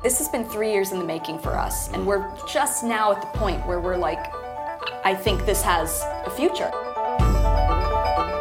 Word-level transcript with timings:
This 0.00 0.18
has 0.18 0.28
been 0.28 0.44
three 0.44 0.70
years 0.70 0.92
in 0.92 1.00
the 1.00 1.04
making 1.04 1.40
for 1.40 1.58
us, 1.58 1.92
and 1.92 2.06
we're 2.06 2.24
just 2.46 2.84
now 2.84 3.10
at 3.10 3.20
the 3.20 3.36
point 3.36 3.66
where 3.66 3.80
we're 3.80 3.96
like, 3.96 4.32
I 5.04 5.12
think 5.12 5.44
this 5.44 5.60
has 5.62 6.00
a 6.24 6.30
future. 6.30 6.70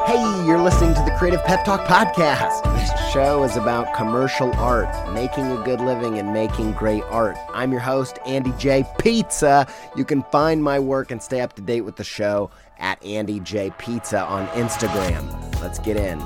Hey, 0.06 0.22
you're 0.46 0.62
listening 0.62 0.94
to 0.94 1.02
the 1.02 1.16
Creative 1.18 1.44
Pep 1.44 1.66
Talk 1.66 1.88
Podcast. 1.88 2.64
This 2.76 3.12
show 3.12 3.42
is 3.42 3.58
about 3.58 3.96
commercial 3.96 4.54
art, 4.54 5.12
making 5.14 5.52
a 5.52 5.64
good 5.64 5.82
living 5.82 6.20
and 6.20 6.32
making 6.32 6.74
great 6.74 7.04
art. 7.06 7.36
I'm 7.50 7.72
your 7.72 7.82
host, 7.82 8.20
Andy 8.28 8.54
J. 8.60 8.86
Pizza. 9.00 9.66
You 9.96 10.06
can 10.06 10.22
find 10.26 10.64
my 10.64 10.78
work 10.78 11.10
and 11.10 11.24
stay 11.24 11.42
up 11.42 11.54
to 11.54 11.62
date 11.64 11.82
with 11.82 11.96
the 11.96 12.04
show 12.04 12.52
at 12.78 13.04
Andy 13.04 13.40
J. 13.40 13.72
Pizza 13.80 14.24
on 14.24 14.46
Instagram. 14.50 15.60
Let's 15.60 15.80
get 15.80 15.98
in. 15.98 16.24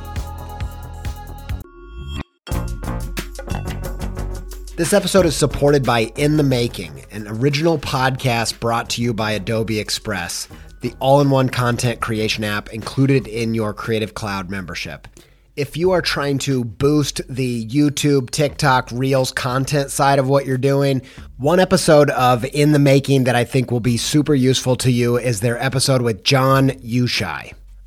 This 4.81 4.93
episode 4.93 5.27
is 5.27 5.35
supported 5.35 5.85
by 5.85 6.11
In 6.15 6.37
the 6.37 6.43
Making, 6.43 7.05
an 7.11 7.27
original 7.27 7.77
podcast 7.77 8.59
brought 8.59 8.89
to 8.89 9.03
you 9.03 9.13
by 9.13 9.33
Adobe 9.33 9.77
Express, 9.77 10.47
the 10.79 10.91
all 10.99 11.21
in 11.21 11.29
one 11.29 11.49
content 11.49 12.01
creation 12.01 12.43
app 12.43 12.73
included 12.73 13.27
in 13.27 13.53
your 13.53 13.75
Creative 13.75 14.15
Cloud 14.15 14.49
membership. 14.49 15.07
If 15.55 15.77
you 15.77 15.91
are 15.91 16.01
trying 16.01 16.39
to 16.39 16.63
boost 16.63 17.21
the 17.29 17.67
YouTube, 17.67 18.31
TikTok, 18.31 18.89
Reels 18.91 19.31
content 19.31 19.91
side 19.91 20.17
of 20.17 20.27
what 20.27 20.47
you're 20.47 20.57
doing, 20.57 21.03
one 21.37 21.59
episode 21.59 22.09
of 22.09 22.43
In 22.45 22.71
the 22.71 22.79
Making 22.79 23.25
that 23.25 23.35
I 23.35 23.43
think 23.43 23.69
will 23.69 23.81
be 23.81 23.97
super 23.97 24.33
useful 24.33 24.75
to 24.77 24.91
you 24.91 25.15
is 25.15 25.41
their 25.41 25.61
episode 25.61 26.01
with 26.01 26.23
John 26.23 26.69
Youshaei. 26.69 27.53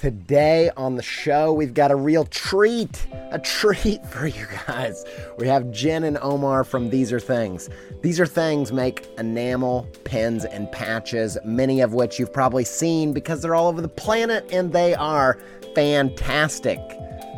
Today 0.00 0.70
on 0.78 0.96
the 0.96 1.02
show, 1.02 1.52
we've 1.52 1.74
got 1.74 1.90
a 1.90 1.94
real 1.94 2.24
treat, 2.24 3.06
a 3.32 3.38
treat 3.38 4.02
for 4.06 4.26
you 4.26 4.46
guys. 4.66 5.04
We 5.36 5.46
have 5.46 5.70
Jen 5.72 6.04
and 6.04 6.16
Omar 6.22 6.64
from 6.64 6.88
These 6.88 7.12
Are 7.12 7.20
Things. 7.20 7.68
These 8.00 8.18
Are 8.18 8.24
Things 8.24 8.72
make 8.72 9.06
enamel, 9.18 9.86
pens, 10.04 10.46
and 10.46 10.72
patches, 10.72 11.36
many 11.44 11.82
of 11.82 11.92
which 11.92 12.18
you've 12.18 12.32
probably 12.32 12.64
seen 12.64 13.12
because 13.12 13.42
they're 13.42 13.54
all 13.54 13.68
over 13.68 13.82
the 13.82 13.88
planet 13.88 14.48
and 14.50 14.72
they 14.72 14.94
are 14.94 15.38
fantastic. 15.74 16.80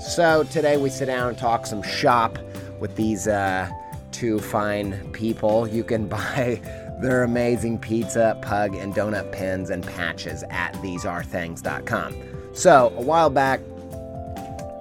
So 0.01 0.45
today 0.45 0.77
we 0.77 0.89
sit 0.89 1.07
down 1.07 1.31
and 1.31 1.37
talk 1.37 1.67
some 1.67 1.83
shop 1.83 2.39
with 2.79 2.95
these 2.95 3.27
uh, 3.27 3.69
two 4.13 4.39
fine 4.39 5.11
people. 5.11 5.67
You 5.67 5.83
can 5.83 6.07
buy 6.09 6.63
their 7.01 7.25
amazing 7.25 7.81
pizza, 7.81 8.39
pug, 8.41 8.77
and 8.77 8.95
donut 8.95 9.33
pens 9.33 9.71
and 9.71 9.85
patches 9.85 10.45
at 10.49 10.75
thesearethings.com. 10.75 12.32
So 12.53 12.93
a 12.97 13.03
while 13.03 13.31
back, 13.31 13.61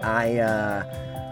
I 0.03 0.39
uh, 0.39 0.83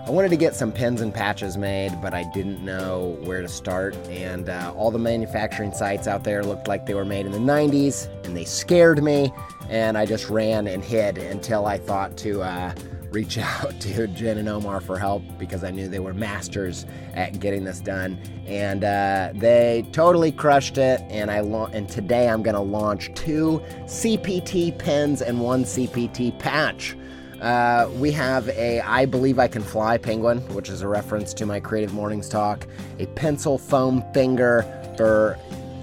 I 0.09 0.11
wanted 0.11 0.29
to 0.29 0.37
get 0.37 0.55
some 0.55 0.71
pins 0.71 1.01
and 1.01 1.13
patches 1.13 1.57
made, 1.57 2.01
but 2.01 2.15
I 2.15 2.23
didn't 2.33 2.65
know 2.65 3.17
where 3.25 3.41
to 3.41 3.47
start. 3.47 3.95
And 4.07 4.49
uh, 4.49 4.73
all 4.75 4.89
the 4.89 4.97
manufacturing 4.97 5.71
sites 5.71 6.07
out 6.07 6.23
there 6.23 6.43
looked 6.43 6.67
like 6.67 6.87
they 6.87 6.95
were 6.95 7.05
made 7.05 7.27
in 7.27 7.31
the 7.31 7.37
90s, 7.37 8.07
and 8.25 8.35
they 8.35 8.45
scared 8.45 9.03
me. 9.03 9.31
And 9.69 9.97
I 9.97 10.07
just 10.07 10.29
ran 10.29 10.65
and 10.65 10.83
hid 10.83 11.19
until 11.19 11.67
I 11.67 11.77
thought 11.77 12.17
to 12.17 12.41
uh, 12.41 12.73
reach 13.11 13.37
out 13.37 13.79
to 13.79 14.07
Jen 14.07 14.37
and 14.37 14.49
Omar 14.49 14.81
for 14.81 14.97
help 14.97 15.23
because 15.37 15.63
I 15.63 15.71
knew 15.71 15.87
they 15.87 15.99
were 15.99 16.13
masters 16.13 16.85
at 17.13 17.39
getting 17.39 17.63
this 17.63 17.79
done. 17.79 18.19
And 18.45 18.83
uh, 18.83 19.31
they 19.35 19.87
totally 19.91 20.31
crushed 20.31 20.77
it. 20.77 21.01
And 21.09 21.31
I 21.31 21.39
la- 21.41 21.65
and 21.65 21.89
today 21.89 22.29
I'm 22.29 22.43
going 22.43 22.55
to 22.55 22.61
launch 22.61 23.13
two 23.15 23.61
CPT 23.85 24.77
pens 24.77 25.21
and 25.21 25.41
one 25.41 25.63
CPT 25.63 26.37
patch. 26.39 26.95
Uh, 27.41 27.89
we 27.95 28.11
have 28.11 28.49
a 28.49 28.81
I 28.81 29.05
Believe 29.05 29.39
I 29.39 29.47
Can 29.47 29.61
Fly 29.61 29.97
penguin, 29.97 30.39
which 30.53 30.69
is 30.69 30.81
a 30.81 30.87
reference 30.87 31.33
to 31.35 31.45
my 31.45 31.59
Creative 31.59 31.93
Mornings 31.93 32.27
talk, 32.27 32.67
a 32.99 33.05
pencil 33.07 33.57
foam 33.57 34.03
finger 34.13 34.65
for, 34.97 35.37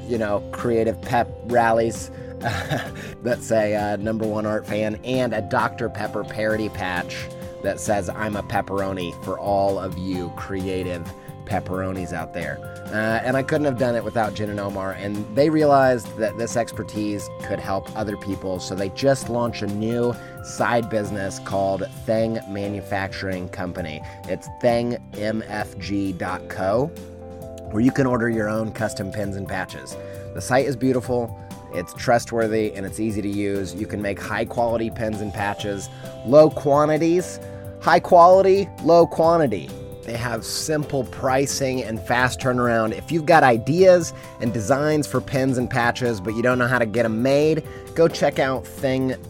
you 0.07 0.19
know, 0.19 0.41
creative 0.53 1.01
pep 1.01 1.29
rallies. 1.45 2.11
that 3.23 3.43
say 3.43 3.75
uh, 3.75 3.97
number 3.97 4.25
one 4.27 4.47
art 4.47 4.67
fan, 4.67 5.01
and 5.05 5.35
a 5.35 5.43
Dr. 5.43 5.89
Pepper 5.89 6.23
parody 6.23 6.69
patch 6.69 7.27
that 7.63 7.81
says 7.81 8.09
I'm 8.09 8.37
a 8.37 8.43
pepperoni 8.45 9.13
for 9.25 9.37
all 9.39 9.81
of 9.81 9.99
you 9.99 10.33
creative 10.37 11.11
pepperonis 11.45 12.13
out 12.13 12.33
there. 12.33 12.59
Uh, 12.87 13.21
and 13.25 13.37
I 13.37 13.43
couldn't 13.43 13.65
have 13.65 13.79
done 13.79 13.97
it 13.97 14.05
without 14.05 14.35
Jen 14.35 14.51
and 14.51 14.61
Omar, 14.61 14.93
and 14.93 15.17
they 15.35 15.51
realized 15.51 16.17
that 16.19 16.39
this 16.39 16.57
expertise 16.57 17.29
could 17.43 17.59
help 17.59 17.89
other 17.97 18.17
people, 18.17 18.61
so 18.61 18.77
they 18.77 18.91
just 18.91 19.29
launched 19.29 19.63
a 19.63 19.67
new 19.67 20.15
side 20.45 20.89
business 20.89 21.41
called 21.41 21.85
Thing 22.05 22.39
Manufacturing 22.49 23.49
Company. 23.49 24.01
It's 24.25 24.49
thingmfg.co, 24.63 25.01
where 27.71 27.83
you 27.83 27.91
can 27.91 28.07
order 28.07 28.31
your 28.31 28.49
own 28.49 28.71
custom 28.71 29.11
pins 29.11 29.35
and 29.35 29.49
patches. 29.49 29.97
The 30.35 30.41
site 30.41 30.67
is 30.67 30.77
beautiful. 30.77 31.37
It's 31.77 31.93
trustworthy 31.95 32.73
and 32.73 32.87
it's 32.87 32.99
easy 32.99 33.21
to 33.21 33.29
use. 33.29 33.75
You 33.75 33.87
can 33.87 34.01
make 34.01 34.19
high 34.19 34.47
quality 34.47 34.91
pens 34.91 35.21
and 35.21 35.33
patches, 35.33 35.91
low 36.25 36.49
quantities, 36.49 37.39
high 37.83 38.01
quality, 38.01 38.67
low 38.83 39.07
quantity. 39.07 39.69
They 40.05 40.17
have 40.17 40.45
simple 40.45 41.05
pricing 41.05 41.83
and 41.83 42.01
fast 42.01 42.41
turnaround. 42.41 42.93
If 42.93 43.13
you've 43.13 43.27
got 43.27 43.43
ideas 43.43 44.15
and 44.41 44.55
designs 44.55 45.07
for 45.07 45.21
pens 45.21 45.59
and 45.59 45.69
patches, 45.69 46.21
but 46.21 46.35
you 46.35 46.43
don't 46.43 46.59
know 46.59 46.69
how 46.69 46.79
to 46.79 46.87
get 46.87 47.03
them 47.03 47.23
made, 47.23 47.63
go 47.95 48.09
check 48.09 48.39
out 48.39 48.65
thingmfg.co 48.65 49.21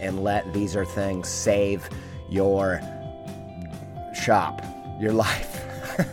and 0.00 0.22
let 0.24 0.54
These 0.54 0.76
Are 0.76 0.86
Things 0.86 1.28
save 1.28 1.90
your 2.30 2.80
shop, 4.14 4.64
your 4.98 5.12
life. 5.24 5.69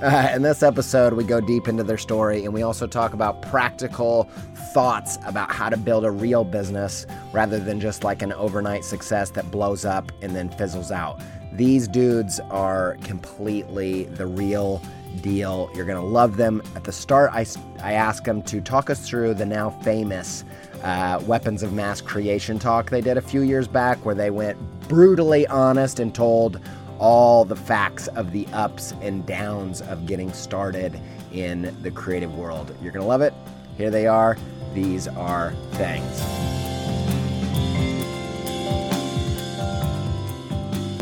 Uh, 0.00 0.30
in 0.32 0.42
this 0.42 0.62
episode, 0.62 1.12
we 1.14 1.24
go 1.24 1.40
deep 1.40 1.66
into 1.66 1.82
their 1.82 1.98
story 1.98 2.44
and 2.44 2.54
we 2.54 2.62
also 2.62 2.86
talk 2.86 3.14
about 3.14 3.42
practical 3.42 4.30
thoughts 4.72 5.18
about 5.26 5.50
how 5.50 5.68
to 5.68 5.76
build 5.76 6.04
a 6.04 6.10
real 6.10 6.44
business 6.44 7.04
rather 7.32 7.58
than 7.58 7.80
just 7.80 8.04
like 8.04 8.22
an 8.22 8.32
overnight 8.34 8.84
success 8.84 9.30
that 9.30 9.50
blows 9.50 9.84
up 9.84 10.12
and 10.22 10.36
then 10.36 10.48
fizzles 10.50 10.92
out. 10.92 11.20
These 11.52 11.88
dudes 11.88 12.38
are 12.50 12.96
completely 13.02 14.04
the 14.04 14.26
real 14.26 14.80
deal. 15.20 15.68
You're 15.74 15.86
going 15.86 16.00
to 16.00 16.06
love 16.06 16.36
them. 16.36 16.62
At 16.76 16.84
the 16.84 16.92
start, 16.92 17.32
I, 17.32 17.44
I 17.82 17.94
asked 17.94 18.24
them 18.24 18.42
to 18.42 18.60
talk 18.60 18.90
us 18.90 19.08
through 19.08 19.34
the 19.34 19.46
now 19.46 19.70
famous 19.70 20.44
uh, 20.84 21.20
weapons 21.26 21.64
of 21.64 21.72
mass 21.72 22.00
creation 22.00 22.60
talk 22.60 22.90
they 22.90 23.00
did 23.00 23.16
a 23.16 23.20
few 23.20 23.40
years 23.40 23.66
back, 23.66 23.98
where 24.04 24.14
they 24.14 24.30
went 24.30 24.56
brutally 24.88 25.44
honest 25.48 25.98
and 25.98 26.14
told 26.14 26.60
all 26.98 27.44
the 27.44 27.56
facts 27.56 28.08
of 28.08 28.32
the 28.32 28.46
ups 28.52 28.92
and 29.00 29.24
downs 29.26 29.80
of 29.82 30.06
getting 30.06 30.32
started 30.32 31.00
in 31.32 31.76
the 31.82 31.90
creative 31.90 32.34
world. 32.34 32.74
You're 32.82 32.92
going 32.92 33.02
to 33.02 33.08
love 33.08 33.22
it. 33.22 33.32
Here 33.76 33.90
they 33.90 34.06
are. 34.06 34.36
These 34.74 35.08
are 35.08 35.52
things. 35.72 36.22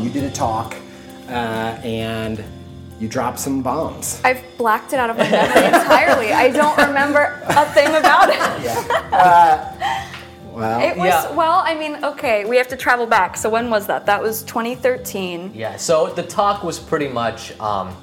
You 0.01 0.09
did 0.09 0.23
a 0.23 0.31
talk 0.31 0.75
uh, 1.27 1.79
and 1.83 2.43
you 2.99 3.07
dropped 3.07 3.39
some 3.39 3.61
bombs. 3.61 4.21
I've 4.23 4.43
blacked 4.57 4.93
it 4.93 4.99
out 4.99 5.09
of 5.09 5.17
my 5.17 5.29
memory 5.29 5.65
entirely. 5.65 6.31
I 6.33 6.49
don't 6.49 6.77
remember 6.77 7.41
a 7.45 7.65
thing 7.73 7.89
about 7.89 8.29
it. 8.29 10.03
Well, 10.57 10.81
It 10.81 10.97
was 10.97 11.07
Yeah. 11.07 11.31
well. 11.31 11.61
I 11.63 11.75
mean, 11.75 12.03
okay, 12.03 12.43
we 12.45 12.57
have 12.57 12.67
to 12.69 12.75
travel 12.77 13.05
back. 13.05 13.37
So 13.37 13.47
when 13.49 13.69
was 13.69 13.85
that? 13.87 14.05
That 14.07 14.21
was 14.21 14.41
2013. 14.43 15.51
Yeah, 15.53 15.77
so 15.77 16.07
the 16.07 16.23
talk 16.23 16.63
was 16.63 16.79
pretty 16.79 17.07
much, 17.07 17.57
um, 17.59 17.95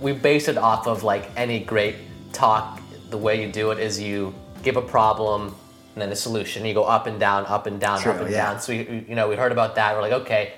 we 0.00 0.12
based 0.12 0.48
it 0.48 0.58
off 0.58 0.86
of 0.88 1.04
like 1.04 1.30
any 1.36 1.60
great 1.60 1.96
talk. 2.32 2.80
The 3.10 3.16
way 3.18 3.40
you 3.40 3.50
do 3.52 3.70
it 3.70 3.78
is 3.78 4.00
you 4.00 4.34
give 4.62 4.76
a 4.76 4.82
problem 4.82 5.54
and 5.94 6.02
then 6.02 6.10
a 6.10 6.16
solution. 6.16 6.64
You 6.64 6.74
go 6.74 6.84
up 6.84 7.06
and 7.06 7.18
down, 7.20 7.46
up 7.46 7.66
and 7.66 7.78
down, 7.80 8.00
True, 8.00 8.12
up 8.12 8.20
and 8.22 8.30
yeah. 8.30 8.52
down. 8.52 8.60
So, 8.60 8.72
we, 8.72 9.04
you 9.08 9.14
know, 9.14 9.28
we 9.28 9.36
heard 9.36 9.52
about 9.52 9.76
that. 9.76 9.94
We're 9.94 10.02
like, 10.02 10.12
okay, 10.24 10.54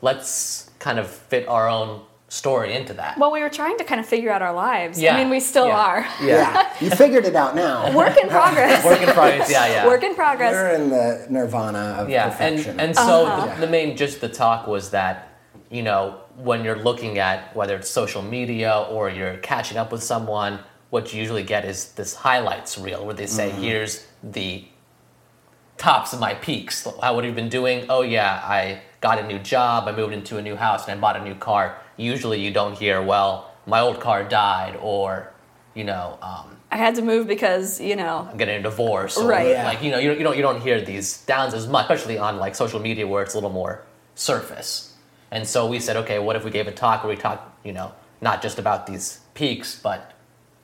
let's 0.00 0.70
kind 0.78 0.98
of 0.98 1.06
fit 1.08 1.46
our 1.48 1.68
own 1.68 2.00
story 2.28 2.74
into 2.74 2.92
that. 2.94 3.16
Well, 3.18 3.30
we 3.30 3.40
were 3.40 3.48
trying 3.48 3.78
to 3.78 3.84
kind 3.84 4.00
of 4.00 4.06
figure 4.06 4.32
out 4.32 4.42
our 4.42 4.52
lives. 4.52 5.00
Yeah, 5.00 5.14
I 5.14 5.18
mean, 5.18 5.30
we 5.30 5.38
still 5.40 5.68
yeah. 5.68 5.76
are. 5.78 6.06
yeah, 6.22 6.72
you 6.80 6.90
figured 6.90 7.24
it 7.24 7.36
out 7.36 7.54
now. 7.54 7.96
Work 7.96 8.16
in 8.20 8.28
progress. 8.28 8.84
Work 8.84 9.00
in 9.00 9.08
progress, 9.14 9.50
yeah, 9.50 9.66
yeah. 9.66 9.86
Work 9.86 10.02
in 10.02 10.14
progress. 10.14 10.52
We're 10.52 10.70
in 10.70 10.90
the 10.90 11.26
nirvana 11.30 11.78
of 11.98 12.08
yeah 12.10 12.24
and 12.24 12.32
perfection. 12.56 12.80
and 12.80 12.96
so 12.96 13.26
Uh-huh. 13.26 13.54
the, 13.54 13.60
the 13.66 13.70
main 13.70 13.96
just 13.96 14.20
the 14.20 14.28
talk 14.28 14.66
was 14.66 14.90
that 14.90 15.28
you 15.70 15.82
know 15.82 16.20
when 16.36 16.64
you're 16.64 16.78
looking 16.82 17.18
at 17.18 17.54
whether 17.56 17.76
it's 17.76 17.88
social 17.88 18.22
media 18.22 18.86
or 18.90 19.08
you're 19.08 19.36
catching 19.38 19.76
up 19.78 19.90
with 19.92 20.02
someone 20.02 20.58
what 20.90 21.12
you 21.12 21.20
usually 21.20 21.42
get 21.42 21.64
is 21.64 21.92
this 21.92 22.14
highlights 22.14 22.76
reel 22.76 23.04
where 23.06 23.14
they 23.14 23.26
say 23.26 23.50
here's 23.50 24.06
the 24.22 24.64
tops 25.78 26.12
of 26.12 26.20
my 26.20 26.34
peaks 26.34 26.86
how 27.02 27.14
what 27.14 27.24
have 27.24 27.32
you 27.32 27.34
been 27.34 27.48
doing 27.48 27.86
oh 27.88 28.02
yeah 28.02 28.40
i 28.44 28.80
got 29.00 29.18
a 29.18 29.26
new 29.26 29.38
job 29.38 29.88
i 29.88 29.92
moved 29.92 30.12
into 30.12 30.36
a 30.38 30.42
new 30.42 30.56
house 30.56 30.86
and 30.88 30.96
i 30.96 31.00
bought 31.00 31.16
a 31.16 31.24
new 31.24 31.34
car 31.34 31.78
usually 31.96 32.40
you 32.40 32.50
don't 32.50 32.76
hear 32.76 33.02
well 33.02 33.52
my 33.66 33.80
old 33.80 34.00
car 34.00 34.24
died 34.24 34.78
or 34.80 35.32
you 35.74 35.84
know 35.84 36.18
um, 36.22 36.56
I 36.70 36.76
had 36.76 36.96
to 36.96 37.02
move 37.02 37.26
because 37.26 37.80
you 37.80 37.96
know. 37.96 38.28
I'm 38.30 38.36
getting 38.36 38.56
a 38.56 38.62
divorce, 38.62 39.16
or 39.16 39.28
Right. 39.28 39.48
Yeah. 39.48 39.64
like 39.64 39.82
you 39.82 39.90
know, 39.90 39.98
you, 39.98 40.12
you 40.12 40.22
don't 40.22 40.36
you 40.36 40.42
don't 40.42 40.60
hear 40.60 40.80
these 40.80 41.18
downs 41.24 41.54
as 41.54 41.66
much, 41.68 41.84
especially 41.84 42.18
on 42.18 42.38
like 42.38 42.54
social 42.54 42.80
media 42.80 43.06
where 43.06 43.22
it's 43.22 43.34
a 43.34 43.36
little 43.36 43.50
more 43.52 43.82
surface. 44.14 44.94
And 45.30 45.46
so 45.46 45.66
we 45.66 45.80
said, 45.80 45.96
okay, 45.96 46.18
what 46.18 46.36
if 46.36 46.44
we 46.44 46.50
gave 46.50 46.66
a 46.66 46.72
talk 46.72 47.02
where 47.02 47.14
we 47.14 47.20
talk, 47.20 47.56
you 47.64 47.72
know, 47.72 47.92
not 48.20 48.42
just 48.42 48.58
about 48.58 48.86
these 48.86 49.20
peaks, 49.34 49.78
but 49.80 50.12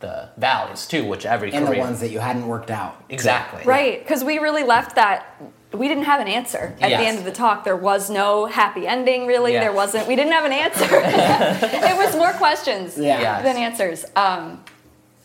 the 0.00 0.28
valleys 0.36 0.86
too, 0.86 1.04
which 1.04 1.24
every 1.24 1.52
and 1.52 1.66
the 1.66 1.78
ones 1.78 2.00
that 2.00 2.10
you 2.10 2.18
hadn't 2.18 2.46
worked 2.46 2.70
out. 2.70 3.04
exactly 3.08 3.62
Right, 3.64 4.00
because 4.00 4.24
we 4.24 4.38
really 4.38 4.64
left 4.64 4.96
that. 4.96 5.40
We 5.72 5.88
didn't 5.88 6.04
have 6.04 6.20
an 6.20 6.28
answer 6.28 6.74
at 6.80 6.90
Yes. 6.90 7.00
the 7.00 7.06
end 7.06 7.18
of 7.18 7.24
the 7.24 7.32
talk. 7.32 7.64
There 7.64 7.76
was 7.76 8.10
no 8.10 8.46
happy 8.46 8.86
ending, 8.86 9.26
really. 9.26 9.54
Yeah. 9.54 9.60
There 9.60 9.72
wasn't. 9.72 10.06
We 10.06 10.16
didn't 10.16 10.32
have 10.32 10.44
an 10.44 10.52
answer. 10.52 10.84
it 10.90 11.96
was 11.96 12.14
more 12.16 12.32
questions 12.32 12.98
Yeah. 12.98 13.20
Yes. 13.20 13.42
than 13.44 13.56
answers. 13.56 14.04
Um, 14.14 14.62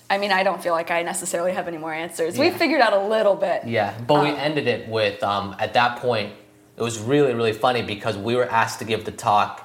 I 0.09 0.17
mean, 0.17 0.31
I 0.31 0.43
don't 0.43 0.63
feel 0.63 0.73
like 0.73 0.89
I 0.89 1.03
necessarily 1.03 1.51
have 1.51 1.67
any 1.67 1.77
more 1.77 1.93
answers. 1.93 2.37
We 2.39 2.49
figured 2.49 2.79
out 2.79 2.93
a 2.93 3.01
little 3.07 3.35
bit. 3.35 3.65
Yeah, 3.65 3.93
but 4.07 4.21
we 4.23 4.29
Um, 4.29 4.35
ended 4.39 4.67
it 4.67 4.87
with 4.87 5.21
um, 5.21 5.53
at 5.59 5.73
that 5.73 5.97
point. 5.97 6.31
It 6.77 6.81
was 6.81 6.99
really 6.99 7.33
really 7.33 7.51
funny 7.53 7.81
because 7.81 8.15
we 8.17 8.35
were 8.35 8.45
asked 8.49 8.79
to 8.79 8.85
give 8.85 9.03
the 9.03 9.11
talk 9.11 9.63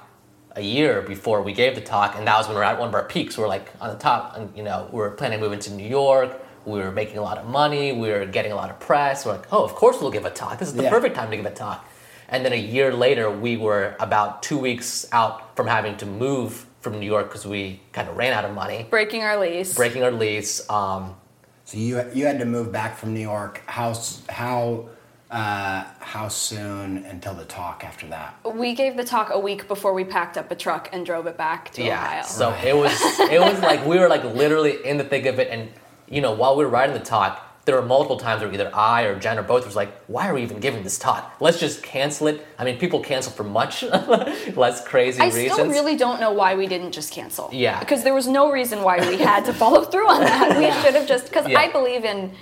a 0.57 0.63
year 0.63 1.01
before 1.03 1.43
we 1.43 1.53
gave 1.53 1.77
the 1.77 1.81
talk, 1.81 2.17
and 2.19 2.27
that 2.27 2.37
was 2.39 2.49
when 2.49 2.57
we 2.57 2.59
were 2.59 2.65
at 2.65 2.79
one 2.79 2.89
of 2.89 2.95
our 2.95 3.05
peaks. 3.05 3.39
We 3.39 3.45
are 3.45 3.49
like 3.49 3.71
on 3.81 3.91
the 3.91 3.97
top, 4.03 4.37
and 4.37 4.51
you 4.57 4.65
know 4.65 4.89
we 4.91 4.99
were 4.99 5.11
planning 5.11 5.37
on 5.39 5.43
moving 5.45 5.61
to 5.61 5.73
New 5.73 5.87
York. 5.89 6.42
We 6.65 6.79
were 6.81 6.91
making 6.93 7.19
a 7.19 7.23
lot 7.23 7.39
of 7.39 7.47
money. 7.47 7.93
We 7.93 8.11
were 8.11 8.25
getting 8.27 8.53
a 8.53 8.55
lot 8.55 8.71
of 8.71 8.79
press. 8.81 9.25
We're 9.27 9.33
like, 9.33 9.47
oh, 9.53 9.65
of 9.65 9.75
course 9.75 10.01
we'll 10.01 10.11
give 10.11 10.25
a 10.25 10.31
talk. 10.31 10.59
This 10.59 10.69
is 10.69 10.75
the 10.75 10.85
Yeah. 10.85 10.91
perfect 10.91 11.15
time 11.17 11.31
to 11.31 11.37
give 11.37 11.47
a 11.47 11.51
talk. 11.51 11.85
And 12.29 12.45
then 12.45 12.53
a 12.53 12.57
year 12.57 12.93
later, 12.95 13.31
we 13.31 13.57
were 13.57 13.95
about 14.01 14.43
two 14.43 14.59
weeks 14.59 15.07
out 15.13 15.55
from 15.57 15.67
having 15.67 15.97
to 15.99 16.07
move 16.07 16.67
from 16.81 16.99
New 16.99 17.07
York 17.07 17.29
because 17.29 17.47
we 17.47 17.81
kind 17.93 18.09
of 18.09 18.17
ran 18.17 18.33
out 18.33 18.45
of 18.45 18.55
money, 18.55 18.87
Breaking 18.89 19.23
our 19.23 19.39
lease. 19.39 19.75
breaking 19.75 20.03
our 20.03 20.11
lease. 20.11 20.69
Um, 20.71 21.17
So 21.65 21.79
you 21.79 22.03
you 22.13 22.27
had 22.27 22.39
to 22.41 22.45
move 22.45 22.73
back 22.73 22.97
from 22.97 23.15
New 23.15 23.21
York. 23.21 23.63
How 23.67 23.95
how 24.29 24.87
uh, 25.31 25.85
how 26.01 26.29
soon 26.29 27.05
until 27.07 27.35
the 27.35 27.45
talk 27.45 27.85
after 27.85 28.07
that? 28.09 28.35
we 28.45 28.75
gave 28.75 28.97
the 28.97 29.05
talk 29.05 29.31
a 29.31 29.39
week 29.39 29.67
before 29.69 29.93
we 29.95 30.05
packed 30.05 30.37
up 30.37 30.51
a 30.51 30.55
truck 30.55 30.89
and 30.93 31.07
drove 31.07 31.27
it 31.27 31.37
back 31.39 31.71
to 31.73 31.83
Yeah. 31.83 32.03
Ohio. 32.03 32.23
So 32.25 32.51
it 32.71 32.77
was 32.77 32.93
it 33.31 33.41
was 33.41 33.59
like 33.61 33.87
we 33.87 33.99
were 33.99 34.09
like 34.09 34.25
literally 34.25 34.75
in 34.85 34.97
the 34.99 35.05
thick 35.05 35.25
of 35.27 35.39
it, 35.39 35.49
and 35.51 35.71
you 36.09 36.21
know 36.21 36.33
while 36.33 36.57
we 36.57 36.65
were 36.65 36.71
writing 36.71 36.95
the 36.95 37.05
talk, 37.05 37.49
there 37.65 37.77
were 37.77 37.83
multiple 37.83 38.17
times 38.17 38.43
where 38.43 38.53
either 38.53 38.75
I 38.75 39.03
or 39.03 39.19
Jen 39.19 39.39
or 39.39 39.43
both 39.43 39.65
was 39.65 39.77
like, 39.77 39.93
"Why 40.09 40.29
are 40.29 40.35
we 40.35 40.43
even 40.43 40.59
giving 40.59 40.83
this 40.83 40.99
talk? 40.99 41.37
Let's 41.41 41.61
just 41.61 41.83
cancel 41.83 42.27
it." 42.27 42.45
I 42.59 42.65
mean, 42.65 42.79
people 42.79 43.01
cancel 43.01 43.33
for 43.33 43.45
much 43.45 43.83
less 44.57 44.85
crazy 44.87 45.21
I 45.21 45.27
reasons. 45.27 45.51
I 45.51 45.55
still 45.55 45.69
really 45.69 45.97
don't 45.97 46.21
know 46.21 46.33
why 46.33 46.55
we 46.57 46.67
didn't 46.67 46.93
just 46.93 47.13
cancel. 47.13 47.51
Yeah. 47.53 47.79
Because 47.79 48.03
there 48.03 48.15
was 48.15 48.27
no 48.27 48.51
reason 48.51 48.83
why 48.83 48.99
we 49.09 49.17
had 49.17 49.45
to 49.45 49.53
follow 49.53 49.85
through 49.85 50.09
on 50.09 50.21
that. 50.21 50.59
We 50.59 50.71
should 50.83 50.95
have 50.95 51.07
just, 51.07 51.27
because 51.27 51.47
Yeah. 51.49 51.61
I 51.61 51.71
believe 51.71 52.05
in 52.05 52.33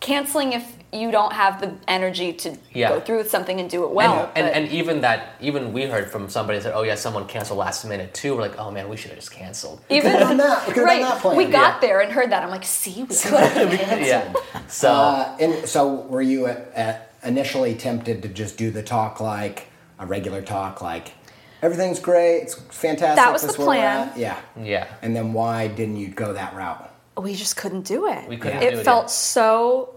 canceling 0.00 0.52
if 0.52 0.64
you 0.92 1.10
don't 1.10 1.32
have 1.34 1.60
the 1.60 1.74
energy 1.86 2.32
to 2.32 2.56
Yeah. 2.72 2.88
go 2.88 3.00
through 3.00 3.18
with 3.18 3.30
something 3.30 3.60
and 3.60 3.68
do 3.68 3.84
it 3.84 3.90
well. 3.90 4.30
and, 4.34 4.46
and, 4.46 4.64
and 4.64 4.72
even 4.72 5.02
that, 5.02 5.34
even 5.40 5.72
we 5.74 5.82
heard 5.84 6.10
from 6.10 6.30
somebody 6.30 6.58
that 6.58 6.62
said, 6.62 6.72
"Oh 6.74 6.82
yeah, 6.82 6.94
someone 6.94 7.26
canceled 7.26 7.58
last 7.58 7.84
minute 7.84 8.14
too." 8.14 8.34
We're 8.34 8.42
like, 8.42 8.58
"Oh 8.58 8.70
man, 8.70 8.88
we 8.88 8.96
should 8.96 9.10
have 9.10 9.18
just 9.18 9.30
canceled." 9.30 9.80
even 9.90 10.12
could've 10.12 10.36
that. 10.38 10.66
We 10.74 10.82
right, 10.82 11.02
that 11.02 11.20
plan. 11.20 11.36
we 11.36 11.44
got 11.46 11.74
Yeah. 11.74 11.80
there 11.88 12.00
and 12.00 12.10
heard 12.12 12.30
that. 12.30 12.42
I'm 12.42 12.50
like, 12.50 12.64
see, 12.64 13.02
we 13.02 13.14
could 13.14 13.32
have 13.34 13.70
canceled. 13.78 14.44
yeah. 14.54 14.60
So 14.68 14.90
Uh, 14.92 15.36
and 15.40 15.68
so 15.68 15.94
were 15.94 16.22
you 16.22 16.46
at, 16.46 16.70
at 16.74 17.12
initially 17.22 17.74
tempted 17.74 18.22
to 18.22 18.28
just 18.28 18.56
do 18.56 18.70
the 18.70 18.82
talk 18.82 19.20
like 19.20 19.66
a 19.98 20.06
regular 20.06 20.40
talk, 20.40 20.80
like 20.80 21.12
everything's 21.60 21.98
great, 22.00 22.42
it's 22.44 22.54
fantastic. 22.54 23.16
That 23.16 23.32
was 23.32 23.42
this 23.42 23.56
the 23.56 23.62
is 23.62 23.66
where 23.66 23.76
we're 23.76 23.82
plan. 24.06 24.12
Yeah. 24.16 24.38
yeah. 24.56 24.86
And 25.02 25.14
then 25.14 25.32
why 25.34 25.66
didn't 25.68 25.96
you 25.96 26.08
go 26.08 26.32
that 26.32 26.54
route? 26.54 26.94
We 27.20 27.34
just 27.34 27.56
couldn't 27.56 27.82
do 27.86 28.06
it. 28.06 28.28
We 28.28 28.36
couldn't 28.36 28.62
it 28.62 28.70
do 28.74 28.78
it, 28.80 28.84
felt 28.84 29.04
yeah. 29.04 29.08
so 29.08 29.94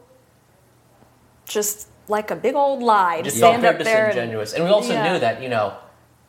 just 1.46 1.88
like 2.08 2.32
a 2.32 2.36
big 2.36 2.56
old 2.56 2.82
lie 2.82 3.18
to 3.18 3.24
just 3.24 3.40
felt 3.40 3.60
stand 3.60 3.66
up 3.66 3.84
there. 3.84 4.06
and- 4.06 4.14
disingenuous. 4.14 4.54
And, 4.54 4.64
we 4.64 4.70
also 4.70 4.94
Yeah. 4.94 5.14
knew 5.14 5.20
that, 5.20 5.42
you 5.42 5.50
know, 5.50 5.74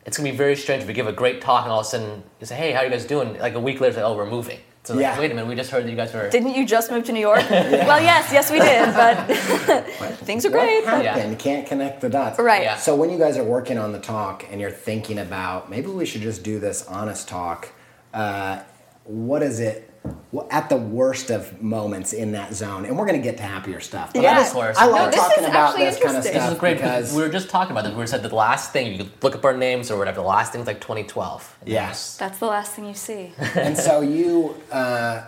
it's 0.04 0.16
gonna 0.16 0.30
be 0.30 0.36
very 0.36 0.56
strange 0.56 0.82
if 0.82 0.88
we 0.88 0.94
give 0.94 1.06
a 1.06 1.12
great 1.12 1.40
talk 1.40 1.64
and 1.64 1.72
all 1.72 1.80
of 1.80 1.86
a 1.86 1.88
sudden 1.88 2.24
you 2.40 2.46
say, 2.46 2.56
"Hey, 2.56 2.72
how 2.72 2.80
are 2.80 2.84
you 2.84 2.90
guys 2.90 3.04
doing?" 3.04 3.38
Like 3.38 3.54
a 3.54 3.60
week 3.60 3.80
later, 3.80 3.94
say, 3.94 4.02
"Oh, 4.02 4.14
we're 4.16 4.26
moving." 4.26 4.58
So 4.84 4.94
like, 4.94 5.16
wait 5.16 5.30
a 5.30 5.34
minute, 5.34 5.46
we 5.48 5.54
just 5.54 5.70
heard 5.70 5.84
that 5.84 5.90
you 5.90 5.94
guys 5.96 6.12
were. 6.12 6.28
Didn't 6.28 6.54
you 6.56 6.66
just 6.66 6.90
move 6.90 7.04
to 7.04 7.12
New 7.12 7.20
York? 7.20 7.44
Well, 7.50 8.00
yes, 8.02 8.32
yes, 8.32 8.50
we 8.50 8.58
did, 8.58 8.92
but 8.94 9.28
things 10.26 10.44
are 10.44 10.50
great. 10.50 10.84
What 10.84 10.90
but- 10.96 11.04
happened? 11.06 11.30
You 11.30 11.36
can't 11.36 11.64
connect 11.68 12.00
the 12.00 12.08
dots. 12.08 12.36
Right. 12.40 12.62
Yeah. 12.64 12.76
So 12.76 12.96
when 12.96 13.08
you 13.08 13.16
guys 13.16 13.38
are 13.38 13.44
working 13.44 13.78
on 13.78 13.92
the 13.92 14.00
talk 14.00 14.44
and 14.50 14.60
you're 14.60 14.72
thinking 14.72 15.20
about 15.20 15.70
maybe 15.70 15.86
we 15.86 16.04
should 16.04 16.22
just 16.22 16.42
do 16.42 16.58
this 16.58 16.84
honest 16.88 17.28
talk, 17.28 17.68
uh, 18.12 18.58
what 19.04 19.40
is 19.44 19.60
it? 19.60 19.88
Wh- 20.34 20.38
At 20.50 20.68
the 20.68 20.76
worst 20.76 21.30
of 21.30 21.62
moments 21.62 22.12
in 22.12 22.32
that 22.32 22.54
zone, 22.54 22.84
and 22.84 22.98
we're 22.98 23.06
going 23.06 23.20
to 23.20 23.22
get 23.22 23.36
to 23.38 23.42
happier 23.42 23.80
stuff. 23.80 24.12
But 24.12 24.22
Yeah. 24.22 24.32
I, 24.32 24.34
just, 24.36 24.50
Of 24.50 24.54
course. 24.54 24.76
I 24.78 24.86
No, 24.86 24.92
love 24.92 25.12
this 25.12 25.20
talking 25.20 25.44
about 25.44 25.76
this 25.76 26.02
kind 26.02 26.16
of 26.16 26.22
stuff 26.24 26.34
This 26.34 26.52
is 26.52 26.58
great 26.58 26.76
because 26.76 26.90
because 27.08 27.14
we 27.16 27.22
were 27.22 27.28
just 27.28 27.48
talking 27.50 27.72
about 27.72 27.84
this. 27.84 27.94
We 27.94 28.06
said 28.06 28.22
the 28.22 28.34
last 28.34 28.72
thing 28.72 28.92
you 28.92 28.98
could 28.98 29.10
look 29.22 29.34
up 29.34 29.44
our 29.44 29.56
names 29.56 29.90
or 29.90 29.98
whatever. 29.98 30.16
The 30.20 30.26
last 30.26 30.52
thing's 30.52 30.66
like 30.66 30.80
2012. 30.80 31.58
Yes. 31.66 32.16
That's 32.16 32.38
the 32.38 32.46
last 32.46 32.72
thing 32.72 32.86
you 32.86 32.94
see. 32.94 33.32
and 33.54 33.76
so 33.76 34.00
you 34.00 34.56
uh, 34.70 35.24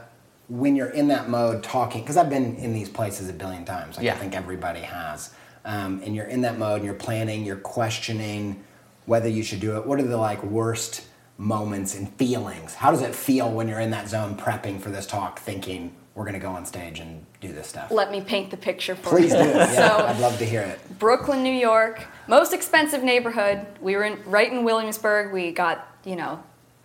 when 0.48 0.76
you're 0.76 0.90
in 0.90 1.08
that 1.08 1.30
mode 1.30 1.62
talking 1.62 2.02
because 2.02 2.18
i've 2.18 2.28
been 2.28 2.54
in 2.56 2.74
these 2.74 2.90
places 2.90 3.30
a 3.30 3.32
billion 3.32 3.64
times 3.64 3.96
like 3.96 4.04
Yeah. 4.04 4.12
i 4.12 4.18
think 4.18 4.34
everybody 4.36 4.80
has 4.80 5.30
um, 5.64 6.02
and 6.04 6.14
you're 6.14 6.26
in 6.26 6.42
that 6.42 6.58
mode 6.58 6.76
and 6.76 6.84
you're 6.84 6.94
planning 6.94 7.44
you're 7.46 7.56
questioning 7.56 8.62
whether 9.06 9.26
you 9.26 9.42
should 9.42 9.60
do 9.60 9.78
it 9.78 9.86
what 9.86 9.98
are 9.98 10.02
the 10.02 10.18
like 10.18 10.42
worst 10.44 11.00
moments 11.36 11.96
and 11.96 12.08
feelings 12.14 12.74
how 12.74 12.90
does 12.92 13.02
it 13.02 13.14
feel 13.14 13.50
when 13.50 13.66
you're 13.68 13.80
in 13.80 13.90
that 13.90 14.08
zone 14.08 14.36
prepping 14.36 14.80
for 14.80 14.90
this 14.90 15.04
talk 15.06 15.40
thinking 15.40 15.92
we're 16.14 16.22
going 16.22 16.34
to 16.34 16.38
go 16.38 16.50
on 16.50 16.64
stage 16.64 17.00
and 17.00 17.26
do 17.40 17.52
this 17.52 17.66
stuff 17.66 17.90
Let 17.90 18.12
me 18.12 18.20
paint 18.20 18.52
the 18.52 18.56
picture 18.56 18.94
for 18.94 19.10
please 19.10 19.32
you. 19.32 19.38
Please 19.38 19.52
do 19.52 19.58
yeah 19.58 19.66
So- 19.98 20.06
i'd 20.06 20.20
love 20.20 20.38
to 20.38 20.44
hear 20.44 20.62
it 20.62 20.78
Brooklyn, 20.98 21.42
New 21.42 21.52
York, 21.52 22.06
most 22.28 22.52
expensive 22.52 23.02
neighborhood. 23.02 23.66
We 23.80 23.96
were 23.96 24.04
in, 24.04 24.18
right 24.26 24.50
in 24.50 24.62
Williamsburg. 24.64 25.32
We 25.32 25.50
got, 25.50 25.86
you 26.04 26.14
know, 26.16 26.42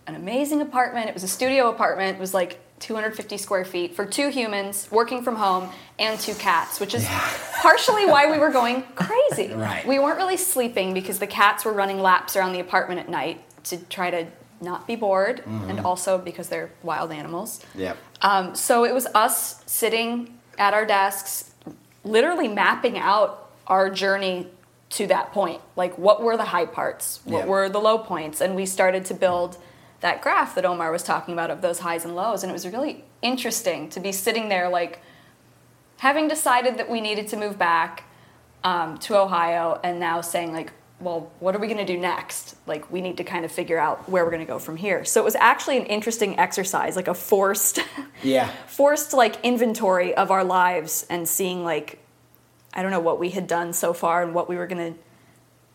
an 0.08 0.16
amazing 0.16 0.60
apartment. 0.60 1.08
It 1.08 1.14
was 1.14 1.22
a 1.22 1.28
studio 1.28 1.70
apartment. 1.70 2.16
It 2.18 2.20
was 2.20 2.34
like 2.34 2.58
250 2.80 3.36
square 3.38 3.64
feet 3.64 3.94
for 3.94 4.04
two 4.04 4.28
humans 4.30 4.88
working 4.90 5.22
from 5.22 5.36
home 5.36 5.70
and 5.98 6.18
two 6.18 6.34
cats, 6.34 6.80
which 6.80 6.92
is 6.94 7.06
partially 7.62 8.04
why 8.04 8.30
we 8.30 8.36
were 8.38 8.50
going 8.50 8.82
crazy. 8.96 9.54
Right. 9.54 9.86
We 9.86 9.98
weren't 10.00 10.16
really 10.18 10.36
sleeping 10.36 10.92
because 10.92 11.18
the 11.20 11.26
cats 11.28 11.64
were 11.64 11.72
running 11.72 12.00
laps 12.00 12.34
around 12.36 12.52
the 12.52 12.60
apartment 12.60 13.00
at 13.00 13.08
night 13.08 13.40
to 13.64 13.76
try 13.84 14.10
to 14.10 14.26
not 14.60 14.86
be 14.86 14.96
bored, 14.96 15.42
and 15.46 15.80
also 15.80 16.18
because 16.18 16.48
they're 16.48 16.70
wild 16.82 17.12
animals. 17.12 17.64
Yeah. 17.74 17.94
Um, 18.22 18.54
so 18.54 18.84
it 18.84 18.92
was 18.94 19.06
us 19.14 19.62
sitting 19.66 20.38
at 20.58 20.74
our 20.74 20.84
desks, 20.84 21.52
literally 22.04 22.48
mapping 22.48 22.98
out 22.98 23.50
our 23.66 23.88
journey 23.90 24.48
to 24.90 25.06
that 25.06 25.32
point. 25.32 25.60
Like, 25.76 25.96
what 25.96 26.22
were 26.22 26.36
the 26.36 26.46
high 26.46 26.66
parts? 26.66 27.20
What 27.24 27.40
Yeah. 27.40 27.46
were 27.46 27.68
the 27.68 27.80
low 27.80 27.98
points? 27.98 28.40
And 28.40 28.54
we 28.54 28.66
started 28.66 29.04
to 29.06 29.14
build 29.14 29.56
that 30.00 30.20
graph 30.20 30.54
that 30.56 30.64
Omar 30.64 30.90
was 30.90 31.02
talking 31.02 31.32
about 31.34 31.50
of 31.50 31.60
those 31.62 31.78
highs 31.80 32.04
and 32.04 32.16
lows. 32.16 32.42
And 32.42 32.50
it 32.50 32.54
was 32.54 32.66
really 32.66 33.04
interesting 33.22 33.88
to 33.90 34.00
be 34.00 34.12
sitting 34.12 34.48
there, 34.48 34.68
like, 34.68 35.00
having 35.98 36.26
decided 36.28 36.76
that 36.78 36.90
we 36.90 37.00
needed 37.00 37.28
to 37.28 37.36
move 37.36 37.58
back 37.58 38.04
um, 38.64 38.98
to 38.98 39.16
Ohio, 39.16 39.80
and 39.82 39.98
now 40.00 40.20
saying, 40.20 40.52
like, 40.52 40.72
well, 41.00 41.30
what 41.40 41.56
are 41.56 41.58
we 41.58 41.66
going 41.66 41.84
to 41.84 41.90
do 41.92 41.98
next? 41.98 42.56
Like, 42.66 42.90
we 42.92 43.00
need 43.00 43.16
to 43.16 43.24
kind 43.24 43.44
of 43.44 43.50
figure 43.52 43.78
out 43.78 44.08
where 44.08 44.24
we're 44.24 44.30
going 44.30 44.46
to 44.46 44.52
go 44.52 44.58
from 44.58 44.76
here. 44.76 45.04
So 45.04 45.20
it 45.20 45.24
was 45.24 45.34
actually 45.36 45.78
an 45.78 45.86
interesting 45.86 46.38
exercise, 46.38 46.94
like 46.96 47.08
a 47.08 47.14
forced 47.14 47.80
Yeah. 48.22 48.50
forced 48.66 49.12
like 49.14 49.36
inventory 49.42 50.14
of 50.14 50.30
our 50.30 50.44
lives 50.44 51.06
and 51.08 51.26
seeing 51.26 51.64
like 51.64 51.98
I 52.74 52.82
don't 52.82 52.90
know 52.92 53.00
what 53.00 53.18
we 53.18 53.30
had 53.30 53.46
done 53.46 53.72
so 53.72 53.92
far 53.92 54.22
and 54.22 54.32
what 54.34 54.48
we 54.48 54.56
were 54.56 54.66
going 54.66 54.94
to 54.94 54.98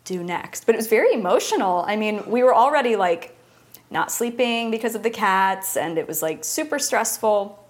do 0.04 0.22
next. 0.24 0.64
But 0.64 0.74
it 0.76 0.78
was 0.78 0.86
very 0.86 1.12
emotional. 1.12 1.84
I 1.86 1.96
mean, 1.96 2.22
we 2.30 2.42
were 2.42 2.54
already 2.54 2.96
like 2.96 3.36
not 3.90 4.10
sleeping 4.10 4.70
because 4.70 4.94
of 4.94 5.02
the 5.02 5.10
cats 5.10 5.76
and 5.76 5.98
it 5.98 6.08
was 6.08 6.22
like 6.22 6.44
super 6.44 6.78
stressful. 6.78 7.62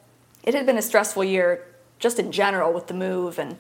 It 0.45 0.55
had 0.55 0.65
been 0.67 0.79
a 0.79 0.83
stressful 0.83 1.25
year 1.25 1.67
just 1.99 2.19
in 2.19 2.31
general 2.31 2.73
with 2.73 2.87
the 2.87 2.95
move 2.95 3.39
and 3.39 3.57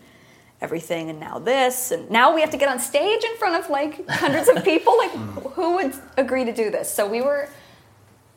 everything 0.60 1.10
and 1.10 1.20
now 1.20 1.38
this 1.38 1.90
and 1.90 2.10
now 2.10 2.34
we 2.34 2.40
have 2.40 2.50
to 2.50 2.56
get 2.56 2.68
on 2.68 2.78
stage 2.78 3.22
in 3.22 3.36
front 3.36 3.62
of 3.62 3.68
like 3.70 4.08
hundreds 4.08 4.48
of 4.48 4.64
people 4.64 4.96
like 4.96 5.12
mm. 5.12 5.52
who 5.52 5.74
would 5.74 5.92
agree 6.16 6.44
to 6.44 6.52
do 6.52 6.70
this 6.70 6.92
so 6.92 7.06
we 7.06 7.20
were 7.20 7.48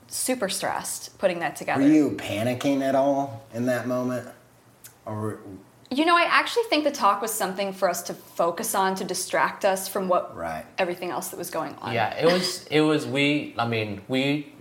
super 0.09 0.49
stressed 0.49 1.17
putting 1.19 1.39
that 1.39 1.55
together 1.55 1.81
Were 1.81 1.87
you 1.87 2.11
panicking 2.11 2.81
at 2.81 2.95
all 2.95 3.43
in 3.53 3.65
that 3.67 3.87
moment? 3.87 4.27
Or 5.05 5.39
You 5.91 6.05
know, 6.05 6.15
I 6.15 6.23
actually 6.23 6.63
think 6.63 6.83
the 6.83 6.91
talk 6.91 7.21
was 7.21 7.33
something 7.33 7.73
for 7.73 7.89
us 7.89 8.01
to 8.03 8.13
focus 8.13 8.75
on 8.75 8.95
to 8.95 9.03
distract 9.03 9.65
us 9.65 9.87
from 9.87 10.07
what 10.07 10.35
Right. 10.35 10.65
everything 10.77 11.11
else 11.11 11.29
that 11.29 11.37
was 11.37 11.49
going 11.49 11.75
on. 11.75 11.93
Yeah, 11.93 12.15
it 12.15 12.25
was. 12.25 12.65
It 12.69 12.81
was. 12.81 13.05
We. 13.07 13.55
I 13.57 13.67
mean, 13.67 14.01
we. 14.07 14.53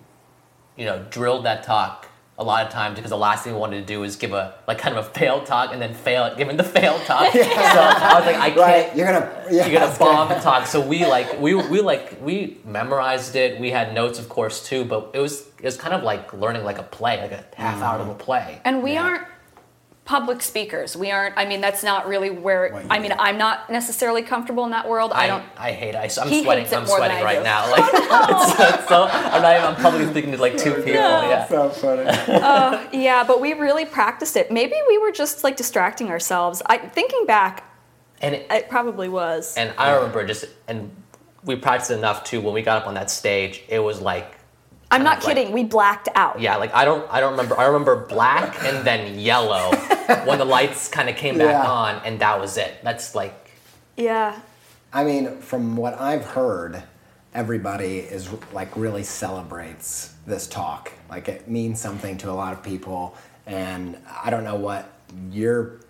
You 0.76 0.84
know, 0.84 1.04
drilled 1.10 1.44
that 1.44 1.64
talk 1.64 2.07
a 2.40 2.44
lot 2.44 2.64
of 2.64 2.72
times 2.72 2.94
because 2.94 3.10
the 3.10 3.16
last 3.18 3.42
thing 3.42 3.52
we 3.52 3.58
wanted 3.58 3.80
to 3.80 3.84
do 3.86 4.04
is 4.04 4.14
give 4.14 4.32
a 4.32 4.54
like 4.68 4.78
kind 4.78 4.96
of 4.96 5.04
a 5.04 5.10
failed 5.10 5.44
talk 5.44 5.72
and 5.72 5.82
then 5.82 5.92
fail 5.92 6.22
at 6.22 6.36
giving 6.36 6.56
the 6.56 6.62
failed 6.78 7.02
talk. 7.02 7.32
So 7.32 7.40
I 7.40 8.14
was 8.16 8.26
like, 8.26 8.36
I 8.36 8.50
can't. 8.50 8.56
right, 8.60 8.96
you're 8.96 9.06
gonna 9.06 9.44
yeah, 9.50 9.66
You're 9.66 9.74
gonna 9.74 9.86
that's 9.86 9.98
bomb 9.98 10.28
good. 10.28 10.36
the 10.36 10.40
talk. 10.40 10.66
So 10.66 10.80
we 10.80 11.04
like 11.04 11.40
we 11.40 11.54
we 11.54 11.80
like 11.80 12.18
we 12.22 12.58
memorized 12.64 13.34
it. 13.34 13.58
We 13.60 13.70
had 13.70 13.92
notes, 13.92 14.18
of 14.20 14.28
course, 14.28 14.64
too. 14.64 14.84
But 14.84 15.10
it 15.14 15.18
was 15.20 15.48
it 15.58 15.64
was 15.64 15.76
kind 15.76 15.94
of 15.94 16.04
like 16.04 16.32
learning 16.32 16.62
like 16.64 16.78
a 16.78 16.84
play, 16.84 17.20
like 17.20 17.32
a 17.32 17.44
half 17.56 17.78
mm. 17.80 17.82
hour 17.82 17.98
of 17.98 18.08
a 18.08 18.14
play. 18.14 18.60
And 18.64 18.82
we 18.84 18.92
Yeah. 18.92 19.02
aren't 19.04 19.22
public 20.08 20.40
speakers. 20.40 20.96
We 20.96 21.10
aren't, 21.10 21.36
I 21.36 21.44
mean, 21.44 21.60
that's 21.60 21.82
not 21.82 22.08
really 22.08 22.30
where, 22.30 22.70
What 22.72 22.84
you 22.84 22.88
I 22.90 22.98
mean. 22.98 23.12
I'm 23.18 23.36
not 23.36 23.68
necessarily 23.68 24.22
comfortable 24.22 24.64
in 24.64 24.70
that 24.70 24.88
world. 24.88 25.12
I, 25.12 25.24
I 25.24 25.26
don't, 25.26 25.44
I 25.58 25.72
hate 25.72 25.94
it. 25.94 25.96
I, 25.96 26.22
am 26.22 26.28
He 26.30 26.42
sweating. 26.44 26.64
hates 26.64 26.72
it 26.72 26.76
I'm 26.78 26.86
more 26.86 26.98
than 26.98 27.10
sweating 27.10 27.18
I 27.18 27.22
right 27.22 27.38
do. 27.38 27.44
now. 27.44 27.70
Like 27.70 27.84
oh, 27.92 28.26
it's, 28.30 28.80
it's 28.80 28.88
so 28.88 29.02
I'm 29.04 29.42
not 29.42 29.54
even. 29.54 29.68
I'm 29.68 29.76
publicly 29.76 30.10
speaking 30.10 30.32
to 30.32 30.38
like 30.38 30.56
two 30.56 30.72
people. 30.76 30.94
Yeah. 30.94 31.46
So 31.46 31.68
funny. 31.68 32.04
Oh, 32.42 32.88
yeah, 32.90 33.22
but 33.22 33.42
we 33.42 33.52
really 33.52 33.84
practiced 33.84 34.34
it. 34.36 34.50
Maybe 34.50 34.76
we 34.88 34.96
were 34.96 35.12
just 35.12 35.44
like 35.44 35.58
distracting 35.58 36.08
ourselves. 36.08 36.62
I, 36.64 36.78
thinking 36.78 37.26
back, 37.26 37.70
And 38.22 38.34
it, 38.34 38.46
it 38.50 38.70
probably 38.70 39.10
was. 39.10 39.58
And 39.58 39.74
I 39.76 39.94
remember 39.94 40.26
just, 40.26 40.46
and 40.68 40.90
we 41.44 41.56
practiced 41.56 41.90
enough 41.90 42.24
too. 42.24 42.40
When 42.40 42.54
we 42.54 42.62
got 42.62 42.80
up 42.80 42.88
on 42.88 42.94
that 42.94 43.10
stage, 43.10 43.62
it 43.68 43.80
was 43.80 44.00
like, 44.00 44.37
I'm 44.90 45.02
not 45.02 45.20
kind 45.20 45.22
of 45.22 45.24
like- 45.24 45.36
kidding. 45.36 45.52
we 45.54 45.64
blacked 45.64 46.08
out. 46.14 46.40
yeah, 46.40 46.56
like 46.56 46.74
I 46.74 46.84
don't, 46.84 47.06
I 47.12 47.20
don't 47.20 47.32
remember. 47.32 47.58
I 47.58 47.66
remember 47.66 48.06
black 48.06 48.62
and 48.64 48.86
then 48.86 49.18
yellow 49.18 49.70
when 50.24 50.38
the 50.38 50.44
lights 50.44 50.88
kind 50.88 51.08
of 51.08 51.16
came 51.16 51.36
back 51.38 51.64
Yeah. 51.64 51.70
on, 51.70 52.00
and 52.04 52.18
that 52.20 52.40
was 52.40 52.56
it. 52.56 52.82
That's 52.82 53.14
like, 53.14 53.50
Yeah. 53.96 54.40
I 54.92 55.04
mean, 55.04 55.38
from 55.40 55.76
what 55.76 56.00
I've 56.00 56.24
heard, 56.24 56.82
everybody 57.34 57.98
is 57.98 58.30
like 58.54 58.74
really 58.76 59.02
celebrates 59.04 60.14
this 60.26 60.46
talk. 60.46 60.92
Like 61.10 61.28
it 61.28 61.48
means 61.48 61.78
something 61.80 62.16
to 62.18 62.30
a 62.30 62.32
lot 62.32 62.54
of 62.54 62.62
people, 62.62 63.14
and 63.46 63.98
I 64.24 64.30
don't 64.30 64.44
know 64.44 64.56
what 64.56 64.90
your 65.30 65.80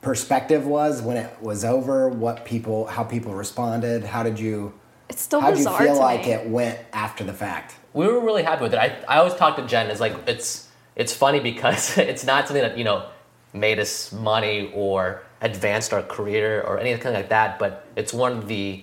perspective 0.00 0.66
was 0.66 1.00
when 1.00 1.16
it 1.16 1.30
was 1.40 1.64
over. 1.64 2.08
What 2.08 2.44
people, 2.44 2.86
how 2.86 3.04
people 3.04 3.34
responded. 3.34 4.02
How 4.04 4.24
did 4.24 4.40
you? 4.40 4.72
It's 5.12 5.20
still 5.22 5.40
How 5.40 5.50
did 5.50 5.58
you 5.58 5.76
feel 5.76 5.98
like 5.98 6.24
me. 6.24 6.32
it 6.32 6.48
went 6.48 6.78
after 6.92 7.22
the 7.24 7.34
fact? 7.34 7.76
we 7.94 8.06
were 8.06 8.20
really 8.20 8.42
happy 8.42 8.62
with 8.62 8.72
it. 8.72 8.78
I, 8.78 8.88
I 9.06 9.18
always 9.18 9.34
talk 9.34 9.56
to 9.56 9.66
Jen. 9.66 9.90
It's 9.90 10.00
like 10.00 10.14
it's, 10.26 10.68
it's 10.96 11.12
funny 11.12 11.40
because 11.40 11.98
it's 12.12 12.24
not 12.24 12.46
something 12.48 12.62
that 12.62 12.78
you 12.78 12.84
know 12.84 13.06
made 13.52 13.78
us 13.78 14.10
money 14.12 14.72
or 14.74 15.22
advanced 15.42 15.92
our 15.92 16.02
career 16.02 16.62
or 16.62 16.78
anything 16.78 17.12
like 17.12 17.28
that. 17.28 17.58
But 17.58 17.86
it's 17.94 18.14
one 18.14 18.32
of 18.32 18.48
the 18.48 18.82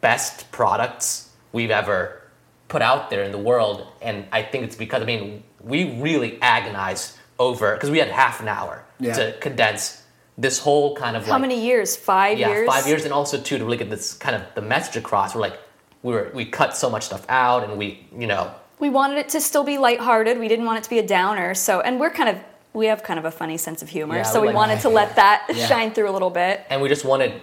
best 0.00 0.50
products 0.52 1.30
we've 1.52 1.70
ever 1.70 2.22
put 2.68 2.80
out 2.80 3.10
there 3.10 3.22
in 3.24 3.32
the 3.32 3.38
world. 3.38 3.86
And 4.00 4.24
I 4.32 4.42
think 4.42 4.64
it's 4.64 4.76
because, 4.76 5.02
I 5.02 5.04
mean, 5.04 5.42
we 5.60 6.00
really 6.00 6.38
agonized 6.40 7.16
over, 7.38 7.74
because 7.74 7.90
we 7.90 7.98
had 7.98 8.08
half 8.08 8.40
an 8.40 8.48
hour 8.48 8.84
Yeah. 8.98 9.12
to 9.14 9.32
condense 9.40 10.02
this 10.36 10.58
whole 10.58 10.96
kind 10.96 11.16
of 11.16 11.24
How 11.26 11.32
like, 11.32 11.42
many 11.42 11.60
years? 11.64 11.96
Five 11.96 12.38
yeah, 12.38 12.48
years? 12.48 12.66
five 12.66 12.86
years. 12.86 13.04
And 13.04 13.12
also, 13.12 13.40
too, 13.40 13.58
to 13.58 13.64
really 13.64 13.76
get 13.76 13.90
this 13.90 14.14
kind 14.14 14.34
of 14.34 14.42
the 14.54 14.62
message 14.62 14.96
across. 14.96 15.34
We're 15.34 15.40
like, 15.40 15.58
we 16.02 16.12
were, 16.12 16.30
we 16.34 16.44
cut 16.44 16.76
so 16.76 16.90
much 16.90 17.04
stuff 17.06 17.24
out 17.28 17.64
and 17.64 17.78
we, 17.78 18.06
you 18.16 18.26
know, 18.26 18.52
we 18.80 18.90
wanted 18.90 19.18
it 19.18 19.28
to 19.30 19.40
still 19.40 19.64
be 19.64 19.78
lighthearted. 19.78 20.38
We 20.38 20.48
didn't 20.48 20.66
want 20.66 20.78
it 20.78 20.84
to 20.84 20.90
be 20.90 20.98
a 20.98 21.06
downer. 21.06 21.54
So, 21.54 21.80
and 21.80 21.98
we're 22.00 22.10
kind 22.10 22.28
of 22.28 22.42
we 22.74 22.86
have 22.86 23.04
kind 23.04 23.18
of 23.20 23.24
a 23.24 23.30
funny 23.30 23.56
sense 23.56 23.82
of 23.82 23.88
humor. 23.88 24.16
Yeah, 24.16 24.22
so 24.24 24.40
we 24.40 24.48
like 24.48 24.56
wanted 24.56 24.80
to 24.80 24.88
yeah. 24.88 24.94
let 25.00 25.16
that 25.16 25.46
Yeah. 25.54 25.66
shine 25.66 25.92
through 25.92 26.10
a 26.10 26.12
little 26.12 26.30
bit. 26.30 26.66
and 26.68 26.82
we 26.82 26.88
just 26.88 27.04
wanted, 27.04 27.40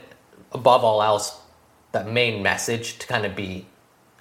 above 0.51 0.83
all 0.83 1.01
else, 1.01 1.39
that 1.93 2.07
main 2.09 2.43
message 2.43 2.97
to 2.99 3.07
kind 3.07 3.25
of 3.25 3.33
be 3.35 3.65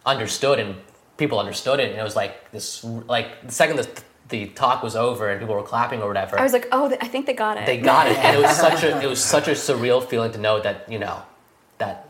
understood 0.06 0.60
and 0.60 0.76
people 1.16 1.38
understood 1.40 1.80
it. 1.80 1.90
And 1.90 1.98
it 1.98 2.02
was 2.04 2.14
like 2.16 2.50
this, 2.52 2.84
like 2.84 3.44
the 3.44 3.52
second 3.52 3.76
the, 3.76 4.02
the 4.30 4.46
talk 4.46 4.82
was 4.82 4.96
over 4.96 5.28
and 5.28 5.40
people 5.40 5.54
were 5.54 5.62
clapping 5.62 6.00
or 6.02 6.08
whatever. 6.08 6.38
I 6.38 6.42
was 6.42 6.52
like, 6.52 6.68
oh, 6.72 6.86
I 7.00 7.06
think 7.08 7.26
they 7.26 7.34
got 7.34 7.56
it. 7.58 7.66
they 7.66 7.78
got 7.78 8.06
it 8.10 8.16
and 8.18 8.36
it 8.36 8.40
was 8.42 8.56
such 8.66 8.82
a 8.82 9.00
it 9.02 9.06
was 9.08 9.22
such 9.22 9.48
a 9.48 9.52
surreal 9.52 10.04
feeling 10.06 10.32
to 10.32 10.38
know 10.38 10.60
that 10.60 10.90
you 10.90 10.98
know 10.98 11.22
that 11.78 12.08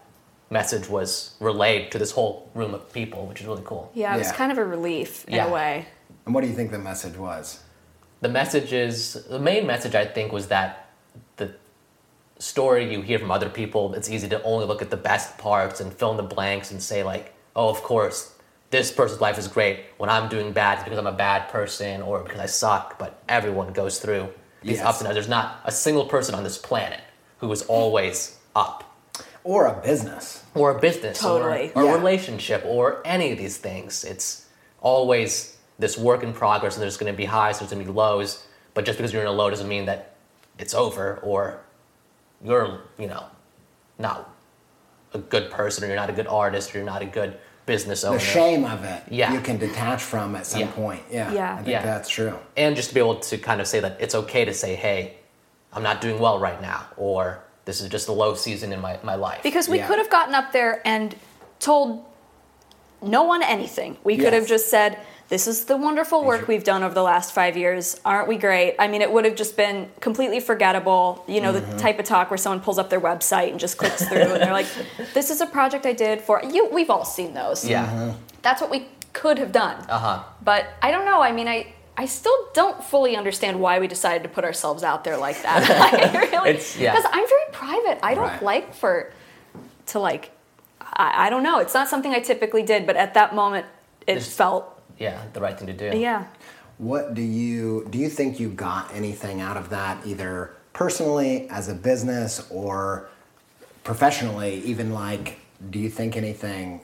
message 0.51 0.89
was 0.89 1.35
relayed 1.41 1.91
to 1.93 1.99
this 1.99 2.11
whole 2.13 2.49
room 2.55 2.75
of 2.75 2.93
people 2.93 3.27
which 3.27 3.41
is 3.41 3.47
really 3.47 3.63
cool 3.65 3.91
yeah, 3.95 4.15
it 4.15 4.19
was 4.19 4.29
Yeah. 4.29 4.35
kind 4.35 4.53
of 4.53 4.59
a 4.59 4.65
relief 4.65 5.25
in 5.29 5.35
Yeah. 5.35 5.47
a 5.47 5.53
way. 5.53 5.87
And 6.27 6.35
what 6.35 6.41
do 6.43 6.49
you 6.49 6.55
think 6.55 6.71
the 6.71 6.79
message 6.79 7.17
was? 7.17 7.61
the 8.23 8.29
message 8.29 8.71
is 8.75 8.97
the 9.31 9.39
main 9.39 9.67
message 9.67 9.95
i 9.95 10.05
think 10.05 10.31
was 10.31 10.49
that 10.49 10.91
the 11.39 11.47
story 12.39 12.93
you 12.93 13.01
hear 13.03 13.19
from 13.19 13.31
other 13.31 13.49
people 13.49 13.95
it's 13.95 14.11
easy 14.11 14.29
to 14.29 14.43
only 14.43 14.67
look 14.67 14.83
at 14.83 14.91
the 14.91 14.97
best 14.97 15.39
parts 15.39 15.81
and 15.81 15.93
fill 15.95 16.11
in 16.11 16.17
the 16.19 16.23
blanks 16.37 16.71
and 16.71 16.83
say 16.83 17.03
like 17.03 17.33
oh 17.57 17.69
of 17.71 17.83
course 17.83 18.35
this 18.71 18.91
person's 18.93 19.21
life 19.21 19.39
is 19.39 19.49
great 19.49 19.81
when 19.99 20.09
i'm 20.11 20.29
doing 20.29 20.53
bad 20.53 20.75
it's 20.79 20.85
because 20.85 20.99
i'm 20.99 21.07
a 21.07 21.13
bad 21.13 21.49
person 21.49 22.01
or 22.03 22.21
because 22.21 22.41
i 22.41 22.47
suck 22.47 22.99
but 22.99 23.23
everyone 23.29 23.73
goes 23.73 23.99
through 23.99 24.29
these 24.63 24.77
Yes. 24.79 24.87
ups 24.87 24.99
and 25.01 25.07
downs 25.07 25.15
there's 25.15 25.29
not 25.29 25.61
a 25.65 25.73
single 25.73 26.05
person 26.07 26.35
on 26.35 26.45
this 26.45 26.59
planet 26.59 27.01
who 27.39 27.51
is 27.53 27.63
always 27.63 28.39
up 28.55 28.85
Or 29.45 29.67
a 29.67 29.81
business? 29.83 30.45
or 30.55 30.77
a 30.77 30.81
business 30.81 31.19
Totally. 31.21 31.73
or, 31.75 31.83
or 31.83 31.85
Yeah. 31.87 31.95
a 31.95 31.97
relationship 31.99 32.63
or 32.67 33.01
any 33.05 33.33
of 33.33 33.39
these 33.39 33.57
things. 33.57 34.05
It's 34.05 34.45
always 34.83 35.57
this 35.79 35.97
work 35.97 36.23
in 36.23 36.33
progress 36.35 36.75
and 36.75 36.83
there's 36.83 36.99
going 36.99 37.11
to 37.13 37.17
be 37.17 37.25
highs, 37.25 37.59
there's 37.59 37.71
going 37.71 37.83
to 37.85 37.91
be 37.91 37.97
lows. 37.97 38.45
But 38.75 38.85
just 38.85 38.99
because 38.99 39.13
you're 39.15 39.23
in 39.23 39.29
a 39.29 39.33
low 39.33 39.49
doesn't 39.49 39.69
mean 39.69 39.87
that 39.87 40.15
it's 40.59 40.75
over 40.75 41.19
or 41.23 41.61
you're, 42.45 42.83
you 42.99 43.07
know, 43.07 43.25
not 43.99 44.29
a 45.15 45.19
good 45.19 45.51
person 45.51 45.85
or 45.85 45.87
you're 45.87 45.97
not 45.97 46.11
a 46.11 46.13
good 46.13 46.27
artist 46.27 46.75
or 46.75 46.79
you're 46.79 46.87
not 46.87 47.01
a 47.01 47.07
good 47.07 47.39
business 47.71 48.03
owner. 48.03 48.19
The 48.19 48.25
shame 48.25 48.65
of 48.65 48.83
it, 48.83 49.01
Yeah. 49.11 49.33
you 49.33 49.41
can 49.41 49.57
detach 49.57 50.03
from 50.03 50.35
at 50.35 50.45
some 50.45 50.63
Yeah. 50.63 50.71
point. 50.73 51.03
Yeah, 51.09 51.33
Yeah. 51.33 51.53
I 51.53 51.57
think 51.59 51.69
Yeah. 51.69 51.83
that's 51.83 52.09
true. 52.09 52.37
And 52.57 52.75
just 52.75 52.89
to 52.89 52.95
be 52.95 53.01
able 53.01 53.21
to 53.31 53.39
kind 53.39 53.61
of 53.61 53.69
say 53.69 53.79
that 53.79 53.97
it's 54.01 54.17
okay 54.23 54.45
to 54.45 54.53
say, 54.53 54.75
hey, 54.75 55.15
I'm 55.73 55.85
not 55.85 56.01
doing 56.01 56.19
well 56.19 56.41
right 56.41 56.61
now 56.61 56.87
or 56.97 57.45
this 57.67 57.81
is 57.81 57.89
just 57.89 58.09
a 58.09 58.13
low 58.13 58.35
season 58.35 58.73
in 58.73 58.81
my, 58.81 58.99
my 59.05 59.15
life. 59.15 59.45
Because 59.45 59.69
we 59.69 59.79
Yeah. 59.79 59.87
could 59.87 59.99
have 59.99 60.11
gotten 60.11 60.35
up 60.35 60.51
there 60.51 60.83
and 60.85 61.15
told 61.61 62.05
no 63.01 63.23
one 63.23 63.43
anything. 63.45 63.97
We 64.03 64.17
could 64.17 64.33
have 64.33 64.49
just 64.49 64.69
said, 64.69 64.99
This 65.31 65.47
is 65.47 65.65
the 65.67 65.77
wonderful 65.77 66.25
work 66.25 66.49
we've 66.49 66.65
done 66.65 66.83
over 66.83 66.93
the 66.93 67.03
last 67.05 67.33
five 67.33 67.57
years. 67.57 67.99
Aren't 68.05 68.27
we 68.29 68.37
great? 68.37 68.75
I 68.79 68.89
mean, 68.89 69.01
it 69.01 69.11
would 69.13 69.25
have 69.25 69.37
just 69.37 69.57
been 69.57 69.89
completely 70.01 70.41
forgettable. 70.41 71.25
You 71.29 71.41
know, 71.41 71.53
Mm-hmm. 71.53 71.71
the 71.71 71.79
type 71.79 71.99
of 72.01 72.05
talk 72.05 72.31
where 72.31 72.37
someone 72.39 72.61
pulls 72.61 72.79
up 72.79 72.91
their 72.91 73.01
website 73.01 73.51
and 73.53 73.59
just 73.61 73.79
clicks 73.79 74.07
through 74.07 74.19
and 74.19 74.43
they're 74.43 74.53
like, 74.53 74.67
This 75.15 75.31
is 75.31 75.41
a 75.41 75.47
project 75.47 75.87
I 75.87 75.93
did 75.93 76.21
for 76.21 76.43
you. 76.45 76.69
We've 76.69 76.91
all 76.91 77.05
seen 77.05 77.33
those. 77.35 77.65
yeah. 77.67 78.15
That's 78.43 78.61
what 78.61 78.71
we 78.71 78.89
could 79.13 79.39
have 79.39 79.53
done. 79.53 79.77
Uh 79.89 79.99
huh. 79.99 80.23
But 80.43 80.67
I 80.83 80.91
don't 80.91 81.05
know. 81.07 81.23
I 81.23 81.33
mean, 81.33 81.49
I. 81.49 81.73
I 81.97 82.07
still 82.07 82.49
don't 82.55 82.83
fully 82.83 83.15
understand 83.15 83.61
why 83.61 83.79
we 83.79 83.87
decided 83.87 84.23
to 84.23 84.31
put 84.31 84.43
ourselves 84.43 84.83
out 84.83 85.05
there 85.05 85.19
like 85.19 85.43
that. 85.43 85.69
I 86.15 86.19
really, 86.31 86.59
yeah. 86.79 86.93
because 86.95 87.05
I'm 87.13 87.29
very 87.29 87.43
private. 87.53 87.99
I 88.03 88.15
don't 88.15 88.25
Right. 88.25 88.43
like 88.43 88.75
for 88.75 89.13
to 89.89 89.99
like. 89.99 90.31
I, 90.81 91.27
I 91.27 91.31
don't 91.31 91.43
know. 91.43 91.59
It's 91.59 91.75
not 91.75 91.89
something 91.89 92.13
I 92.15 92.21
typically 92.21 92.63
did, 92.63 92.87
but 92.87 92.97
at 92.97 93.13
that 93.15 93.35
moment, 93.35 93.67
it 94.07 94.23
felt 94.23 94.80
Yeah, 95.01 95.25
the 95.33 95.41
right 95.41 95.59
thing 95.59 95.67
to 95.67 95.73
do. 95.73 95.99
yeah. 95.99 96.27
What 96.79 97.15
do 97.15 97.23
you 97.23 97.87
do 97.91 97.99
you 97.99 98.09
think 98.09 98.39
you 98.39 98.51
got 98.51 98.95
anything 98.95 99.41
out 99.41 99.57
of 99.57 99.71
that 99.71 100.07
either 100.07 100.55
personally 100.73 101.49
as 101.51 101.69
a 101.69 101.75
business 101.75 102.47
or 102.51 103.09
professionally 103.83 104.63
even 104.65 104.93
like 104.93 105.41
do 105.71 105.79
you 105.79 105.91
think 105.91 106.17
anything 106.17 106.81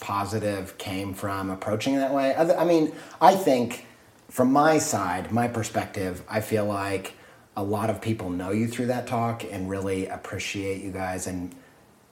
positive 0.00 0.76
came 0.78 1.14
from 1.14 1.50
approaching 1.50 1.94
it 1.94 1.98
that 1.98 2.12
way? 2.12 2.34
I 2.34 2.64
mean, 2.64 2.92
I 3.20 3.34
think 3.34 3.86
from 4.28 4.52
my 4.52 4.78
side, 4.78 5.32
my 5.32 5.48
perspective, 5.48 6.22
I 6.28 6.40
feel 6.40 6.64
like 6.64 7.14
a 7.56 7.62
lot 7.62 7.90
of 7.90 8.00
people 8.00 8.30
know 8.30 8.50
you 8.50 8.68
through 8.68 8.86
that 8.86 9.06
talk 9.06 9.44
and 9.50 9.68
really 9.68 10.06
appreciate 10.06 10.82
you 10.82 10.92
guys 10.92 11.26
and 11.26 11.54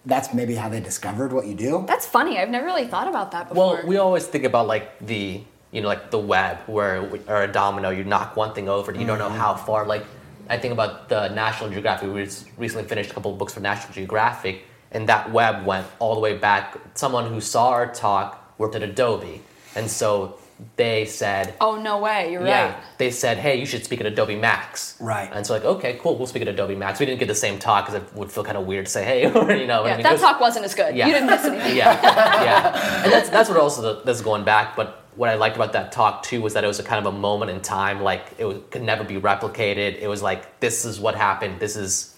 that's 0.07 0.33
maybe 0.33 0.55
how 0.55 0.69
they 0.69 0.81
discovered 0.81 1.33
what 1.33 1.47
you 1.47 1.55
do. 1.55 1.85
That's 1.87 2.07
funny. 2.07 2.39
I've 2.39 2.49
never 2.49 2.65
really 2.65 2.87
thought 2.87 3.09
about 3.09 3.33
that 3.33 3.49
before. 3.49 3.75
Well, 3.75 3.87
we 3.87 3.97
always 3.99 4.27
think 4.27 4.45
about 4.45 4.67
like 4.69 4.99
the 5.01 5.43
you 5.73 5.83
know 5.83 5.89
like 5.89 6.11
the 6.11 6.19
web 6.19 6.59
where 6.67 7.11
or 7.29 7.43
a 7.43 7.53
domino 7.53 7.91
you 7.91 8.05
knock 8.05 8.37
one 8.37 8.55
thing 8.55 8.69
over 8.69 8.91
and 8.91 9.01
you 9.01 9.07
don't 9.07 9.19
know 9.19 9.29
mm-hmm. 9.29 9.37
how 9.37 9.57
far 9.57 9.85
like 9.85 10.05
I 10.49 10.59
think 10.59 10.73
about 10.73 11.09
the 11.09 11.29
National 11.29 11.71
Geographic 11.71 12.11
we 12.13 12.25
just 12.25 12.47
recently 12.57 12.89
finished 12.89 13.11
a 13.11 13.15
couple 13.15 13.33
of 13.33 13.39
books 13.39 13.53
for 13.53 13.61
National 13.61 13.93
Geographic 13.93 14.63
and 14.93 15.09
that 15.09 15.33
web 15.33 15.67
went 15.67 15.87
all 15.99 16.15
the 16.15 16.21
way 16.21 16.39
back 16.39 16.79
someone 16.95 17.31
who 17.31 17.41
saw 17.41 17.71
our 17.71 17.93
talk 17.93 18.55
worked 18.59 18.77
at 18.77 18.83
Adobe 18.83 19.43
and 19.75 19.91
so 19.91 20.39
they 20.77 21.05
said 21.05 21.55
oh 21.61 21.77
no 21.81 21.99
way, 21.99 22.33
you're 22.33 22.47
yeah, 22.47 22.75
right. 22.75 22.83
they 22.99 23.11
said, 23.11 23.37
"Hey, 23.39 23.59
you 23.59 23.67
should 23.67 23.85
speak 23.85 24.01
at 24.01 24.07
Adobe 24.07 24.37
Max." 24.37 24.97
Right. 25.01 25.31
And 25.33 25.47
so 25.47 25.53
like, 25.55 25.65
okay, 25.65 25.99
cool, 26.01 26.17
we'll 26.17 26.27
speak 26.27 26.43
at 26.43 26.49
Adobe 26.49 26.75
Max. 26.75 26.99
We 26.99 27.07
didn't 27.07 27.19
get 27.21 27.29
the 27.29 27.35
same 27.35 27.59
talk 27.59 27.87
because 27.87 28.03
it 28.03 28.15
would 28.15 28.31
feel 28.33 28.45
kind 28.45 28.57
of 28.57 28.67
weird 28.67 28.87
to 28.87 28.93
say, 28.93 29.05
"Hey," 29.05 29.27
or 29.31 29.53
you 29.53 29.67
know. 29.67 29.83
what 29.83 29.89
I 29.89 29.91
Yeah, 29.91 29.97
mean? 29.97 30.03
That 30.05 30.13
was- 30.13 30.21
talk 30.21 30.41
wasn't 30.41 30.65
as 30.65 30.75
good. 30.75 30.97
Yeah. 30.97 31.07
You 31.07 31.13
didn't 31.15 31.29
miss 31.31 31.45
anything. 31.45 31.77
yeah, 31.83 32.43
yeah. 32.43 33.03
And 33.05 33.13
that's 33.13 33.29
that's 33.29 33.49
what 33.49 33.59
also 33.59 33.83
the, 33.83 34.03
that's 34.05 34.21
going 34.23 34.45
back. 34.45 34.77
But 34.77 35.03
what 35.17 35.29
I 35.31 35.35
liked 35.35 35.57
about 35.57 35.73
that 35.75 35.93
talk 35.93 36.23
too 36.23 36.41
was 36.43 36.55
that 36.55 36.65
it 36.65 36.67
was 36.67 36.79
a 36.79 36.83
kind 36.83 37.05
of 37.07 37.15
a 37.15 37.17
moment 37.17 37.51
in 37.51 37.61
time. 37.61 38.03
Like 38.03 38.25
it 38.39 38.45
was, 38.45 38.59
could 38.71 38.83
never 38.83 39.05
be 39.05 39.17
replicated. 39.17 39.99
It 40.01 40.09
was 40.09 40.23
like 40.23 40.61
this 40.61 40.85
is 40.85 40.99
what 41.01 41.15
happened. 41.15 41.61
This 41.61 41.77
is 41.77 42.15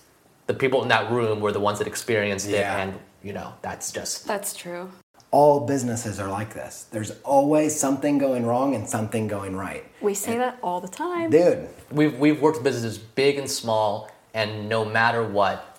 the 0.47 0.55
people 0.55 0.83
in 0.83 0.89
that 0.89 1.11
room 1.11 1.41
were 1.41 1.53
the 1.53 1.61
ones 1.61 1.79
that 1.79 1.87
experienced 1.89 2.49
it, 2.49 2.65
and 2.65 2.99
you 3.23 3.33
know 3.33 3.53
that's 3.63 3.91
just 3.93 4.27
That's 4.27 4.55
true. 4.55 4.91
All 5.31 5.67
businesses 5.67 6.19
are 6.19 6.29
like 6.31 6.55
this. 6.55 6.87
There's 6.91 7.13
always 7.23 7.79
something 7.79 8.17
going 8.19 8.47
wrong 8.47 8.75
and 8.75 8.89
something 8.89 9.29
going 9.29 9.55
right. 9.55 9.85
We 10.01 10.15
say 10.15 10.39
that 10.39 10.59
all 10.63 10.81
the 10.81 10.89
time. 10.89 11.31
Dude, 11.31 11.69
we've 11.91 12.19
we've 12.19 12.41
worked 12.41 12.59
with 12.59 12.65
businesses 12.65 12.97
big 12.99 13.37
and 13.37 13.51
small, 13.51 14.11
and 14.33 14.69
no 14.69 14.85
matter 14.85 15.23
what, 15.23 15.79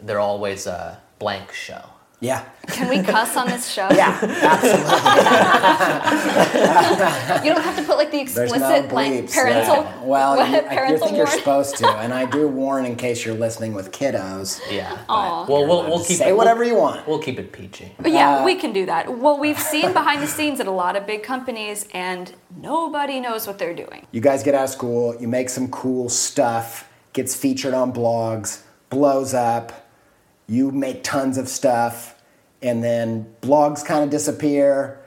they're 0.00 0.20
always 0.20 0.66
a 0.66 1.00
blank 1.18 1.52
show. 1.52 1.82
Yeah. 2.20 2.44
Can 2.68 2.88
we 2.88 3.02
cuss 3.02 3.36
on 3.36 3.46
this 3.48 3.68
show? 3.70 3.88
Yeah, 3.92 4.18
absolutely. 4.22 4.96
You 7.46 7.52
don't 7.54 7.62
have 7.62 7.76
to 7.76 7.82
put 7.82 7.96
like 7.96 8.10
the 8.10 8.20
explicit 8.20 8.58
no 8.58 8.94
like 8.94 9.30
parental. 9.32 9.84
yeah. 9.84 10.02
Well, 10.02 10.36
what, 10.36 10.48
you, 10.50 10.56
I, 10.56 10.60
you 10.62 10.68
parental 10.68 11.06
think 11.06 11.16
you're 11.18 11.26
supposed 11.26 11.76
to, 11.76 11.88
and 11.88 12.12
I 12.12 12.24
do 12.24 12.48
warn 12.62 12.84
in 12.84 12.96
case 12.96 13.24
you're 13.24 13.34
listening 13.36 13.72
with 13.74 13.92
kiddos. 13.92 14.60
Yeah. 14.70 14.98
Aw. 15.08 15.46
Well, 15.46 15.66
we'll 15.66 15.84
we'll 15.88 16.04
keep 16.04 16.18
say 16.18 16.30
it, 16.30 16.36
whatever 16.36 16.60
we'll, 16.60 16.68
you 16.70 16.76
want. 16.76 17.06
We'll 17.06 17.18
keep 17.20 17.38
it 17.38 17.52
peachy. 17.52 17.92
But 18.00 18.12
yeah, 18.12 18.38
Uh, 18.38 18.44
we 18.44 18.56
can 18.56 18.72
do 18.72 18.86
that. 18.86 19.16
Well, 19.18 19.38
we've 19.38 19.58
seen 19.60 19.92
behind 19.92 20.22
the 20.22 20.26
scenes 20.26 20.58
at 20.60 20.66
a 20.66 20.70
lot 20.72 20.96
of 20.96 21.06
big 21.06 21.22
companies, 21.22 21.86
and 21.92 22.32
nobody 22.56 23.20
knows 23.20 23.46
what 23.46 23.58
they're 23.58 23.74
doing. 23.74 24.06
You 24.12 24.20
guys 24.20 24.42
get 24.42 24.54
out 24.54 24.64
of 24.64 24.70
school, 24.70 25.14
you 25.20 25.28
make 25.28 25.48
some 25.50 25.68
cool 25.68 26.08
stuff, 26.08 26.88
gets 27.12 27.36
featured 27.36 27.74
on 27.74 27.92
blogs, 27.92 28.62
blows 28.90 29.34
up. 29.34 29.85
You 30.48 30.70
make 30.70 31.02
tons 31.02 31.38
of 31.38 31.48
stuff, 31.48 32.14
and 32.62 32.82
then 32.82 33.34
blogs 33.42 33.84
kind 33.84 34.04
of 34.04 34.10
disappear, 34.10 35.00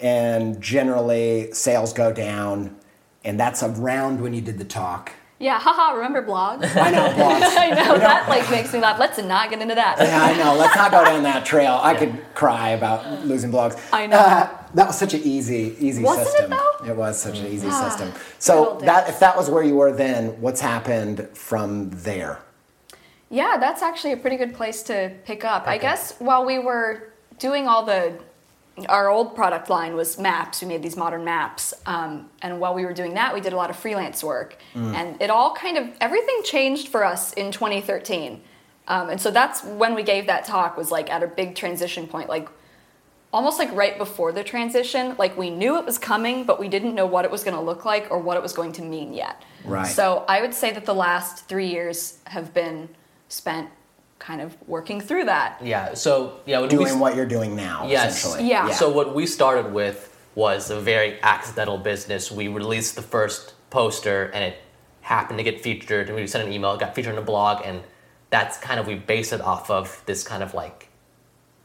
and 0.00 0.60
generally 0.60 1.52
sales 1.52 1.92
go 1.92 2.12
down. 2.12 2.76
And 3.24 3.40
that's 3.40 3.62
around 3.62 4.20
when 4.20 4.34
you 4.34 4.40
did 4.40 4.58
the 4.58 4.64
talk. 4.64 5.12
Yeah, 5.40 5.58
haha. 5.58 5.94
Remember 5.96 6.22
blogs? 6.22 6.64
I 6.76 6.90
know 6.90 7.08
blogs. 7.08 7.56
I 7.56 7.70
know 7.70 7.98
that 7.98 8.28
like 8.28 8.48
makes 8.50 8.72
me 8.72 8.78
laugh. 8.80 8.98
Let's 9.00 9.18
not 9.18 9.50
get 9.50 9.60
into 9.60 9.74
that. 9.74 9.96
Yeah, 9.98 10.22
I 10.22 10.36
know. 10.36 10.54
Let's 10.54 10.76
not 10.76 10.90
go 10.92 11.04
down 11.04 11.22
that 11.24 11.44
trail. 11.52 11.80
I 11.82 11.94
could 11.96 12.16
cry 12.34 12.70
about 12.70 13.24
losing 13.24 13.50
blogs. 13.50 13.78
I 13.92 14.06
know. 14.06 14.16
Uh, 14.18 14.48
that 14.74 14.86
was 14.86 14.96
such 14.98 15.12
an 15.14 15.20
easy, 15.24 15.74
easy 15.80 16.02
Wasn't 16.02 16.26
it, 16.26 16.30
system. 16.30 16.50
though? 16.50 16.86
It 16.90 16.96
was 16.96 17.20
such 17.20 17.38
an 17.40 17.46
easy 17.46 17.68
Ah, 17.70 17.88
system. 17.88 18.12
So 18.38 18.78
that 18.82 19.08
if 19.08 19.18
that 19.20 19.36
was 19.36 19.50
where 19.50 19.62
you 19.62 19.74
were 19.74 19.92
then, 19.92 20.40
what's 20.40 20.60
happened 20.60 21.28
from 21.34 21.90
there? 21.90 22.38
Yeah, 23.34 23.56
that's 23.58 23.82
actually 23.82 24.12
a 24.12 24.16
pretty 24.16 24.36
good 24.36 24.54
place 24.54 24.84
to 24.84 25.10
pick 25.24 25.44
up. 25.44 25.66
I 25.66 25.76
guess 25.76 26.14
while 26.20 26.46
we 26.46 26.60
were 26.60 27.12
doing 27.40 27.66
all 27.66 27.84
the, 27.84 28.16
our 28.88 29.08
old 29.08 29.34
product 29.34 29.68
line 29.68 29.96
was 29.96 30.18
maps. 30.18 30.62
We 30.62 30.68
made 30.68 30.84
these 30.84 30.96
modern 30.96 31.24
maps, 31.24 31.74
um, 31.84 32.30
and 32.42 32.60
while 32.60 32.74
we 32.74 32.84
were 32.84 32.92
doing 32.92 33.14
that, 33.14 33.34
we 33.34 33.40
did 33.40 33.52
a 33.52 33.56
lot 33.56 33.70
of 33.70 33.76
freelance 33.76 34.22
work, 34.22 34.56
and 34.74 35.20
it 35.20 35.30
all 35.30 35.54
kind 35.54 35.76
of 35.78 35.88
everything 36.00 36.40
changed 36.44 36.88
for 36.88 37.04
us 37.04 37.32
in 37.32 37.50
2013. 37.50 38.40
Um, 38.86 39.10
and 39.10 39.20
so 39.20 39.30
that's 39.30 39.64
when 39.64 39.94
we 39.94 40.02
gave 40.02 40.26
that 40.26 40.44
talk 40.44 40.76
was 40.76 40.90
like 40.92 41.10
at 41.10 41.22
a 41.22 41.26
big 41.26 41.56
transition 41.56 42.06
point, 42.06 42.28
like 42.28 42.48
almost 43.32 43.58
like 43.58 43.72
right 43.72 43.98
before 43.98 44.30
the 44.30 44.44
transition. 44.44 45.16
Like 45.18 45.36
we 45.36 45.50
knew 45.50 45.78
it 45.78 45.84
was 45.84 45.98
coming, 45.98 46.44
but 46.44 46.60
we 46.60 46.68
didn't 46.68 46.94
know 46.94 47.06
what 47.06 47.24
it 47.24 47.30
was 47.30 47.42
going 47.42 47.56
to 47.56 47.62
look 47.62 47.84
like 47.84 48.08
or 48.10 48.18
what 48.18 48.36
it 48.36 48.42
was 48.42 48.52
going 48.52 48.72
to 48.72 48.82
mean 48.82 49.12
yet. 49.12 49.42
Right. 49.64 49.86
So 49.86 50.24
I 50.28 50.40
would 50.40 50.54
say 50.54 50.72
that 50.72 50.84
the 50.84 50.94
last 50.94 51.46
three 51.48 51.66
years 51.66 52.18
have 52.26 52.54
been 52.54 52.88
spent 53.34 53.68
kind 54.18 54.40
of 54.40 54.56
working 54.68 55.00
through 55.00 55.24
that. 55.24 55.58
Yeah. 55.62 55.94
So 55.94 56.40
yeah, 56.46 56.60
when 56.60 56.68
Doing 56.70 56.86
st- 56.86 57.00
what 57.00 57.16
you're 57.16 57.26
doing 57.26 57.54
now, 57.56 57.86
Yes. 57.86 58.18
essentially. 58.24 58.48
Yeah. 58.48 58.70
So 58.70 58.90
what 58.90 59.14
we 59.14 59.26
started 59.26 59.72
with 59.72 60.16
was 60.34 60.70
a 60.70 60.80
very 60.80 61.20
accidental 61.22 61.76
business. 61.78 62.30
We 62.30 62.48
released 62.48 62.96
the 62.96 63.02
first 63.02 63.54
poster, 63.70 64.30
and 64.34 64.42
it 64.44 64.56
happened 65.02 65.38
to 65.38 65.44
get 65.44 65.60
featured. 65.60 66.08
And 66.08 66.16
we 66.16 66.26
sent 66.26 66.46
an 66.46 66.52
email, 66.52 66.72
it 66.74 66.80
got 66.80 66.94
featured 66.94 67.12
in 67.12 67.18
a 67.18 67.22
blog, 67.26 67.62
and 67.64 67.82
that's 68.30 68.56
kind 68.58 68.80
of 68.80 68.86
we 68.86 68.94
base 68.94 69.32
it 69.32 69.40
off 69.40 69.70
of 69.70 70.02
this 70.06 70.24
kind 70.24 70.42
of 70.42 70.54
like 70.54 70.88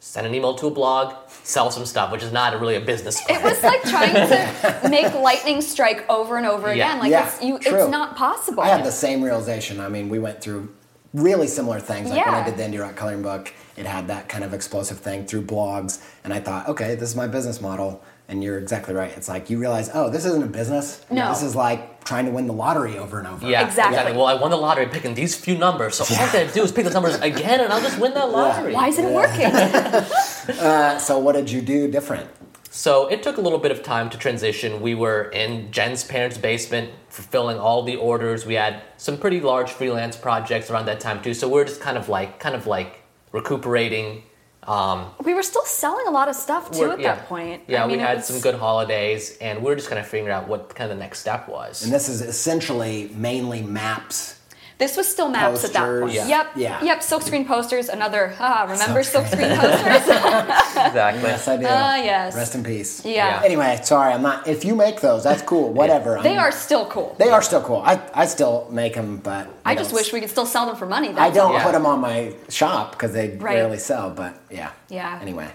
send 0.02 0.26
an 0.26 0.34
email 0.34 0.54
to 0.56 0.68
a 0.68 0.72
blog, 0.72 1.14
sell 1.44 1.70
some 1.72 1.86
stuff, 1.86 2.12
which 2.12 2.24
is 2.24 2.32
not 2.32 2.60
really 2.60 2.76
a 2.76 2.82
business 2.82 3.22
plan. 3.22 3.40
It 3.40 3.44
was 3.44 3.62
like 3.64 3.82
trying 3.84 4.14
to 4.14 4.90
make 4.90 5.14
lightning 5.14 5.62
strike 5.62 6.06
over 6.10 6.38
and 6.38 6.46
over 6.46 6.68
Yeah. 6.74 6.74
again. 6.90 7.00
Like 7.00 7.12
Yeah, 7.12 7.28
it's 7.28 7.42
you 7.44 7.60
true. 7.60 7.76
it's 7.84 7.90
not 7.92 8.16
possible. 8.16 8.64
I 8.64 8.68
had 8.70 8.86
the 8.86 8.92
same 8.92 9.22
realization. 9.22 9.80
I 9.80 9.90
mean, 9.90 10.08
we 10.10 10.18
went 10.20 10.42
through 10.42 10.74
really 11.14 11.48
similar 11.48 11.80
things. 11.80 12.10
Like 12.10 12.26
when 12.26 12.36
I 12.36 12.46
did 12.46 12.58
the 12.58 12.64
Indie 12.64 12.82
Rock 12.82 12.96
coloring 12.96 13.22
book, 13.22 13.54
it 13.78 13.86
had 13.86 14.08
that 14.08 14.28
kind 14.30 14.44
of 14.44 14.54
explosive 14.54 15.00
thing 15.00 15.26
through 15.26 15.44
blogs, 15.44 16.04
and 16.24 16.34
I 16.34 16.40
thought, 16.40 16.68
okay, 16.70 16.96
this 16.96 17.10
is 17.10 17.16
my 17.16 17.28
business 17.28 17.62
model. 17.62 18.04
And 18.28 18.44
you're 18.44 18.60
exactly 18.60 18.94
right. 18.94 19.10
It's 19.18 19.28
like 19.28 19.50
you 19.50 19.58
realize, 19.58 19.90
oh, 19.92 20.12
this 20.12 20.24
isn't 20.24 20.44
a 20.44 20.46
business. 20.46 21.04
No. 21.10 21.30
This 21.30 21.42
is 21.42 21.56
like 21.56 22.04
trying 22.04 22.26
to 22.26 22.32
win 22.32 22.46
the 22.46 22.54
lottery 22.54 22.96
over 22.96 23.18
and 23.18 23.28
over. 23.28 23.48
yeah, 23.50 23.66
Exactly. 23.66 24.12
Well, 24.16 24.28
I 24.28 24.36
won 24.36 24.52
the 24.52 24.56
lottery 24.58 24.86
picking 24.86 25.16
these 25.16 25.36
few 25.36 25.58
numbers, 25.58 25.96
so 25.96 26.04
all 26.04 26.22
I 26.22 26.32
gotta 26.32 26.54
do 26.54 26.62
is 26.62 26.72
pick 26.72 26.84
those 26.86 26.94
numbers 26.94 27.16
again, 27.22 27.60
and 27.60 27.74
I'll 27.74 27.82
just 27.82 28.00
win 28.00 28.14
that 28.14 28.30
lottery. 28.30 28.74
Why 28.76 28.90
isn't 28.90 29.04
it 29.04 29.14
working? 29.14 29.52
Uh, 30.50 30.98
so 30.98 31.20
what 31.20 31.34
did 31.36 31.50
you 31.50 31.62
do 31.62 31.90
different? 31.92 32.28
So 32.70 33.08
it 33.08 33.24
took 33.24 33.38
a 33.38 33.42
little 33.42 33.60
bit 33.60 33.72
of 33.72 33.82
time 33.82 34.10
to 34.12 34.18
transition. 34.18 34.82
We 34.82 34.94
were 34.94 35.24
in 35.32 35.72
Jen's 35.72 36.04
parents' 36.04 36.38
basement, 36.38 36.92
fulfilling 37.10 37.58
all 37.58 37.82
the 37.84 37.96
orders. 37.96 38.46
We 38.46 38.54
had 38.54 38.84
some 38.98 39.18
pretty 39.18 39.42
large 39.42 39.72
freelance 39.72 40.16
projects 40.16 40.70
around 40.70 40.86
that 40.86 41.00
time 41.00 41.22
too. 41.22 41.34
So 41.34 41.50
we 41.50 41.60
are 41.62 41.66
just 41.66 41.82
kind 41.82 41.98
of 41.98 42.10
like, 42.10 42.40
kind 42.40 42.56
of 42.56 42.68
like 42.68 43.02
recuperating. 43.32 44.24
Um, 44.64 45.12
we 45.24 45.34
were 45.34 45.42
still 45.42 45.66
selling 45.66 46.06
a 46.08 46.12
lot 46.12 46.30
of 46.30 46.36
stuff 46.36 46.70
too 46.70 46.92
at 46.92 47.00
yeah. 47.00 47.16
that 47.16 47.28
point. 47.28 47.64
Yeah, 47.68 47.84
I 47.84 47.88
mean, 47.88 47.98
we 47.98 48.04
had 48.04 48.18
was- 48.18 48.28
some 48.28 48.40
good 48.40 48.56
holidays, 48.56 49.38
and 49.40 49.60
we 49.60 49.66
were 49.66 49.76
just 49.76 49.90
kind 49.90 50.00
of 50.00 50.08
figuring 50.08 50.32
out 50.32 50.48
what 50.48 50.76
kind 50.76 50.92
of 50.92 50.98
the 50.98 51.04
next 51.04 51.20
step 51.20 51.48
was. 51.50 51.84
And 51.84 51.92
this 51.92 52.08
is 52.08 52.22
essentially 52.22 53.10
mainly 53.16 53.64
maps. 53.64 54.39
This 54.80 54.96
was 54.96 55.08
still 55.10 55.28
maps 55.28 55.66
at 55.66 55.74
that 55.74 55.82
point. 55.86 56.02
Posters. 56.04 56.16
Yeah. 56.16 56.28
Yep. 56.28 56.48
Yeah. 56.56 56.84
Yep. 56.84 57.00
Silkscreen 57.02 57.46
posters. 57.46 57.90
Another. 57.90 58.34
Ah, 58.40 58.64
remember 58.64 59.02
Silkscreen. 59.02 59.52
silkscreen 59.52 59.58
posters? 59.60 60.08
exactly. 60.88 61.22
Yes, 61.24 61.48
I 61.50 61.58
do. 61.58 61.66
Ah, 61.68 61.96
yes. 61.98 62.34
Rest 62.34 62.56
in 62.56 62.64
peace. 62.64 63.04
Yeah. 63.06 63.42
Anyway, 63.44 63.78
sorry, 63.84 64.14
I'm 64.14 64.22
not. 64.22 64.48
If 64.48 64.64
you 64.64 64.76
make 64.76 65.02
those, 65.02 65.26
that's 65.26 65.42
cool. 65.42 65.74
Whatever. 65.74 66.20
they 66.24 66.38
I'm- 66.38 66.40
are 66.40 66.52
still 66.54 66.86
cool. 66.86 67.14
They 67.20 67.30
are 67.30 67.42
still 67.42 67.62
cool. 67.62 67.82
I, 67.86 68.02
I 68.14 68.26
still 68.26 68.68
make 68.72 68.94
them, 68.96 69.18
but 69.18 69.50
I 69.66 69.76
don't 69.76 69.84
just 69.84 69.94
wish 69.94 70.14
we 70.14 70.22
could 70.22 70.30
still 70.30 70.46
sell 70.46 70.66
them 70.66 70.78
for 70.78 70.86
money. 70.86 71.10
I 71.10 71.30
don't. 71.30 71.54
Yeah. 71.54 71.64
put 71.66 71.74
them 71.74 71.86
on 71.86 72.00
my 72.00 72.34
shop 72.48 72.92
because 72.94 73.12
they 73.12 73.32
Right. 73.32 73.56
rarely 73.56 73.80
sell. 73.80 74.10
But 74.12 74.40
yeah. 74.50 74.72
Yeah. 74.88 75.20
Anyway. 75.22 75.50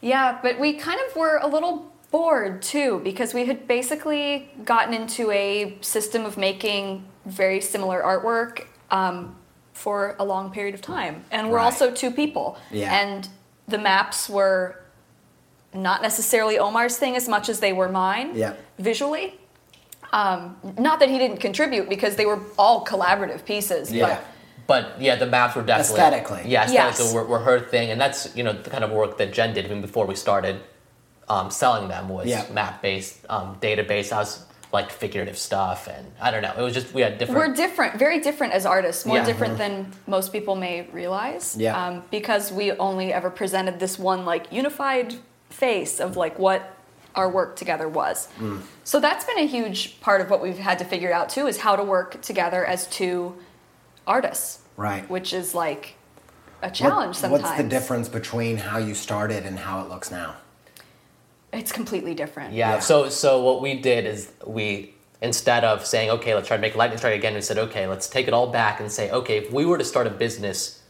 Yeah, 0.00 0.38
but 0.42 0.58
we 0.58 0.72
kind 0.74 1.00
of 1.06 1.14
were 1.16 1.36
a 1.36 1.46
little 1.46 1.92
bored 2.10 2.62
too 2.62 3.00
because 3.04 3.34
we 3.34 3.44
had 3.44 3.68
basically 3.68 4.48
gotten 4.64 4.94
into 4.94 5.30
a 5.30 5.76
system 5.82 6.24
of 6.24 6.38
making 6.38 7.04
very 7.26 7.60
similar 7.60 8.02
artwork 8.02 8.66
um, 8.90 9.34
for 9.72 10.14
a 10.18 10.24
long 10.24 10.50
period 10.50 10.74
of 10.74 10.80
time. 10.82 11.24
And 11.30 11.50
we're 11.50 11.56
Right. 11.56 11.64
also 11.64 11.90
two 11.90 12.10
people. 12.10 12.56
Yeah. 12.70 12.94
And 12.94 13.28
the 13.66 13.78
maps 13.78 14.28
were 14.28 14.76
not 15.72 16.02
necessarily 16.02 16.58
Omar's 16.58 16.96
thing 16.96 17.16
as 17.16 17.28
much 17.28 17.48
as 17.48 17.60
they 17.60 17.72
were 17.72 17.88
mine 17.88 18.32
Yeah. 18.34 18.52
visually. 18.78 19.38
Um, 20.12 20.56
not 20.78 21.00
that 21.00 21.08
he 21.08 21.18
didn't 21.18 21.38
contribute 21.38 21.88
because 21.88 22.14
they 22.14 22.26
were 22.26 22.38
all 22.56 22.84
collaborative 22.84 23.44
pieces. 23.44 23.90
Yeah. 23.92 24.18
But 24.66 25.00
yeah, 25.00 25.16
the 25.16 25.26
maps 25.26 25.56
were 25.56 25.62
definitely 25.62 25.94
Aesthetically. 26.00 26.42
Yeah, 26.46 26.64
aesthetically 26.64 27.04
Yes. 27.06 27.14
were, 27.14 27.24
were 27.24 27.40
her 27.40 27.58
thing, 27.60 27.90
and 27.90 28.00
that's 28.00 28.34
you 28.36 28.42
know 28.44 28.52
the 28.52 28.70
kind 28.70 28.84
of 28.84 28.90
work 28.92 29.18
that 29.18 29.32
Jen 29.32 29.52
did 29.52 29.64
even 29.66 29.80
before 29.82 30.06
we 30.06 30.14
started 30.14 30.60
um, 31.28 31.50
selling 31.50 31.88
them 31.88 32.08
was 32.08 32.26
Yeah. 32.28 32.44
map 32.52 32.80
based 32.80 33.18
um, 33.28 33.56
database. 33.60 34.12
I 34.12 34.18
was 34.20 34.44
like 34.74 34.90
figurative 34.90 35.38
stuff, 35.38 35.86
and 35.88 36.04
I 36.20 36.30
don't 36.32 36.42
know. 36.42 36.52
It 36.58 36.60
was 36.60 36.74
just 36.74 36.92
we 36.92 37.00
had 37.00 37.16
different. 37.16 37.38
We're 37.38 37.54
different, 37.54 37.96
very 37.98 38.18
different 38.20 38.52
as 38.52 38.66
artists, 38.66 39.06
more 39.06 39.18
Yeah. 39.18 39.24
different 39.24 39.56
than 39.56 39.92
most 40.06 40.32
people 40.32 40.56
may 40.56 40.88
realize. 40.92 41.56
Yeah. 41.56 41.80
Um, 41.80 42.02
because 42.10 42.52
we 42.52 42.72
only 42.72 43.12
ever 43.12 43.30
presented 43.30 43.78
this 43.78 43.98
one 43.98 44.26
like 44.26 44.52
unified 44.52 45.14
face 45.48 46.00
of 46.00 46.16
like 46.16 46.38
what 46.38 46.60
our 47.14 47.30
work 47.30 47.54
together 47.54 47.88
was. 47.88 48.28
Mm. 48.40 48.60
So 48.82 48.98
that's 48.98 49.24
been 49.24 49.38
a 49.38 49.46
huge 49.46 50.00
part 50.00 50.20
of 50.20 50.28
what 50.28 50.42
we've 50.42 50.58
had 50.58 50.80
to 50.80 50.84
figure 50.84 51.12
out 51.12 51.28
too 51.28 51.46
is 51.46 51.58
how 51.58 51.76
to 51.76 51.84
work 51.84 52.20
together 52.20 52.66
as 52.66 52.88
two 52.88 53.36
artists. 54.06 54.58
Right. 54.76 55.08
Which 55.08 55.32
is 55.32 55.54
like 55.54 55.94
a 56.62 56.66
What- 56.66 56.74
challenge 56.74 57.16
sometimes. 57.16 57.42
What's 57.44 57.56
the 57.56 57.62
difference 57.68 58.08
between 58.08 58.56
how 58.56 58.78
you 58.78 58.94
started 58.94 59.46
and 59.46 59.60
how 59.60 59.80
it 59.82 59.88
looks 59.88 60.10
now? 60.10 60.34
It's 61.54 61.72
completely 61.72 62.14
different. 62.14 62.52
Yeah. 62.54 62.74
Yeah. 62.74 62.78
So 62.80 63.08
so 63.08 63.42
what 63.42 63.62
we 63.62 63.74
did 63.80 64.06
is 64.06 64.32
we 64.46 64.94
instead 65.22 65.64
of 65.64 65.86
saying 65.86 66.10
okay, 66.10 66.34
let's 66.34 66.48
try 66.48 66.56
to 66.56 66.60
make 66.60 66.74
a 66.74 66.78
lightning 66.78 66.98
strike 66.98 67.14
again, 67.14 67.34
we 67.34 67.40
said 67.40 67.58
okay, 67.58 67.86
let's 67.86 68.08
take 68.08 68.28
it 68.28 68.34
all 68.34 68.50
back 68.50 68.80
and 68.80 68.90
say 68.90 69.10
okay, 69.10 69.38
if 69.38 69.52
we 69.52 69.64
were 69.64 69.78
to 69.78 69.84
start 69.84 70.06
a 70.06 70.10
business 70.10 70.82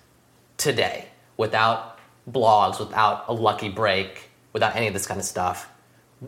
today 0.57 1.09
without 1.37 1.99
blogs, 2.31 2.79
without 2.79 3.25
a 3.29 3.33
lucky 3.33 3.69
break, 3.69 4.31
without 4.53 4.75
any 4.77 4.87
of 4.87 4.95
this 4.95 5.07
kind 5.07 5.21
of 5.21 5.27
stuff, 5.27 5.69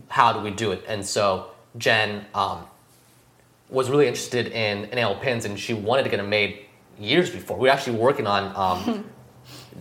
how 0.09 0.33
do 0.33 0.40
we 0.40 0.51
do 0.51 0.72
it? 0.72 0.85
And 0.87 1.05
so 1.05 1.51
Jen 1.79 2.27
um, 2.35 2.66
was 3.68 3.90
really 3.90 4.07
interested 4.07 4.49
in 4.49 4.83
nail 4.90 5.16
pins, 5.16 5.44
and 5.44 5.59
she 5.59 5.75
wanted 5.75 6.05
to 6.05 6.11
get 6.11 6.18
them 6.18 6.29
made 6.29 6.66
years 6.99 7.31
before. 7.31 7.57
We 7.57 7.68
were 7.68 7.72
actually 7.75 7.99
working 7.99 8.27
on. 8.27 8.53
Um, 8.55 9.11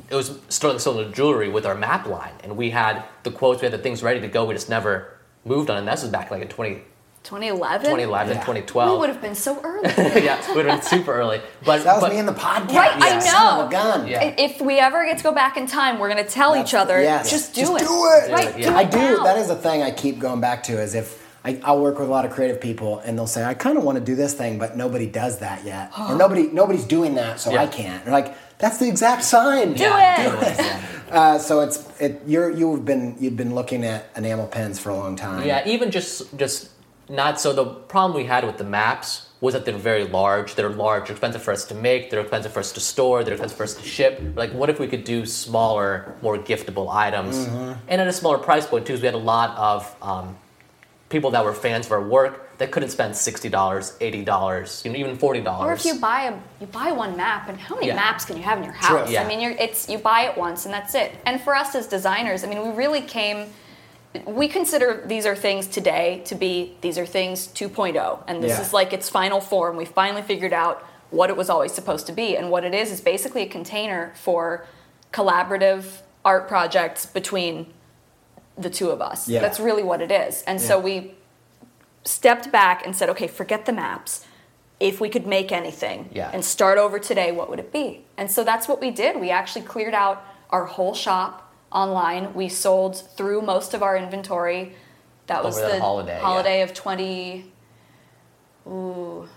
it 0.09 0.15
was 0.15 0.37
Sterling 0.49 0.79
Silver 0.79 1.09
Jewelry 1.11 1.49
with 1.49 1.65
our 1.65 1.75
map 1.75 2.07
line, 2.07 2.33
and 2.43 2.57
we 2.57 2.69
had 2.71 3.03
the 3.23 3.31
quotes, 3.31 3.61
we 3.61 3.65
had 3.65 3.73
the 3.73 3.81
things 3.83 4.01
ready 4.03 4.21
to 4.21 4.27
go. 4.27 4.45
We 4.45 4.53
just 4.53 4.69
never 4.69 5.11
moved 5.45 5.69
on, 5.69 5.77
and 5.77 5.87
this 5.87 6.01
was 6.03 6.11
back 6.11 6.31
like 6.31 6.41
in 6.41 6.47
20, 6.47 6.81
2011? 7.23 7.81
2011, 7.85 8.33
Yeah. 8.35 8.39
2012. 8.41 8.91
We 8.91 8.97
would 8.99 9.09
have 9.09 9.21
been 9.21 9.33
so 9.35 9.59
early. 9.63 9.89
yeah, 10.23 10.39
we 10.49 10.55
would 10.57 10.65
have 10.67 10.79
been 10.81 10.87
super 10.87 11.11
early. 11.13 11.41
But 11.65 11.83
That 11.83 11.93
was 11.95 12.01
but, 12.03 12.11
me 12.13 12.19
in 12.19 12.25
the 12.27 12.33
podcast. 12.33 12.75
Right, 12.75 13.01
I 13.01 13.19
Son 13.19 13.47
of 13.47 13.59
know. 13.59 13.67
a 13.67 13.71
gun. 13.71 14.07
Yeah. 14.07 14.23
If 14.37 14.61
we 14.61 14.77
ever 14.79 15.05
get 15.05 15.17
to 15.17 15.23
go 15.23 15.31
back 15.31 15.57
in 15.57 15.65
time, 15.65 15.97
we're 15.99 16.09
going 16.11 16.23
to 16.23 16.29
tell 16.29 16.51
That's- 16.51 16.69
each 16.69 16.75
other, 16.75 17.01
yes. 17.01 17.29
just 17.31 17.55
do 17.55 17.61
Just 17.61 17.73
it. 17.77 17.79
do 17.79 17.93
it. 18.13 18.31
Right, 18.31 18.59
Yeah. 18.59 18.69
do 18.69 18.75
I 18.75 18.83
do. 18.83 18.97
now. 19.17 19.23
That 19.23 19.37
is 19.37 19.49
a 19.49 19.55
thing 19.55 19.81
I 19.81 19.89
keep 19.91 20.19
going 20.19 20.39
back 20.39 20.61
to. 20.63 20.79
Is 20.79 20.93
if 20.93 21.23
I, 21.43 21.59
I'll 21.63 21.79
work 21.79 21.99
with 21.99 22.07
a 22.07 22.11
lot 22.11 22.25
of 22.25 22.31
creative 22.31 22.59
people, 22.61 22.99
and 22.99 23.17
they'll 23.17 23.27
say, 23.27 23.43
"I 23.43 23.53
kind 23.53 23.77
of 23.77 23.83
want 23.83 23.97
to 23.99 24.03
do 24.03 24.15
this 24.15 24.33
thing, 24.33 24.57
but 24.57 24.75
nobody 24.77 25.05
does 25.07 25.39
that 25.39 25.63
yet, 25.63 25.91
or 25.99 26.15
nobody 26.23 26.47
nobody's 26.47 26.85
doing 26.85 27.15
that, 27.15 27.39
so 27.39 27.51
Yeah. 27.51 27.61
I 27.63 27.67
can't." 27.67 28.03
They're 28.03 28.13
like, 28.13 28.35
"That's 28.65 28.79
the 28.79 28.87
exact 28.87 29.23
sign." 29.23 29.73
Do 29.73 29.83
Yeah, 29.83 30.21
it. 30.21 30.31
do 30.31 30.37
it, 30.47 30.57
yeah. 30.57 30.81
Uh, 31.11 31.37
so 31.37 31.61
it's 31.61 31.77
it. 32.01 32.13
You're 32.25 32.49
you've 32.59 32.83
been 32.83 33.15
you've 33.19 33.37
been 33.37 33.53
looking 33.53 33.85
at 33.85 34.09
enamel 34.15 34.47
pens 34.47 34.79
for 34.79 34.89
a 34.89 34.95
long 34.97 35.15
time. 35.15 35.45
Yeah, 35.47 35.61
even 35.67 35.91
just 35.91 36.35
just 36.35 36.71
not 37.07 37.39
so. 37.39 37.53
The 37.53 37.63
problem 37.65 38.17
we 38.17 38.25
had 38.27 38.43
with 38.43 38.57
the 38.57 38.63
maps 38.63 39.29
was 39.39 39.53
that 39.53 39.65
they're 39.65 39.77
very 39.93 40.05
large. 40.05 40.55
They're 40.55 40.71
large, 40.85 41.03
they're 41.07 41.15
expensive 41.15 41.43
for 41.43 41.51
us 41.51 41.63
to 41.65 41.75
make. 41.75 42.09
They're 42.09 42.21
expensive 42.21 42.51
for 42.53 42.59
us 42.59 42.71
to 42.73 42.79
store. 42.79 43.23
They're 43.23 43.35
expensive 43.35 43.55
for 43.57 43.63
us 43.69 43.75
to 43.75 43.83
ship. 43.83 44.19
Like, 44.35 44.51
what 44.53 44.69
if 44.71 44.79
we 44.79 44.87
could 44.87 45.03
do 45.03 45.27
smaller, 45.27 46.15
more 46.23 46.37
giftable 46.39 46.87
items, 46.91 47.35
and 47.87 48.01
at 48.01 48.07
a 48.07 48.13
smaller 48.21 48.39
price 48.39 48.65
point 48.65 48.87
too? 48.87 48.93
Because 48.93 49.01
we 49.01 49.05
had 49.05 49.15
a 49.15 49.27
lot 49.35 49.55
of 49.57 49.95
um, 50.01 50.35
people 51.09 51.31
that 51.31 51.43
were 51.45 51.53
fans 51.53 51.85
of 51.85 51.91
our 51.91 52.01
work 52.01 52.57
that 52.57 52.71
couldn't 52.71 52.89
spend 52.89 53.15
sixty 53.15 53.49
dollars, 53.49 53.95
eighty 54.01 54.23
dollars, 54.23 54.81
you 54.85 54.91
know, 54.91 54.97
even 54.97 55.17
forty 55.17 55.41
dollars. 55.41 55.69
Or 55.69 55.73
if 55.73 55.85
you 55.85 55.99
buy 55.99 56.23
a 56.23 56.33
you 56.61 56.67
buy 56.67 56.91
one 56.91 57.15
map, 57.17 57.49
and 57.49 57.59
how 57.59 57.75
many 57.75 57.87
Yeah. 57.87 57.95
maps 57.95 58.25
can 58.25 58.37
you 58.37 58.43
have 58.43 58.57
in 58.57 58.63
your 58.63 58.73
house? 58.73 59.09
Yeah. 59.09 59.23
I 59.23 59.27
mean, 59.27 59.39
you're, 59.39 59.51
it's 59.51 59.89
you 59.89 59.97
buy 59.97 60.21
it 60.23 60.37
once 60.37 60.65
and 60.65 60.73
that's 60.73 60.95
it. 60.95 61.11
And 61.25 61.39
for 61.41 61.53
us 61.55 61.75
as 61.75 61.87
designers, 61.87 62.43
I 62.43 62.47
mean, 62.47 62.61
we 62.63 62.69
really 62.75 63.01
came. 63.01 63.47
We 64.25 64.47
consider 64.47 65.03
these 65.05 65.25
are 65.25 65.35
things 65.35 65.67
today 65.67 66.21
to 66.25 66.35
be 66.35 66.77
these 66.81 66.97
are 66.97 67.05
things 67.05 67.47
2.0, 67.47 68.23
and 68.27 68.41
this 68.41 68.51
Yeah. 68.57 68.61
is 68.61 68.71
like 68.73 68.93
its 68.93 69.09
final 69.09 69.41
form. 69.41 69.75
We 69.75 69.83
finally 69.85 70.21
figured 70.21 70.53
out 70.53 70.81
what 71.11 71.29
it 71.29 71.35
was 71.35 71.49
always 71.49 71.73
supposed 71.73 72.07
to 72.07 72.13
be, 72.13 72.37
and 72.37 72.49
what 72.49 72.63
it 72.63 72.73
is 72.73 72.89
is 72.91 73.01
basically 73.01 73.41
a 73.43 73.47
container 73.47 74.13
for 74.15 74.65
collaborative 75.11 76.01
art 76.23 76.47
projects 76.47 77.05
between 77.05 77.67
the 78.57 78.69
two 78.69 78.89
of 78.89 79.01
us. 79.01 79.27
Yeah. 79.27 79.41
That's 79.41 79.59
really 79.59 79.83
what 79.83 80.01
it 80.01 80.11
is. 80.11 80.43
And 80.43 80.61
so 80.61 80.79
we 80.79 81.15
stepped 82.03 82.51
back 82.51 82.85
and 82.85 82.95
said, 82.95 83.09
okay, 83.09 83.27
forget 83.27 83.65
the 83.65 83.73
maps. 83.73 84.25
If 84.79 84.99
we 84.99 85.09
could 85.09 85.25
make 85.25 85.51
anything 85.51 86.09
Yeah. 86.11 86.29
and 86.33 86.43
start 86.43 86.77
over 86.77 86.99
today, 86.99 87.31
what 87.31 87.49
would 87.49 87.59
it 87.59 87.71
be? 87.71 88.05
And 88.17 88.29
so 88.29 88.43
that's 88.43 88.67
what 88.67 88.81
we 88.81 88.91
did. 88.91 89.19
We 89.19 89.29
actually 89.29 89.63
cleared 89.63 89.93
out 89.93 90.23
our 90.49 90.65
whole 90.65 90.93
shop 90.93 91.53
online. 91.71 92.33
We 92.33 92.49
sold 92.49 92.97
through 93.17 93.41
most 93.41 93.73
of 93.73 93.81
our 93.81 93.97
inventory. 93.97 94.73
That 95.27 95.43
was 95.43 95.55
the 95.59 95.67
the 95.67 95.79
holiday, 95.79 96.19
holiday 96.19 96.57
yeah. 96.57 96.63
of 96.65 96.73
20, 96.73 97.51
ooh, 98.67 99.27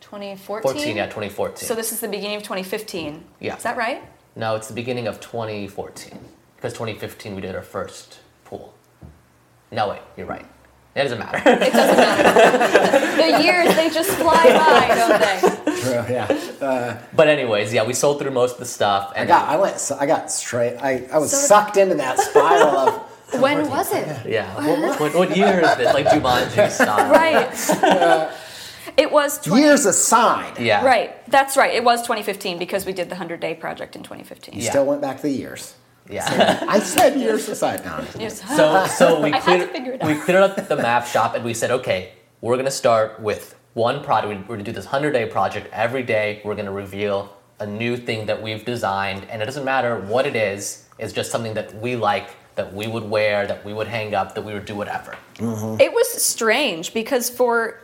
2014? 0.00 0.72
14, 0.72 0.96
yeah, 0.96 1.04
2014. 1.06 1.66
So 1.68 1.74
this 1.74 1.92
is 1.92 2.00
the 2.00 2.08
beginning 2.08 2.36
of 2.36 2.42
2015. 2.42 3.24
Yeah. 3.40 3.56
Is 3.56 3.62
that 3.64 3.76
right? 3.76 4.02
no, 4.36 4.54
it's 4.54 4.68
the 4.68 4.74
beginning 4.74 5.06
of 5.06 5.18
2014 5.20 6.18
because 6.56 6.72
2015 6.74 7.34
we 7.34 7.40
did 7.40 7.54
our 7.54 7.62
first 7.62 8.18
pool. 8.46 8.74
No, 9.70 9.90
wait, 9.90 10.00
you're 10.16 10.26
right. 10.26 10.46
It 10.94 11.02
doesn't 11.02 11.18
matter. 11.18 11.36
It 11.38 11.72
doesn't 11.72 11.96
matter. 11.98 13.16
the 13.36 13.42
years, 13.44 13.74
they 13.76 13.90
just 13.90 14.10
fly 14.12 14.44
by, 14.44 14.94
don't 14.94 15.20
they? 15.20 15.80
True. 15.82 16.14
Yeah. 16.14 16.66
Uh, 16.66 16.98
but 17.14 17.28
anyways, 17.28 17.74
yeah, 17.74 17.84
we 17.84 17.92
sold 17.92 18.18
through 18.18 18.30
most 18.30 18.52
of 18.54 18.58
the 18.60 18.64
stuff. 18.64 19.12
I 19.14 19.18
And 19.20 19.28
got. 19.28 19.46
I 19.46 19.56
went. 19.58 19.92
I 20.00 20.06
got 20.06 20.30
straight. 20.32 20.76
I, 20.78 21.06
I 21.12 21.18
was 21.18 21.32
So- 21.32 21.46
sucked 21.48 21.76
into 21.76 21.96
that 21.96 22.18
spiral 22.18 22.76
of. 22.78 23.02
When 23.40 23.68
was 23.68 23.92
it? 23.92 24.06
Yeah. 24.24 24.54
What, 24.54 25.00
what, 25.00 25.14
what 25.16 25.36
year 25.36 25.58
is 25.60 25.76
this? 25.76 25.92
Like 25.92 26.06
Jumanji 26.06 26.70
style. 26.80 27.10
Right. 27.10 27.70
Uh, 27.82 28.30
it 28.96 29.10
was 29.10 29.40
20, 29.40 29.60
Years 29.62 29.84
aside. 29.84 30.60
Yeah. 30.60 30.84
Right. 30.86 31.10
That's 31.28 31.56
right. 31.56 31.74
It 31.74 31.82
was 31.82 32.02
2015 32.02 32.56
because 32.56 32.86
we 32.86 32.92
did 32.92 33.06
the 33.08 33.16
100 33.16 33.40
day 33.40 33.54
project 33.54 33.96
in 33.96 34.04
2015. 34.04 34.54
You 34.54 34.62
Yeah. 34.62 34.70
still 34.70 34.86
went 34.86 35.00
back 35.02 35.20
the 35.22 35.28
years. 35.30 35.74
Yeah. 36.08 36.64
I 36.68 36.78
said 36.94 37.18
years 37.18 37.48
aside 37.48 37.84
now. 37.84 38.04
Yes. 38.18 38.42
So, 38.56 38.86
so 38.86 39.20
we 39.22 39.32
I 39.32 39.38
had 39.38 39.60
to 39.60 39.80
cleared, 39.80 40.02
we 40.04 40.14
cleared 40.14 40.42
up 40.42 40.68
the 40.68 40.76
map 40.76 41.06
shop 41.06 41.34
and 41.34 41.44
we 41.44 41.54
said, 41.54 41.70
okay, 41.70 42.12
we're 42.40 42.54
going 42.54 42.66
to 42.66 42.70
start 42.70 43.20
with 43.20 43.54
one 43.74 44.02
product. 44.02 44.40
We're 44.40 44.56
going 44.56 44.58
to 44.60 44.64
do 44.64 44.72
this 44.72 44.86
100 44.86 45.12
day 45.12 45.26
project. 45.26 45.68
Every 45.72 46.02
day, 46.02 46.40
we're 46.44 46.54
going 46.54 46.66
to 46.66 46.72
reveal 46.72 47.36
a 47.58 47.66
new 47.66 47.96
thing 47.96 48.26
that 48.26 48.42
we've 48.42 48.64
designed. 48.64 49.24
And 49.30 49.42
it 49.42 49.46
doesn't 49.46 49.64
matter 49.64 50.00
what 50.00 50.26
it 50.26 50.36
is, 50.36 50.84
it's 50.98 51.12
just 51.12 51.30
something 51.30 51.54
that 51.54 51.74
we 51.80 51.96
like, 51.96 52.30
that 52.54 52.72
we 52.72 52.86
would 52.86 53.04
wear, 53.04 53.46
that 53.46 53.64
we 53.64 53.72
would 53.72 53.86
hang 53.86 54.14
up, 54.14 54.34
that 54.34 54.42
we 54.42 54.52
would 54.52 54.64
do 54.64 54.74
whatever. 54.74 55.16
Mm-hmm. 55.36 55.80
It 55.80 55.92
was 55.92 56.10
strange 56.22 56.94
because 56.94 57.28
for 57.28 57.80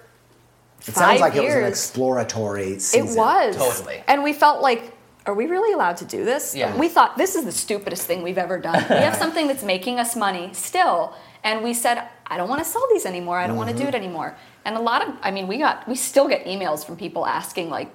It 0.80 0.92
five 0.92 0.94
sounds 0.94 1.20
like 1.20 1.34
it 1.34 1.44
was 1.44 1.54
an 1.54 1.64
exploratory 1.64 2.78
season. 2.78 3.08
It 3.08 3.18
was. 3.18 3.56
Totally. 3.56 4.02
And 4.06 4.22
we 4.22 4.32
felt 4.32 4.62
like, 4.62 4.94
are 5.26 5.34
we 5.34 5.46
really 5.46 5.72
allowed 5.72 5.96
to 5.98 6.04
do 6.04 6.24
this? 6.24 6.54
Yeah. 6.54 6.76
We 6.76 6.88
thought 6.88 7.16
this 7.16 7.34
is 7.36 7.44
the 7.44 7.52
stupidest 7.52 8.06
thing 8.06 8.22
we've 8.22 8.38
ever 8.38 8.58
done. 8.58 8.82
We 8.90 8.96
have 8.96 9.16
something 9.24 9.46
that's 9.46 9.62
making 9.62 9.98
us 10.00 10.16
money 10.16 10.50
still. 10.52 11.14
And 11.44 11.62
we 11.64 11.74
said, 11.74 12.08
I 12.26 12.36
don't 12.36 12.48
want 12.48 12.62
to 12.64 12.68
sell 12.68 12.86
these 12.92 13.04
anymore. 13.06 13.38
I 13.38 13.46
don't 13.46 13.56
want 13.56 13.68
to 13.70 13.74
Mm-hmm. 13.74 13.82
do 13.84 13.88
it 13.88 13.94
anymore. 13.94 14.36
And 14.64 14.76
a 14.76 14.80
lot 14.80 15.06
of, 15.06 15.14
I 15.22 15.30
mean, 15.30 15.46
we 15.48 15.58
got, 15.58 15.86
we 15.88 15.94
still 15.96 16.28
get 16.28 16.44
emails 16.46 16.84
from 16.84 16.96
people 16.96 17.26
asking, 17.26 17.68
like, 17.70 17.90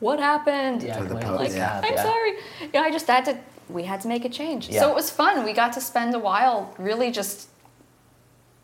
what 0.00 0.18
happened? 0.20 0.82
Yeah, 0.82 0.98
like, 1.00 1.24
like 1.26 1.52
yeah. 1.52 1.80
I'm 1.84 1.92
yeah. 1.94 2.02
sorry. 2.02 2.32
You 2.60 2.68
know, 2.74 2.82
I 2.82 2.90
just 2.90 3.06
had 3.08 3.24
to. 3.26 3.38
We 3.68 3.82
had 3.82 4.00
to 4.02 4.08
make 4.08 4.24
a 4.24 4.28
change. 4.28 4.68
Yeah. 4.68 4.80
So 4.80 4.90
it 4.90 4.94
was 4.94 5.10
fun. 5.10 5.44
We 5.44 5.52
got 5.52 5.72
to 5.74 5.80
spend 5.80 6.14
a 6.14 6.18
while 6.18 6.72
really 6.78 7.10
just 7.10 7.48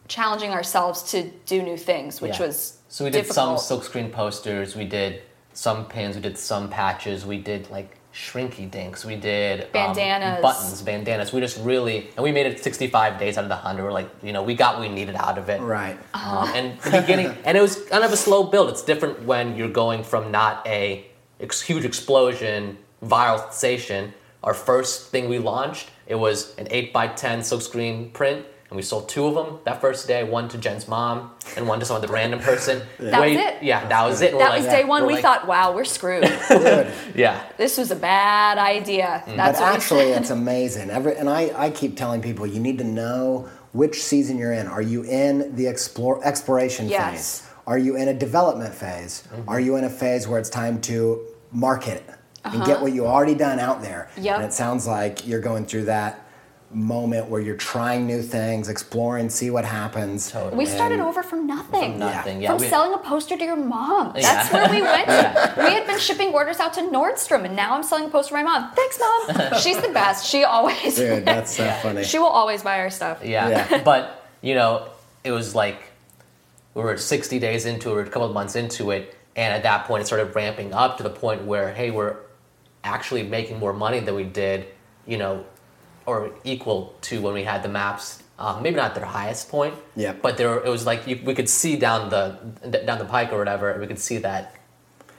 challenging 0.08 0.50
ourselves 0.50 1.02
to 1.12 1.30
do 1.46 1.62
new 1.62 1.76
things, 1.76 2.20
which 2.20 2.38
Yeah. 2.38 2.46
was 2.46 2.78
So 2.88 3.04
we 3.04 3.10
did 3.10 3.22
difficult. 3.24 3.60
some 3.60 3.78
silkscreen 3.80 4.12
posters, 4.12 4.76
we 4.76 4.84
did 4.84 5.22
some 5.52 5.86
pins, 5.86 6.14
we 6.16 6.22
did 6.22 6.38
some 6.38 6.68
patches, 6.68 7.24
we 7.26 7.38
did 7.38 7.70
like 7.70 7.96
shrinky 8.14 8.70
dinks, 8.70 9.04
we 9.04 9.16
did 9.16 9.62
um, 10.36 10.42
buttons, 10.42 10.80
bandanas. 10.82 11.32
We 11.32 11.40
just 11.40 11.58
really 11.64 12.08
and 12.16 12.22
we 12.22 12.30
made 12.30 12.46
it 12.46 12.62
65 12.62 13.18
days 13.18 13.36
out 13.36 13.44
of 13.44 13.48
the 13.48 13.56
hundred. 13.56 13.84
We're 13.84 13.92
like, 13.92 14.08
you 14.22 14.32
know, 14.32 14.42
we 14.42 14.54
got 14.54 14.78
what 14.78 14.88
we 14.88 14.94
needed 14.94 15.16
out 15.16 15.36
of 15.36 15.48
it. 15.48 15.60
Right. 15.60 15.98
Uh-huh. 16.14 16.38
Um, 16.38 16.48
and 16.54 16.80
the 16.80 17.00
beginning, 17.00 17.36
and 17.44 17.58
it 17.58 17.60
was 17.60 17.84
kind 17.86 18.04
of 18.04 18.12
a 18.12 18.16
slow 18.16 18.44
build. 18.44 18.70
It's 18.70 18.82
different 18.82 19.22
when 19.24 19.56
you're 19.56 19.68
going 19.68 20.04
from 20.04 20.30
not 20.30 20.64
a 20.66 21.06
ex- 21.40 21.60
huge 21.60 21.84
explosion, 21.84 22.78
viral 23.04 23.40
sensation. 23.50 24.14
Our 24.44 24.54
first 24.54 25.10
thing 25.10 25.28
we 25.28 25.38
launched, 25.38 25.90
it 26.06 26.14
was 26.14 26.54
an 26.56 26.68
8 26.70 26.92
by 26.92 27.08
10 27.08 27.40
silkscreen 27.40 28.12
print, 28.12 28.46
and 28.70 28.76
we 28.76 28.82
sold 28.82 29.08
two 29.08 29.26
of 29.26 29.34
them 29.34 29.58
that 29.64 29.80
first 29.80 30.08
day. 30.08 30.24
One 30.24 30.48
to 30.48 30.58
Jen's 30.58 30.88
mom, 30.88 31.30
and 31.56 31.68
one 31.68 31.78
to 31.80 31.86
some 31.86 31.96
other 31.96 32.08
random 32.08 32.40
person. 32.40 32.82
That 32.98 33.20
was 33.20 33.32
it? 33.36 33.62
Yeah, 33.62 33.86
that 33.88 34.06
was 34.06 34.20
it. 34.22 34.30
And 34.30 34.38
we're 34.38 34.44
that 34.44 34.50
like- 34.50 34.62
was 34.62 34.66
day 34.72 34.84
one. 34.84 35.04
we're 35.06 35.12
like- 35.12 35.22
thought, 35.22 35.46
wow, 35.46 35.72
we're 35.74 35.84
screwed. 35.84 36.24
Yeah, 37.14 37.44
this 37.56 37.78
was 37.78 37.90
a 37.90 37.96
bad 37.96 38.58
idea. 38.58 39.22
Mm. 39.26 39.36
That's 39.36 39.60
but 39.60 39.74
actually, 39.74 40.10
it's 40.10 40.30
amazing. 40.30 40.90
Every, 40.90 41.16
and 41.16 41.28
I, 41.28 41.52
I 41.56 41.70
keep 41.70 41.96
telling 41.96 42.20
people 42.22 42.46
you 42.46 42.60
need 42.60 42.78
to 42.78 42.84
know 42.84 43.48
which 43.72 44.02
season 44.02 44.38
you're 44.38 44.52
in. 44.52 44.66
Are 44.66 44.82
you 44.82 45.02
in 45.04 45.54
the 45.56 45.66
explore, 45.66 46.24
exploration 46.24 46.88
Yes. 46.88 47.40
phase? 47.40 47.50
Are 47.66 47.78
you 47.78 47.96
in 47.96 48.08
a 48.08 48.14
development 48.14 48.74
phase? 48.74 49.24
Mm-hmm. 49.32 49.48
Are 49.48 49.58
you 49.60 49.76
in 49.76 49.84
a 49.84 49.90
phase 49.90 50.26
where 50.28 50.38
it's 50.38 50.50
time 50.50 50.80
to 50.82 51.26
market 51.52 52.02
and 52.44 52.56
Uh-huh. 52.56 52.64
get 52.66 52.80
what 52.82 52.92
you 52.92 53.06
already 53.06 53.34
done 53.34 53.58
out 53.58 53.80
there? 53.82 54.10
Yep. 54.16 54.36
And 54.36 54.44
it 54.44 54.52
sounds 54.52 54.86
like 54.86 55.26
you're 55.26 55.40
going 55.40 55.64
through 55.66 55.84
that 55.86 56.23
moment 56.72 57.28
where 57.28 57.40
you're 57.40 57.56
trying 57.56 58.06
new 58.06 58.20
things, 58.20 58.68
exploring, 58.68 59.30
see 59.30 59.50
what 59.50 59.64
happens. 59.64 60.30
Totally. 60.30 60.56
We 60.56 60.66
started 60.66 60.98
And- 60.98 61.08
over 61.08 61.22
from 61.22 61.46
nothing. 61.46 61.92
From 61.92 61.98
nothing, 62.00 62.42
yeah. 62.42 62.50
From 62.52 62.60
we- 62.60 62.68
selling 62.68 62.92
a 62.94 62.98
poster 62.98 63.36
to 63.36 63.44
your 63.44 63.56
mom. 63.56 64.12
Yeah. 64.16 64.22
That's 64.22 64.52
where 64.52 64.68
we 64.68 64.82
went. 64.82 65.06
to. 65.08 65.54
We 65.58 65.72
had 65.72 65.86
been 65.86 65.98
shipping 65.98 66.32
orders 66.32 66.58
out 66.58 66.74
to 66.74 66.80
Nordstrom, 66.82 67.44
and 67.44 67.54
now 67.54 67.74
I'm 67.74 67.82
selling 67.84 68.06
a 68.06 68.08
poster 68.08 68.30
to 68.30 68.42
my 68.42 68.42
mom. 68.42 68.72
Thanks, 68.72 68.98
mom. 68.98 69.52
She's 69.60 69.80
the 69.80 69.90
best. 69.90 70.26
She 70.26 70.42
always. 70.44 70.96
Dude, 70.96 71.24
that's 71.26 71.56
so 71.56 71.68
funny. 71.82 72.02
She 72.02 72.18
will 72.18 72.26
always 72.26 72.62
buy 72.62 72.80
our 72.80 72.90
stuff. 72.90 73.20
Yeah. 73.24 73.48
Yeah. 73.48 73.82
but, 73.84 74.24
you 74.40 74.54
know, 74.54 74.88
it 75.22 75.30
was 75.30 75.54
like 75.54 75.80
we 76.74 76.82
were 76.82 76.96
60 76.96 77.38
days 77.38 77.66
into 77.66 77.90
it, 77.90 77.92
we 77.92 77.96
were 77.98 78.02
a 78.06 78.10
couple 78.10 78.26
of 78.26 78.34
months 78.34 78.56
into 78.56 78.90
it, 78.90 79.14
and 79.36 79.54
at 79.54 79.62
that 79.62 79.84
point 79.86 80.02
it 80.02 80.06
started 80.06 80.34
ramping 80.34 80.72
up 80.74 80.96
to 80.96 81.02
the 81.04 81.10
point 81.10 81.44
where, 81.44 81.72
hey, 81.72 81.92
we're 81.92 82.16
actually 82.82 83.22
making 83.22 83.58
more 83.60 83.72
money 83.72 84.00
than 84.00 84.14
we 84.16 84.24
did, 84.24 84.66
you 85.06 85.16
know, 85.16 85.44
or 86.06 86.30
equal 86.44 86.94
to 87.02 87.20
when 87.20 87.34
we 87.34 87.44
had 87.44 87.62
the 87.62 87.68
maps. 87.68 88.22
Um, 88.38 88.62
maybe 88.62 88.76
not 88.76 88.96
their 88.96 89.04
highest 89.04 89.48
point, 89.48 89.74
Yep. 89.94 90.20
but 90.20 90.36
there 90.36 90.56
it 90.58 90.68
was 90.68 90.84
like 90.84 91.06
you, 91.06 91.20
we 91.24 91.34
could 91.34 91.48
see 91.48 91.76
down 91.76 92.10
the 92.10 92.36
down 92.84 92.98
the 92.98 93.04
pike 93.04 93.32
or 93.32 93.38
whatever, 93.38 93.70
and 93.70 93.80
we 93.80 93.86
could 93.86 93.98
see 94.00 94.18
that 94.18 94.54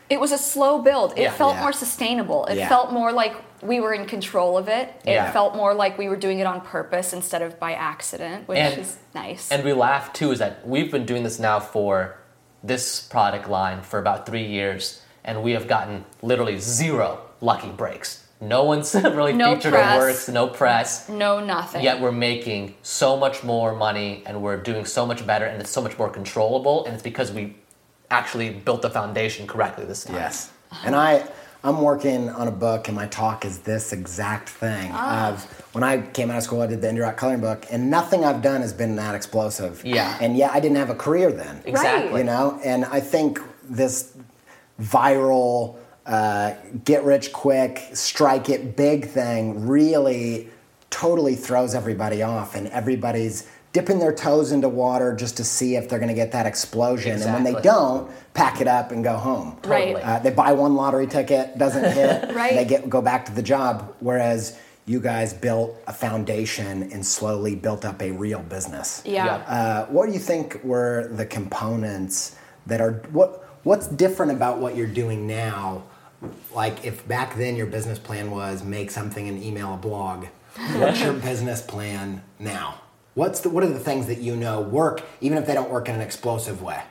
It 0.08 0.20
was 0.20 0.32
a 0.32 0.38
slow 0.38 0.80
build. 0.84 1.14
It 1.14 1.22
Yeah. 1.24 1.32
felt 1.32 1.56
Yeah. 1.56 1.62
more 1.62 1.72
sustainable. 1.74 2.46
It 2.46 2.58
Yeah. 2.58 2.70
felt 2.70 2.92
more 2.92 3.12
like 3.12 3.34
we 3.64 3.80
were 3.80 3.92
in 3.94 4.06
control 4.06 4.56
of 4.56 4.68
it. 4.68 4.90
It 5.04 5.14
Yeah. 5.14 5.32
felt 5.32 5.56
more 5.56 5.74
like 5.74 5.98
we 5.98 6.08
were 6.10 6.16
doing 6.18 6.38
it 6.40 6.46
on 6.46 6.62
purpose 6.62 7.12
instead 7.12 7.42
of 7.42 7.60
by 7.60 7.74
accident, 7.74 8.48
which 8.48 8.60
And- 8.60 8.78
is 8.82 8.98
nice. 9.16 9.50
And 9.52 9.64
we 9.64 9.74
laugh 9.74 10.14
too 10.14 10.32
is 10.32 10.38
that 10.40 10.68
we've 10.68 10.92
been 10.92 11.06
doing 11.08 11.24
this 11.24 11.40
now 11.40 11.60
for 11.60 12.18
this 12.64 13.00
product 13.00 13.50
line 13.50 13.82
for 13.82 13.98
about 13.98 14.28
three 14.28 14.46
years, 14.46 15.02
and 15.24 15.42
we 15.42 15.54
have 15.54 15.68
gotten 15.68 16.06
literally 16.22 16.60
zero 16.60 17.22
lucky 17.42 17.70
breaks. 17.70 18.20
No 18.42 18.64
one's 18.64 18.94
really 19.04 19.34
No 19.34 19.56
featured 19.56 19.74
press. 19.74 19.92
our 19.94 20.00
works, 20.00 20.30
no 20.30 20.48
press. 20.48 21.08
no, 21.10 21.40
nothing. 21.40 21.82
Yet 21.84 22.02
we're 22.02 22.12
making 22.12 22.76
so 22.84 23.16
much 23.18 23.44
more 23.44 23.74
money 23.76 24.24
and 24.26 24.42
we're 24.42 24.58
doing 24.58 24.86
so 24.86 25.06
much 25.06 25.26
better 25.26 25.46
and 25.46 25.62
it's 25.62 25.70
so 25.72 25.82
much 25.82 25.98
more 25.98 26.10
controllable 26.10 26.86
and 26.86 26.94
it's 26.94 27.04
because 27.04 27.32
we 27.32 27.56
actually 28.12 28.50
built 28.52 28.82
the 28.82 28.90
foundation 28.90 29.48
correctly 29.48 29.86
this 29.86 30.04
time. 30.04 30.16
Yes. 30.18 30.52
And 30.84 30.96
I 30.96 31.26
I'm 31.64 31.82
working 31.82 32.30
on 32.30 32.48
a 32.48 32.52
book 32.52 32.90
and 32.90 32.96
my 32.96 33.08
talk 33.08 33.44
is 33.44 33.60
this 33.60 33.92
exact 33.92 34.50
thing 34.50 34.92
Ah. 34.94 35.30
of 35.30 35.44
when 35.74 35.84
I 35.84 36.02
came 36.02 36.30
out 36.30 36.38
of 36.38 36.44
school 36.44 36.62
I 36.62 36.68
did 36.68 36.82
the 36.82 36.88
Indie 36.88 37.02
Rock 37.02 37.18
coloring 37.18 37.42
book 37.42 37.66
and 37.72 37.90
nothing 37.90 38.24
I've 38.24 38.42
done 38.44 38.62
has 38.62 38.74
been 38.74 38.96
that 38.98 39.16
explosive. 39.16 39.84
Yeah. 39.84 40.16
And 40.22 40.38
yet 40.38 40.52
I 40.52 40.60
didn't 40.60 40.78
have 40.78 40.92
a 40.92 40.96
career 40.96 41.32
then. 41.32 41.64
Exactly. 41.66 42.20
You 42.20 42.26
know, 42.26 42.60
and 42.64 42.86
I 42.86 43.00
think 43.00 43.40
this 43.64 44.14
viral 44.80 45.78
uh, 46.06 46.54
get 46.84 47.04
rich 47.04 47.34
quick, 47.34 47.82
strike 47.94 48.50
it 48.50 48.76
big 48.76 49.08
thing 49.08 49.68
really 49.68 50.50
totally 50.90 51.36
throws 51.36 51.74
everybody 51.76 52.22
off, 52.22 52.56
and 52.56 52.68
everybody's 52.68 53.48
dipping 53.74 54.00
their 54.00 54.14
toes 54.14 54.54
into 54.54 54.70
water 54.70 55.14
just 55.14 55.36
to 55.36 55.44
see 55.44 55.76
if 55.76 55.90
they're 55.90 56.00
going 56.00 56.08
to 56.08 56.16
get 56.16 56.32
that 56.32 56.46
explosion. 56.46 57.22
And 57.22 57.34
when 57.34 57.44
they 57.44 57.60
don't, 57.62 58.10
pack 58.34 58.62
it 58.62 58.68
up 58.70 58.92
and 58.92 59.04
go 59.04 59.18
home. 59.18 59.58
Right. 59.66 59.96
Uh, 59.96 60.20
they 60.20 60.30
buy 60.30 60.54
one 60.54 60.76
lottery 60.76 61.08
ticket, 61.08 61.58
doesn't 61.58 61.92
hit, 61.92 62.34
Right. 62.36 62.54
they 62.54 62.64
get 62.64 62.90
go 62.90 63.02
back 63.02 63.26
to 63.26 63.34
the 63.34 63.42
job. 63.42 63.94
Whereas 64.00 64.58
you 64.86 65.02
guys 65.02 65.34
built 65.34 65.76
a 65.88 65.94
foundation 65.94 66.84
and 66.94 67.06
slowly 67.06 67.56
built 67.56 67.84
up 67.84 68.02
a 68.02 68.12
real 68.12 68.40
business. 68.44 69.02
Yeah. 69.04 69.26
Yeah. 69.26 69.34
Uh, 69.36 69.86
what 69.88 70.06
do 70.06 70.14
you 70.14 70.20
think 70.20 70.64
were 70.64 71.10
the 71.12 71.26
components 71.26 72.38
that 72.68 72.80
are 72.80 73.02
what 73.12 73.44
what's 73.64 73.88
different 73.88 74.32
about 74.32 74.60
what 74.60 74.78
you're 74.78 74.88
doing 74.88 75.28
now? 75.28 75.84
Like 76.54 76.86
if 76.86 77.08
back 77.08 77.36
then 77.36 77.56
your 77.56 77.66
business 77.68 78.00
plan 78.00 78.32
was 78.32 78.64
make 78.64 78.92
something 78.92 79.28
and 79.28 79.42
email 79.44 79.74
a 79.74 79.78
blog, 79.78 80.26
what's 80.76 81.02
your 81.02 81.14
business 81.30 81.62
plan 81.62 82.22
now? 82.40 82.82
What's 83.14 83.42
the 83.42 83.50
what 83.50 83.64
are 83.64 83.68
the 83.70 83.80
things 83.80 84.08
that 84.08 84.20
you 84.20 84.36
know 84.36 84.62
work 84.62 85.02
even 85.22 85.38
if 85.38 85.46
they 85.46 85.54
don't 85.54 85.70
work 85.70 85.88
in 85.90 85.96
an 85.96 86.02
explosive 86.02 86.62
way? 86.62 86.82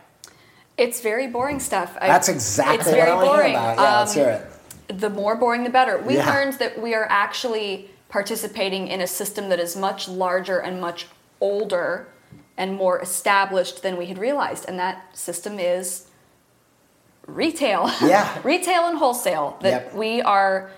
It's 0.76 1.00
very 1.00 1.26
boring 1.28 1.60
stuff. 1.60 1.96
I- 2.00 2.08
That's 2.08 2.28
exactly 2.28 2.76
it's 2.76 2.86
what 2.86 2.94
very 2.94 3.10
I 3.10 3.14
want 3.14 3.24
to 3.26 3.30
boring. 3.30 3.50
hear 3.52 3.58
about. 3.60 3.76
Yeah, 3.78 3.98
let's 4.00 4.16
Um, 4.16 4.22
hear 4.22 4.48
it. 4.88 4.98
the 5.00 5.10
more 5.10 5.36
boring 5.36 5.64
the 5.64 5.70
better. 5.70 5.98
We 5.98 6.16
Yeah. 6.16 6.30
learned 6.32 6.54
that 6.54 6.80
we 6.80 6.94
are 6.94 7.06
actually 7.08 7.90
participating 8.08 8.88
in 8.88 9.00
a 9.00 9.06
system 9.06 9.48
that 9.50 9.60
is 9.60 9.76
much 9.76 10.08
larger 10.08 10.58
and 10.58 10.80
much 10.80 11.06
older 11.40 12.08
and 12.56 12.74
more 12.76 13.00
established 13.00 13.82
than 13.82 13.96
we 13.96 14.06
had 14.06 14.18
realized. 14.18 14.64
And 14.68 14.78
that 14.78 15.16
system 15.16 15.58
is 15.58 16.04
retail. 17.26 17.90
Yeah. 18.02 18.38
retail 18.44 18.86
and 18.86 18.98
wholesale. 18.98 19.56
That 19.60 19.70
Yep. 19.86 19.94
we 19.94 20.22
are 20.22 20.70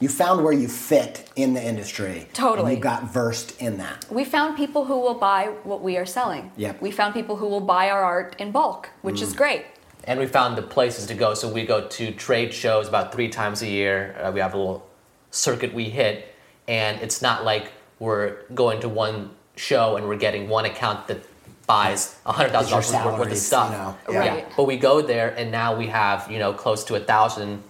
You 0.00 0.08
found 0.08 0.44
where 0.44 0.52
you 0.52 0.68
fit 0.68 1.30
in 1.36 1.54
the 1.54 1.62
industry. 1.64 2.28
Totally. 2.34 2.72
And 2.72 2.76
you 2.78 2.82
got 2.82 3.04
versed 3.04 3.60
in 3.60 3.78
that. 3.78 4.04
we 4.10 4.24
found 4.24 4.56
people 4.56 4.84
who 4.86 4.98
will 4.98 5.14
buy 5.14 5.52
what 5.62 5.80
we 5.82 5.96
are 5.96 6.04
selling. 6.06 6.50
Yep. 6.56 6.82
We 6.82 6.90
found 6.90 7.14
people 7.14 7.36
who 7.36 7.46
will 7.46 7.60
buy 7.60 7.90
our 7.90 8.02
art 8.02 8.34
in 8.38 8.50
bulk, 8.50 8.90
which 9.02 9.20
Mm. 9.20 9.22
is 9.22 9.32
great. 9.32 9.64
And 10.06 10.18
we 10.20 10.26
found 10.26 10.58
the 10.58 10.62
places 10.62 11.06
to 11.06 11.14
go. 11.14 11.32
So 11.34 11.48
we 11.48 11.64
go 11.64 11.86
to 11.86 12.10
trade 12.12 12.52
shows 12.52 12.88
about 12.88 13.12
three 13.12 13.28
times 13.28 13.62
a 13.62 13.66
year. 13.68 14.14
Uh, 14.22 14.30
we 14.32 14.40
have 14.40 14.52
a 14.52 14.58
little 14.58 14.84
circuit 15.30 15.72
we 15.72 15.84
hit, 15.84 16.34
and 16.68 17.00
it's 17.00 17.22
not 17.22 17.44
like 17.44 17.72
we're 17.98 18.36
going 18.54 18.80
to 18.80 18.88
one 18.88 19.30
show 19.56 19.96
and 19.96 20.06
we're 20.08 20.16
getting 20.16 20.48
one 20.48 20.64
account 20.66 21.06
that 21.06 21.20
buys 21.66 22.16
hundred 22.26 22.50
thousand 22.52 22.70
dollars 22.92 23.18
worth 23.18 23.32
of 23.32 23.38
stuff. 23.38 23.70
you 24.08 24.14
know. 24.14 24.20
Yeah. 24.22 24.28
Right. 24.28 24.46
But 24.56 24.64
we 24.64 24.76
go 24.76 25.00
there, 25.02 25.34
and 25.36 25.50
now 25.50 25.76
we 25.76 25.86
have 25.88 26.30
you 26.30 26.38
know 26.38 26.52
close 26.52 26.84
to 26.84 26.94
a 26.94 27.00
thousand 27.00 27.62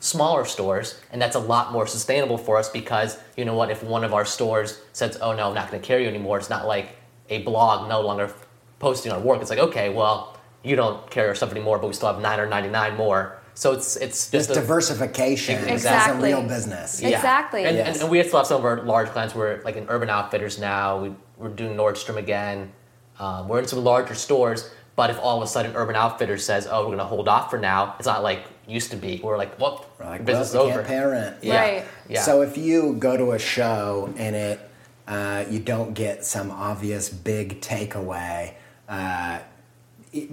smaller 0.00 0.44
stores, 0.44 1.00
and 1.10 1.20
that's 1.20 1.36
a 1.36 1.40
lot 1.40 1.72
more 1.72 1.86
sustainable 1.86 2.36
for 2.38 2.58
us 2.58 2.68
because 2.68 3.18
you 3.36 3.44
know 3.44 3.54
what? 3.54 3.70
If 3.70 3.82
one 3.82 4.04
of 4.04 4.12
our 4.12 4.24
stores 4.24 4.80
says, 4.92 5.18
"Oh 5.20 5.32
no, 5.34 5.48
I'm 5.48 5.54
not 5.54 5.70
going 5.70 5.80
to 5.80 5.86
carry 5.86 6.02
you 6.02 6.08
anymore," 6.08 6.38
it's 6.38 6.50
not 6.50 6.66
like 6.66 6.96
a 7.30 7.42
blog 7.42 7.88
no 7.88 8.00
longer 8.00 8.32
posting 8.78 9.12
our 9.12 9.20
work. 9.20 9.40
It's 9.40 9.48
like, 9.50 9.58
okay, 9.58 9.88
well, 9.88 10.36
you 10.62 10.76
don't 10.76 11.08
carry 11.10 11.28
our 11.28 11.34
stuff 11.34 11.50
anymore, 11.50 11.78
but 11.78 11.86
we 11.86 11.94
still 11.94 12.12
have 12.12 12.20
nine 12.20 12.38
or 12.38 12.46
ninety 12.46 12.68
nine 12.68 12.96
more. 12.96 13.38
So 13.54 13.72
it's 13.72 13.96
it's 13.96 14.28
This 14.28 14.48
just 14.48 14.58
a, 14.58 14.60
diversification 14.60 15.54
is 15.60 15.66
a 15.68 15.72
Exactly. 15.74 16.30
real 16.30 16.42
business. 16.42 17.00
Yeah. 17.00 17.10
Exactly. 17.10 17.64
And, 17.64 17.76
Yes. 17.76 17.94
and, 17.94 18.02
and 18.02 18.10
we 18.10 18.20
still 18.24 18.40
have 18.40 18.46
some 18.48 18.58
of 18.58 18.64
our 18.64 18.82
large 18.82 19.08
clients. 19.10 19.34
We're 19.34 19.62
like 19.62 19.76
in 19.76 19.86
Urban 19.88 20.10
Outfitters 20.10 20.58
now. 20.58 20.98
We, 21.00 21.12
we're 21.38 21.50
doing 21.50 21.76
Nordstrom 21.76 22.16
again. 22.16 22.72
Um, 23.18 23.48
we're 23.48 23.60
in 23.60 23.68
some 23.68 23.84
larger 23.84 24.14
stores. 24.14 24.70
But 24.96 25.10
if 25.10 25.18
all 25.18 25.38
of 25.38 25.42
a 25.42 25.46
sudden 25.46 25.74
Urban 25.74 25.96
Outfitters 25.96 26.44
says, 26.44 26.68
"Oh, 26.70 26.80
we're 26.80 26.86
going 26.86 26.98
to 26.98 27.04
hold 27.04 27.26
off 27.26 27.50
for 27.50 27.58
now," 27.58 27.96
it's 27.98 28.06
not 28.06 28.22
like 28.22 28.44
used 28.68 28.90
to 28.92 28.96
be. 28.96 29.20
We're 29.22 29.38
like, 29.38 29.58
"Well, 29.58 29.84
like, 29.98 30.24
business 30.24 30.54
well, 30.54 30.66
is 30.66 30.70
over." 30.70 30.84
Can't 30.84 30.86
pay 30.86 31.04
rent. 31.04 31.36
Yeah. 31.42 31.60
Right. 31.60 31.84
Yeah. 32.08 32.22
So 32.22 32.42
if 32.42 32.56
you 32.56 32.94
go 32.94 33.16
to 33.16 33.32
a 33.32 33.38
show 33.38 34.12
and 34.16 34.36
it 34.36 34.60
uh, 35.08 35.44
you 35.50 35.58
don't 35.58 35.94
get 35.94 36.24
some 36.24 36.50
obvious 36.50 37.08
big 37.08 37.60
takeaway, 37.60 38.54
uh, 38.88 39.40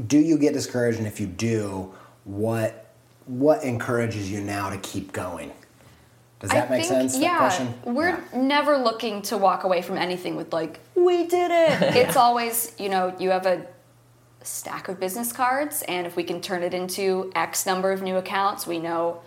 do 0.08 0.20
you 0.20 0.38
get 0.38 0.54
discouraged? 0.54 1.00
And 1.00 1.08
if 1.08 1.20
you 1.20 1.26
do, 1.26 1.94
what 2.24 2.94
what 3.26 3.63
encourages 3.63 4.32
you 4.32 4.41
now 4.41 4.70
to 4.70 4.78
keep 4.78 5.12
going? 5.12 5.52
Does 6.42 6.50
that 6.50 6.68
I 6.68 6.72
make 6.78 6.86
think, 6.86 7.12
sense? 7.12 7.18
Yeah, 7.18 7.38
question? 7.38 7.74
we're 7.86 8.10
Yeah. 8.10 8.20
never 8.42 8.78
looking 8.78 9.22
to 9.24 9.38
walk 9.38 9.64
away 9.64 9.82
from 9.82 9.98
anything 9.98 10.36
with 10.36 10.52
like, 10.52 10.80
we 10.96 11.26
did 11.28 11.52
it. 11.52 11.96
It's 11.96 12.16
always, 12.18 12.74
you 12.78 12.90
know, 12.90 13.14
you 13.20 13.30
have 13.30 13.46
a 13.46 13.66
stack 14.44 14.88
of 14.88 15.00
business 15.00 15.32
cards, 15.32 15.84
and 15.88 16.08
if 16.08 16.16
we 16.16 16.24
can 16.24 16.42
turn 16.42 16.64
it 16.64 16.74
into 16.74 17.32
X 17.36 17.66
number 17.66 17.92
of 17.92 18.02
new 18.02 18.16
accounts, 18.18 18.66
we 18.66 18.80
know, 18.80 19.22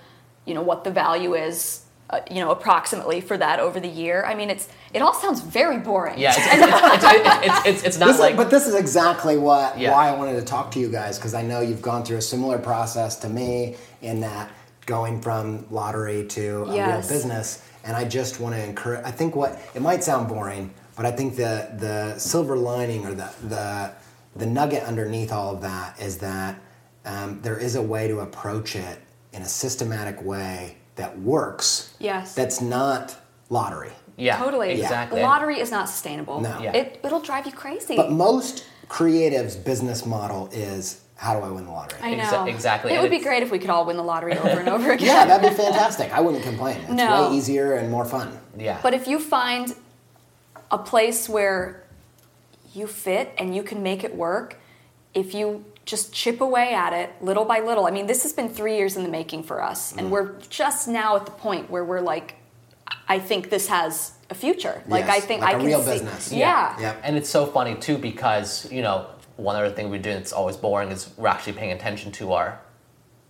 you 0.44 0.54
know, 0.54 0.62
what 0.62 0.84
the 0.84 0.90
value 0.90 1.34
is. 1.34 1.80
Uh, 2.10 2.20
you 2.30 2.36
know, 2.44 2.50
approximately 2.50 3.18
for 3.22 3.38
that 3.38 3.58
over 3.60 3.80
the 3.80 3.88
year. 3.88 4.24
I 4.26 4.34
mean, 4.34 4.50
it's 4.50 4.68
it 4.92 5.00
all 5.00 5.14
sounds 5.14 5.40
very 5.40 5.78
boring. 5.78 6.18
Yeah, 6.18 6.34
it's, 6.36 6.38
it's, 6.46 7.04
it's, 7.04 7.46
it's, 7.46 7.66
it's, 7.66 7.82
it's 7.84 7.98
not 7.98 8.06
This 8.08 8.16
is- 8.16 8.20
like 8.20 8.36
but 8.36 8.50
this 8.50 8.66
is 8.66 8.74
exactly 8.74 9.38
what 9.38 9.78
Yeah. 9.78 9.90
why 9.90 10.10
I 10.10 10.12
wanted 10.14 10.34
to 10.34 10.42
talk 10.42 10.70
to 10.72 10.78
you 10.78 10.90
guys 10.90 11.16
because 11.18 11.32
I 11.32 11.40
know 11.40 11.60
you've 11.62 11.80
gone 11.80 12.04
through 12.04 12.18
a 12.18 12.22
similar 12.22 12.58
process 12.58 13.16
to 13.20 13.28
me 13.30 13.76
in 14.02 14.20
that 14.20 14.50
going 14.86 15.20
from 15.20 15.66
lottery 15.70 16.24
to 16.28 16.64
a 16.64 16.74
Yes. 16.74 17.08
real 17.08 17.16
business, 17.18 17.62
and 17.84 17.96
I 17.96 18.04
just 18.04 18.40
want 18.40 18.54
to 18.54 18.62
encourage. 18.62 19.04
I 19.04 19.10
think 19.10 19.34
what 19.36 19.60
it 19.74 19.82
might 19.82 20.02
sound 20.04 20.28
boring, 20.28 20.70
but 20.96 21.06
I 21.06 21.10
think 21.10 21.36
the 21.36 21.68
the 21.78 22.18
silver 22.18 22.56
lining 22.56 23.06
or 23.06 23.14
the 23.14 23.28
the 23.48 23.90
the 24.36 24.46
nugget 24.46 24.82
underneath 24.84 25.32
all 25.32 25.54
of 25.54 25.60
that 25.62 26.00
is 26.00 26.18
that 26.18 26.56
um, 27.04 27.40
there 27.42 27.58
is 27.58 27.76
a 27.76 27.82
way 27.82 28.08
to 28.08 28.20
approach 28.20 28.74
it 28.76 28.98
in 29.32 29.42
a 29.42 29.48
systematic 29.48 30.22
way 30.24 30.76
that 30.96 31.18
works. 31.20 31.94
Yes. 31.98 32.34
That's 32.34 32.60
not 32.60 33.16
lottery. 33.50 33.92
yeah, 34.16 34.38
totally. 34.38 34.70
exactly. 34.80 35.20
The 35.20 35.26
lottery 35.26 35.58
is 35.60 35.70
not 35.70 35.88
sustainable. 35.88 36.40
No. 36.40 36.58
Yeah. 36.60 36.72
It 36.76 37.00
it'll 37.04 37.20
drive 37.20 37.46
you 37.46 37.52
crazy. 37.52 37.96
But 37.96 38.10
most 38.12 38.64
creatives' 38.88 39.62
business 39.62 40.04
model 40.06 40.48
is 40.52 41.00
how 41.24 41.38
do 41.38 41.44
I 41.44 41.50
win 41.50 41.64
the 41.64 41.72
lottery? 41.72 41.98
I 42.02 42.14
know. 42.14 42.22
Exa- 42.24 42.48
exactly, 42.48 42.92
It 42.92 42.96
and 42.96 43.02
would 43.02 43.10
be 43.10 43.18
great 43.18 43.42
if 43.42 43.50
we 43.50 43.58
could 43.58 43.70
all 43.70 43.86
win 43.86 43.96
the 43.96 44.02
lottery 44.02 44.36
over 44.36 44.60
and 44.60 44.68
over 44.68 44.92
again. 44.96 45.06
yeah, 45.06 45.24
that'd 45.24 45.50
be 45.50 45.56
fantastic. 45.56 46.12
I 46.12 46.20
wouldn't 46.20 46.44
complain. 46.44 46.80
It's 46.82 46.90
No. 46.90 47.30
way 47.30 47.36
easier 47.36 47.74
and 47.74 47.90
more 47.90 48.04
fun. 48.04 48.38
yeah, 48.58 48.78
But 48.82 48.92
if 48.92 49.08
you 49.08 49.18
find 49.18 49.74
a 50.70 50.78
place 50.78 51.28
where 51.28 51.82
you 52.74 52.86
fit 52.86 53.32
and 53.38 53.56
you 53.56 53.62
can 53.62 53.82
make 53.82 54.04
it 54.04 54.14
work, 54.14 54.56
if 55.14 55.32
you 55.34 55.64
just 55.86 56.12
chip 56.12 56.40
away 56.40 56.74
at 56.74 56.92
it 56.94 57.10
little 57.20 57.44
by 57.44 57.60
little. 57.60 57.86
I 57.86 57.90
mean, 57.90 58.06
this 58.06 58.22
has 58.22 58.32
been 58.32 58.48
three 58.48 58.76
years 58.78 58.96
in 58.96 59.02
the 59.02 59.08
making 59.10 59.42
for 59.42 59.62
us, 59.62 59.92
and 59.92 60.02
mm-hmm. 60.02 60.10
we're 60.10 60.32
just 60.48 60.88
now 60.88 61.14
at 61.16 61.26
the 61.26 61.30
point 61.32 61.70
where 61.70 61.84
we're 61.84 62.00
like, 62.00 62.36
I 63.06 63.18
think 63.18 63.50
this 63.50 63.68
has 63.68 64.12
a 64.30 64.34
a 64.34 64.34
future. 64.34 64.82
Like 64.88 65.06
Yes, 65.06 65.16
I 65.16 65.20
think 65.20 65.40
like 65.42 65.54
I 65.54 65.56
a 65.56 65.58
can 65.58 65.66
real 65.66 65.82
see, 65.82 65.92
business. 65.92 66.32
Yeah. 66.32 66.78
Yep. 66.80 67.00
And 67.04 67.16
it's 67.16 67.28
so 67.30 67.46
funny 67.46 67.74
too 67.76 67.98
because 67.98 68.70
you 68.70 68.82
know 68.82 69.06
one 69.36 69.56
other 69.56 69.70
thing 69.70 69.90
we 69.90 69.98
do 69.98 70.12
that's 70.12 70.32
always 70.32 70.56
boring 70.56 70.90
is 70.90 71.10
we're 71.16 71.28
actually 71.28 71.54
paying 71.54 71.72
attention 71.72 72.12
to 72.12 72.32
our 72.32 72.58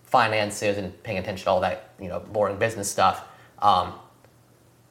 finances 0.04 0.76
and 0.78 1.02
paying 1.02 1.18
attention 1.18 1.44
to 1.44 1.50
all 1.50 1.60
that 1.60 1.90
you 2.00 2.08
know 2.08 2.20
boring 2.20 2.56
business 2.58 2.90
stuff. 2.90 3.24
Um, 3.60 3.94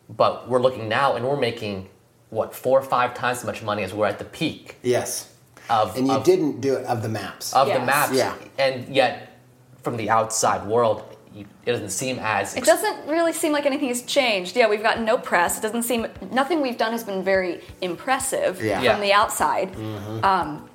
but 0.09 0.49
we're 0.49 0.61
looking 0.61 0.89
now 0.89 1.15
and 1.15 1.25
we're 1.27 1.37
making 1.39 1.89
what 2.29 2.53
four 2.55 2.79
or 2.79 2.83
five 2.83 3.13
times 3.13 3.39
as 3.39 3.45
much 3.45 3.61
money 3.63 3.83
as 3.83 3.93
we're 3.93 4.07
at 4.07 4.19
the 4.19 4.25
peak 4.25 4.77
Yes. 4.81 5.31
of 5.69 5.95
And 5.95 6.07
you 6.07 6.13
of, 6.13 6.23
didn't 6.23 6.61
do 6.61 6.75
it 6.75 6.85
of 6.85 7.01
the 7.03 7.09
maps. 7.09 7.53
of 7.53 7.67
the 7.67 7.79
maps. 7.79 8.13
Yeah. 8.13 8.35
And 8.57 8.93
yet 8.93 9.37
from 9.81 9.97
the 9.97 10.09
outside 10.09 10.65
world, 10.67 11.03
you, 11.33 11.45
it 11.65 11.71
doesn't 11.71 11.89
seem 11.91 12.19
as 12.19 12.55
It 12.55 12.63
doesn't 12.65 13.07
really 13.07 13.33
seem 13.33 13.51
like 13.53 13.65
anything 13.65 13.87
has 13.89 14.01
changed. 14.01 14.55
Yeah, 14.55 14.67
we've 14.67 14.83
gotten 14.83 15.05
no 15.05 15.17
press. 15.17 15.57
It 15.57 15.61
doesn't 15.61 15.83
seem 15.83 16.07
nothing 16.31 16.61
we've 16.61 16.77
done 16.77 16.91
has 16.91 17.03
been 17.03 17.23
very 17.23 17.61
impressive 17.81 18.61
Yeah. 18.63 18.75
from 18.77 18.85
Yeah. 18.85 18.99
the 18.99 19.13
outside. 19.13 19.75
Um, 20.23 20.69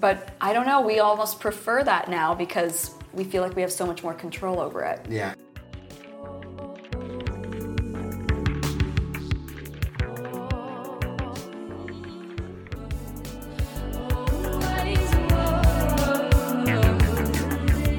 but 0.00 0.34
I 0.40 0.52
don't 0.52 0.66
know. 0.66 0.80
We 0.80 0.98
almost 0.98 1.40
prefer 1.40 1.84
that 1.84 2.08
now 2.08 2.34
because 2.34 2.94
we 3.12 3.24
feel 3.24 3.42
like 3.42 3.54
we 3.54 3.62
have 3.62 3.72
so 3.72 3.86
much 3.86 4.02
more 4.02 4.14
control 4.14 4.58
over 4.60 4.82
it. 4.82 5.04
yeah. 5.08 5.34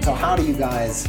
So 0.01 0.13
how 0.13 0.35
do 0.35 0.43
you 0.43 0.53
guys 0.53 1.07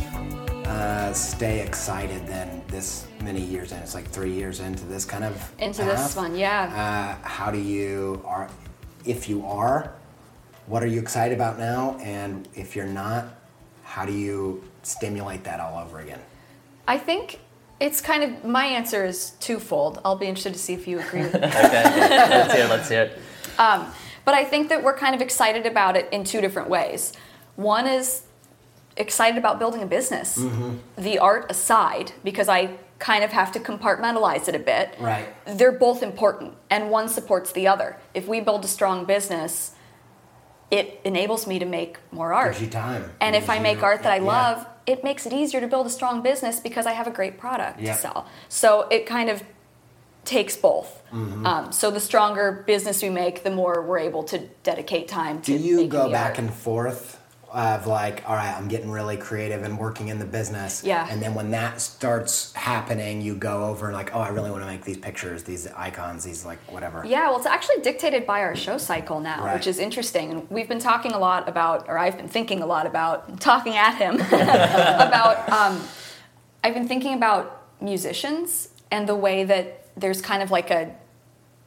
uh, 0.66 1.14
stay 1.14 1.60
excited 1.60 2.26
then 2.26 2.62
this 2.68 3.06
many 3.22 3.40
years 3.40 3.72
in? 3.72 3.78
It's 3.78 3.94
like 3.94 4.06
three 4.06 4.32
years 4.32 4.60
into 4.60 4.84
this 4.84 5.06
kind 5.06 5.24
of 5.24 5.52
Into 5.58 5.82
this 5.82 6.14
one, 6.14 6.36
yeah. 6.36 7.16
Uh, 7.24 7.26
how 7.26 7.50
do 7.50 7.58
you 7.58 8.22
are 8.26 8.50
if 9.06 9.28
you 9.28 9.44
are, 9.46 9.94
what 10.66 10.82
are 10.82 10.86
you 10.86 11.00
excited 11.00 11.34
about 11.34 11.58
now? 11.58 11.96
And 12.00 12.48
if 12.54 12.76
you're 12.76 12.86
not, 12.86 13.26
how 13.84 14.06
do 14.06 14.12
you 14.12 14.62
stimulate 14.82 15.44
that 15.44 15.60
all 15.60 15.82
over 15.82 16.00
again? 16.00 16.20
I 16.86 16.98
think 16.98 17.40
it's 17.80 18.00
kind 18.00 18.22
of 18.22 18.44
my 18.44 18.64
answer 18.66 19.04
is 19.04 19.30
twofold. 19.40 20.00
I'll 20.04 20.16
be 20.16 20.26
interested 20.26 20.52
to 20.52 20.58
see 20.58 20.72
if 20.72 20.86
you 20.86 21.00
agree 21.00 21.22
with 21.22 21.34
me. 21.34 21.40
Okay, 21.42 21.82
let's 21.82 22.52
hear 22.52 22.64
it. 22.64 22.70
Let's 22.70 22.88
hear 22.88 23.02
it. 23.02 23.18
Um, 23.58 23.92
but 24.24 24.34
I 24.34 24.44
think 24.44 24.68
that 24.68 24.82
we're 24.82 24.96
kind 24.96 25.14
of 25.14 25.20
excited 25.20 25.66
about 25.66 25.96
it 25.96 26.08
in 26.12 26.24
two 26.24 26.40
different 26.40 26.68
ways. 26.68 27.12
One 27.56 27.86
is 27.86 28.22
excited 28.96 29.38
about 29.38 29.58
building 29.58 29.82
a 29.82 29.86
business, 29.86 30.38
mm-hmm. 30.38 30.76
the 30.96 31.18
art 31.18 31.50
aside, 31.50 32.12
because 32.22 32.48
I 32.48 32.78
kind 32.98 33.24
of 33.24 33.32
have 33.32 33.50
to 33.52 33.58
compartmentalize 33.58 34.48
it 34.48 34.54
a 34.54 34.60
bit. 34.60 34.94
Right. 35.00 35.26
They're 35.44 35.72
both 35.72 36.02
important, 36.02 36.54
and 36.70 36.88
one 36.88 37.08
supports 37.08 37.52
the 37.52 37.66
other. 37.66 37.96
If 38.14 38.28
we 38.28 38.40
build 38.40 38.64
a 38.64 38.68
strong 38.68 39.04
business, 39.04 39.74
it 40.72 41.00
enables 41.04 41.46
me 41.46 41.58
to 41.58 41.66
make 41.66 41.98
more 42.10 42.32
art. 42.32 42.52
Gives 42.52 42.62
you 42.64 42.70
time. 42.70 43.04
And 43.20 43.36
if 43.36 43.50
I 43.50 43.58
make 43.58 43.82
art 43.82 44.02
that 44.04 44.12
I 44.12 44.16
yeah. 44.16 44.22
love, 44.22 44.66
it 44.86 45.04
makes 45.04 45.26
it 45.26 45.32
easier 45.32 45.60
to 45.60 45.68
build 45.68 45.86
a 45.86 45.90
strong 45.90 46.22
business 46.22 46.58
because 46.58 46.86
I 46.86 46.92
have 46.92 47.06
a 47.06 47.10
great 47.10 47.38
product 47.38 47.78
Yep. 47.78 47.94
to 47.94 48.00
sell. 48.00 48.26
So 48.48 48.88
it 48.90 49.04
kind 49.04 49.28
of 49.28 49.42
takes 50.24 50.56
both. 50.56 51.02
Mm-hmm. 51.12 51.46
Um, 51.46 51.72
so 51.72 51.90
the 51.90 52.00
stronger 52.00 52.64
business 52.66 53.02
we 53.02 53.10
make, 53.10 53.44
the 53.44 53.50
more 53.50 53.82
we're 53.82 53.98
able 53.98 54.22
to 54.24 54.38
dedicate 54.62 55.08
time 55.08 55.42
to. 55.42 55.58
Do 55.58 55.62
you 55.62 55.86
go 55.86 56.10
back 56.10 56.30
art. 56.30 56.38
and 56.38 56.54
forth 56.54 57.20
of 57.52 57.86
like, 57.86 58.22
all 58.28 58.34
right, 58.34 58.54
I'm 58.56 58.66
getting 58.68 58.90
really 58.90 59.16
creative 59.16 59.62
and 59.62 59.78
working 59.78 60.08
in 60.08 60.18
the 60.18 60.24
business. 60.24 60.82
Yeah. 60.82 61.06
And 61.10 61.20
then 61.22 61.34
when 61.34 61.50
that 61.50 61.80
starts 61.80 62.52
happening, 62.54 63.20
you 63.20 63.34
go 63.34 63.64
over 63.66 63.86
and 63.86 63.94
like, 63.94 64.14
oh, 64.14 64.20
I 64.20 64.28
really 64.28 64.50
want 64.50 64.62
to 64.62 64.66
make 64.66 64.84
these 64.84 64.96
pictures, 64.96 65.42
these 65.42 65.66
icons, 65.68 66.24
these 66.24 66.46
like 66.46 66.58
whatever. 66.72 67.04
Yeah, 67.06 67.28
well, 67.28 67.36
it's 67.36 67.46
actually 67.46 67.82
dictated 67.82 68.26
by 68.26 68.40
our 68.40 68.56
show 68.56 68.78
cycle 68.78 69.20
now, 69.20 69.44
Right. 69.44 69.54
which 69.54 69.66
is 69.66 69.78
interesting. 69.78 70.30
And 70.30 70.50
we've 70.50 70.68
been 70.68 70.78
talking 70.78 71.12
a 71.12 71.18
lot 71.18 71.48
about, 71.48 71.88
or 71.88 71.98
I've 71.98 72.16
been 72.16 72.28
thinking 72.28 72.62
a 72.62 72.66
lot 72.66 72.86
about, 72.86 73.40
talking 73.40 73.76
at 73.76 73.96
him 73.96 74.14
about. 74.20 75.48
Um, 75.50 75.82
I've 76.64 76.74
been 76.74 76.88
thinking 76.88 77.14
about 77.14 77.66
musicians 77.80 78.68
and 78.90 79.08
the 79.08 79.14
way 79.14 79.44
that 79.44 79.88
there's 79.96 80.22
kind 80.22 80.42
of 80.42 80.50
like 80.50 80.70
a 80.70 80.94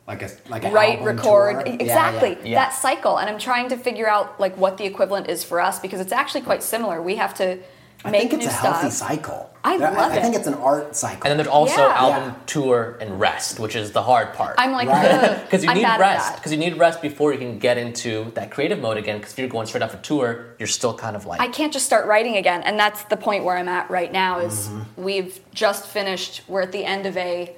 Like 0.07 0.21
a 0.21 0.29
like 0.49 0.63
a 0.63 0.69
write, 0.71 0.99
album 0.99 1.05
record, 1.17 1.23
tour. 1.23 1.63
Exactly 1.65 2.29
yeah. 2.29 2.37
Yeah. 2.43 2.55
that 2.65 2.73
cycle. 2.73 3.17
And 3.17 3.27
I'm 3.29 3.39
trying 3.39 3.69
to 3.69 3.77
figure 3.77 4.07
out 4.07 4.39
like 4.39 4.55
what 4.55 4.77
the 4.77 4.85
equivalent 4.85 5.29
is 5.29 5.43
for 5.43 5.59
us 5.59 5.79
because 5.79 5.99
it's 5.99 6.11
actually 6.11 6.41
quite 6.41 6.61
similar. 6.61 7.01
We 7.01 7.15
have 7.15 7.33
to 7.35 7.57
I 8.03 8.11
make 8.11 8.29
think 8.29 8.43
it's 8.43 8.51
a 8.51 8.55
healthy 8.55 8.91
stuff. 8.91 9.09
cycle. 9.09 9.49
I 9.63 9.77
love 9.77 9.95
I 9.97 10.21
think 10.21 10.35
it. 10.35 10.37
it's 10.37 10.47
an 10.47 10.53
art 10.53 10.95
cycle. 10.95 11.23
And 11.23 11.31
then 11.31 11.37
there's 11.37 11.47
also 11.47 11.81
Yeah. 11.81 11.95
album 11.97 12.23
Yeah. 12.29 12.35
tour 12.45 12.97
and 13.01 13.19
rest, 13.19 13.59
which 13.59 13.75
is 13.75 13.93
the 13.93 14.03
hard 14.03 14.35
part. 14.35 14.53
I'm 14.59 14.73
like, 14.73 14.87
Right. 14.89 15.41
because 15.43 15.63
you 15.63 15.71
I'm 15.71 15.77
need 15.77 15.81
bad 15.83 15.99
rest. 15.99 16.35
Because 16.35 16.51
you 16.51 16.59
need 16.59 16.77
rest 16.77 17.01
before 17.01 17.33
you 17.33 17.39
can 17.39 17.57
get 17.57 17.79
into 17.79 18.29
that 18.35 18.51
creative 18.51 18.79
mode 18.79 18.97
again. 18.97 19.17
Because 19.17 19.33
if 19.33 19.39
you're 19.39 19.47
going 19.47 19.65
straight 19.65 19.81
off 19.81 19.95
a 19.95 19.97
tour, 19.97 20.45
you're 20.59 20.67
still 20.67 20.93
kind 20.95 21.15
of 21.15 21.25
like 21.25 21.41
I 21.41 21.47
can't 21.47 21.73
just 21.73 21.87
start 21.87 22.05
writing 22.05 22.37
again, 22.37 22.61
and 22.61 22.77
that's 22.77 23.01
the 23.05 23.17
point 23.17 23.43
where 23.43 23.57
I'm 23.57 23.69
at 23.69 23.89
right 23.89 24.11
now. 24.13 24.37
Is 24.37 24.67
Mm-hmm. 24.67 25.01
we've 25.03 25.39
just 25.51 25.87
finished. 25.87 26.43
We're 26.47 26.61
at 26.61 26.71
the 26.71 26.85
end 26.85 27.07
of 27.07 27.17
a 27.17 27.55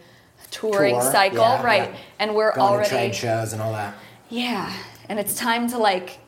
touring 0.59 0.95
Tour, 0.99 1.11
cycle, 1.11 1.37
yeah, 1.39 1.63
right? 1.63 1.89
yeah. 1.91 1.97
And 2.19 2.35
we're 2.35 2.53
Going 2.53 2.67
to 2.67 2.73
already 2.73 2.89
trade 2.89 3.15
shows 3.15 3.53
and 3.53 3.61
all 3.61 3.73
that. 3.73 3.95
Yeah, 4.29 4.71
and 5.09 5.19
it's 5.19 5.35
time 5.35 5.69
to 5.69 5.77
like 5.77 6.19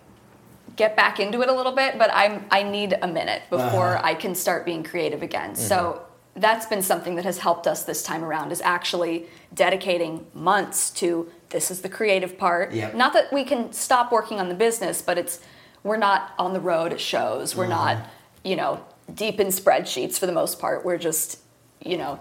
get 0.76 0.96
back 0.96 1.20
into 1.20 1.42
it 1.42 1.50
a 1.50 1.54
little 1.54 1.74
bit, 1.74 1.98
but 1.98 2.10
I'm 2.14 2.46
I 2.52 2.64
need 2.64 2.98
a 3.02 3.08
minute 3.08 3.42
before 3.50 3.96
Uh-huh. 3.98 4.02
I 4.12 4.14
can 4.14 4.34
start 4.36 4.66
being 4.66 4.84
creative 4.84 5.22
again. 5.22 5.56
So 5.56 6.04
that's 6.36 6.66
been 6.68 6.82
something 6.82 7.16
that 7.16 7.26
has 7.26 7.40
helped 7.40 7.68
us 7.68 7.84
this 7.84 8.02
time 8.04 8.24
around 8.24 8.52
is 8.52 8.62
actually 8.62 9.26
dedicating 9.54 10.26
months 10.34 10.90
to 10.92 11.30
this 11.50 11.70
is 11.72 11.82
the 11.82 11.90
creative 11.90 12.38
part. 12.38 12.72
Yep. 12.72 12.96
Not 12.96 13.12
that 13.14 13.34
we 13.34 13.44
can 13.44 13.74
stop 13.74 14.12
working 14.12 14.40
on 14.40 14.48
the 14.48 14.56
business, 14.56 15.02
but 15.02 15.18
it's 15.18 15.42
we're 15.84 15.98
not 15.98 16.34
on 16.38 16.54
the 16.54 16.60
road 16.62 16.94
at 16.94 17.02
shows. 17.02 17.56
We're 17.56 17.68
not, 17.68 17.98
you 18.44 18.56
know, 18.56 18.80
deep 19.14 19.40
in 19.40 19.48
spreadsheets 19.48 20.18
for 20.20 20.28
the 20.28 20.32
most 20.32 20.60
part. 20.60 20.86
We're 20.86 20.98
just, 21.00 21.40
you 21.84 21.98
know, 21.98 22.20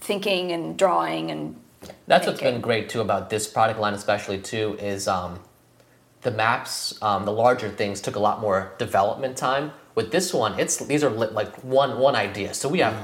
thinking 0.00 0.52
and 0.52 0.76
drawing 0.78 1.30
and 1.30 1.56
That's 2.06 2.26
what's 2.26 2.40
been 2.40 2.60
great 2.60 2.88
too 2.88 3.00
about 3.00 3.30
this 3.30 3.46
product 3.46 3.78
line, 3.80 3.94
especially 3.94 4.38
too, 4.38 4.76
is 4.80 5.06
um, 5.08 5.40
the 6.22 6.30
maps. 6.30 7.00
Um, 7.02 7.24
the 7.24 7.32
larger 7.32 7.68
things 7.68 8.00
took 8.00 8.16
a 8.16 8.18
lot 8.20 8.40
more 8.40 8.72
development 8.78 9.36
time. 9.36 9.72
With 9.94 10.10
this 10.10 10.32
one, 10.32 10.58
it's 10.58 10.76
these 10.78 11.02
are 11.04 11.10
li- 11.10 11.28
like 11.28 11.54
one 11.64 11.98
one 11.98 12.14
idea. 12.16 12.54
So 12.54 12.68
we 12.68 12.78
have 12.80 12.94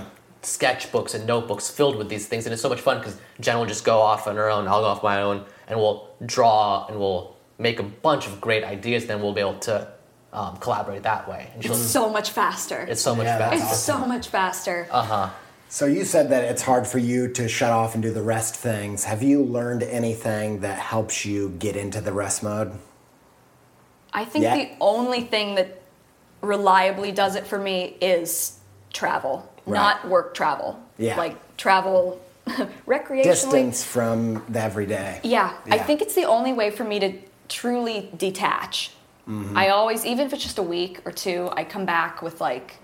sketchbooks 0.42 1.14
and 1.14 1.26
notebooks 1.26 1.70
filled 1.70 1.96
with 1.96 2.08
these 2.08 2.26
things, 2.26 2.46
and 2.46 2.52
it's 2.52 2.62
so 2.62 2.68
much 2.68 2.80
fun 2.80 2.98
because 2.98 3.18
Jen 3.40 3.58
will 3.58 3.66
just 3.66 3.84
go 3.84 4.00
off 4.00 4.26
on 4.26 4.36
her 4.36 4.48
own, 4.50 4.68
I'll 4.68 4.82
go 4.82 4.86
off 4.88 5.02
my 5.02 5.22
own, 5.22 5.44
and 5.66 5.78
we'll 5.78 6.08
draw 6.24 6.86
and 6.86 6.98
we'll 6.98 7.34
make 7.58 7.80
a 7.80 7.82
bunch 7.82 8.26
of 8.26 8.40
great 8.40 8.62
ideas. 8.64 9.06
Then 9.06 9.20
we'll 9.22 9.32
be 9.32 9.40
able 9.40 9.58
to 9.60 9.88
um, 10.32 10.56
collaborate 10.58 11.02
that 11.04 11.28
way. 11.28 11.50
And 11.54 11.64
it's 11.64 11.78
so 11.78 12.10
much 12.10 12.30
faster. 12.30 12.86
it's 12.88 13.00
so 13.02 13.14
much 13.14 13.26
Yeah, 13.26 13.38
faster. 13.38 13.64
It's 13.64 13.78
so 13.78 14.06
much 14.06 14.28
faster. 14.28 14.88
So 15.68 15.86
you 15.86 16.04
said 16.04 16.30
that 16.30 16.44
it's 16.44 16.62
hard 16.62 16.86
for 16.86 16.98
you 16.98 17.28
to 17.28 17.48
shut 17.48 17.70
off 17.72 17.94
and 17.94 18.02
do 18.02 18.12
the 18.12 18.22
rest 18.22 18.54
things. 18.54 19.04
Have 19.04 19.22
you 19.22 19.42
learned 19.42 19.82
anything 19.82 20.60
that 20.60 20.78
helps 20.78 21.24
you 21.24 21.50
get 21.58 21.74
into 21.76 22.00
the 22.00 22.12
rest 22.12 22.42
mode? 22.42 22.72
I 24.12 24.24
think 24.24 24.44
Yeah. 24.44 24.54
the 24.56 24.70
only 24.80 25.22
thing 25.22 25.56
that 25.56 25.80
reliably 26.40 27.10
does 27.10 27.34
it 27.34 27.46
for 27.46 27.58
me 27.58 27.96
is 28.00 28.58
travel, 28.92 29.50
Right. 29.66 29.78
not 29.78 30.08
work 30.08 30.34
travel. 30.34 30.78
Yeah. 30.98 31.16
Like 31.16 31.56
travel 31.56 32.20
recreationally. 32.86 33.24
Distance 33.24 33.82
from 33.82 34.44
the 34.48 34.60
everyday. 34.60 35.18
Yeah, 35.24 35.54
I 35.68 35.78
think 35.78 36.02
it's 36.02 36.14
the 36.14 36.26
only 36.26 36.52
way 36.52 36.70
for 36.70 36.84
me 36.84 37.00
to 37.00 37.14
truly 37.48 38.10
detach. 38.16 38.90
Mm-hmm. 39.28 39.56
I 39.56 39.70
always, 39.70 40.04
even 40.04 40.26
if 40.26 40.32
it's 40.32 40.42
just 40.42 40.58
a 40.58 40.62
week 40.62 41.00
or 41.04 41.10
two, 41.10 41.50
I 41.56 41.64
come 41.64 41.84
back 41.86 42.22
with 42.22 42.40
like 42.40 42.76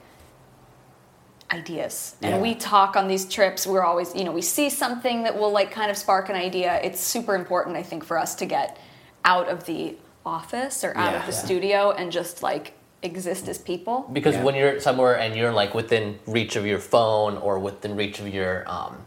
ideas. 1.53 2.15
And 2.23 2.37
Yeah. 2.37 2.41
we 2.41 2.55
talk 2.55 2.97
on 2.97 3.09
these 3.09 3.25
trips. 3.27 3.67
We're 3.67 3.83
always, 3.83 4.15
you 4.15 4.25
know, 4.25 4.33
we 4.33 4.43
see 4.43 4.71
something 4.71 5.25
that 5.25 5.37
will 5.39 5.51
like 5.51 5.71
kind 5.71 5.91
of 5.91 5.97
spark 5.97 6.29
an 6.29 6.37
idea. 6.37 6.81
It's 6.83 7.01
super 7.01 7.35
important, 7.35 7.77
I 7.77 7.83
think, 7.83 8.05
for 8.05 8.19
us 8.19 8.35
to 8.37 8.47
get 8.47 8.79
out 9.25 9.49
of 9.49 9.65
the 9.67 9.97
office 10.25 10.85
or 10.85 10.97
out 10.97 11.13
Yeah. 11.13 11.21
of 11.21 11.27
the 11.27 11.33
Yeah. 11.33 11.39
studio 11.45 11.91
and 11.93 12.13
just 12.13 12.43
like 12.43 12.73
exist 13.03 13.49
as 13.49 13.59
people. 13.59 14.07
Because 14.13 14.35
Yeah. 14.37 14.45
when 14.45 14.55
you're 14.55 14.79
somewhere 14.81 15.19
and 15.19 15.35
you're 15.35 15.53
like 15.53 15.75
within 15.75 16.19
reach 16.27 16.57
of 16.57 16.67
your 16.67 16.79
phone 16.79 17.37
or 17.39 17.59
within 17.59 17.97
reach 17.97 18.21
of 18.21 18.29
your 18.29 18.65
um, 18.69 18.99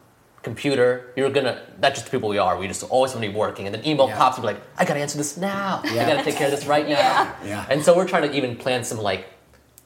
computer, 0.42 1.14
you're 1.16 1.30
gonna. 1.30 1.62
That's 1.80 1.96
just 2.00 2.06
the 2.08 2.12
people 2.12 2.28
we 2.30 2.38
are. 2.38 2.58
We 2.58 2.68
just 2.68 2.84
always 2.90 3.14
want 3.14 3.24
to 3.24 3.30
be 3.32 3.36
working, 3.36 3.66
and 3.68 3.74
then 3.74 3.86
email 3.88 4.08
Yeah. 4.10 4.18
pops 4.18 4.36
and 4.38 4.42
be 4.44 4.48
like, 4.48 4.62
I 4.78 4.84
gotta 4.84 5.00
answer 5.00 5.18
this 5.18 5.38
now. 5.38 5.82
Yeah. 5.86 6.04
I 6.04 6.10
gotta 6.10 6.24
take 6.24 6.36
care 6.36 6.48
of 6.48 6.52
this 6.52 6.66
right 6.66 6.86
now. 6.90 6.96
Yeah. 6.98 7.32
Yeah. 7.46 7.66
And 7.70 7.84
so 7.84 7.96
we're 7.96 8.08
trying 8.08 8.24
to 8.30 8.36
even 8.36 8.58
plan 8.58 8.84
some 8.84 8.98
like, 8.98 9.26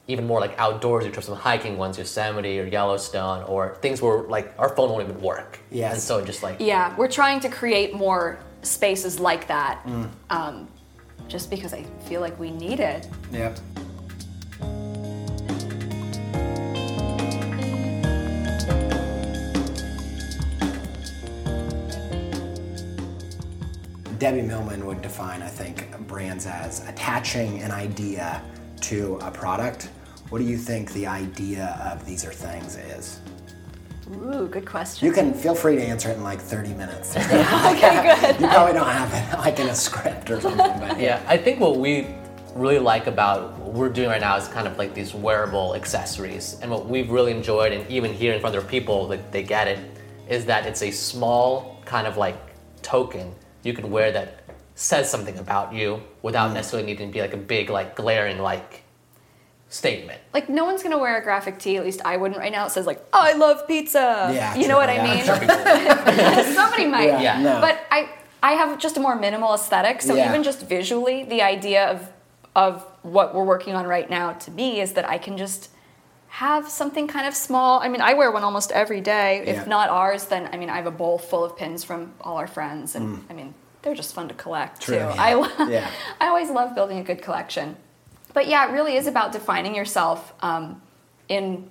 even 0.08 0.26
more 0.26 0.40
like 0.40 0.56
outdoorsy 0.56 1.12
trips, 1.12 1.26
some 1.26 1.36
hiking 1.36 1.76
ones, 1.76 1.98
Yosemite 1.98 2.58
or 2.58 2.66
Yellowstone, 2.66 3.44
or 3.44 3.76
things 3.82 4.00
where 4.00 4.22
like 4.22 4.54
our 4.58 4.74
phone 4.74 4.90
won't 4.90 5.06
even 5.06 5.20
work. 5.20 5.58
Yes. 5.70 5.92
And 5.92 6.02
so 6.02 6.24
just 6.24 6.42
like 6.42 6.56
Yeah, 6.58 6.96
we're 6.96 7.10
trying 7.10 7.40
to 7.40 7.50
create 7.50 7.94
more 7.94 8.38
spaces 8.62 9.20
like 9.20 9.46
that. 9.48 9.84
Mm. 9.84 10.10
Um, 10.30 10.68
just 11.28 11.50
because 11.50 11.74
I 11.74 11.82
feel 12.06 12.22
like 12.22 12.38
we 12.40 12.50
need 12.50 12.80
it. 12.80 13.06
Yep. 13.32 13.58
Debbie 24.18 24.42
Millman 24.42 24.84
would 24.86 25.00
define, 25.00 25.42
I 25.42 25.48
think, 25.48 25.96
brands 26.08 26.46
as 26.46 26.88
attaching 26.88 27.62
an 27.62 27.70
idea 27.70 28.42
to 28.80 29.18
a 29.22 29.30
product. 29.30 29.90
What 30.30 30.40
do 30.40 30.44
you 30.44 30.58
think 30.58 30.92
the 30.92 31.06
idea 31.06 31.78
of 31.90 32.04
these 32.04 32.24
are 32.26 32.32
things 32.32 32.76
is? 32.76 33.20
Ooh, 34.10 34.46
good 34.46 34.66
question. 34.66 35.06
You 35.06 35.12
can 35.12 35.32
feel 35.32 35.54
free 35.54 35.76
to 35.76 35.82
answer 35.82 36.10
it 36.10 36.16
in 36.16 36.22
like 36.22 36.40
30 36.40 36.74
minutes. 36.74 37.16
okay, 37.16 37.26
good. 38.20 38.40
you 38.40 38.46
probably 38.46 38.74
don't 38.74 38.86
have 38.86 39.12
it 39.14 39.38
like 39.38 39.58
in 39.58 39.68
a 39.68 39.74
script 39.74 40.30
or 40.30 40.40
something, 40.40 40.80
but 40.80 41.00
Yeah, 41.00 41.22
I 41.26 41.38
think 41.38 41.60
what 41.60 41.76
we 41.76 42.08
really 42.54 42.78
like 42.78 43.06
about 43.06 43.58
what 43.58 43.72
we're 43.72 43.88
doing 43.88 44.08
right 44.08 44.20
now 44.20 44.36
is 44.36 44.48
kind 44.48 44.66
of 44.66 44.76
like 44.76 44.92
these 44.92 45.14
wearable 45.14 45.74
accessories. 45.74 46.58
And 46.60 46.70
what 46.70 46.86
we've 46.86 47.10
really 47.10 47.32
enjoyed, 47.32 47.72
and 47.72 47.88
even 47.90 48.10
here 48.10 48.18
hearing 48.28 48.40
from 48.40 48.48
other 48.48 48.62
people 48.62 49.08
that 49.08 49.32
they 49.32 49.42
get 49.42 49.66
it, 49.66 49.78
is 50.28 50.44
that 50.44 50.66
it's 50.66 50.82
a 50.82 50.90
small 50.90 51.80
kind 51.86 52.06
of 52.06 52.18
like 52.18 52.36
token 52.82 53.34
you 53.62 53.72
can 53.72 53.90
wear 53.90 54.12
that 54.12 54.44
says 54.74 55.10
something 55.10 55.38
about 55.38 55.72
you 55.72 56.02
without 56.22 56.50
mm. 56.50 56.54
necessarily 56.54 56.86
needing 56.86 57.08
to 57.08 57.12
be 57.12 57.20
like 57.20 57.32
a 57.32 57.38
big, 57.38 57.70
like 57.70 57.96
glaring 57.96 58.38
like 58.38 58.82
statement. 59.68 60.20
Like 60.32 60.48
no 60.48 60.64
one's 60.64 60.82
gonna 60.82 60.98
wear 60.98 61.16
a 61.18 61.22
graphic 61.22 61.58
tee. 61.58 61.76
At 61.76 61.84
least 61.84 62.00
I 62.04 62.16
wouldn't 62.16 62.38
right 62.40 62.52
now. 62.52 62.66
It 62.66 62.70
says 62.70 62.86
like 62.86 63.04
I 63.12 63.34
love 63.34 63.66
pizza. 63.68 64.30
Yeah, 64.32 64.54
you 64.54 64.62
true, 64.62 64.68
know 64.72 64.76
what 64.78 64.88
yeah, 64.88 65.02
I 65.02 65.14
mean. 65.14 65.24
sure 66.44 66.54
Somebody 66.54 66.86
might. 66.86 67.20
Yeah. 67.20 67.40
no. 67.40 67.60
But 67.60 67.80
I 67.90 68.08
I 68.42 68.52
have 68.52 68.78
just 68.78 68.96
a 68.96 69.00
more 69.00 69.14
minimal 69.16 69.54
aesthetic. 69.54 70.00
So 70.02 70.14
Yeah. 70.14 70.28
even 70.28 70.42
just 70.42 70.60
visually, 70.66 71.24
the 71.24 71.42
idea 71.42 71.86
of 71.90 72.10
of 72.56 72.84
what 73.02 73.34
we're 73.34 73.44
working 73.44 73.74
on 73.74 73.86
right 73.86 74.08
now 74.10 74.32
to 74.32 74.50
me 74.50 74.80
is 74.80 74.92
that 74.94 75.08
I 75.08 75.18
can 75.18 75.36
just 75.36 75.70
have 76.28 76.68
something 76.68 77.06
kind 77.08 77.26
of 77.26 77.34
small. 77.34 77.80
I 77.80 77.88
mean, 77.88 78.00
I 78.00 78.14
wear 78.14 78.30
one 78.30 78.44
almost 78.44 78.70
every 78.72 79.00
day. 79.00 79.42
Yeah. 79.46 79.60
If 79.60 79.66
not 79.66 79.88
ours, 79.90 80.26
then 80.26 80.48
I 80.52 80.56
mean, 80.56 80.70
I 80.70 80.76
have 80.76 80.86
a 80.86 80.90
bowl 80.90 81.18
full 81.18 81.44
of 81.44 81.56
pins 81.56 81.84
from 81.84 82.12
all 82.20 82.36
our 82.36 82.46
friends, 82.46 82.94
and 82.96 83.24
I 83.30 83.32
mean, 83.32 83.54
they're 83.82 83.94
just 83.94 84.14
fun 84.14 84.28
to 84.28 84.34
collect 84.34 84.80
Mm. 84.80 84.84
True, 84.84 84.94
too. 84.98 85.00
yeah. 85.00 85.14
I 85.18 85.34
lo- 85.34 85.68
Yeah. 85.68 85.90
I 86.20 86.26
always 86.28 86.50
love 86.50 86.74
building 86.74 86.98
a 86.98 87.02
good 87.04 87.22
collection. 87.22 87.76
But 88.38 88.46
yeah, 88.46 88.68
it 88.68 88.72
really 88.72 88.94
is 88.94 89.08
about 89.08 89.32
defining 89.32 89.74
yourself 89.74 90.32
um, 90.42 90.80
in 91.28 91.68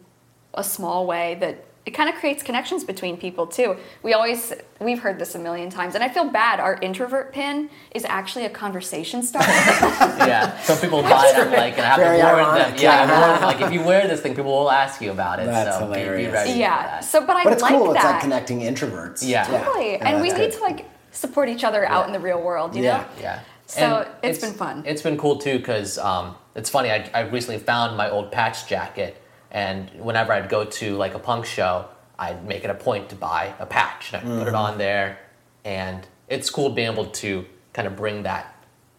a 0.53 0.65
small 0.65 1.07
way 1.07 1.37
that 1.39 1.63
it 1.85 1.91
kind 1.91 2.09
of 2.09 2.15
creates 2.15 2.43
connections 2.43 2.83
between 2.83 3.15
people 3.15 3.47
too. 3.47 3.77
We 4.03 4.11
always 4.11 4.51
we've 4.81 4.99
heard 4.99 5.17
this 5.17 5.33
a 5.35 5.39
million 5.39 5.69
times, 5.69 5.95
and 5.95 6.03
I 6.03 6.09
feel 6.09 6.25
bad. 6.29 6.59
Our 6.59 6.77
introvert 6.81 7.31
pin 7.31 7.69
is 7.91 8.03
actually 8.03 8.43
a 8.43 8.49
conversation 8.49 9.23
starter. 9.23 9.47
yeah, 10.27 10.59
some 10.59 10.77
people 10.79 11.01
buy 11.03 11.31
them 11.33 11.53
like 11.53 11.77
and 11.77 11.83
I 11.83 11.87
have 11.87 11.99
Very 11.99 12.17
to 12.17 12.23
warn 12.25 12.35
ironic, 12.35 12.67
them. 12.67 12.83
Yeah, 12.83 13.05
yeah. 13.05 13.19
Warn 13.21 13.39
them, 13.39 13.43
like 13.61 13.61
if 13.61 13.71
you 13.71 13.81
wear 13.87 14.05
this 14.05 14.19
thing, 14.19 14.35
people 14.35 14.51
will 14.51 14.69
ask 14.69 14.99
you 14.99 15.11
about 15.11 15.39
it. 15.39 15.45
That's 15.45 15.77
so 15.77 15.87
be- 15.87 15.93
be, 15.93 15.99
hilarious. 16.01 16.33
ready 16.33 16.51
yeah. 16.59 16.83
that. 16.83 17.05
So, 17.05 17.25
but 17.25 17.37
I 17.37 17.45
but 17.45 17.53
it's 17.53 17.61
like 17.61 17.75
cool. 17.75 17.93
that. 17.93 17.95
It's 17.95 18.03
like 18.03 18.21
connecting 18.23 18.59
introverts. 18.59 19.25
Yeah. 19.25 19.45
Totally. 19.45 19.93
Yeah, 19.93 20.09
and 20.09 20.21
we 20.21 20.31
that's 20.31 20.41
need 20.41 20.51
good. 20.51 20.57
to 20.57 20.63
like 20.63 20.85
support 21.11 21.47
each 21.47 21.63
other 21.63 21.87
out 21.87 22.07
in 22.07 22.11
the 22.11 22.19
real 22.19 22.41
world. 22.41 22.75
You 22.75 22.83
Yeah. 22.83 22.97
know. 22.97 23.05
Yeah. 23.21 23.39
So 23.67 23.79
And 23.81 24.09
it's 24.23 24.39
been 24.39 24.53
fun. 24.53 24.83
It's 24.85 25.01
been 25.01 25.17
cool 25.17 25.37
too 25.37 25.59
because 25.59 25.97
um, 25.97 26.35
it's 26.57 26.69
funny. 26.69 26.91
I, 26.91 27.09
I 27.13 27.21
recently 27.21 27.59
found 27.59 27.95
my 27.95 28.09
old 28.09 28.31
patch 28.31 28.67
jacket, 28.67 29.21
and 29.51 29.89
whenever 29.91 30.33
I'd 30.33 30.49
go 30.49 30.65
to 30.65 30.95
like 30.97 31.13
a 31.13 31.19
punk 31.19 31.45
show, 31.45 31.85
I'd 32.19 32.45
make 32.45 32.63
it 32.65 32.69
a 32.69 32.73
point 32.75 33.09
to 33.09 33.15
buy 33.15 33.53
a 33.59 33.65
patch 33.65 34.11
and 34.13 34.17
I'd 34.21 34.27
Mm-hmm. 34.27 34.39
put 34.39 34.47
it 34.49 34.55
on 34.55 34.77
there, 34.77 35.19
and 35.63 36.05
it's 36.27 36.49
cool 36.49 36.69
being 36.71 36.91
able 36.91 37.05
to 37.05 37.45
kind 37.73 37.87
of 37.87 37.95
bring 37.95 38.23
that 38.23 38.53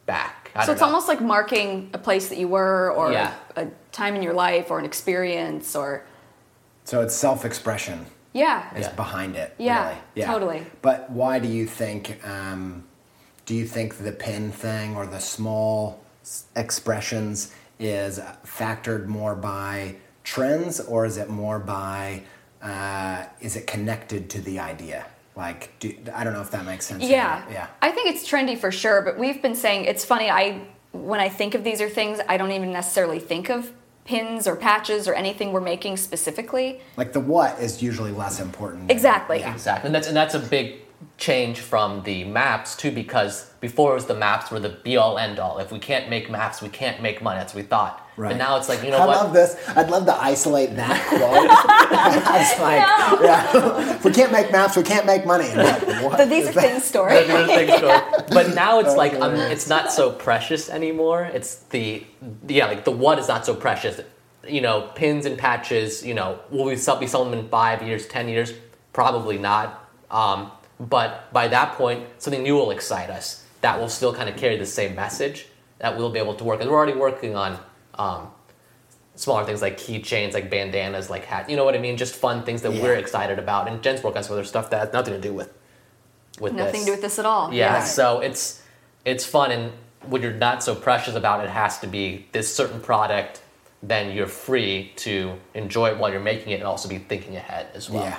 back. 0.06 0.50
I 0.54 0.62
So 0.62 0.66
don't 0.68 0.74
it's 0.74 0.80
know. 0.80 0.86
almost 0.86 1.08
like 1.08 1.20
marking 1.20 1.90
a 1.92 1.98
place 1.98 2.28
that 2.30 2.38
you 2.38 2.48
were, 2.48 2.92
or 2.92 3.12
Yeah. 3.12 3.34
a 3.56 3.66
time 3.92 4.14
in 4.16 4.22
your 4.22 4.32
life, 4.34 4.70
or 4.70 4.78
an 4.78 4.84
experience, 4.86 5.74
or 5.76 6.04
So 6.84 7.02
it's 7.02 7.14
self-expression 7.14 8.06
yeah. 8.32 8.74
is 8.74 8.86
Yeah. 8.86 8.92
behind 8.94 9.36
it. 9.36 9.54
Yeah, 9.58 9.96
really. 10.14 10.26
totally. 10.26 10.66
But 10.80 11.10
why 11.10 11.38
do 11.40 11.48
you 11.48 11.66
think? 11.66 12.24
Um, 12.26 12.84
do 13.46 13.54
you 13.54 13.66
think 13.66 13.98
the 13.98 14.12
pin 14.12 14.52
thing 14.52 14.94
or 14.96 15.06
the 15.06 15.20
small 15.20 16.00
s- 16.04 16.07
expressions 16.56 17.52
is 17.78 18.18
factored 18.44 19.06
more 19.06 19.34
by 19.34 19.96
trends, 20.24 20.80
or 20.80 21.06
is 21.06 21.16
it 21.16 21.28
more 21.28 21.58
by? 21.58 22.22
Uh, 22.62 23.24
is 23.40 23.56
it 23.56 23.66
connected 23.66 24.28
to 24.30 24.40
the 24.40 24.58
idea? 24.58 25.06
Like, 25.36 25.78
do, 25.78 25.94
I 26.12 26.24
don't 26.24 26.32
know 26.32 26.40
if 26.40 26.50
that 26.50 26.64
makes 26.64 26.84
sense. 26.86 27.04
Yeah. 27.04 27.44
Yeah. 27.50 27.68
I 27.80 27.92
think 27.92 28.08
it's 28.10 28.28
trendy 28.28 28.58
for 28.58 28.72
sure, 28.72 29.02
but 29.02 29.16
we've 29.16 29.40
been 29.40 29.54
saying 29.54 29.84
it's 29.84 30.04
funny. 30.04 30.28
I 30.28 30.60
when 30.92 31.20
I 31.20 31.28
think 31.28 31.54
of 31.54 31.62
these 31.62 31.80
are 31.80 31.88
things, 31.88 32.18
I 32.28 32.36
don't 32.36 32.50
even 32.50 32.72
necessarily 32.72 33.20
think 33.20 33.48
of 33.48 33.72
pins 34.04 34.48
or 34.48 34.56
patches 34.56 35.06
or 35.06 35.14
anything 35.14 35.52
we're 35.52 35.60
making 35.60 35.96
specifically. 35.96 36.80
Like 36.96 37.12
the 37.12 37.20
what 37.20 37.60
is 37.60 37.80
usually 37.82 38.10
less 38.10 38.40
important. 38.40 38.90
Exactly. 38.90 39.38
Yeah. 39.38 39.52
Exactly, 39.52 39.86
and 39.86 39.94
that's 39.94 40.08
and 40.08 40.16
that's 40.16 40.34
a 40.34 40.40
big 40.40 40.80
change 41.16 41.60
from 41.60 42.02
the 42.04 42.24
maps 42.24 42.76
too, 42.76 42.90
because 42.90 43.50
before 43.60 43.92
it 43.92 43.94
was 43.94 44.06
the 44.06 44.14
maps 44.14 44.50
were 44.50 44.60
the 44.60 44.68
be 44.70 44.96
all 44.96 45.18
end 45.18 45.38
all. 45.38 45.58
If 45.58 45.70
we 45.72 45.78
can't 45.78 46.08
make 46.08 46.30
maps, 46.30 46.60
we 46.62 46.68
can't 46.68 47.00
make 47.02 47.22
money. 47.22 47.38
That's 47.38 47.54
what 47.54 47.62
we 47.64 47.68
thought. 47.68 48.04
Right. 48.16 48.30
But 48.30 48.38
now 48.38 48.56
it's 48.56 48.68
like 48.68 48.82
you 48.82 48.90
know 48.90 48.98
I 48.98 49.06
what? 49.06 49.16
love 49.16 49.32
this. 49.32 49.56
I'd 49.76 49.90
love 49.90 50.06
to 50.06 50.14
isolate 50.14 50.74
that 50.76 51.06
quote. 51.08 51.48
I 51.50 52.38
was 52.38 52.60
like, 52.60 53.22
yeah, 53.24 53.94
if 53.96 54.04
we 54.04 54.10
can't 54.12 54.32
make 54.32 54.50
maps, 54.50 54.76
we 54.76 54.82
can't 54.82 55.06
make 55.06 55.24
money. 55.24 55.46
And 55.48 55.60
I'm 55.60 55.66
like, 55.66 56.02
what 56.04 56.18
The 56.18 56.24
these 56.24 56.44
is 56.44 56.50
are 56.50 56.52
that? 56.54 56.62
things 56.62 56.84
story. 56.84 57.12
That's 57.14 57.28
another 57.28 57.46
thing 57.46 57.78
story. 57.78 57.98
But 58.30 58.54
now 58.54 58.80
it's 58.80 58.96
like 58.96 59.14
um, 59.14 59.34
it's 59.36 59.68
not 59.68 59.92
so 59.92 60.10
precious 60.12 60.68
anymore. 60.68 61.24
It's 61.26 61.56
the 61.70 62.04
yeah, 62.48 62.66
like 62.66 62.84
the 62.84 62.90
what 62.90 63.18
is 63.18 63.28
not 63.28 63.46
so 63.46 63.54
precious. 63.54 64.00
You 64.46 64.62
know, 64.62 64.90
pins 64.94 65.26
and 65.26 65.36
patches. 65.38 66.04
You 66.04 66.14
know, 66.14 66.40
will 66.50 66.64
we 66.64 66.76
sell, 66.76 66.96
be 66.98 67.06
selling 67.06 67.30
them 67.30 67.40
in 67.40 67.48
five 67.48 67.82
years, 67.82 68.06
ten 68.06 68.28
years? 68.28 68.52
Probably 68.92 69.38
not. 69.38 69.84
Um, 70.10 70.50
but 70.80 71.32
by 71.32 71.48
that 71.48 71.74
point, 71.74 72.06
something 72.18 72.42
new 72.42 72.54
will 72.54 72.70
excite 72.70 73.10
us. 73.10 73.44
That 73.60 73.78
will 73.80 73.88
still 73.88 74.14
kind 74.14 74.28
of 74.28 74.36
carry 74.36 74.56
the 74.56 74.66
same 74.66 74.94
message. 74.94 75.46
That 75.78 75.96
we'll 75.96 76.10
be 76.10 76.18
able 76.18 76.34
to 76.34 76.44
work. 76.44 76.60
And 76.60 76.70
we're 76.70 76.76
already 76.76 76.98
working 76.98 77.36
on 77.36 77.58
um, 77.94 78.28
smaller 79.14 79.44
things 79.44 79.62
like 79.62 79.78
keychains, 79.78 80.34
like 80.34 80.50
bandanas, 80.50 81.10
like 81.10 81.24
hats. 81.24 81.50
You 81.50 81.56
know 81.56 81.64
what 81.64 81.74
I 81.74 81.78
mean? 81.78 81.96
Just 81.96 82.14
fun 82.14 82.42
things 82.44 82.62
that 82.62 82.72
Yeah. 82.72 82.82
we're 82.82 82.94
excited 82.94 83.38
about. 83.38 83.68
And 83.68 83.82
Jen's 83.82 84.02
working 84.02 84.18
on 84.18 84.24
some 84.24 84.34
other 84.34 84.44
stuff 84.44 84.70
that 84.70 84.78
has 84.80 84.92
nothing 84.92 85.14
to 85.14 85.20
do 85.20 85.32
with 85.32 85.52
with 86.40 86.52
Nothing 86.52 86.72
this. 86.72 86.80
to 86.82 86.86
do 86.86 86.92
with 86.92 87.00
this 87.02 87.18
at 87.18 87.26
all. 87.26 87.52
Yeah, 87.52 87.74
Right. 87.78 87.84
so 87.84 88.20
it's 88.20 88.62
it's 89.04 89.24
fun, 89.24 89.50
and 89.50 89.72
when 90.06 90.22
you're 90.22 90.32
not 90.32 90.62
so 90.62 90.74
precious 90.74 91.16
about 91.16 91.40
it, 91.40 91.44
it 91.44 91.50
has 91.50 91.78
to 91.80 91.88
be 91.88 92.26
this 92.32 92.54
certain 92.54 92.80
product. 92.80 93.40
Then 93.82 94.12
you're 94.12 94.28
free 94.28 94.92
to 94.96 95.34
enjoy 95.54 95.88
it 95.90 95.98
while 95.98 96.10
you're 96.12 96.20
making 96.20 96.52
it, 96.52 96.56
and 96.56 96.64
also 96.64 96.88
be 96.88 96.98
thinking 96.98 97.34
ahead 97.36 97.66
as 97.74 97.90
well. 97.90 98.04
Yeah, 98.04 98.18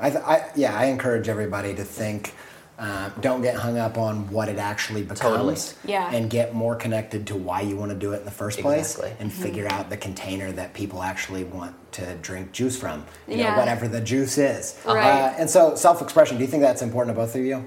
I, 0.00 0.10
th- 0.10 0.22
I 0.24 0.50
yeah, 0.54 0.76
I 0.78 0.86
encourage 0.86 1.28
everybody 1.28 1.74
to 1.74 1.84
think. 1.84 2.34
Uh, 2.78 3.08
don't 3.22 3.40
get 3.40 3.54
hung 3.54 3.78
up 3.78 3.96
on 3.96 4.30
what 4.30 4.50
it 4.50 4.58
actually 4.58 5.00
becomes, 5.00 5.20
Totally. 5.20 5.56
Yeah. 5.86 6.10
and 6.12 6.28
get 6.28 6.54
more 6.54 6.76
connected 6.76 7.26
to 7.28 7.34
why 7.34 7.62
you 7.62 7.74
want 7.74 7.90
to 7.90 7.96
do 7.96 8.12
it 8.12 8.18
in 8.18 8.24
the 8.26 8.30
first 8.30 8.58
place, 8.60 8.96
Exactly. 8.96 9.16
and 9.18 9.32
figure 9.32 9.66
out 9.70 9.88
the 9.88 9.96
container 9.96 10.52
that 10.52 10.74
people 10.74 11.02
actually 11.02 11.44
want 11.44 11.74
to 11.92 12.16
drink 12.16 12.52
juice 12.52 12.78
from. 12.78 13.06
You 13.26 13.38
Yeah. 13.38 13.52
know, 13.52 13.58
whatever 13.60 13.88
the 13.88 14.02
juice 14.02 14.36
is. 14.36 14.78
Right. 14.84 14.98
Uh, 15.06 15.34
and 15.38 15.48
so, 15.48 15.74
self-expression. 15.74 16.36
Do 16.36 16.44
you 16.44 16.50
think 16.50 16.62
that's 16.62 16.82
important 16.82 17.16
to 17.16 17.18
both 17.22 17.34
of 17.34 17.40
you? 17.46 17.64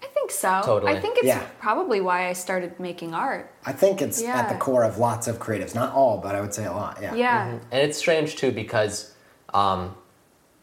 I 0.00 0.06
think 0.06 0.30
so. 0.30 0.60
Totally. 0.64 0.92
I 0.92 1.00
think 1.00 1.16
it's 1.18 1.26
Yeah. 1.26 1.42
probably 1.58 2.00
why 2.00 2.28
I 2.28 2.32
started 2.32 2.78
making 2.78 3.12
art. 3.14 3.50
I 3.66 3.72
think 3.72 4.00
it's 4.00 4.22
at 4.22 4.48
the 4.48 4.54
core 4.54 4.84
of 4.84 4.98
lots 4.98 5.26
of 5.26 5.40
creatives. 5.40 5.74
Not 5.74 5.92
all, 5.92 6.18
but 6.18 6.36
I 6.36 6.40
would 6.40 6.54
say 6.54 6.66
a 6.66 6.72
lot. 6.72 6.98
Yeah. 7.02 7.14
Yeah. 7.16 7.46
And 7.72 7.82
it's 7.82 7.98
strange 7.98 8.36
too 8.36 8.52
because 8.52 9.12
um, 9.52 9.96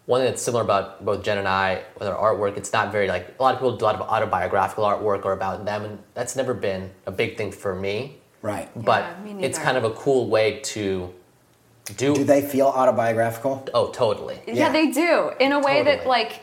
one 0.07 0.21
thing 0.21 0.29
that's 0.31 0.41
similar 0.41 0.63
about 0.63 1.03
both 1.05 1.21
Jen 1.21 1.37
and 1.37 1.47
I 1.47 1.83
with 1.99 2.07
our 2.07 2.15
artwork, 2.15 2.57
it's 2.57 2.71
not 2.73 2.91
very 2.91 3.07
like 3.07 3.35
a 3.39 3.43
lot 3.43 3.53
of 3.53 3.59
people 3.59 3.75
do 3.77 3.83
a 3.83 3.87
lot 3.87 3.95
of 3.95 4.01
autobiographical 4.01 4.83
artwork 4.85 5.25
or 5.25 5.33
about 5.33 5.65
them, 5.65 5.83
and 5.85 5.99
that's 6.13 6.35
never 6.35 6.53
been 6.53 6.89
a 7.05 7.11
big 7.11 7.37
thing 7.37 7.51
for 7.51 7.75
me. 7.75 8.17
Right. 8.41 8.69
But 8.75 9.21
me 9.21 9.43
it's 9.43 9.59
kind 9.59 9.77
of 9.77 9.83
a 9.83 9.91
cool 9.91 10.29
way 10.29 10.59
to 10.75 11.13
do. 11.97 12.15
Do 12.15 12.23
they 12.23 12.41
feel 12.41 12.67
autobiographical? 12.67 13.67
oh, 13.73 13.91
totally. 13.91 14.39
Yeah, 14.47 14.53
Yeah. 14.53 14.71
they 14.71 14.87
do. 14.91 15.31
In 15.41 15.51
a 15.51 15.59
way 15.59 15.83
that 15.83 16.07
like 16.07 16.41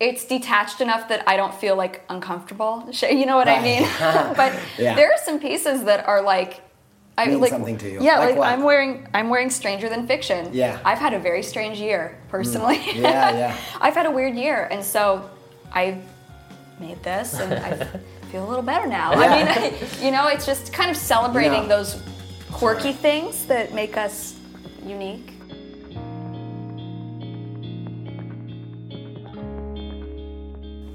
it's 0.00 0.24
detached 0.24 0.80
enough 0.80 1.08
that 1.08 1.22
I 1.28 1.36
don't 1.36 1.54
feel 1.54 1.76
like 1.76 2.02
uncomfortable. 2.08 2.88
You 3.00 3.24
know 3.24 3.36
what 3.36 3.48
I 3.48 3.62
mean? 3.62 3.82
but 4.36 4.52
Yeah. 4.78 4.96
there 4.96 5.10
are 5.12 5.18
some 5.24 5.38
pieces 5.38 5.84
that 5.84 6.06
are 6.06 6.22
like 6.22 6.60
I 7.18 7.26
Mean 7.26 7.40
like 7.40 7.50
something 7.50 7.78
to 7.78 7.90
you. 7.90 8.02
Yeah, 8.02 8.18
Like 8.18 8.36
like. 8.36 8.52
I'm 8.52 8.62
wearing 8.62 9.08
I'm 9.14 9.30
wearing 9.30 9.48
Stranger 9.50 9.88
Than 9.88 10.06
Fiction. 10.06 10.50
Yeah. 10.52 10.78
I've 10.84 10.98
had 10.98 11.14
a 11.14 11.18
very 11.18 11.42
strange 11.42 11.78
year 11.78 12.18
personally. 12.28 12.76
Mm. 12.78 12.96
Yeah, 13.02 13.30
yeah. 13.42 13.56
I've 13.80 13.94
had 13.94 14.06
a 14.06 14.10
weird 14.10 14.34
year, 14.34 14.68
and 14.70 14.84
so 14.84 15.28
I 15.72 15.98
made 16.78 17.02
this, 17.02 17.40
and 17.40 17.54
I 17.54 17.72
feel 18.30 18.44
a 18.46 18.48
little 18.48 18.62
better 18.62 18.86
now. 18.86 19.12
I 19.14 19.28
mean, 19.28 19.74
you 20.04 20.10
know, 20.10 20.28
it's 20.28 20.44
just 20.44 20.72
kind 20.74 20.90
of 20.90 20.96
celebrating 20.96 21.62
Yeah. 21.62 21.68
those 21.76 22.02
quirky 22.52 22.92
things 22.92 23.46
that 23.46 23.72
make 23.72 23.96
us 23.96 24.34
unique. 24.84 25.32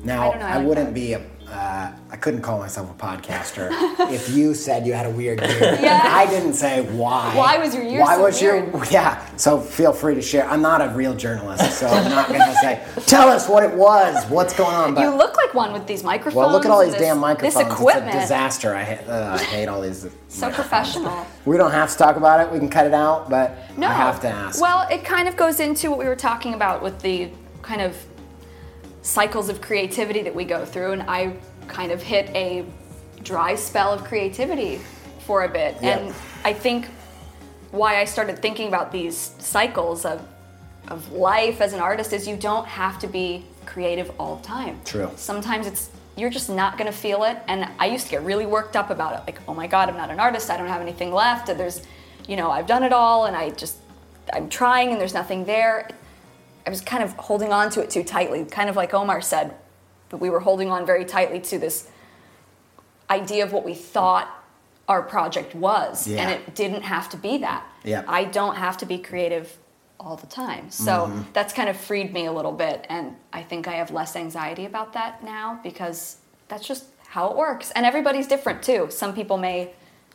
Now, 0.04 0.32
I 0.34 0.38
know, 0.40 0.46
I 0.46 0.50
I, 0.52 0.58
like 0.58 0.68
wouldn't 0.68 0.88
that. 0.88 0.94
be 0.94 1.14
a, 1.14 1.22
uh, 1.52 1.92
a 2.12 2.18
couldn't 2.18 2.42
call 2.42 2.60
myself 2.60 2.90
a 2.90 2.94
podcaster 2.94 3.70
if 4.12 4.30
you 4.30 4.54
said 4.54 4.86
you 4.86 4.94
had 4.94 5.06
a 5.06 5.10
weird 5.10 5.42
year. 5.42 5.78
Yeah. 5.82 6.02
I 6.06 6.28
didn't 6.28 6.54
say 6.54 6.84
why. 6.96 7.36
Why 7.36 7.58
was 7.58 7.74
your 7.74 7.84
year 7.84 8.02
Why 8.02 8.16
so 8.16 8.22
was 8.24 8.42
your 8.42 8.86
yeah? 8.92 9.26
So 9.36 9.60
feel 9.60 9.92
free 9.94 10.14
to 10.16 10.22
share. 10.22 10.48
I'm 10.48 10.62
not 10.62 10.80
a 10.82 10.90
real 10.90 11.16
journalist, 11.16 11.80
so 11.80 11.88
I'm 11.88 12.10
not 12.10 12.28
gonna 12.30 12.54
say 12.62 12.84
tell 13.08 13.30
us 13.30 13.50
what 13.50 13.64
it 13.64 13.74
was, 13.74 14.24
what's 14.26 14.56
going 14.56 14.76
on. 14.76 14.94
But 14.94 15.02
You 15.02 15.16
look 15.16 15.36
like 15.38 15.54
one 15.54 15.74
with 15.74 15.88
these 15.88 16.04
microphones. 16.04 16.36
well, 16.36 16.52
look 16.52 16.66
at 16.66 16.72
all 16.72 16.84
these 16.84 16.94
this, 16.94 17.02
damn 17.02 17.18
microphones. 17.20 17.56
This 17.56 17.74
equipment. 17.74 18.08
It's 18.08 18.16
a 18.16 18.20
disaster. 18.22 18.76
I, 18.76 18.84
uh, 18.96 19.38
I 19.40 19.44
hate 19.44 19.68
all 19.68 19.82
these. 19.82 20.08
So 20.28 20.52
professional. 20.52 21.26
We 21.46 21.58
don't 21.58 21.72
have 21.72 21.92
to 21.92 21.98
talk 21.98 22.16
about 22.16 22.46
it. 22.46 22.52
We 22.52 22.60
can 22.60 22.70
cut 22.70 22.86
it 22.86 22.94
out, 22.94 23.30
but 23.30 23.58
No. 23.78 23.88
I 23.88 23.94
have 23.94 24.20
to 24.22 24.30
ask. 24.30 24.62
Well, 24.62 24.88
it 24.90 25.04
kind 25.04 25.28
of 25.28 25.36
goes 25.36 25.60
into 25.60 25.90
what 25.90 26.00
we 26.00 26.06
were 26.06 26.16
talking 26.16 26.54
about 26.54 26.82
with 26.84 27.02
the 27.02 27.30
kind 27.62 27.82
of 27.82 27.96
cycles 29.02 29.50
of 29.50 29.62
creativity 29.62 30.22
that 30.24 30.34
we 30.34 30.46
go 30.46 30.66
through, 30.66 30.92
and 30.92 31.04
I 31.04 31.34
kind 31.68 31.92
of 31.92 32.02
hit 32.02 32.30
a 32.36 32.66
dry 33.24 33.56
spell 33.56 33.94
of 33.94 34.04
creativity 34.04 34.82
for 35.20 35.44
a 35.44 35.50
bit. 35.50 35.76
Yep. 35.82 36.00
And 36.00 36.16
I 36.44 36.54
think 36.54 36.88
why 37.72 38.00
I 38.00 38.06
started 38.06 38.40
thinking 38.40 38.68
about 38.68 38.92
these 38.92 39.36
cycles 39.40 40.06
of 40.06 40.28
of 40.88 41.12
life 41.12 41.62
as 41.62 41.74
an 41.74 41.80
artist 41.80 42.12
is 42.12 42.28
you 42.28 42.36
don't 42.36 42.68
have 42.68 43.00
to 43.00 43.08
be 43.08 43.46
creative 43.66 44.12
all 44.20 44.38
the 44.38 44.44
time. 44.44 44.82
True. 44.84 45.10
Sometimes 45.16 45.68
it's 45.68 45.90
you're 46.18 46.30
just 46.30 46.50
not 46.50 46.78
gonna 46.78 46.92
feel 46.92 47.24
it. 47.24 47.38
And 47.48 47.70
I 47.80 47.86
used 47.86 48.06
to 48.06 48.12
get 48.12 48.24
really 48.24 48.46
worked 48.46 48.76
up 48.76 48.90
about 48.90 49.14
it. 49.14 49.22
Like, 49.26 49.40
oh 49.48 49.54
my 49.54 49.68
god, 49.68 49.90
I'm 49.90 49.96
not 49.96 50.10
an 50.10 50.20
artist, 50.20 50.50
I 50.50 50.58
don't 50.58 50.68
have 50.68 50.82
anything 50.82 51.14
left, 51.14 51.50
and 51.50 51.60
there's 51.60 51.82
you 52.28 52.36
know, 52.36 52.52
I've 52.52 52.68
done 52.68 52.84
it 52.84 52.94
all 52.94 53.26
and 53.26 53.36
I 53.36 53.50
just 53.52 53.78
I'm 54.34 54.50
trying 54.50 54.92
and 54.92 55.00
there's 55.00 55.14
nothing 55.14 55.46
there. 55.46 55.90
I 56.66 56.70
was 56.70 56.82
kind 56.82 57.04
of 57.04 57.14
holding 57.14 57.52
on 57.52 57.70
to 57.72 57.82
it 57.82 57.90
too 57.90 58.04
tightly, 58.04 58.46
kind 58.46 58.70
of 58.70 58.76
like 58.76 58.94
Omar 58.94 59.22
said, 59.22 59.56
but 60.10 60.18
we 60.20 60.30
were 60.30 60.40
holding 60.42 60.70
on 60.70 60.86
very 60.86 61.06
tightly 61.06 61.40
to 61.42 61.58
this 61.60 61.88
idea 63.10 63.44
of 63.44 63.52
what 63.54 63.66
we 63.66 63.74
thought 63.74 64.28
our 64.88 65.02
project 65.02 65.56
was, 65.56 66.08
Yeah. 66.08 66.22
and 66.22 66.32
it 66.32 66.56
didn't 66.56 66.84
have 66.84 67.10
to 67.10 67.18
be 67.18 67.38
that. 67.40 67.66
Yeah. 67.84 68.04
I 68.08 68.26
don't 68.26 68.56
have 68.56 68.78
to 68.78 68.86
be 68.86 68.98
creative 68.98 69.58
all 70.00 70.16
the 70.18 70.28
time. 70.28 70.70
So 70.72 70.92
Mm-hmm. 71.08 71.22
that's 71.34 71.54
kind 71.54 71.70
of 71.70 71.78
freed 71.78 72.14
me 72.14 72.26
a 72.26 72.32
little 72.32 72.52
bit, 72.52 72.86
and 72.90 73.16
I 73.32 73.42
think 73.44 73.68
I 73.68 73.74
have 73.74 73.92
less 73.92 74.16
anxiety 74.16 74.66
about 74.66 74.94
that 74.94 75.24
now 75.24 75.60
because 75.64 76.18
that's 76.48 76.68
just 76.68 76.86
how 77.08 77.30
it 77.30 77.38
works. 77.38 77.72
And 77.72 77.86
everybody's 77.86 78.28
different 78.28 78.64
too. 78.64 78.88
Some 78.90 79.14
people 79.14 79.38
may 79.38 79.72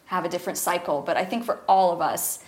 have 0.06 0.24
a 0.24 0.28
different 0.28 0.58
cycle, 0.58 1.02
but 1.02 1.16
I 1.16 1.24
think 1.24 1.44
for 1.44 1.60
all 1.68 1.92
of 1.92 2.00
us, 2.00 2.40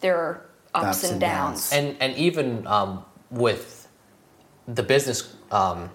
there 0.00 0.16
are 0.18 0.46
ups, 0.74 0.86
Ups 0.86 1.02
and 1.04 1.12
and 1.12 1.20
downs. 1.20 1.70
downs. 1.70 1.72
and 1.72 1.96
and 2.00 2.16
even 2.16 2.66
um, 2.66 3.04
with 3.30 3.88
the 4.66 4.82
business 4.82 5.34
um, 5.50 5.90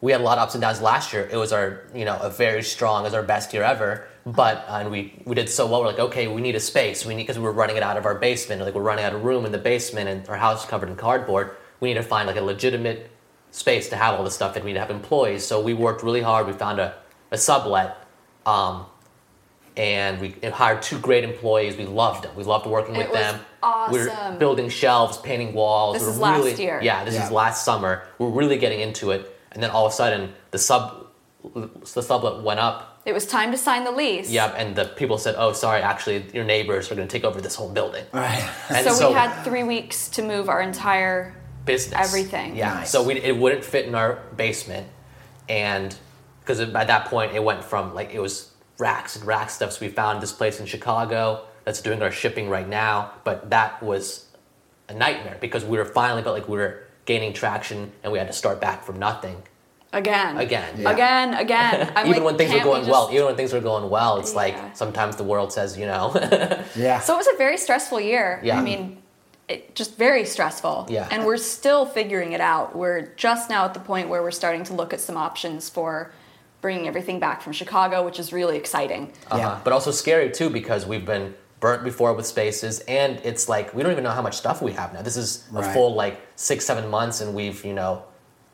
we 0.00 0.12
had 0.12 0.20
a 0.20 0.24
lot 0.24 0.38
of 0.38 0.42
ups 0.42 0.54
and 0.54 0.60
downs 0.60 0.80
last 0.80 1.12
year. 1.12 1.28
It 1.30 1.36
was 1.36 1.52
our 1.52 1.82
you 1.94 2.04
know 2.04 2.16
a 2.18 2.30
very 2.30 2.62
strong 2.62 3.02
it 3.02 3.06
was 3.06 3.14
our 3.14 3.22
best 3.22 3.52
year 3.52 3.62
ever. 3.62 4.06
But 4.24 4.64
uh, 4.68 4.78
and 4.80 4.90
we 4.90 5.22
we 5.24 5.34
did 5.34 5.48
so 5.48 5.66
well. 5.66 5.80
We're 5.80 5.88
like 5.88 5.98
okay 5.98 6.28
we 6.28 6.40
need 6.40 6.54
a 6.54 6.60
space. 6.60 7.04
We 7.04 7.14
need 7.14 7.22
because 7.22 7.38
we 7.38 7.44
were 7.44 7.52
running 7.52 7.76
it 7.76 7.82
out 7.82 7.96
of 7.96 8.04
our 8.04 8.14
basement. 8.14 8.60
Like 8.62 8.74
we're 8.74 8.82
running 8.82 9.04
out 9.04 9.14
of 9.14 9.24
room 9.24 9.46
in 9.46 9.52
the 9.52 9.58
basement 9.58 10.08
and 10.08 10.28
our 10.28 10.36
house 10.36 10.64
is 10.64 10.70
covered 10.70 10.88
in 10.88 10.96
cardboard. 10.96 11.56
We 11.80 11.88
need 11.88 11.94
to 11.94 12.02
find 12.02 12.26
like 12.26 12.36
a 12.36 12.42
legitimate 12.42 13.10
space 13.50 13.88
to 13.88 13.96
have 13.96 14.14
all 14.14 14.24
this 14.24 14.34
stuff 14.34 14.54
and 14.56 14.64
we 14.64 14.72
need 14.72 14.74
to 14.74 14.80
have 14.80 14.90
employees. 14.90 15.46
So 15.46 15.60
we 15.60 15.72
worked 15.74 16.02
really 16.02 16.22
hard. 16.22 16.46
We 16.46 16.52
found 16.52 16.78
a, 16.78 16.94
a 17.30 17.38
sublet 17.38 17.96
um, 18.44 18.86
and 19.76 20.20
we 20.20 20.34
hired 20.50 20.82
two 20.82 20.98
great 20.98 21.24
employees. 21.24 21.76
We 21.76 21.84
loved 21.86 22.24
them. 22.24 22.34
We 22.34 22.44
loved 22.44 22.66
working 22.66 22.94
It 22.96 22.98
with 22.98 23.10
was 23.10 23.18
them. 23.18 23.40
We 23.92 23.98
were 24.00 24.10
awesome. 24.10 24.38
building 24.38 24.68
shelves, 24.68 25.18
painting 25.18 25.52
walls. 25.52 25.94
This 25.94 26.02
we 26.02 26.06
were 26.08 26.12
is 26.12 26.18
last 26.18 26.58
year. 26.58 26.80
Yeah, 26.82 27.04
this 27.04 27.14
Yeah. 27.14 27.24
is 27.26 27.30
last 27.30 27.64
summer. 27.64 28.02
We 28.18 28.26
We're 28.26 28.32
really 28.32 28.58
getting 28.58 28.80
into 28.80 29.10
it, 29.10 29.38
and 29.52 29.62
then 29.62 29.70
all 29.70 29.86
of 29.86 29.92
a 29.92 29.94
sudden 29.94 30.32
the 30.50 30.58
sub, 30.58 31.06
the 31.94 32.02
sublet 32.02 32.42
went 32.42 32.60
up. 32.60 33.00
It 33.04 33.12
was 33.12 33.24
time 33.26 33.52
to 33.52 33.58
sign 33.58 33.84
the 33.84 33.92
lease. 33.92 34.30
Yep, 34.30 34.54
and 34.56 34.74
the 34.74 34.84
people 34.86 35.16
said, 35.18 35.36
"Oh, 35.38 35.52
sorry, 35.52 35.80
actually, 35.80 36.24
your 36.32 36.44
neighbors 36.44 36.90
are 36.90 36.94
going 36.96 37.06
to 37.06 37.12
take 37.12 37.24
over 37.24 37.40
this 37.40 37.54
whole 37.54 37.68
building." 37.68 38.04
Right. 38.12 38.42
And 38.68 38.84
So, 38.90 39.08
we 39.08 39.14
had 39.14 39.42
three 39.44 39.62
weeks 39.62 40.08
to 40.10 40.22
move 40.22 40.48
our 40.48 40.60
entire 40.60 41.34
business. 41.64 42.00
Everything. 42.08 42.56
Yeah. 42.56 42.74
Nice. 42.74 42.90
So 42.90 43.02
we, 43.04 43.14
it 43.20 43.36
wouldn't 43.36 43.64
fit 43.64 43.86
in 43.86 43.94
our 43.94 44.18
basement, 44.36 44.88
and 45.48 45.94
because 46.40 46.64
by 46.66 46.84
that 46.84 47.04
point 47.06 47.32
it 47.34 47.42
went 47.44 47.62
from 47.64 47.94
like 47.94 48.12
it 48.14 48.20
was 48.20 48.50
racks 48.78 49.16
and 49.16 49.24
rack 49.26 49.50
stuff. 49.50 49.72
So 49.72 49.84
we 49.86 49.88
found 49.90 50.22
this 50.22 50.32
place 50.32 50.60
in 50.60 50.66
Chicago 50.66 51.44
that's 51.64 51.80
doing 51.80 52.02
our 52.02 52.10
shipping 52.10 52.48
right 52.48 52.68
now, 52.68 53.12
but 53.24 53.50
that 53.50 53.82
was 53.82 54.26
a 54.88 54.94
nightmare 54.94 55.36
because 55.40 55.64
we 55.64 55.78
were 55.78 55.84
finally, 55.84 56.22
but 56.22 56.32
like 56.32 56.48
we 56.48 56.56
were 56.56 56.84
gaining 57.06 57.32
traction 57.32 57.92
and 58.02 58.12
we 58.12 58.18
had 58.18 58.26
to 58.26 58.32
start 58.32 58.60
back 58.60 58.84
from 58.84 58.98
nothing 58.98 59.42
again, 59.92 60.36
again. 60.38 60.74
Yeah. 60.78 60.90
again, 60.90 61.34
again. 61.34 61.92
I'm 61.96 62.06
even 62.08 62.22
like, 62.22 62.26
when 62.26 62.36
things 62.36 62.50
were 62.52 62.58
can't 62.58 62.68
we 62.68 62.74
going 62.74 62.88
well, 62.88 63.08
even 63.12 63.26
when 63.26 63.36
things 63.36 63.52
were 63.52 63.60
going 63.60 63.88
well, 63.88 64.18
it's 64.18 64.32
Yeah. 64.32 64.36
like 64.36 64.76
sometimes 64.76 65.16
the 65.16 65.24
world 65.24 65.52
says, 65.52 65.78
you 65.78 65.86
know, 65.86 66.12
Yeah. 66.76 67.00
So 67.00 67.14
it 67.14 67.18
was 67.18 67.28
a 67.32 67.36
very 67.36 67.56
stressful 67.56 68.00
year. 68.00 68.40
Yeah. 68.44 68.58
I 68.58 68.62
mean, 68.62 69.02
it, 69.48 69.74
just 69.74 69.96
very 69.96 70.24
stressful. 70.24 70.88
Yeah. 70.90 71.08
And 71.10 71.24
we're 71.24 71.36
still 71.36 71.86
figuring 71.86 72.32
it 72.32 72.40
out. 72.40 72.76
We're 72.76 73.12
just 73.16 73.48
now 73.48 73.64
at 73.64 73.74
the 73.74 73.80
point 73.80 74.08
where 74.08 74.22
we're 74.22 74.32
starting 74.32 74.64
to 74.64 74.74
look 74.74 74.92
at 74.92 75.00
some 75.00 75.16
options 75.16 75.68
for 75.70 76.10
bringing 76.66 76.88
everything 76.88 77.20
back 77.20 77.40
from 77.42 77.52
Chicago, 77.52 78.04
which 78.04 78.18
is 78.18 78.32
really 78.32 78.56
exciting. 78.56 79.04
Uh-huh. 79.30 79.38
Yeah. 79.38 79.60
But 79.62 79.72
also 79.72 79.92
scary 79.92 80.32
too 80.32 80.50
because 80.50 80.84
we've 80.84 81.06
been 81.06 81.32
burnt 81.60 81.84
before 81.84 82.12
with 82.12 82.26
spaces, 82.26 82.80
and 82.88 83.20
it's 83.22 83.48
like 83.48 83.72
we 83.72 83.84
don't 83.84 83.92
even 83.92 84.02
know 84.02 84.10
how 84.10 84.20
much 84.20 84.36
stuff 84.36 84.60
we 84.60 84.72
have 84.72 84.92
now. 84.92 85.00
This 85.00 85.16
is 85.16 85.44
a 85.52 85.60
Right. 85.60 85.72
full 85.72 85.94
like 85.94 86.20
six, 86.34 86.64
seven 86.66 86.90
months, 86.90 87.20
and 87.20 87.34
we've 87.36 87.64
you 87.64 87.72
know 87.72 88.02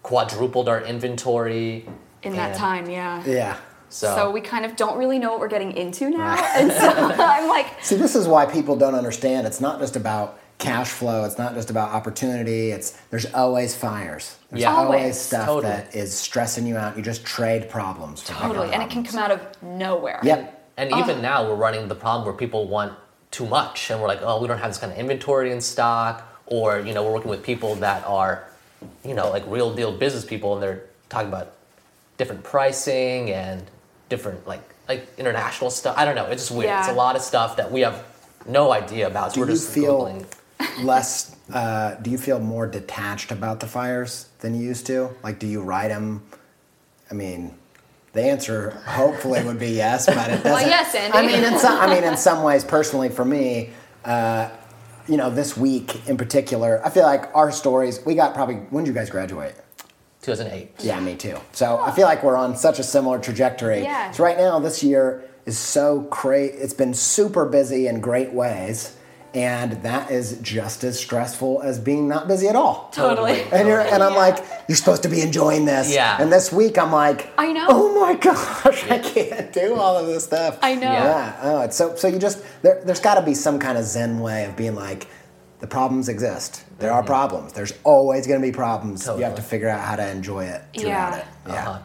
quadrupled 0.02 0.68
our 0.68 0.82
inventory 0.82 1.86
In 2.22 2.34
that 2.36 2.54
time, 2.54 2.90
yeah. 2.90 3.24
yeah. 3.24 3.56
So, 3.88 4.14
So 4.14 4.30
we 4.30 4.42
kind 4.42 4.66
of 4.66 4.76
don't 4.76 4.98
really 4.98 5.18
know 5.18 5.30
what 5.30 5.40
we're 5.40 5.48
getting 5.56 5.72
into 5.72 6.10
now. 6.10 6.34
and 6.56 6.70
so 6.70 6.88
I'm 7.18 7.48
like, 7.48 7.82
See, 7.82 7.96
this 7.96 8.14
is 8.14 8.28
why 8.28 8.44
people 8.44 8.76
don't 8.76 8.94
understand. 8.94 9.46
It's 9.46 9.60
not 9.60 9.80
just 9.80 9.96
about 9.96 10.38
cash 10.62 10.90
flow. 10.90 11.24
It's 11.24 11.38
not 11.38 11.54
just 11.54 11.70
about 11.70 11.90
opportunity. 11.90 12.70
It's 12.70 12.90
there's 13.10 13.26
always 13.34 13.74
fires. 13.74 14.36
There's 14.50 14.62
Yeah. 14.62 14.74
always, 14.74 15.00
Always. 15.00 15.20
stuff 15.20 15.46
Totally. 15.46 15.72
that 15.72 15.94
is 15.94 16.16
stressing 16.16 16.66
you 16.66 16.76
out. 16.76 16.96
You 16.96 17.02
just 17.02 17.24
trade 17.24 17.68
problems. 17.68 18.22
For 18.22 18.32
totally. 18.32 18.72
And 18.72 18.82
it 18.82 18.90
can 18.90 19.04
come 19.04 19.18
out 19.18 19.30
of 19.30 19.40
nowhere. 19.62 20.20
Yep. 20.22 20.60
and 20.78 20.90
even 20.90 21.18
ah. 21.18 21.20
now 21.30 21.46
we're 21.48 21.54
running 21.66 21.86
the 21.88 21.94
problem 21.94 22.24
where 22.24 22.34
people 22.34 22.66
want 22.66 22.92
too 23.30 23.46
much, 23.46 23.90
and 23.90 24.00
we're 24.00 24.08
like, 24.08 24.20
oh, 24.22 24.40
we 24.40 24.48
don't 24.48 24.58
have 24.58 24.70
this 24.70 24.78
kind 24.78 24.92
of 24.92 24.98
inventory 24.98 25.52
in 25.52 25.60
stock, 25.60 26.26
or 26.46 26.80
you 26.80 26.92
know, 26.94 27.02
we're 27.04 27.12
working 27.12 27.30
with 27.30 27.42
people 27.42 27.74
that 27.76 28.04
are, 28.06 28.44
you 29.04 29.14
know, 29.14 29.30
like 29.30 29.44
real 29.46 29.74
deal 29.74 29.92
business 29.92 30.24
people, 30.24 30.54
and 30.54 30.62
they're 30.62 30.82
talking 31.10 31.28
about 31.28 31.52
different 32.18 32.42
pricing 32.44 33.30
and 33.30 33.64
different 34.08 34.46
like 34.46 34.62
like 34.88 35.06
international 35.18 35.70
stuff. 35.70 35.94
I 35.98 36.04
don't 36.06 36.14
know. 36.16 36.26
It's 36.26 36.42
just 36.48 36.56
weird. 36.56 36.70
It's 36.78 36.88
a 36.88 36.92
lot 36.94 37.16
of 37.16 37.22
stuff 37.22 37.56
that 37.56 37.70
we 37.70 37.80
have 37.82 38.02
no 38.46 38.72
idea 38.72 39.06
about. 39.06 39.30
So 39.32 39.34
Do 39.36 39.40
we're 39.42 39.46
you 39.48 39.52
just 39.54 39.70
feel 39.72 40.00
googling. 40.06 40.26
Less? 40.80 41.36
Uh, 41.52 41.94
do 41.96 42.10
you 42.10 42.18
feel 42.18 42.38
more 42.38 42.66
detached 42.66 43.30
about 43.30 43.60
the 43.60 43.66
fires 43.66 44.28
than 44.40 44.54
you 44.54 44.66
used 44.66 44.86
to? 44.86 45.10
Like, 45.22 45.38
do 45.38 45.46
you 45.46 45.62
ride 45.62 45.90
them? 45.90 46.22
I 47.10 47.14
mean, 47.14 47.54
the 48.12 48.22
answer 48.22 48.70
hopefully 48.86 49.42
would 49.44 49.58
be 49.58 49.70
yes, 49.70 50.06
but 50.06 50.16
it 50.16 50.30
doesn't. 50.42 50.44
well, 50.44 50.66
yes, 50.66 50.94
Andy. 50.94 51.16
I 51.16 51.26
mean, 51.26 51.44
in 51.44 51.58
some, 51.58 51.78
I 51.78 51.92
mean, 51.92 52.04
in 52.04 52.16
some 52.16 52.42
ways, 52.42 52.64
personally, 52.64 53.08
for 53.08 53.24
me, 53.24 53.70
uh, 54.04 54.50
you 55.08 55.16
know, 55.16 55.30
this 55.30 55.56
week 55.56 56.08
in 56.08 56.16
particular, 56.16 56.80
I 56.84 56.90
feel 56.90 57.04
like 57.04 57.34
our 57.34 57.50
stories. 57.50 58.04
We 58.04 58.14
got 58.14 58.34
probably. 58.34 58.56
When 58.56 58.84
did 58.84 58.90
you 58.90 58.94
guys 58.94 59.10
graduate? 59.10 59.56
2008. 60.22 60.84
Yeah, 60.84 61.00
me 61.00 61.16
too. 61.16 61.36
So 61.52 61.80
I 61.80 61.90
feel 61.90 62.04
like 62.04 62.22
we're 62.22 62.36
on 62.36 62.56
such 62.56 62.78
a 62.78 62.84
similar 62.84 63.18
trajectory. 63.18 63.82
Yeah. 63.82 64.12
So 64.12 64.22
right 64.22 64.38
now, 64.38 64.60
this 64.60 64.82
year 64.82 65.24
is 65.46 65.58
so 65.58 66.06
great. 66.10 66.52
It's 66.54 66.74
been 66.74 66.94
super 66.94 67.44
busy 67.44 67.88
in 67.88 68.00
great 68.00 68.32
ways, 68.32 68.96
and 69.34 69.72
that 69.82 70.10
is 70.10 70.38
just 70.42 70.84
as 70.84 70.98
stressful 70.98 71.62
as 71.62 71.78
being 71.78 72.06
not 72.08 72.28
busy 72.28 72.48
at 72.48 72.56
all. 72.56 72.90
Totally. 72.92 73.42
And 73.52 73.66
you're, 73.66 73.80
and 73.80 74.02
I'm 74.02 74.12
Yeah. 74.12 74.18
like, 74.18 74.44
you're 74.68 74.76
supposed 74.76 75.02
to 75.04 75.08
be 75.08 75.20
enjoying 75.22 75.64
this. 75.64 75.92
Yeah. 75.92 76.16
And 76.20 76.30
this 76.32 76.52
week, 76.52 76.76
I'm 76.78 76.92
like, 76.92 77.28
I 77.38 77.52
know. 77.52 77.66
Oh 77.68 78.00
my 78.00 78.14
gosh, 78.14 78.90
I 78.90 78.98
can't 78.98 79.52
do 79.52 79.74
all 79.74 79.96
of 79.96 80.06
this 80.06 80.24
stuff. 80.24 80.58
I 80.62 80.74
know. 80.74 80.92
Yeah. 80.92 81.38
Oh, 81.42 81.60
it's 81.62 81.76
so 81.76 81.96
so 81.96 82.08
you 82.08 82.18
just 82.18 82.42
there. 82.62 82.82
There's 82.84 83.00
got 83.00 83.14
to 83.14 83.22
be 83.22 83.34
some 83.34 83.58
kind 83.58 83.78
of 83.78 83.84
zen 83.84 84.20
way 84.20 84.44
of 84.44 84.56
being 84.56 84.74
like. 84.74 85.06
The 85.60 85.68
problems 85.68 86.08
exist. 86.08 86.64
There 86.80 86.92
are 86.92 87.04
problems. 87.04 87.52
There's 87.52 87.72
always 87.84 88.26
going 88.26 88.40
to 88.40 88.44
be 88.44 88.50
problems. 88.50 89.06
You 89.06 89.22
have 89.22 89.36
to 89.36 89.42
figure 89.42 89.68
out 89.68 89.80
how 89.80 89.94
to 89.94 90.10
enjoy 90.10 90.46
it 90.46 90.60
throughout 90.76 91.12
Yeah. 91.12 91.16
it. 91.18 91.24
Yeah. 91.46 91.68
Uh-huh. 91.68 91.78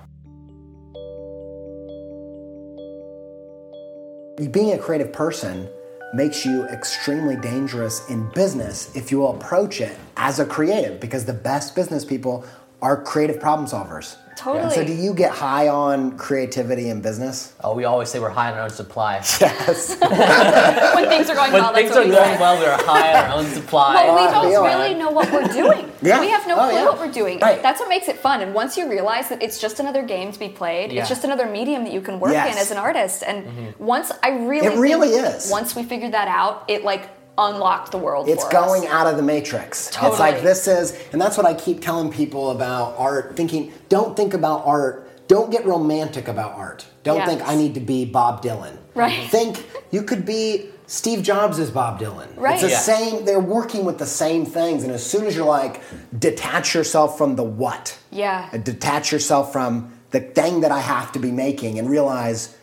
being 4.51 4.73
a 4.73 4.79
creative 4.79 5.13
person 5.13 5.69
makes 6.17 6.43
you 6.43 6.65
extremely 6.65 7.35
dangerous 7.35 8.09
in 8.09 8.27
business 8.31 8.93
if 8.95 9.11
you 9.11 9.27
approach 9.27 9.81
it 9.81 9.95
as 10.17 10.39
a 10.39 10.45
creative 10.45 10.99
because 10.99 11.25
the 11.25 11.31
best 11.31 11.75
business 11.75 12.03
people 12.03 12.43
are 12.81 12.99
creative 13.03 13.39
problem 13.39 13.67
solvers. 13.67 14.17
Totally. 14.37 14.73
So 14.75 14.85
do 14.85 14.93
you 14.93 15.13
get 15.13 15.31
high 15.31 15.67
on 15.67 16.15
creativity 16.17 16.89
in 16.89 17.01
business? 17.01 17.53
Oh, 17.63 17.73
we 17.75 17.85
always 17.85 18.07
say 18.09 18.19
we're 18.19 18.29
high 18.29 18.51
on 18.51 18.57
our 18.57 18.63
own 18.65 18.69
supply. 18.69 19.15
Yes. 19.41 19.97
when 20.95 21.09
things 21.09 21.29
are 21.29 21.35
going 21.35 21.51
When 21.51 21.61
well, 21.63 21.73
things 21.73 21.89
that's 21.89 21.97
are 22.05 22.07
what 22.07 22.15
going 22.15 22.29
we 22.31 22.35
say. 22.35 22.39
well, 22.39 22.59
we're 22.59 22.85
high 22.85 23.17
on 23.23 23.31
our 23.31 23.37
own 23.39 23.45
supply. 23.47 23.93
Well, 24.07 24.15
we 24.25 24.31
don't 24.31 24.51
feel 24.51 24.63
really 24.63 24.93
know 24.93 25.09
what 25.11 25.31
we're 25.31 25.47
doing. 25.47 25.91
Yeah. 26.01 26.19
We 26.21 26.29
have 26.29 26.47
no 26.47 26.55
Oh, 26.59 26.69
clue 26.69 26.77
yeah. 26.77 26.85
what 26.85 26.99
we're 26.99 27.11
doing. 27.11 27.39
Right. 27.39 27.61
That's 27.61 27.79
what 27.79 27.89
makes 27.89 28.07
it 28.07 28.17
fun. 28.19 28.41
And 28.41 28.53
once 28.53 28.77
you 28.77 28.89
realize 28.89 29.29
that 29.29 29.41
it's 29.41 29.59
just 29.59 29.79
another 29.79 30.03
game 30.03 30.31
to 30.31 30.39
be 30.39 30.49
played, 30.49 30.91
Yeah. 30.91 31.01
it's 31.01 31.09
just 31.09 31.23
another 31.23 31.47
medium 31.47 31.83
that 31.85 31.93
you 31.93 32.01
can 32.01 32.19
work 32.19 32.31
Yes. 32.33 32.53
in 32.55 32.61
as 32.61 32.69
an 32.71 32.77
artist. 32.77 33.23
And 33.25 33.45
Mm-hmm. 33.45 33.83
once 33.83 34.11
I 34.21 34.29
really, 34.29 34.67
It 34.67 34.77
really 34.77 35.09
is. 35.09 35.49
Once 35.51 35.75
we 35.75 35.83
figured 35.83 36.11
that 36.13 36.27
out, 36.27 36.63
it 36.67 36.83
like 36.83 37.09
unlocked 37.37 37.91
the 37.91 37.97
world. 37.97 38.27
It's 38.29 38.43
for 38.43 38.51
going 38.51 38.83
us. 38.87 38.91
out 38.91 39.07
of 39.07 39.17
the 39.17 39.23
matrix. 39.23 39.87
It's 40.01 40.19
like 40.19 40.41
this 40.41 40.67
is, 40.67 40.97
and 41.11 41.21
that's 41.21 41.37
what 41.37 41.45
I 41.45 41.53
keep 41.53 41.81
telling 41.81 42.11
people 42.11 42.51
about 42.51 42.95
art. 42.97 43.35
Thinking, 43.35 43.73
don't 43.89 44.15
think 44.17 44.33
about 44.33 44.65
art. 44.65 45.03
Don't 45.27 45.51
get 45.51 45.65
romantic 45.65 46.27
about 46.27 46.53
art. 46.53 46.85
Don't 47.03 47.17
Yes. 47.17 47.27
think 47.29 47.47
I 47.47 47.55
need 47.55 47.73
to 47.75 47.79
be 47.81 48.05
Bob 48.05 48.41
Dylan. 48.41 48.77
Right. 48.95 49.29
Think 49.29 49.65
you 49.91 50.01
could 50.03 50.25
be 50.25 50.69
Steve 50.87 51.21
Jobs 51.21 51.59
as 51.59 51.69
Bob 51.69 51.99
Dylan. 51.99 52.27
Right. 52.37 52.53
It's 52.53 52.63
the 52.63 52.69
Yeah. 52.69 52.79
same. 52.79 53.25
They're 53.25 53.39
working 53.39 53.83
with 53.83 53.97
the 53.97 54.05
same 54.05 54.45
things, 54.45 54.83
and 54.83 54.91
as 54.91 55.05
soon 55.05 55.25
as 55.25 55.35
you're 55.35 55.45
like, 55.45 55.81
detach 56.17 56.73
yourself 56.73 57.17
from 57.17 57.35
the 57.35 57.43
what. 57.43 57.97
Yeah. 58.09 58.47
Uh, 58.53 58.57
Detach 58.57 59.11
yourself 59.11 59.51
from 59.51 59.91
the 60.11 60.21
thing 60.21 60.61
that 60.61 60.71
I 60.71 60.79
have 60.79 61.11
to 61.11 61.19
be 61.19 61.31
making, 61.31 61.77
and 61.77 61.89
realize 61.89 62.55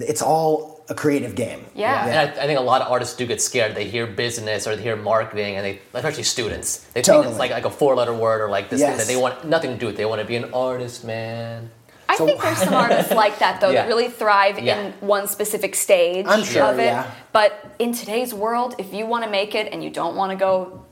it's 0.00 0.22
all 0.22 0.77
a 0.90 0.94
creative 0.94 1.34
game. 1.34 1.64
Yeah. 1.74 2.06
And 2.06 2.18
I, 2.38 2.42
I 2.42 2.46
think 2.46 2.58
a 2.58 2.62
lot 2.62 2.80
of 2.82 2.90
artists 2.90 3.14
do 3.16 3.26
get 3.26 3.42
scared. 3.42 3.74
They 3.74 3.88
hear 3.88 4.06
business 4.06 4.66
or 4.66 4.74
they 4.76 4.82
hear 4.82 4.96
marketing, 4.96 5.56
and 5.56 5.64
they, 5.64 5.80
especially 5.94 6.22
students, 6.22 6.78
they 6.94 7.02
think 7.02 7.26
it's 7.26 7.38
like, 7.38 7.50
like 7.50 7.64
a 7.66 7.70
four-letter 7.70 8.14
word 8.14 8.40
or 8.40 8.48
like 8.48 8.70
this 8.70 8.80
thing 8.80 8.96
that 8.96 9.06
they 9.06 9.16
want 9.16 9.44
nothing 9.46 9.70
to 9.72 9.76
do 9.76 9.86
with. 9.86 9.96
They 9.96 10.06
want 10.06 10.20
to 10.22 10.26
be 10.26 10.36
an 10.36 10.52
artist, 10.54 11.04
man. 11.04 11.70
I 12.08 12.16
So- 12.16 12.24
think 12.26 12.40
there's 12.40 12.58
some 12.58 12.72
artists 12.86 13.12
like 13.12 13.38
that 13.40 13.60
though 13.60 13.68
Yeah. 13.70 13.82
that 13.82 13.88
really 13.88 14.08
thrive 14.08 14.58
Yeah. 14.58 14.78
in 14.80 14.92
one 15.00 15.28
specific 15.28 15.74
stage 15.74 16.24
I'm 16.26 16.42
sure, 16.42 16.62
of 16.62 16.78
it. 16.78 16.84
yeah. 16.86 17.10
But 17.32 17.52
in 17.78 17.92
today's 17.92 18.32
world, 18.32 18.74
if 18.78 18.94
you 18.94 19.04
want 19.06 19.24
to 19.24 19.30
make 19.30 19.54
it 19.54 19.70
and 19.72 19.84
you 19.84 19.90
don't 19.90 20.16
want 20.16 20.30
to 20.32 20.36
go 20.36 20.84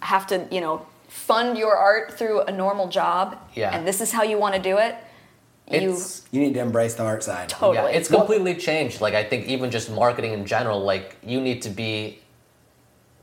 have 0.00 0.26
to, 0.28 0.46
you 0.50 0.62
know, 0.62 0.86
fund 1.08 1.58
your 1.58 1.76
art 1.76 2.16
through 2.18 2.40
a 2.42 2.50
normal 2.52 2.88
job, 2.88 3.36
Yeah. 3.54 3.74
and 3.76 3.86
this 3.86 4.00
is 4.00 4.10
how 4.10 4.22
you 4.22 4.38
want 4.38 4.54
to 4.54 4.60
do 4.60 4.78
it, 4.78 4.94
you 4.94 5.03
It's 5.66 6.22
You 6.30 6.40
need 6.40 6.54
to 6.54 6.60
embrace 6.60 6.94
the 6.94 7.04
art 7.04 7.22
side. 7.24 7.48
totally. 7.48 7.90
yeah, 7.92 7.98
it's 7.98 8.08
completely 8.08 8.54
changed. 8.54 9.00
Like 9.00 9.14
I 9.14 9.24
think 9.24 9.46
even 9.46 9.70
just 9.70 9.90
marketing 9.90 10.32
in 10.32 10.44
general, 10.46 10.80
like 10.80 11.16
you 11.22 11.40
need 11.40 11.62
to 11.62 11.70
be 11.70 12.20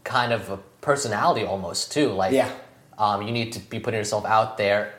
kind 0.04 0.34
of 0.34 0.50
a 0.50 0.58
personality 0.82 1.46
almost 1.46 1.92
too. 1.92 2.10
Like 2.10 2.34
Yeah. 2.34 2.50
um, 2.98 3.22
you 3.22 3.32
need 3.32 3.54
to 3.54 3.60
be 3.60 3.80
putting 3.80 4.00
yourself 4.00 4.26
out 4.26 4.58
there 4.58 4.94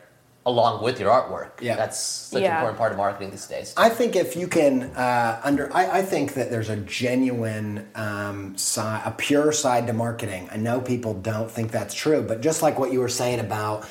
along 0.47 0.83
with 0.83 0.99
your 0.99 1.11
artwork. 1.11 1.61
Yeah. 1.61 1.77
that's 1.77 1.99
such 2.01 2.39
an 2.39 2.45
Yeah. 2.45 2.55
important 2.55 2.79
part 2.79 2.93
of 2.93 2.99
marketing 2.99 3.31
these 3.31 3.47
days. 3.47 3.73
I 3.77 3.89
think 3.89 4.17
if 4.17 4.35
you 4.37 4.47
can 4.49 4.85
uh, 4.97 5.41
under, 5.45 5.73
I, 5.75 5.99
I 5.99 6.03
think 6.03 6.35
that 6.35 6.51
there's 6.51 6.69
a 6.69 6.77
genuine 6.77 7.89
um, 7.95 8.57
side, 8.57 9.03
a 9.05 9.11
pure 9.13 9.53
side 9.53 9.87
to 9.89 9.93
marketing. 9.93 10.49
I 10.53 10.57
know 10.57 10.81
people 10.81 11.15
don't 11.15 11.51
think 11.51 11.71
that's 11.73 11.95
true, 11.95 12.23
but 12.23 12.41
just 12.41 12.61
like 12.63 12.79
what 12.79 12.93
you 12.93 13.01
were 13.01 13.09
saying 13.09 13.39
about 13.41 13.89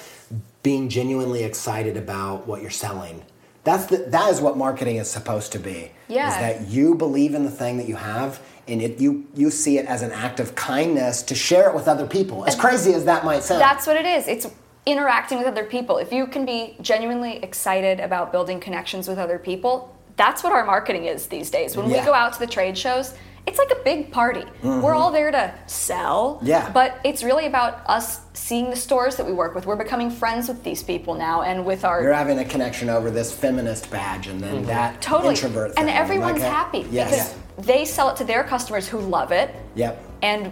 being 0.64 0.90
genuinely 0.90 1.44
excited 1.44 1.96
about 1.98 2.48
what 2.48 2.62
you're 2.62 2.70
selling, 2.70 3.24
that's 3.64 3.86
the, 3.86 3.98
that 3.98 4.32
is 4.32 4.42
what 4.42 4.58
marketing 4.58 4.98
is 4.98 5.10
supposed 5.10 5.52
to 5.52 5.60
be. 5.60 5.92
Yeah. 6.08 6.30
Is 6.30 6.36
that 6.36 6.70
you 6.70 6.96
believe 6.96 7.36
in 7.36 7.44
the 7.44 7.52
thing 7.52 7.78
that 7.78 7.88
you 7.88 7.96
have, 7.96 8.42
and 8.68 8.82
it, 8.82 9.00
you 9.00 9.28
you 9.36 9.52
see 9.52 9.78
it 9.78 9.86
as 9.86 10.02
an 10.02 10.12
act 10.12 10.40
of 10.40 10.56
kindness 10.56 11.22
to 11.24 11.36
share 11.36 11.70
it 11.70 11.76
with 11.76 11.88
other 11.88 12.08
people. 12.08 12.46
As 12.46 12.56
crazy 12.56 12.94
as 12.94 13.06
that 13.06 13.24
might 13.24 13.44
sound. 13.44 13.62
That's 13.62 13.88
what 13.88 13.96
it 13.96 14.06
is. 14.06 14.28
It's 14.28 14.48
interacting 14.86 15.38
with 15.38 15.48
other 15.48 15.64
people. 15.64 15.98
If 16.00 16.12
you 16.12 16.26
can 16.28 16.46
be 16.46 16.76
genuinely 16.82 17.38
excited 17.44 18.00
about 18.00 18.32
building 18.32 18.60
connections 18.60 19.08
with 19.08 19.20
other 19.20 19.38
people, 19.38 19.96
that's 20.18 20.44
what 20.44 20.54
our 20.54 20.66
marketing 20.66 21.06
is 21.06 21.28
these 21.28 21.50
days. 21.52 21.78
When 21.78 21.90
Yeah. 21.90 22.00
we 22.00 22.06
go 22.06 22.14
out 22.14 22.34
to 22.34 22.40
the 22.40 22.48
trade 22.48 22.78
shows, 22.78 23.14
it's 23.48 23.58
like 23.58 23.72
a 23.72 23.84
big 23.84 24.12
party. 24.12 24.44
We're 24.64 24.94
all 24.94 25.12
there 25.12 25.32
to 25.32 25.54
sell. 25.68 26.36
Mm-hmm. 26.36 26.46
Yeah. 26.46 26.72
But 26.72 27.00
it's 27.04 27.24
really 27.24 27.48
about 27.48 27.82
us 27.88 28.22
seeing 28.34 28.70
the 28.70 28.76
stores 28.76 29.16
that 29.16 29.26
we 29.26 29.34
work 29.34 29.56
with. 29.56 29.66
We're 29.66 29.76
becoming 29.76 30.10
friends 30.12 30.48
with 30.48 30.64
these 30.64 30.84
people 30.84 31.16
now 31.16 31.42
and 31.42 31.66
with 31.66 31.84
our 31.84 32.02
You're 32.04 32.14
having 32.14 32.40
a 32.40 32.46
connection 32.46 32.90
over 32.90 33.10
this 33.10 33.32
feminist 33.32 33.90
badge, 33.90 34.28
and 34.28 34.40
then 34.40 34.66
that 34.66 35.02
totally 35.02 35.34
introvert 35.36 35.74
and 35.78 35.90
everyone's 35.90 36.40
Like, 36.42 36.52
happy 36.52 36.86
Yes. 36.92 37.34
because 37.34 37.66
they 37.66 37.86
sell 37.86 38.10
it 38.10 38.18
to 38.18 38.24
their 38.24 38.44
customers 38.44 38.88
who 38.88 39.00
love 39.00 39.32
it. 39.32 39.56
Yep. 39.76 40.04
And 40.22 40.52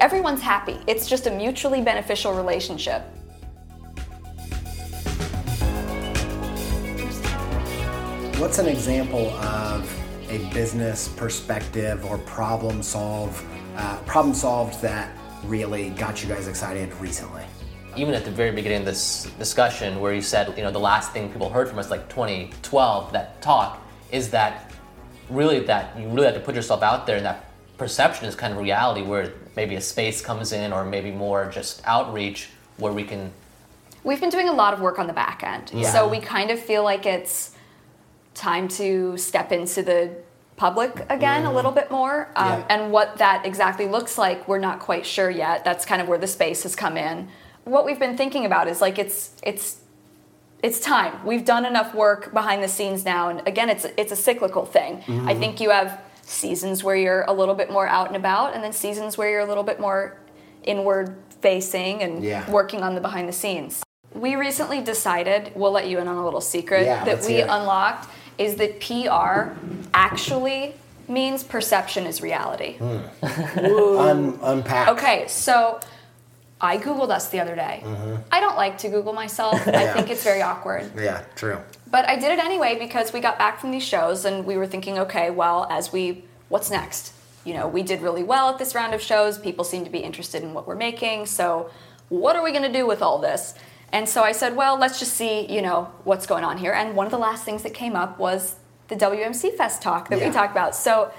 everyone's 0.00 0.40
happy. 0.40 0.78
It's 0.86 1.08
just 1.08 1.26
a 1.26 1.30
mutually 1.30 1.82
beneficial 1.82 2.32
relationship. 2.32 3.02
What's 8.38 8.58
an 8.60 8.66
example 8.66 9.30
of 9.30 9.97
a 10.28 10.38
business 10.52 11.08
perspective 11.08 12.04
or 12.04 12.18
problem 12.18 12.82
solve, 12.82 13.44
uh, 13.76 13.98
problem 14.06 14.34
solved 14.34 14.80
that 14.82 15.16
really 15.44 15.90
got 15.90 16.22
you 16.22 16.28
guys 16.28 16.48
excited 16.48 16.92
recently? 16.94 17.44
even 17.98 18.14
at 18.14 18.24
the 18.24 18.30
very 18.30 18.52
beginning 18.52 18.78
of 18.78 18.84
this 18.84 19.24
discussion 19.38 20.00
where 20.00 20.14
you 20.14 20.22
said, 20.22 20.56
you 20.56 20.62
know, 20.62 20.70
the 20.70 20.78
last 20.78 21.12
thing 21.12 21.30
people 21.30 21.50
heard 21.50 21.68
from 21.68 21.78
us 21.78 21.90
like 21.90 22.08
2012, 22.08 23.12
that 23.12 23.40
talk, 23.42 23.84
is 24.12 24.30
that 24.30 24.72
really 25.28 25.60
that 25.60 25.98
you 25.98 26.08
really 26.08 26.26
have 26.26 26.34
to 26.34 26.40
put 26.40 26.54
yourself 26.54 26.82
out 26.82 27.06
there 27.06 27.16
and 27.16 27.26
that 27.26 27.50
perception 27.76 28.26
is 28.26 28.34
kind 28.34 28.52
of 28.52 28.60
reality 28.60 29.02
where 29.02 29.32
maybe 29.56 29.74
a 29.74 29.80
space 29.80 30.20
comes 30.20 30.52
in 30.52 30.72
or 30.72 30.84
maybe 30.84 31.10
more 31.10 31.50
just 31.50 31.82
outreach 31.84 32.50
where 32.76 32.92
we 32.92 33.04
can 33.04 33.32
We've 34.04 34.20
been 34.20 34.30
doing 34.30 34.48
a 34.48 34.52
lot 34.52 34.72
of 34.72 34.80
work 34.80 34.98
on 34.98 35.08
the 35.08 35.12
back 35.12 35.42
end. 35.42 35.72
Yeah. 35.74 35.90
So 35.90 36.08
we 36.08 36.20
kind 36.20 36.50
of 36.50 36.60
feel 36.60 36.84
like 36.84 37.04
it's 37.04 37.56
time 38.38 38.68
to 38.68 39.16
step 39.16 39.52
into 39.52 39.82
the 39.82 40.10
public 40.56 41.04
again 41.08 41.44
a 41.44 41.52
little 41.52 41.70
bit 41.70 41.90
more. 41.90 42.28
Um, 42.36 42.46
Yeah. 42.60 42.64
And 42.70 42.92
what 42.92 43.18
that 43.18 43.44
exactly 43.44 43.86
looks 43.86 44.16
like, 44.18 44.48
we're 44.48 44.58
not 44.58 44.80
quite 44.80 45.04
sure 45.06 45.30
yet. 45.30 45.64
That's 45.64 45.84
kind 45.84 46.00
of 46.02 46.08
where 46.08 46.18
the 46.18 46.26
space 46.26 46.62
has 46.64 46.74
come 46.74 46.96
in. 46.96 47.28
What 47.64 47.84
we've 47.84 47.98
been 47.98 48.16
thinking 48.16 48.44
about 48.46 48.66
is 48.68 48.80
like 48.80 48.98
it's 48.98 49.32
it's 49.42 49.76
it's 50.62 50.80
time. 50.80 51.24
We've 51.24 51.44
done 51.44 51.64
enough 51.64 51.94
work 51.94 52.32
behind 52.32 52.64
the 52.64 52.68
scenes 52.68 53.04
now, 53.04 53.28
and 53.28 53.46
again, 53.46 53.68
it's 53.68 53.84
it's 53.96 54.10
a 54.12 54.16
cyclical 54.16 54.64
thing. 54.64 55.04
I 55.30 55.34
think 55.34 55.60
you 55.60 55.70
have 55.70 56.00
seasons 56.22 56.82
where 56.82 56.96
you're 56.96 57.22
a 57.28 57.32
little 57.32 57.54
bit 57.54 57.70
more 57.70 57.86
out 57.86 58.08
and 58.08 58.16
about, 58.16 58.54
and 58.54 58.62
then 58.64 58.72
seasons 58.72 59.16
where 59.18 59.30
you're 59.30 59.40
a 59.40 59.50
little 59.52 59.62
bit 59.64 59.78
more 59.80 60.16
inward 60.64 61.16
facing 61.40 62.02
and 62.02 62.22
Yeah. 62.24 62.50
working 62.50 62.82
on 62.82 62.94
the 62.96 63.00
behind 63.00 63.28
the 63.28 63.32
scenes. 63.32 63.82
We 64.12 64.34
recently 64.34 64.80
decided, 64.80 65.52
we'll 65.54 65.70
let 65.70 65.86
you 65.86 65.98
in 66.00 66.08
on 66.08 66.16
a 66.16 66.24
little 66.24 66.40
secret 66.40 66.84
Yeah, 66.84 67.04
that 67.04 67.24
we 67.24 67.40
unlocked 67.40 68.08
is 68.38 68.56
that 68.56 68.80
PR 68.80 69.52
actually 69.92 70.74
means 71.08 71.42
perception 71.42 72.06
is 72.06 72.20
reality. 72.22 72.76
Un- 72.80 74.38
unpack. 74.42 74.88
Okay, 74.88 75.26
so 75.28 75.80
I 76.60 76.78
Googled 76.78 77.10
us 77.10 77.28
the 77.30 77.40
other 77.40 77.54
day. 77.54 77.82
I 78.30 78.40
don't 78.40 78.56
like 78.56 78.78
to 78.78 78.88
Google 78.88 79.12
myself, 79.12 79.54
I 79.66 79.72
Mm-hmm. 79.72 79.94
Think 79.96 80.10
it's 80.10 80.24
very 80.24 80.42
awkward. 80.42 80.90
Yeah, 80.96 81.22
true. 81.34 81.58
But 81.90 82.08
I 82.08 82.16
did 82.16 82.32
it 82.32 82.38
anyway 82.38 82.78
because 82.78 83.12
we 83.12 83.20
got 83.20 83.38
back 83.38 83.58
from 83.60 83.70
these 83.70 83.82
shows 83.84 84.24
and 84.24 84.44
we 84.44 84.56
were 84.56 84.66
thinking, 84.66 84.98
okay, 84.98 85.30
well, 85.30 85.66
as 85.70 85.92
we, 85.92 86.24
what's 86.48 86.70
next? 86.70 87.12
You 87.44 87.54
know, 87.54 87.66
we 87.66 87.82
did 87.82 88.02
really 88.02 88.22
well 88.22 88.50
at 88.50 88.58
this 88.58 88.74
round 88.74 88.92
of 88.92 89.00
shows. 89.00 89.38
People 89.38 89.64
seem 89.64 89.84
to 89.84 89.90
be 89.90 90.00
interested 90.00 90.42
in 90.42 90.52
what 90.52 90.66
we're 90.66 90.74
making. 90.74 91.26
So, 91.26 91.70
what 92.10 92.36
are 92.36 92.42
we 92.44 92.50
going 92.50 92.64
to 92.64 92.72
do 92.72 92.86
with 92.86 93.00
all 93.02 93.18
this? 93.18 93.54
And 93.92 94.08
so 94.08 94.22
I 94.22 94.32
said, 94.32 94.54
well, 94.54 94.78
let's 94.78 94.98
just 94.98 95.14
see, 95.14 95.50
you 95.52 95.62
know, 95.62 95.90
what's 96.04 96.26
going 96.26 96.44
on 96.44 96.58
here. 96.58 96.72
And 96.72 96.94
one 96.94 97.06
of 97.06 97.10
the 97.12 97.18
last 97.18 97.44
things 97.44 97.62
that 97.62 97.72
came 97.74 97.96
up 97.96 98.18
was 98.18 98.56
the 98.88 98.96
WMC 98.96 99.56
Fest 99.56 99.80
talk 99.82 100.08
that 100.10 100.18
Yeah. 100.18 100.28
we 100.28 100.34
talked 100.34 100.52
about. 100.52 100.74
So, 100.74 101.10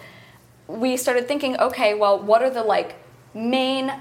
we 0.67 0.97
started 0.97 1.27
thinking, 1.27 1.57
okay, 1.57 1.95
well, 1.95 2.19
what 2.19 2.43
are 2.43 2.49
the 2.51 2.61
like 2.61 2.95
main 3.33 3.91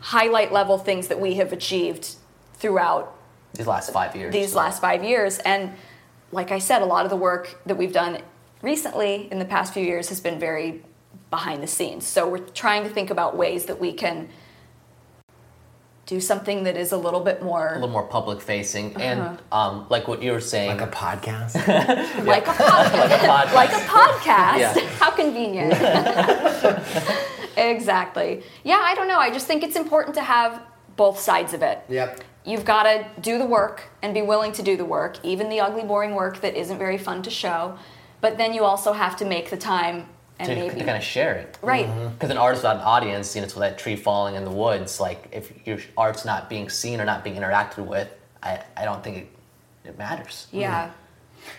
highlight 0.00 0.52
level 0.52 0.76
things 0.78 1.06
that 1.08 1.20
we 1.20 1.34
have 1.34 1.52
achieved 1.52 2.16
throughout 2.54 3.14
these 3.54 3.66
last 3.68 3.92
five 3.92 4.14
years. 4.16 4.32
these 4.32 4.54
last 4.54 4.80
five 4.80 5.04
years. 5.04 5.38
And 5.38 5.72
like 6.32 6.50
I 6.50 6.58
said, 6.58 6.82
a 6.82 6.86
lot 6.86 7.04
of 7.04 7.10
the 7.10 7.16
work 7.16 7.60
that 7.66 7.76
we've 7.76 7.92
done 7.92 8.18
recently 8.62 9.28
in 9.30 9.38
the 9.38 9.44
past 9.44 9.72
few 9.72 9.84
years 9.84 10.08
has 10.08 10.20
been 10.20 10.38
very 10.40 10.82
behind 11.30 11.62
the 11.62 11.66
scenes. 11.68 12.04
So 12.06 12.28
we're 12.28 12.38
trying 12.38 12.82
to 12.82 12.90
think 12.90 13.10
about 13.10 13.36
ways 13.36 13.66
that 13.66 13.78
we 13.80 13.92
can 13.92 14.28
do 16.08 16.18
something 16.20 16.64
that 16.64 16.74
is 16.76 16.90
a 16.92 16.96
little 16.96 17.20
bit 17.20 17.42
more 17.42 17.66
a 17.66 17.70
more 17.70 17.74
little 17.74 17.88
more 17.90 18.06
public 18.16 18.40
facing 18.40 18.86
Uh-huh. 18.96 19.04
and 19.08 19.38
um, 19.52 19.86
like 19.90 20.08
what 20.08 20.22
you 20.22 20.32
were 20.32 20.40
saying 20.54 20.70
Like 20.76 20.80
a 20.80 20.86
podcast. 21.04 21.54
like 22.26 22.46
a 22.46 22.50
podcast. 22.64 23.18
podcast. 23.18 23.54
like 23.54 23.70
a 23.70 23.84
podcast. 23.98 24.58
Yeah. 24.58 24.88
How 25.00 25.10
convenient. 25.10 25.74
exactly. 27.56 28.42
Yeah, 28.64 28.80
I 28.82 28.94
don't 28.94 29.08
know. 29.08 29.18
I 29.18 29.30
just 29.30 29.46
think 29.46 29.62
it's 29.62 29.76
important 29.76 30.14
to 30.16 30.22
have 30.22 30.62
both 30.96 31.18
sides 31.18 31.52
of 31.54 31.62
it. 31.62 31.78
yep. 31.88 32.20
You've 32.44 32.64
got 32.64 32.84
to 32.84 33.06
do 33.20 33.36
the 33.38 33.44
work 33.44 33.82
and 34.00 34.14
be 34.14 34.22
willing 34.22 34.52
to 34.52 34.62
do 34.62 34.76
the 34.76 34.84
work, 34.84 35.18
even 35.22 35.50
the 35.50 35.60
ugly, 35.60 35.82
boring 35.82 36.14
work 36.14 36.40
that 36.40 36.56
isn't 36.56 36.78
very 36.78 36.96
fun 36.96 37.22
to 37.24 37.30
show. 37.30 37.76
But 38.22 38.38
then 38.38 38.54
you 38.54 38.64
also 38.64 38.92
have 38.94 39.16
to 39.18 39.26
make 39.26 39.50
the 39.50 39.58
time 39.58 40.06
and 40.38 40.48
to, 40.48 40.54
maybe 40.54 40.80
kind 40.80 40.96
of 40.96 41.02
share 41.02 41.34
it. 41.34 41.58
right. 41.62 41.86
Because 42.12 42.30
an 42.30 42.38
artist 42.38 42.62
without 42.62 42.76
an 42.76 42.82
audience, 42.82 43.34
you 43.34 43.40
know, 43.40 43.46
it's 43.46 43.54
with 43.54 43.62
that 43.62 43.78
tree 43.78 43.96
falling 43.96 44.34
in 44.34 44.44
the 44.44 44.50
woods. 44.50 45.00
Like 45.00 45.28
if 45.32 45.52
your 45.66 45.78
art's 45.96 46.24
not 46.24 46.48
being 46.48 46.68
seen 46.68 47.00
or 47.00 47.04
not 47.04 47.24
being 47.24 47.36
interacted 47.36 47.86
with, 47.86 48.08
I, 48.42 48.62
I 48.76 48.84
don't 48.84 49.02
think 49.02 49.16
it, 49.16 49.28
it 49.84 49.98
matters. 49.98 50.46
Yeah. 50.52 50.90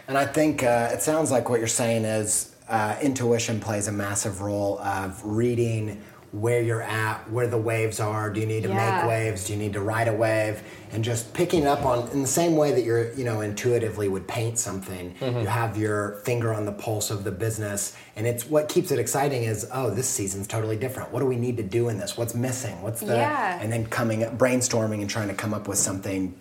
And 0.07 0.17
I 0.17 0.25
think 0.25 0.63
uh, 0.63 0.89
it 0.91 1.01
sounds 1.01 1.31
like 1.31 1.49
what 1.49 1.59
you're 1.59 1.67
saying 1.67 2.05
is 2.05 2.55
uh, 2.67 2.97
intuition 3.01 3.59
plays 3.59 3.87
a 3.87 3.91
massive 3.91 4.41
role 4.41 4.79
of 4.79 5.21
reading 5.25 6.01
where 6.31 6.61
you're 6.61 6.81
at, 6.83 7.29
where 7.31 7.47
the 7.47 7.57
waves 7.57 7.99
are. 7.99 8.29
Do 8.29 8.39
you 8.39 8.45
need 8.45 8.63
to 8.63 8.69
Yeah. 8.69 9.01
make 9.01 9.09
waves? 9.09 9.45
Do 9.47 9.53
you 9.53 9.59
need 9.59 9.73
to 9.73 9.81
ride 9.81 10.07
a 10.07 10.13
wave? 10.13 10.61
And 10.91 11.03
just 11.03 11.33
picking 11.33 11.65
up 11.65 11.85
on 11.85 12.07
in 12.11 12.21
the 12.21 12.27
same 12.27 12.55
way 12.55 12.71
that 12.71 12.83
you're, 12.83 13.11
you 13.13 13.23
know, 13.23 13.41
intuitively 13.41 14.07
would 14.07 14.27
paint 14.27 14.59
something. 14.59 15.15
Mm-hmm. 15.19 15.39
You 15.39 15.47
have 15.47 15.75
your 15.77 16.21
finger 16.25 16.53
on 16.53 16.65
the 16.65 16.71
pulse 16.71 17.09
of 17.09 17.23
the 17.23 17.31
business, 17.31 17.95
and 18.15 18.27
it's 18.27 18.45
what 18.47 18.69
keeps 18.69 18.91
it 18.91 18.99
exciting. 18.99 19.43
Is 19.43 19.67
oh, 19.73 19.89
this 19.89 20.07
season's 20.07 20.47
totally 20.47 20.75
different. 20.77 21.11
What 21.11 21.19
do 21.21 21.25
we 21.25 21.35
need 21.35 21.57
to 21.57 21.63
do 21.63 21.89
in 21.89 21.97
this? 21.97 22.15
What's 22.17 22.35
missing? 22.35 22.81
What's 22.83 22.99
the? 23.01 23.15
Yeah. 23.15 23.59
And 23.61 23.71
then 23.71 23.85
coming 23.87 24.21
brainstorming 24.37 25.01
and 25.01 25.09
trying 25.09 25.29
to 25.29 25.33
come 25.33 25.53
up 25.53 25.67
with 25.67 25.77
something 25.79 26.35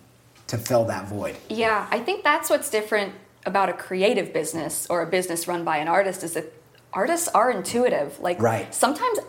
to 0.47 0.57
fill 0.57 0.85
that 0.85 1.07
void. 1.07 1.35
Yeah, 1.49 1.87
I 1.91 1.99
think 1.99 2.23
that's 2.23 2.49
what's 2.49 2.69
different 2.69 3.13
about 3.45 3.69
a 3.69 3.73
creative 3.73 4.33
business 4.33 4.85
or 4.89 5.01
a 5.01 5.07
business 5.07 5.47
run 5.47 5.63
by 5.63 5.77
an 5.77 5.87
artist 5.87 6.23
is 6.23 6.33
that 6.33 6.51
artists 6.91 7.27
are 7.29 7.49
intuitive. 7.51 8.19
Like 8.19 8.41
Right. 8.41 8.73
sometimes 8.73 9.19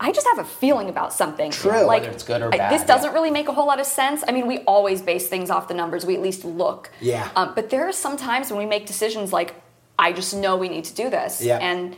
I 0.00 0.12
just 0.12 0.26
have 0.26 0.38
a 0.38 0.44
feeling 0.44 0.88
about 0.88 1.12
something. 1.12 1.50
True. 1.50 1.70
Like 1.84 2.02
Whether 2.02 2.12
it's 2.12 2.22
good 2.24 2.42
or 2.42 2.52
I- 2.54 2.58
bad, 2.58 2.72
this 2.72 2.84
doesn't 2.86 3.12
really 3.12 3.30
make 3.30 3.48
a 3.48 3.52
whole 3.52 3.66
lot 3.66 3.80
of 3.80 3.86
sense. 3.86 4.22
I 4.26 4.32
mean, 4.32 4.46
we 4.46 4.58
always 4.60 5.02
base 5.02 5.28
things 5.28 5.50
off 5.50 5.68
the 5.68 5.74
numbers. 5.74 6.04
We 6.06 6.14
at 6.14 6.22
least 6.22 6.44
look. 6.44 6.90
Yeah. 7.00 7.28
Um, 7.36 7.52
but 7.54 7.70
there 7.70 7.86
are 7.88 7.92
some 7.92 8.16
times 8.16 8.50
when 8.50 8.58
we 8.58 8.66
make 8.66 8.86
decisions 8.86 9.32
like, 9.32 9.54
I 9.98 10.12
just 10.12 10.34
know 10.34 10.56
we 10.56 10.68
need 10.68 10.84
to 10.84 10.94
do 10.94 11.10
this. 11.10 11.42
Yeah. 11.42 11.58
And 11.58 11.96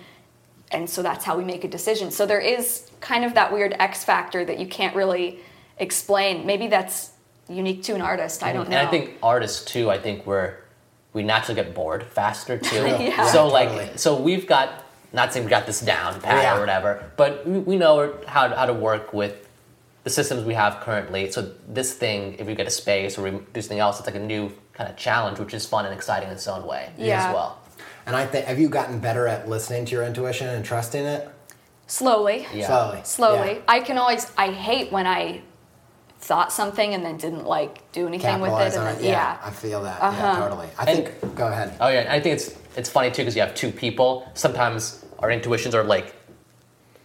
and 0.70 0.88
so 0.88 1.02
that's 1.02 1.24
how 1.24 1.36
we 1.38 1.44
make 1.44 1.64
a 1.64 1.68
decision. 1.68 2.10
So 2.10 2.26
there 2.26 2.40
is 2.40 2.90
kind 3.00 3.24
of 3.24 3.34
that 3.34 3.52
weird 3.52 3.74
X 3.78 4.04
factor 4.04 4.44
that 4.44 4.58
you 4.58 4.66
can't 4.66 4.94
really 4.94 5.38
explain. 5.78 6.44
Maybe 6.46 6.66
that's 6.68 7.10
unique 7.48 7.82
to 7.84 7.94
an 7.94 8.02
artist. 8.02 8.42
I 8.42 8.52
don't 8.52 8.68
know. 8.68 8.76
And 8.76 8.86
I 8.86 8.90
think 8.90 9.14
artists 9.22 9.64
too. 9.64 9.90
I 9.90 9.98
think 9.98 10.26
we're 10.26 10.56
we 11.14 11.22
naturally 11.22 11.60
get 11.62 11.74
bored 11.74 12.04
faster 12.04 12.58
too. 12.58 12.76
Yeah. 13.00 13.26
So 13.32 13.46
Yeah, 13.46 13.52
like, 13.52 13.68
totally. 13.70 13.96
so 13.96 14.20
we've 14.20 14.46
got 14.46 14.84
not 15.12 15.32
saying 15.32 15.44
we 15.44 15.50
got 15.50 15.66
this 15.66 15.80
down 15.80 16.20
pat 16.20 16.42
Yeah. 16.42 16.56
or 16.56 16.60
whatever, 16.60 17.10
but 17.16 17.46
we, 17.46 17.58
we 17.60 17.76
know 17.76 18.14
how 18.26 18.48
how 18.54 18.66
to 18.66 18.74
work 18.74 19.12
with 19.12 19.48
the 20.04 20.10
systems 20.10 20.44
we 20.44 20.54
have 20.54 20.80
currently. 20.80 21.30
So 21.30 21.52
this 21.68 21.92
thing, 21.94 22.34
if 22.38 22.46
we 22.46 22.54
get 22.54 22.66
a 22.66 22.70
space 22.70 23.18
or 23.18 23.22
we 23.22 23.30
do 23.52 23.60
something 23.60 23.78
else, 23.78 23.98
it's 23.98 24.06
like 24.06 24.16
a 24.16 24.20
new 24.34 24.50
kind 24.72 24.88
of 24.88 24.96
challenge, 24.96 25.38
which 25.38 25.52
is 25.54 25.66
fun 25.66 25.84
and 25.84 25.94
exciting 25.94 26.28
in 26.28 26.34
its 26.34 26.46
own 26.46 26.66
way 26.66 26.90
Yeah. 26.96 27.28
as 27.28 27.34
well. 27.34 27.58
And 28.06 28.16
I 28.16 28.24
think, 28.24 28.46
have 28.46 28.58
you 28.58 28.68
gotten 28.70 29.00
better 29.00 29.26
at 29.26 29.48
listening 29.48 29.84
to 29.86 29.92
your 29.92 30.04
intuition 30.04 30.48
and 30.48 30.64
trusting 30.64 31.04
it? 31.04 31.28
slowly. 31.90 32.46
Yeah. 32.52 32.66
Slowly. 32.66 33.00
slowly. 33.04 33.52
Yeah. 33.54 33.60
I 33.68 33.80
can 33.80 33.96
always. 33.98 34.30
I 34.36 34.50
hate 34.50 34.92
when 34.92 35.06
I 35.06 35.40
thought 36.20 36.52
something 36.52 36.94
and 36.94 37.04
then 37.04 37.16
didn't 37.16 37.46
like 37.46 37.90
do 37.92 38.06
anything 38.06 38.40
with 38.40 38.52
it. 38.52 38.74
And 38.74 38.86
then, 38.86 38.96
it. 38.98 39.04
yeah. 39.04 39.38
I 39.42 39.50
feel 39.50 39.82
that. 39.82 40.00
Uh-huh. 40.02 40.22
Yeah, 40.26 40.38
totally. 40.40 40.68
I 40.78 40.84
And- 40.84 41.06
think, 41.06 41.34
go 41.34 41.46
ahead. 41.48 41.76
Oh 41.80 41.88
yeah, 41.88 42.06
I 42.10 42.20
think 42.20 42.34
it's 42.36 42.50
it's 42.78 42.88
funny 42.88 43.10
too 43.10 43.22
because 43.22 43.34
you 43.34 43.42
have 43.42 43.54
two 43.54 43.70
people. 43.70 44.30
Sometimes 44.34 45.04
our 45.18 45.30
intuitions 45.30 45.74
are 45.74 45.84
like 45.84 46.14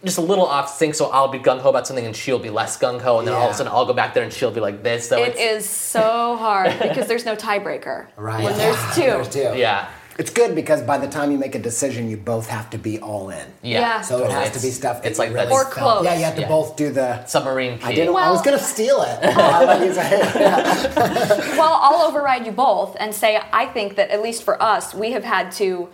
just 0.04 0.18
a 0.18 0.22
little 0.22 0.46
off 0.46 0.68
sync, 0.68 0.94
so 0.94 1.10
I'll 1.10 1.28
be 1.28 1.38
gung 1.38 1.60
ho 1.60 1.70
about 1.70 1.86
something 1.86 2.04
and 2.04 2.14
she'll 2.14 2.38
be 2.38 2.50
less 2.50 2.78
gung 2.78 3.00
ho, 3.00 3.18
and 3.18 3.26
then 3.26 3.34
all 3.34 3.46
of 3.46 3.52
a 3.52 3.54
sudden 3.54 3.72
I'll 3.72 3.86
go 3.86 3.94
back 3.94 4.14
there 4.14 4.22
and 4.22 4.32
she'll 4.32 4.50
be 4.50 4.60
like 4.60 4.82
this. 4.82 5.08
So 5.08 5.22
It 5.22 5.30
it's, 5.30 5.40
is 5.40 5.68
so 5.68 6.36
hard 6.36 6.78
because 6.78 7.06
there's 7.08 7.24
no 7.24 7.34
tiebreaker. 7.34 8.06
Right. 8.16 8.44
When 8.44 8.56
there's 8.56 8.94
two. 8.94 9.00
There's 9.00 9.28
two. 9.28 9.52
Yeah, 9.56 9.88
It's 10.16 10.30
good 10.30 10.54
because 10.54 10.80
by 10.82 10.98
the 10.98 11.08
time 11.08 11.32
you 11.32 11.38
make 11.38 11.54
a 11.56 11.58
decision, 11.58 12.08
you 12.08 12.16
both 12.16 12.46
have 12.48 12.70
to 12.70 12.78
be 12.78 13.00
all 13.00 13.30
in. 13.30 13.46
yeah. 13.62 13.80
Yeah. 13.80 14.00
So 14.00 14.16
it 14.16 14.20
totally. 14.28 14.44
has 14.44 14.52
to 14.52 14.62
be 14.62 14.70
stuff 14.70 15.02
that 15.02 15.08
It's 15.10 15.18
like 15.18 15.30
really 15.32 15.46
that 15.46 15.52
Or 15.52 15.64
close. 15.64 16.04
Yeah, 16.04 16.14
you 16.16 16.24
have 16.24 16.36
to 16.36 16.42
Yeah. 16.42 16.48
both 16.48 16.76
do 16.76 16.90
the. 16.92 17.24
submarine 17.26 17.78
key. 17.78 17.84
I 17.84 17.94
didn't. 17.94 18.14
I 18.14 18.30
was 18.30 18.42
gonna 18.42 18.58
steal 18.58 19.02
it. 19.02 19.18
I 19.24 19.64
like 19.64 19.80
you 19.88 19.92
say, 20.00 20.18
yeah. 20.36 21.56
Well, 21.58 21.78
I'll 21.82 22.06
override 22.08 22.46
you 22.46 22.52
both 22.52 22.96
and 23.00 23.12
say 23.14 23.40
I 23.52 23.66
think 23.66 23.96
that 23.96 24.10
at 24.10 24.22
least 24.22 24.44
for 24.44 24.60
us, 24.62 24.94
we 24.94 25.12
have 25.12 25.24
had 25.24 25.50
to 25.52 25.88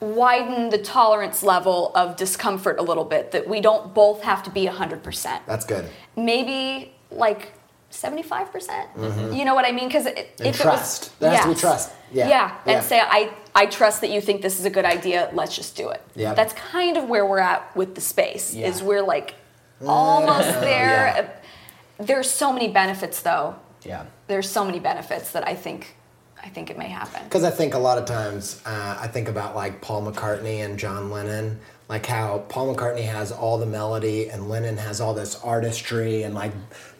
widen 0.00 0.70
the 0.70 0.78
tolerance 0.78 1.42
level 1.42 1.90
of 1.94 2.16
discomfort 2.16 2.78
a 2.78 2.82
little 2.82 3.04
bit. 3.04 3.30
That 3.32 3.48
we 3.48 3.60
don't 3.60 3.94
both 3.94 4.22
have 4.22 4.42
to 4.44 4.50
be 4.50 4.66
hundred 4.66 5.02
percent. 5.02 5.42
That's 5.46 5.64
good. 5.64 5.88
Maybe 6.16 6.92
like. 7.10 7.52
75%? 7.94 8.52
percent 8.52 8.88
You 9.34 9.44
know 9.44 9.54
what 9.54 9.64
I 9.66 9.72
mean? 9.72 9.88
Because 9.88 10.06
if 10.06 10.14
Mm-hmm. 10.36 10.46
It 10.46 10.54
trust. 10.54 11.02
was. 11.02 11.10
There 11.18 11.30
has 11.30 11.42
to 11.44 11.48
be 11.48 11.54
trust. 11.54 11.92
Yeah. 12.12 12.28
Yeah. 12.28 12.58
Yeah. 12.66 12.72
And 12.76 12.84
say, 12.84 13.00
I, 13.00 13.32
I 13.54 13.66
trust 13.66 14.00
that 14.02 14.10
you 14.10 14.20
think 14.20 14.42
this 14.42 14.58
is 14.60 14.64
a 14.66 14.70
good 14.70 14.84
idea. 14.84 15.30
Let's 15.32 15.54
just 15.56 15.76
do 15.76 15.88
it. 15.90 16.02
Yeah. 16.14 16.34
That's 16.34 16.52
kind 16.54 16.96
of 16.96 17.08
where 17.08 17.24
we're 17.26 17.38
at 17.38 17.74
with 17.76 17.94
the 17.94 18.00
space, 18.00 18.54
Yeah. 18.54 18.68
is 18.68 18.82
we're 18.82 19.02
like 19.02 19.34
almost 19.84 20.48
there. 20.60 21.06
Yeah. 21.16 21.30
There's 21.98 22.28
so 22.30 22.52
many 22.52 22.68
benefits, 22.68 23.22
though. 23.22 23.56
Yeah. 23.84 24.06
There's 24.26 24.50
so 24.50 24.64
many 24.64 24.80
benefits 24.80 25.30
that 25.32 25.46
I 25.46 25.54
think, 25.54 25.94
I 26.42 26.48
think 26.48 26.70
it 26.70 26.78
may 26.78 26.88
happen. 26.88 27.22
Because 27.24 27.44
I 27.44 27.50
think 27.50 27.74
a 27.74 27.78
lot 27.78 27.98
of 27.98 28.04
times 28.06 28.60
uh, 28.66 28.98
I 29.00 29.06
think 29.08 29.28
about 29.28 29.54
like 29.54 29.80
Paul 29.80 30.02
McCartney 30.10 30.64
and 30.64 30.78
John 30.78 31.10
Lennon, 31.10 31.60
like 31.88 32.06
how 32.06 32.38
Paul 32.48 32.74
McCartney 32.74 33.04
has 33.04 33.30
all 33.30 33.58
the 33.58 33.66
melody 33.66 34.28
and 34.30 34.48
Lennon 34.48 34.78
has 34.78 35.00
all 35.02 35.12
this 35.12 35.38
artistry 35.42 36.22
and 36.22 36.34
like 36.34 36.52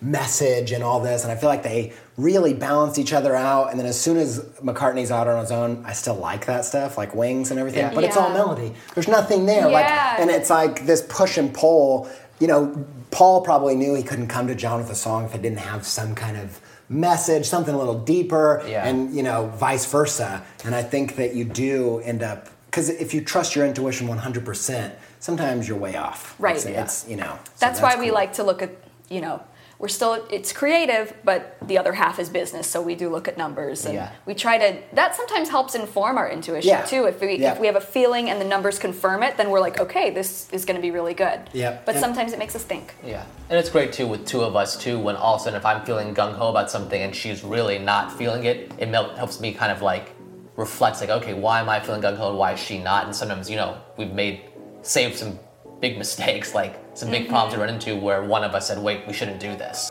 message 0.02 0.72
and 0.72 0.84
all 0.84 1.00
this, 1.00 1.22
and 1.24 1.32
I 1.32 1.36
feel 1.36 1.48
like 1.48 1.62
they 1.62 1.92
really 2.18 2.52
balanced 2.52 2.98
each 2.98 3.12
other 3.12 3.34
out. 3.34 3.70
And 3.70 3.78
then 3.78 3.86
as 3.86 3.98
soon 3.98 4.18
as 4.18 4.40
McCartney's 4.62 5.10
out 5.10 5.26
on 5.26 5.40
his 5.40 5.50
own, 5.50 5.82
I 5.86 5.94
still 5.94 6.16
like 6.16 6.46
that 6.46 6.64
stuff, 6.66 6.98
like 6.98 7.14
Wings 7.14 7.50
and 7.50 7.58
everything, 7.58 7.80
Yeah. 7.80 7.94
but 7.94 8.04
it's 8.04 8.16
all 8.16 8.30
melody. 8.30 8.74
There's 8.94 9.08
nothing 9.08 9.46
there, 9.46 9.68
like, 9.68 9.86
Yeah. 9.86 10.16
and 10.20 10.30
it's 10.30 10.50
like 10.50 10.84
this 10.86 11.02
push 11.08 11.38
and 11.38 11.52
pull. 11.54 12.08
You 12.38 12.48
know, 12.48 12.84
Paul 13.10 13.40
probably 13.40 13.76
knew 13.76 13.94
he 13.94 14.02
couldn't 14.02 14.26
come 14.28 14.48
to 14.48 14.54
John 14.54 14.78
with 14.80 14.90
a 14.90 14.94
song 14.94 15.24
if 15.24 15.34
it 15.34 15.40
didn't 15.40 15.60
have 15.60 15.86
some 15.86 16.14
kind 16.14 16.36
of 16.36 16.60
message, 16.90 17.46
something 17.46 17.74
a 17.74 17.78
little 17.78 17.98
deeper, 18.00 18.62
Yeah. 18.68 18.86
and 18.86 19.14
you 19.16 19.22
know, 19.22 19.46
vice 19.56 19.86
versa. 19.86 20.42
And 20.64 20.74
I 20.74 20.82
think 20.82 21.16
that 21.16 21.34
you 21.34 21.44
do 21.44 22.00
end 22.04 22.22
up 22.22 22.48
because 22.74 22.88
if 22.88 23.14
you 23.14 23.20
trust 23.20 23.54
your 23.54 23.64
intuition 23.64 24.08
100%, 24.08 24.90
sometimes 25.20 25.68
you're 25.68 25.78
way 25.78 25.94
off. 25.94 26.34
Right. 26.40 26.56
It's, 26.56 26.66
Yeah. 26.66 26.82
it's, 26.82 27.08
you 27.08 27.14
know. 27.14 27.38
so 27.44 27.50
That's, 27.60 27.80
why 27.80 27.94
we 27.94 28.10
like 28.10 28.32
to 28.32 28.42
look 28.42 28.62
at, 28.62 28.70
you 29.08 29.20
know, 29.20 29.40
we're 29.78 29.86
still, 29.86 30.26
it's 30.28 30.52
creative, 30.52 31.14
but 31.22 31.56
the 31.62 31.78
other 31.78 31.92
half 31.92 32.18
is 32.18 32.28
business. 32.28 32.68
So 32.68 32.82
we 32.82 32.96
do 32.96 33.08
look 33.10 33.28
at 33.28 33.38
numbers 33.38 33.84
and 33.84 33.94
Yeah. 33.94 34.10
we 34.26 34.34
try 34.34 34.58
to, 34.58 34.78
that 34.92 35.14
sometimes 35.14 35.50
helps 35.50 35.76
inform 35.76 36.18
our 36.18 36.28
intuition 36.28 36.68
Yeah. 36.70 36.84
too. 36.84 37.04
If 37.04 37.20
we, 37.20 37.36
Yeah. 37.36 37.52
if 37.52 37.60
we 37.60 37.68
have 37.68 37.76
a 37.76 37.80
feeling 37.80 38.28
and 38.28 38.40
the 38.40 38.44
numbers 38.44 38.80
confirm 38.80 39.22
it, 39.22 39.36
then 39.36 39.50
we're 39.50 39.60
like, 39.60 39.78
okay, 39.78 40.10
this 40.10 40.48
is 40.50 40.64
going 40.64 40.74
to 40.76 40.82
be 40.82 40.90
really 40.90 41.14
good. 41.14 41.38
Yeah. 41.52 41.78
But 41.84 41.94
And- 41.94 42.02
sometimes 42.02 42.32
it 42.32 42.40
makes 42.40 42.56
us 42.56 42.64
think. 42.64 42.94
Yeah, 43.06 43.22
and 43.50 43.56
it's 43.56 43.68
great 43.70 43.92
too 43.92 44.08
with 44.08 44.26
two 44.26 44.42
of 44.42 44.56
us 44.56 44.76
too. 44.76 44.98
When 44.98 45.14
all 45.14 45.36
of 45.36 45.42
a 45.42 45.44
sudden, 45.44 45.56
if 45.60 45.64
I'm 45.66 45.84
feeling 45.84 46.12
gung 46.12 46.34
ho 46.34 46.48
about 46.48 46.72
something 46.72 47.00
and 47.00 47.14
she's 47.14 47.44
really 47.44 47.78
not 47.78 48.10
feeling 48.12 48.44
it, 48.46 48.72
it 48.78 48.88
helps 49.16 49.38
me 49.40 49.52
kind 49.54 49.70
of 49.70 49.80
like 49.80 50.10
reflect, 50.56 51.00
like, 51.00 51.10
okay, 51.10 51.34
why 51.34 51.60
am 51.60 51.68
I 51.68 51.80
feeling 51.80 52.02
gung 52.02 52.16
ho 52.16 52.34
why 52.36 52.52
is 52.52 52.60
she 52.60 52.78
not? 52.78 53.06
And 53.06 53.14
sometimes, 53.14 53.50
you 53.50 53.56
know, 53.56 53.76
we've 53.96 54.12
made 54.12 54.42
saved 54.82 55.16
some 55.16 55.38
big 55.80 55.98
mistakes, 56.04 56.54
like 56.54 56.80
some 56.94 57.10
big 57.10 57.28
problems 57.28 57.56
we 57.56 57.62
run 57.62 57.74
into 57.74 57.96
where 57.96 58.24
one 58.24 58.44
of 58.44 58.54
us 58.54 58.68
said, 58.68 58.82
wait, 58.82 59.06
we 59.06 59.12
shouldn't 59.12 59.40
do 59.40 59.56
this. 59.56 59.90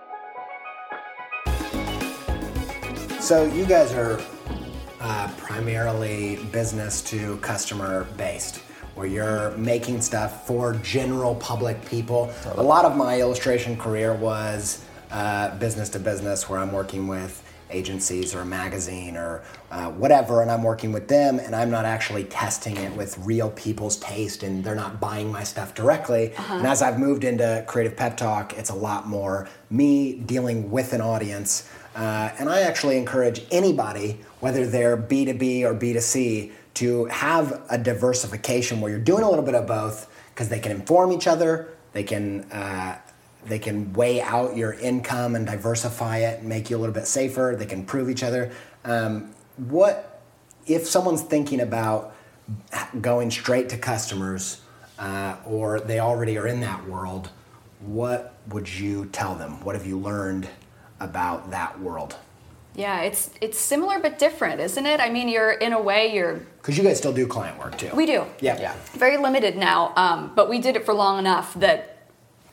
So 3.19 3.45
you 3.45 3.65
guys 3.65 3.93
are 3.93 4.21
uh, 4.99 5.29
primarily 5.37 6.37
business 6.51 7.01
to 7.03 7.37
customer 7.37 8.05
based, 8.17 8.57
where 8.95 9.07
you're 9.07 9.51
making 9.57 10.01
stuff 10.01 10.45
for 10.47 10.73
general 10.75 11.35
public 11.35 11.83
people. 11.85 12.31
A 12.55 12.63
lot 12.63 12.85
of 12.85 12.95
my 12.97 13.19
illustration 13.19 13.77
career 13.77 14.13
was 14.13 14.83
uh, 15.11 15.57
business 15.57 15.89
to 15.89 15.99
business, 15.99 16.49
where 16.49 16.59
I'm 16.59 16.71
working 16.71 17.07
with 17.07 17.42
agencies 17.73 18.33
or 18.33 18.41
a 18.41 18.45
magazine 18.45 19.17
or 19.17 19.43
uh, 19.71 19.89
whatever, 19.89 20.41
and 20.41 20.51
I'm 20.51 20.63
working 20.63 20.91
with 20.91 21.07
them, 21.07 21.39
and 21.39 21.55
I'm 21.55 21.71
not 21.71 21.85
actually 21.85 22.23
testing 22.25 22.77
it 22.77 22.95
with 22.95 23.17
real 23.19 23.49
people's 23.51 23.97
taste, 23.97 24.43
and 24.43 24.63
they're 24.63 24.75
not 24.75 24.99
buying 24.99 25.31
my 25.31 25.43
stuff 25.43 25.73
directly. 25.73 26.33
And 26.57 26.67
as 26.67 26.81
I've 26.81 26.99
moved 26.99 27.23
into 27.23 27.63
Creative 27.67 27.95
Pep 27.95 28.15
Talk, 28.17 28.53
it's 28.57 28.69
a 28.69 28.75
lot 28.75 29.07
more 29.07 29.49
me 29.69 30.13
dealing 30.13 30.69
with 30.71 30.93
an 30.93 31.01
audience. 31.01 31.69
Uh, 31.95 32.31
and 32.39 32.49
I 32.49 32.61
actually 32.61 32.97
encourage 32.97 33.41
anybody, 33.51 34.19
whether 34.39 34.65
they're 34.65 34.97
B2B 34.97 35.63
or 35.63 35.73
B2C, 35.73 36.51
to 36.75 37.05
have 37.05 37.61
a 37.69 37.77
diversification 37.77 38.81
where 38.81 38.91
you're 38.91 38.99
doing 38.99 39.23
a 39.23 39.29
little 39.29 39.45
bit 39.45 39.55
of 39.55 39.67
both 39.67 40.09
because 40.33 40.49
they 40.49 40.59
can 40.59 40.71
inform 40.71 41.11
each 41.11 41.27
other, 41.27 41.69
they 41.93 42.03
can 42.03 42.41
uh, 42.51 42.97
they 43.45 43.59
can 43.59 43.93
weigh 43.93 44.21
out 44.21 44.55
your 44.55 44.73
income 44.73 45.35
and 45.35 45.45
diversify 45.45 46.17
it 46.19 46.39
and 46.39 46.49
make 46.49 46.69
you 46.69 46.77
a 46.77 46.79
little 46.79 46.93
bit 46.93 47.07
safer. 47.07 47.55
They 47.57 47.65
can 47.65 47.85
prove 47.85 48.09
each 48.09 48.23
other. 48.23 48.51
Um, 48.85 49.33
what 49.57 50.21
if 50.65 50.87
someone's 50.87 51.21
thinking 51.21 51.59
about 51.61 52.15
going 53.01 53.31
straight 53.31 53.69
to 53.69 53.77
customers 53.77 54.61
uh, 54.99 55.35
or 55.45 55.79
they 55.79 55.99
already 55.99 56.37
are 56.37 56.47
in 56.47 56.61
that 56.61 56.87
world? 56.87 57.29
What 57.81 58.35
would 58.49 58.69
you 58.73 59.05
tell 59.07 59.35
them? 59.35 59.63
What 59.63 59.75
have 59.75 59.85
you 59.85 59.99
learned 59.99 60.47
about 60.99 61.51
that 61.51 61.79
world? 61.79 62.15
Yeah, 62.75 63.01
it's 63.01 63.29
it's 63.39 63.59
similar 63.59 63.99
but 63.99 64.17
different, 64.17 64.59
isn't 64.59 64.85
it? 64.85 64.99
I 64.99 65.09
mean, 65.11 65.29
you're 65.29 65.51
in 65.51 65.73
a 65.73 65.81
way 65.81 66.11
you're 66.13 66.35
Because 66.57 66.75
you 66.77 66.83
guys 66.83 66.97
still 66.97 67.13
do 67.13 67.27
client 67.27 67.59
work 67.59 67.77
too. 67.77 67.89
we 67.93 68.05
do. 68.07 68.25
Yeah. 68.39 68.59
Yeah. 68.59 68.73
Very 68.93 69.17
limited 69.17 69.57
now, 69.57 69.93
um, 69.95 70.31
but 70.35 70.49
we 70.49 70.59
did 70.59 70.75
it 70.75 70.83
for 70.85 70.93
long 70.93 71.19
enough 71.19 71.53
that 71.55 71.92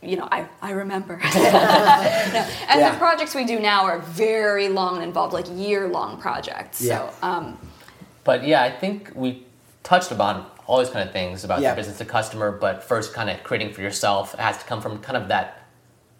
you 0.02 0.16
know, 0.16 0.28
I, 0.30 0.46
I 0.62 0.70
remember. 0.72 1.20
No, 1.34 2.46
And 2.68 2.80
Yeah. 2.80 2.92
the 2.92 2.98
projects 2.98 3.34
we 3.34 3.44
do 3.44 3.58
now 3.58 3.84
are 3.84 3.98
very 4.00 4.68
long 4.68 4.96
and 4.96 5.04
involved, 5.04 5.32
like 5.34 5.46
year 5.54 5.88
long 5.88 6.20
projects. 6.20 6.80
Yeah. 6.80 7.10
So, 7.10 7.14
um, 7.26 7.58
But 8.24 8.46
yeah, 8.46 8.62
I 8.62 8.70
think 8.70 9.10
we 9.14 9.44
touched 9.82 10.10
upon 10.12 10.46
all 10.66 10.78
these 10.78 10.90
kind 10.90 11.06
of 11.06 11.12
things 11.12 11.44
about 11.44 11.60
Yeah. 11.60 11.68
your 11.70 11.76
business 11.76 11.98
to 11.98 12.04
customer, 12.04 12.52
but 12.52 12.82
first 12.84 13.12
kind 13.12 13.28
of 13.28 13.42
creating 13.42 13.72
for 13.72 13.80
yourself 13.82 14.34
it 14.34 14.40
has 14.40 14.58
to 14.58 14.64
come 14.64 14.80
from 14.80 14.98
kind 15.00 15.16
of 15.16 15.28
that 15.28 15.66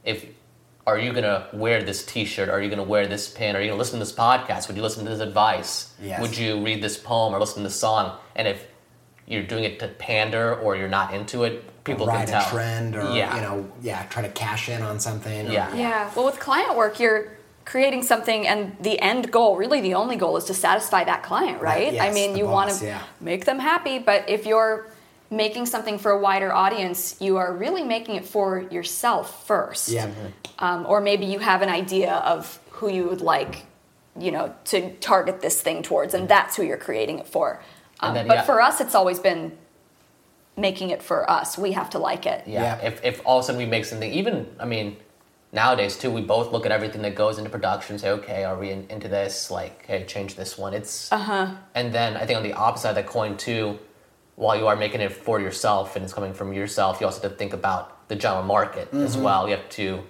if 0.05 0.27
are 0.87 0.99
you 0.99 1.13
gonna 1.13 1.47
wear 1.53 1.83
this 1.85 2.05
t-shirt? 2.05 2.49
Are 2.49 2.61
you 2.61 2.69
gonna 2.69 2.83
wear 2.83 3.07
this 3.07 3.29
pin? 3.29 3.55
Are 3.55 3.61
you 3.61 3.69
gonna 3.69 3.79
listen 3.79 3.99
to 4.01 4.05
this 4.05 4.15
podcast? 4.15 4.67
Would 4.67 4.77
you 4.77 4.83
listen 4.83 5.05
to 5.05 5.11
this 5.11 5.21
advice? 5.21 5.93
Yes. 6.03 6.21
Would 6.21 6.37
you 6.37 6.61
read 6.65 6.83
this 6.83 6.97
poem 6.97 7.33
or 7.35 7.39
listen 7.39 7.59
to 7.63 7.69
this 7.69 7.77
song? 7.79 8.19
And 8.35 8.49
if 8.49 8.67
you're 9.31 9.45
doing 9.53 9.65
it 9.65 9.79
to 9.79 9.87
pander 9.89 10.57
or 10.57 10.77
you're 10.77 10.89
not 11.01 11.15
into 11.15 11.45
it, 11.45 11.55
people 11.85 12.05
ride 12.07 12.27
can 12.29 12.37
a 12.37 12.41
tell. 12.43 12.51
trend 12.51 12.97
or 12.97 13.05
yeah. 13.17 13.35
you 13.37 13.41
know 13.47 13.57
yeah 13.81 14.05
try 14.13 14.23
to 14.23 14.29
cash 14.45 14.69
in 14.69 14.83
on 14.83 14.99
something 15.01 15.49
or- 15.49 15.53
Yeah. 15.53 15.75
yeah. 15.75 16.11
Well, 16.15 16.27
with 16.27 16.39
client 16.41 16.77
work, 16.77 16.99
you're 17.01 17.21
creating 17.65 18.03
something, 18.03 18.49
and 18.49 18.77
the 18.81 18.99
end 19.01 19.31
goal, 19.31 19.57
really 19.57 19.81
the 19.81 19.95
only 19.95 20.17
goal, 20.17 20.37
is 20.37 20.45
to 20.47 20.55
satisfy 20.55 21.05
that 21.05 21.23
client, 21.23 21.63
Right, 21.63 21.85
right? 21.85 21.93
yes, 21.93 22.11
I 22.11 22.13
mean, 22.13 22.33
the 22.33 22.39
you 22.41 22.47
want 22.47 22.71
to 22.79 22.85
yeah. 22.85 23.03
make 23.21 23.45
them 23.45 23.61
happy, 23.61 23.97
but 24.01 24.29
if 24.29 24.45
you're 24.45 24.87
making 25.31 25.67
something 25.67 25.97
for 25.97 26.11
a 26.11 26.19
wider 26.19 26.53
audience, 26.53 27.17
you 27.21 27.37
are 27.37 27.53
really 27.55 27.85
making 27.85 28.17
it 28.17 28.25
for 28.25 28.49
yourself 28.77 29.47
first. 29.47 29.89
yeah 29.89 30.11
um, 30.59 30.85
or 30.87 31.01
maybe 31.01 31.25
you 31.27 31.39
have 31.39 31.63
an 31.63 31.69
idea 31.71 32.15
of 32.35 32.59
who 32.77 32.89
you 32.91 33.05
would 33.11 33.21
like 33.21 33.65
you 34.19 34.33
know 34.33 34.53
to 34.65 34.91
target 34.97 35.41
this 35.41 35.63
thing 35.63 35.83
towards 35.85 36.13
and 36.15 36.29
that's 36.29 36.57
who 36.57 36.65
you're 36.65 36.77
creating 36.89 37.21
it 37.21 37.29
for 37.29 37.63
um, 38.01 38.15
then, 38.15 38.27
but 38.27 38.35
yeah. 38.35 38.43
for 38.43 38.61
us 38.61 38.81
it's 38.81 38.95
always 38.95 39.19
been 39.19 39.57
making 40.57 40.91
it 40.91 41.03
for 41.03 41.29
us 41.31 41.57
we 41.57 41.73
have 41.73 41.89
to 41.91 41.99
like 41.99 42.27
it 42.27 42.47
Yeah. 42.47 42.63
Yeah. 42.63 42.87
If, 42.87 43.05
if 43.05 43.23
all 43.25 43.39
of 43.39 43.45
a 43.45 43.47
sudden 43.47 43.61
we 43.61 43.67
make 43.67 43.85
something, 43.85 44.13
even, 44.13 44.47
I 44.59 44.67
mean, 44.67 44.97
nowadays 45.53 45.97
too, 45.97 46.11
we 46.11 46.21
both 46.21 46.53
look 46.53 46.67
at 46.67 46.73
everything 46.73 47.03
that 47.03 47.15
goes 47.15 47.39
into 47.39 47.51
production, 47.51 47.99
say, 47.99 48.11
okay, 48.11 48.45
are 48.45 48.59
we 48.59 48.71
in, 48.71 48.87
into 48.91 49.09
this? 49.09 49.51
Like, 49.51 49.87
hey, 49.87 50.05
change 50.05 50.35
this 50.35 50.59
one. 50.59 50.75
It's, 50.75 51.11
uh-huh. 51.13 51.55
and 51.75 51.93
then 51.93 52.17
I 52.17 52.27
think 52.27 52.37
on 52.37 52.43
the 52.43 52.53
opposite 52.53 52.83
side 52.83 52.91
of 52.91 53.05
the 53.05 53.11
coin 53.11 53.37
too, 53.37 53.79
while 54.37 54.57
you 54.57 54.67
are 54.67 54.77
making 54.77 55.01
it 55.01 55.13
for 55.13 55.41
yourself 55.41 55.97
and 55.97 56.05
it's 56.05 56.15
coming 56.15 56.33
from 56.33 56.53
yourself, 56.53 57.01
you 57.01 57.07
also 57.07 57.21
have 57.23 57.33
to 57.33 57.37
think 57.37 57.53
about 57.53 58.09
the 58.09 58.17
general 58.17 58.43
market 58.43 58.93
as 58.95 59.17
well. 59.17 59.49
You 59.49 59.57
have 59.57 59.69
to 59.71 60.03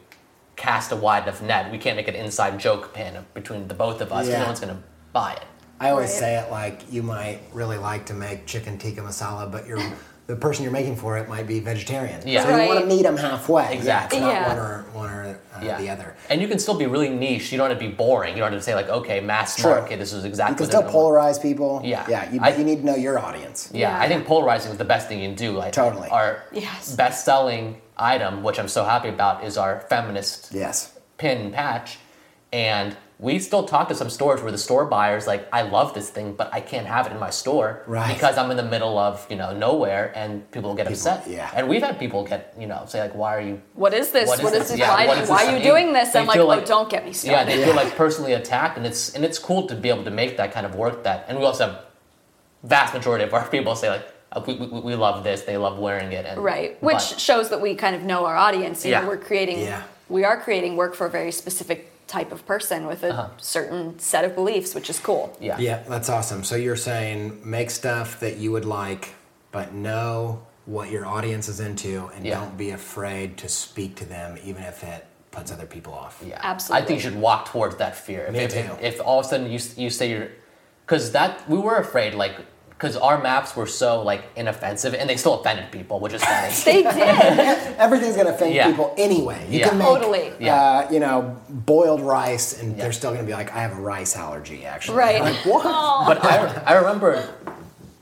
cast 0.56 0.92
a 0.92 0.96
wide 0.96 1.24
enough 1.24 1.42
net. 1.42 1.72
We 1.72 1.78
can't 1.78 1.96
make 1.96 2.06
an 2.06 2.14
inside 2.14 2.60
joke 2.60 2.94
pin 2.94 3.24
between 3.34 3.66
the 3.66 3.74
both 3.74 4.00
of 4.00 4.12
us. 4.12 4.28
Yeah. 4.28 4.40
No 4.40 4.46
one's 4.46 4.60
going 4.60 4.74
to 4.74 4.82
buy 5.12 5.32
it. 5.32 5.44
I 5.80 5.90
always 5.90 6.10
Right. 6.10 6.18
say 6.18 6.36
it 6.38 6.50
like 6.50 6.92
you 6.92 7.02
might 7.02 7.40
really 7.52 7.78
like 7.78 8.06
to 8.06 8.14
make 8.14 8.46
chicken 8.46 8.76
tikka 8.78 9.00
masala, 9.00 9.50
but 9.50 9.66
you're 9.66 9.80
the 10.26 10.36
person 10.36 10.62
you're 10.62 10.72
making 10.72 10.94
for 10.94 11.18
it 11.18 11.28
might 11.28 11.46
be 11.48 11.58
vegetarian. 11.58 12.20
Yeah. 12.24 12.44
So 12.44 12.56
you 12.56 12.68
want 12.68 12.78
to 12.80 12.86
meet 12.86 13.02
them 13.02 13.16
halfway. 13.16 13.72
Exactly. 13.74 14.20
Yeah, 14.20 14.26
it's 14.26 14.36
not 14.38 14.42
Yeah. 14.42 14.48
one 14.48 14.58
or 14.58 14.84
one 14.92 15.10
or 15.10 15.22
uh, 15.56 15.60
Yeah. 15.64 15.78
the 15.78 15.90
other. 15.90 16.14
And 16.28 16.40
you 16.40 16.46
can 16.46 16.60
still 16.60 16.74
be 16.74 16.86
really 16.86 17.08
niche. 17.08 17.50
You 17.50 17.58
don't 17.58 17.68
have 17.68 17.78
to 17.80 17.84
be 17.88 17.92
boring. 17.92 18.34
You 18.36 18.40
don't 18.42 18.52
have 18.52 18.60
to 18.60 18.64
say 18.64 18.76
like, 18.76 18.88
okay, 18.88 19.18
mass 19.20 19.56
True. 19.56 19.70
market. 19.70 19.98
This 19.98 20.12
is 20.12 20.24
exactly. 20.24 20.52
You 20.52 20.56
can 20.58 20.66
still 20.66 20.82
everyone 20.82 21.14
wants. 21.14 21.38
polarize 21.38 21.42
people. 21.42 21.80
Yeah. 21.82 22.04
Yeah. 22.08 22.30
You, 22.32 22.40
I- 22.42 22.54
you 22.54 22.62
need 22.64 22.80
to 22.80 22.86
know 22.86 22.94
your 22.94 23.18
audience. 23.18 23.70
Yeah, 23.72 23.90
Yeah. 23.96 24.00
I 24.04 24.06
think 24.06 24.24
polarizing 24.24 24.70
is 24.70 24.78
the 24.78 24.84
best 24.84 25.08
thing 25.08 25.18
you 25.18 25.28
can 25.30 25.34
do. 25.36 25.50
Like 25.52 25.72
Totally. 25.72 26.08
our 26.10 26.44
Yes. 26.52 26.94
best-selling 26.94 27.80
item, 27.96 28.44
which 28.44 28.60
I'm 28.60 28.68
so 28.68 28.84
happy 28.84 29.08
about, 29.08 29.42
is 29.42 29.58
our 29.58 29.80
feminist 29.88 30.50
Yes. 30.52 30.92
pin 31.18 31.50
patch, 31.50 31.98
and 32.52 32.96
we 33.20 33.38
still 33.38 33.64
talk 33.64 33.88
to 33.88 33.94
some 33.94 34.08
stores 34.08 34.40
where 34.40 34.50
the 34.50 34.56
store 34.66 34.86
buyers 34.86 35.26
like, 35.26 35.46
I 35.52 35.60
love 35.62 35.92
this 35.92 36.08
thing, 36.08 36.32
but 36.32 36.48
I 36.54 36.60
can't 36.62 36.86
have 36.86 37.06
it 37.06 37.12
in 37.12 37.20
my 37.20 37.28
store 37.28 37.82
Right. 37.86 38.14
because 38.14 38.38
I'm 38.38 38.50
in 38.50 38.56
the 38.56 38.62
middle 38.74 38.96
of 38.98 39.26
you 39.28 39.36
know 39.36 39.52
nowhere, 39.54 40.10
and 40.14 40.50
people 40.52 40.74
get 40.74 40.86
upset. 40.88 41.26
yeah. 41.28 41.50
and 41.54 41.68
we've 41.68 41.82
had 41.82 41.98
people 41.98 42.24
get 42.24 42.54
you 42.58 42.66
know 42.66 42.82
say 42.86 43.00
like, 43.02 43.14
why 43.14 43.36
are 43.36 43.42
you? 43.42 43.60
what 43.74 43.92
is 43.92 44.10
this 44.10 44.26
What 44.28 44.42
what 44.42 44.54
is 44.54 44.62
is, 44.62 44.68
this? 44.68 44.70
this 44.70 44.78
Yeah, 44.80 44.94
why, 44.94 45.06
what 45.06 45.18
does 45.18 45.28
why 45.28 45.40
this 45.44 45.48
are 45.48 45.52
you 45.52 45.58
mean? 45.58 45.68
doing 45.70 45.92
this 45.92 46.08
They 46.12 46.20
i'm 46.20 46.26
like 46.26 46.36
feel 46.36 46.50
oh 46.50 46.64
don't 46.64 46.88
get 46.88 47.04
me 47.04 47.12
started. 47.12 47.30
Yeah, 47.32 47.42
started 47.42 47.58
they 47.60 47.64
feel 47.66 47.76
like 47.82 47.94
personally 47.96 48.32
attacked, 48.32 48.78
and 48.78 48.86
it's 48.86 49.14
and 49.14 49.22
it's 49.24 49.38
cool 49.38 49.66
to 49.66 49.74
be 49.74 49.88
able 49.90 50.04
to 50.04 50.10
make 50.22 50.36
that 50.38 50.52
kind 50.52 50.64
of 50.64 50.74
work. 50.74 51.02
That 51.04 51.26
and 51.28 51.38
we 51.38 51.44
also 51.44 51.66
have 51.66 51.76
vast 52.64 52.94
majority 52.94 53.24
of 53.24 53.34
our 53.34 53.46
people 53.54 53.74
say 53.76 53.90
like, 53.90 54.06
oh, 54.32 54.42
we, 54.46 54.54
we, 54.54 54.80
we 54.80 54.94
love 54.94 55.24
this, 55.24 55.42
they 55.42 55.58
love 55.58 55.78
wearing 55.78 56.10
it, 56.12 56.24
and 56.24 56.42
right 56.42 56.82
which 56.82 56.94
but- 57.10 57.20
shows 57.20 57.50
that 57.50 57.60
we 57.60 57.74
kind 57.74 57.94
of 57.94 58.02
know 58.02 58.24
our 58.24 58.36
audience 58.36 58.84
you 58.84 58.92
Yeah. 58.92 59.00
know 59.02 59.08
we're 59.08 59.18
creating 59.30 59.60
Yeah. 59.60 59.82
we 60.08 60.24
are 60.24 60.40
creating 60.40 60.76
work 60.76 60.94
for 60.94 61.06
a 61.06 61.10
very 61.10 61.32
specific 61.32 61.90
type 62.10 62.32
of 62.32 62.44
person 62.44 62.86
with 62.86 63.02
a 63.04 63.10
Uh-huh. 63.12 63.28
certain 63.38 63.98
set 63.98 64.24
of 64.24 64.34
beliefs 64.34 64.74
which 64.74 64.90
is 64.90 64.98
cool 64.98 65.24
yeah, 65.40 65.56
Yeah, 65.58 65.78
that's 65.88 66.08
awesome. 66.08 66.42
So 66.44 66.56
you're 66.56 66.82
saying 66.90 67.40
make 67.44 67.70
stuff 67.70 68.18
that 68.20 68.36
you 68.42 68.50
would 68.54 68.64
like, 68.64 69.14
but 69.52 69.66
know 69.72 70.42
what 70.66 70.90
your 70.90 71.06
audience 71.06 71.46
is 71.48 71.58
into, 71.60 72.10
and 72.14 72.26
Yeah. 72.26 72.38
don't 72.40 72.56
be 72.56 72.70
afraid 72.70 73.28
to 73.42 73.48
speak 73.48 73.94
to 74.02 74.04
them, 74.16 74.38
even 74.44 74.62
if 74.72 74.82
it 74.82 75.02
puts 75.30 75.50
other 75.52 75.66
people 75.66 75.92
off. 75.94 76.14
Yeah, 76.26 76.38
Absolutely. 76.42 76.82
I 76.82 76.86
think 76.86 76.96
you 76.98 77.02
should 77.10 77.20
walk 77.20 77.40
towards 77.52 77.76
that 77.76 77.94
fear. 77.96 78.22
If, 78.26 78.32
Me 78.32 78.40
if, 78.40 78.52
too. 78.52 78.58
if, 78.80 78.94
if 78.94 79.00
all 79.06 79.20
of 79.20 79.26
a 79.26 79.28
sudden 79.28 79.46
you 79.54 79.60
you 79.76 79.88
say 79.98 80.10
you're, 80.12 80.28
because 80.84 81.12
that 81.12 81.32
we 81.48 81.58
were 81.66 81.76
afraid 81.86 82.14
like 82.14 82.36
because 82.80 82.96
our 82.96 83.20
maps 83.22 83.54
were 83.54 83.66
so 83.66 84.00
like 84.02 84.24
inoffensive 84.36 84.94
and 84.94 85.08
they 85.08 85.16
still 85.18 85.38
offended 85.40 85.70
people, 85.70 86.00
which 86.00 86.14
is 86.14 86.24
funny. 86.24 86.54
they 86.64 86.82
did 86.82 87.76
Everything's 87.78 88.16
gonna 88.16 88.30
offend 88.30 88.54
Yeah. 88.54 88.70
people 88.70 88.94
anyway. 88.96 89.46
You 89.50 89.58
Yeah. 89.60 89.68
can 89.68 89.78
make, 89.78 89.86
Totally. 89.86 90.32
Yeah. 90.40 90.54
uh, 90.54 90.88
you 90.90 90.98
know, 90.98 91.36
boiled 91.50 92.00
rice, 92.00 92.58
and 92.60 92.76
Yeah. 92.76 92.84
they're 92.84 92.92
still 92.92 93.10
gonna 93.12 93.24
be 93.26 93.34
like, 93.34 93.54
"I 93.54 93.60
have 93.60 93.72
a 93.72 93.80
rice 93.82 94.16
allergy." 94.16 94.64
Actually, 94.64 94.96
Right. 94.96 95.20
Like, 95.20 95.36
what? 95.44 95.62
but 96.06 96.24
I, 96.24 96.62
I 96.64 96.72
remember 96.78 97.22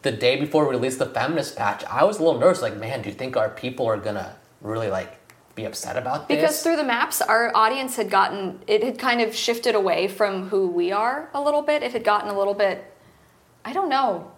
the 0.02 0.12
day 0.12 0.36
before 0.38 0.64
we 0.64 0.70
released 0.70 1.00
the 1.00 1.06
feminist 1.06 1.56
patch, 1.56 1.82
I 1.90 2.04
was 2.04 2.20
a 2.20 2.22
little 2.22 2.38
nervous. 2.38 2.62
Like, 2.62 2.76
man, 2.76 3.02
do 3.02 3.08
you 3.08 3.16
think 3.16 3.36
our 3.36 3.48
people 3.48 3.84
are 3.88 3.96
gonna 3.96 4.36
really 4.62 4.90
like 4.90 5.10
be 5.56 5.64
upset 5.64 5.96
about 5.96 6.28
this? 6.28 6.36
Because 6.36 6.62
through 6.62 6.76
the 6.76 6.84
maps, 6.84 7.20
our 7.20 7.50
audience 7.52 7.96
had 7.96 8.10
gotten, 8.10 8.60
it 8.68 8.84
had 8.84 8.96
kind 8.96 9.20
of 9.22 9.34
shifted 9.34 9.74
away 9.74 10.06
from 10.06 10.50
who 10.50 10.68
we 10.68 10.92
are 10.92 11.30
a 11.34 11.40
little 11.42 11.62
bit. 11.62 11.82
It 11.82 11.90
had 11.92 12.04
gotten 12.04 12.30
a 12.30 12.38
little 12.38 12.54
bit, 12.54 12.84
I 13.64 13.72
don't 13.72 13.88
know. 13.88 14.30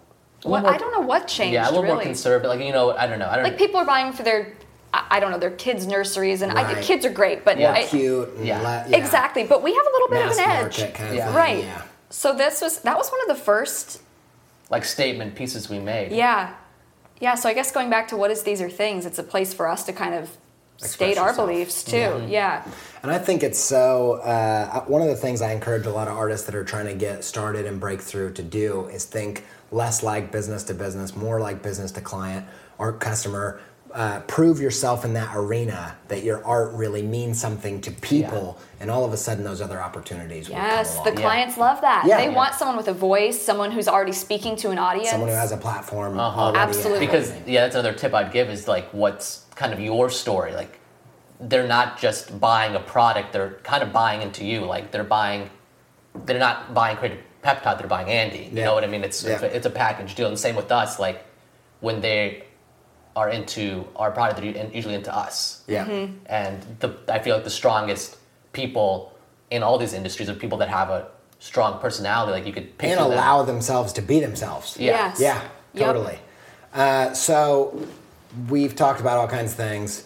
What, 0.43 0.63
more- 0.63 0.73
I 0.73 0.77
don't 0.77 0.91
know 0.91 1.05
what 1.05 1.27
changed, 1.27 1.53
yeah, 1.53 1.65
a 1.65 1.69
little 1.69 1.83
really. 1.83 1.95
more 1.95 2.03
conservative. 2.03 2.49
Like 2.49 2.61
you 2.65 2.71
know, 2.71 2.91
I 2.91 3.07
don't 3.07 3.19
know. 3.19 3.29
I 3.29 3.35
don't 3.35 3.43
like 3.43 3.57
people 3.57 3.79
are 3.79 3.85
buying 3.85 4.11
for 4.11 4.23
their, 4.23 4.53
I, 4.93 5.05
I 5.11 5.19
don't 5.19 5.31
know, 5.31 5.37
their 5.37 5.51
kids' 5.51 5.85
nurseries, 5.85 6.41
and 6.41 6.51
I, 6.51 6.81
kids 6.81 7.05
are 7.05 7.11
great, 7.11 7.45
but 7.45 7.59
Yeah. 7.59 7.73
I, 7.73 7.83
Cute. 7.85 8.29
And 8.37 8.45
Yeah. 8.47 8.59
la- 8.61 8.83
yeah. 8.87 8.97
exactly. 8.97 9.43
But 9.43 9.61
we 9.61 9.71
have 9.73 9.85
a 9.85 9.91
little 9.91 10.07
bit 10.09 10.25
Mass 10.25 10.37
of 10.37 10.43
an 10.43 10.49
edge, 10.51 10.93
kind 10.95 11.09
of 11.09 11.15
Yeah. 11.15 11.25
thing. 11.27 11.35
right? 11.35 11.63
Yeah. 11.63 11.81
So 12.09 12.33
this 12.35 12.61
was 12.61 12.79
that 12.79 12.97
was 12.97 13.09
one 13.11 13.21
of 13.21 13.27
the 13.37 13.43
first 13.43 14.01
like 14.69 14.83
statement 14.85 15.35
pieces 15.35 15.69
we 15.69 15.79
made. 15.79 16.11
Yeah. 16.11 16.53
Yeah, 17.19 17.35
so 17.35 17.47
I 17.49 17.53
guess 17.53 17.71
going 17.71 17.91
back 17.91 18.07
to 18.07 18.17
what 18.17 18.31
is 18.31 18.41
these 18.41 18.61
are 18.61 18.69
things, 18.69 19.05
it's 19.05 19.19
a 19.19 19.23
place 19.23 19.53
for 19.53 19.67
us 19.67 19.83
to 19.85 19.93
kind 19.93 20.15
of 20.15 20.29
Express 20.77 20.91
state 20.93 21.17
our 21.19 21.35
beliefs 21.35 21.83
too. 21.83 22.25
Yeah. 22.27 22.63
And 23.03 23.11
I 23.11 23.19
think 23.19 23.43
it's 23.43 23.59
so. 23.59 24.13
Uh, 24.23 24.81
one 24.85 25.03
of 25.03 25.07
the 25.07 25.15
things 25.15 25.39
I 25.43 25.51
encourage 25.51 25.85
a 25.85 25.91
lot 25.91 26.07
of 26.07 26.17
artists 26.17 26.47
that 26.47 26.55
are 26.55 26.63
trying 26.63 26.87
to 26.87 26.95
get 26.95 27.23
started 27.23 27.67
and 27.67 27.79
break 27.79 28.01
through 28.01 28.33
to 28.33 28.41
do 28.41 28.87
is 28.87 29.05
think 29.05 29.43
less 29.71 30.03
like 30.03 30.31
business 30.31 30.63
to 30.65 30.73
business, 30.73 31.15
more 31.15 31.39
like 31.39 31.63
business 31.63 31.91
to 31.93 32.01
client 32.01 32.45
or 32.77 32.93
customer. 32.93 33.59
Uh, 33.93 34.21
prove 34.21 34.61
yourself 34.61 35.03
in 35.03 35.11
that 35.13 35.35
arena 35.35 35.97
that 36.07 36.23
your 36.23 36.41
art 36.45 36.71
really 36.73 37.01
means 37.01 37.37
something 37.41 37.81
to 37.81 37.91
people, 37.91 38.57
and 38.79 38.89
all 38.89 39.03
of 39.03 39.11
a 39.11 39.17
sudden 39.17 39.43
those 39.43 39.59
other 39.59 39.81
opportunities 39.81 40.47
will 40.47 40.55
Yes, 40.55 40.95
come 40.95 41.03
the 41.03 41.09
along. 41.09 41.17
Yeah. 41.19 41.25
clients 41.27 41.57
love 41.57 41.81
that. 41.81 42.05
Yeah. 42.07 42.15
they 42.17 42.27
Yeah. 42.29 42.33
want 42.35 42.55
someone 42.55 42.77
with 42.77 42.87
a 42.87 42.93
voice, 42.93 43.41
someone 43.41 43.69
who's 43.69 43.89
already 43.89 44.13
speaking 44.13 44.55
to 44.57 44.69
an 44.69 44.77
audience. 44.79 45.09
Someone 45.09 45.27
who 45.27 45.35
has 45.35 45.51
a 45.51 45.57
platform. 45.57 46.17
Uh-huh. 46.17 46.39
already 46.39 46.59
and 46.59 46.69
Absolutely. 46.69 47.05
because 47.05 47.33
yeah 47.45 47.63
that's 47.63 47.75
another 47.75 47.91
tip 47.91 48.13
i'd 48.13 48.31
give 48.31 48.49
is 48.49 48.65
like 48.65 48.87
what's 48.93 49.43
kind 49.55 49.73
of 49.73 49.79
your 49.81 50.09
story 50.09 50.53
like 50.53 50.79
they're 51.41 51.67
not 51.67 51.99
just 51.99 52.39
buying 52.39 52.75
a 52.75 52.79
product 52.79 53.33
they're 53.33 53.55
kind 53.63 53.83
of 53.83 53.91
buying 53.91 54.21
into 54.21 54.45
you 54.45 54.61
like 54.61 54.91
they're 54.91 55.03
buying 55.03 55.49
they're 56.25 56.39
not 56.39 56.73
buying 56.73 56.95
creative 56.95 57.19
Pep 57.41 57.63
Talk 57.63 57.77
they're 57.79 57.87
buying 57.87 58.09
andy 58.09 58.37
you 58.39 58.49
Yeah. 58.53 58.65
know 58.65 58.73
what 58.75 58.83
i 58.83 58.87
mean 58.87 59.03
it's 59.03 59.23
it's, 59.23 59.41
a, 59.43 59.55
it's 59.55 59.65
a 59.65 59.69
package 59.69 60.15
deal 60.15 60.27
and 60.27 60.37
same 60.39 60.55
with 60.55 60.71
us 60.71 60.99
like 60.99 61.25
when 61.79 62.01
they 62.01 62.43
are 63.15 63.29
into 63.29 63.85
our 63.95 64.11
product 64.11 64.39
they're 64.39 64.69
usually 64.73 64.95
into 64.95 65.13
us 65.15 65.63
yeah, 65.67 65.85
Mm-hmm. 65.85 66.13
and 66.27 66.61
the, 66.79 66.95
i 67.09 67.19
feel 67.19 67.35
like 67.35 67.43
the 67.43 67.49
strongest 67.49 68.17
people 68.53 69.17
in 69.49 69.63
all 69.63 69.77
these 69.77 69.93
industries 69.93 70.29
are 70.29 70.33
people 70.35 70.57
that 70.59 70.69
have 70.69 70.89
a 70.89 71.07
strong 71.39 71.79
personality 71.79 72.31
like 72.31 72.45
you 72.45 72.53
could 72.53 72.77
picture 72.77 72.97
and 72.97 73.11
them. 73.11 73.17
allow 73.17 73.43
themselves 73.43 73.91
to 73.93 74.01
be 74.01 74.19
themselves. 74.19 74.77
Yeah. 74.79 74.91
Yes. 74.91 75.19
Yeah, 75.19 75.41
Yep. 75.73 75.85
totally. 75.87 76.19
Uh, 76.73 77.13
so 77.13 77.85
we've 78.49 78.75
talked 78.75 79.01
about 79.01 79.17
all 79.17 79.27
kinds 79.27 79.51
of 79.51 79.57
things. 79.57 80.05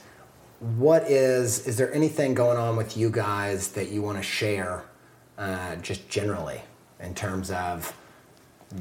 What 0.78 1.04
is 1.12 1.68
is 1.68 1.76
there 1.78 1.94
anything 1.94 2.34
going 2.34 2.58
on 2.58 2.76
with 2.78 2.96
you 2.98 3.10
guys 3.12 3.68
that 3.74 3.90
you 3.92 4.02
want 4.02 4.18
to 4.18 4.24
share, 4.24 4.86
uh, 5.38 5.76
just 5.76 6.08
generally 6.10 6.62
in 7.00 7.14
terms 7.14 7.52
of 7.52 7.96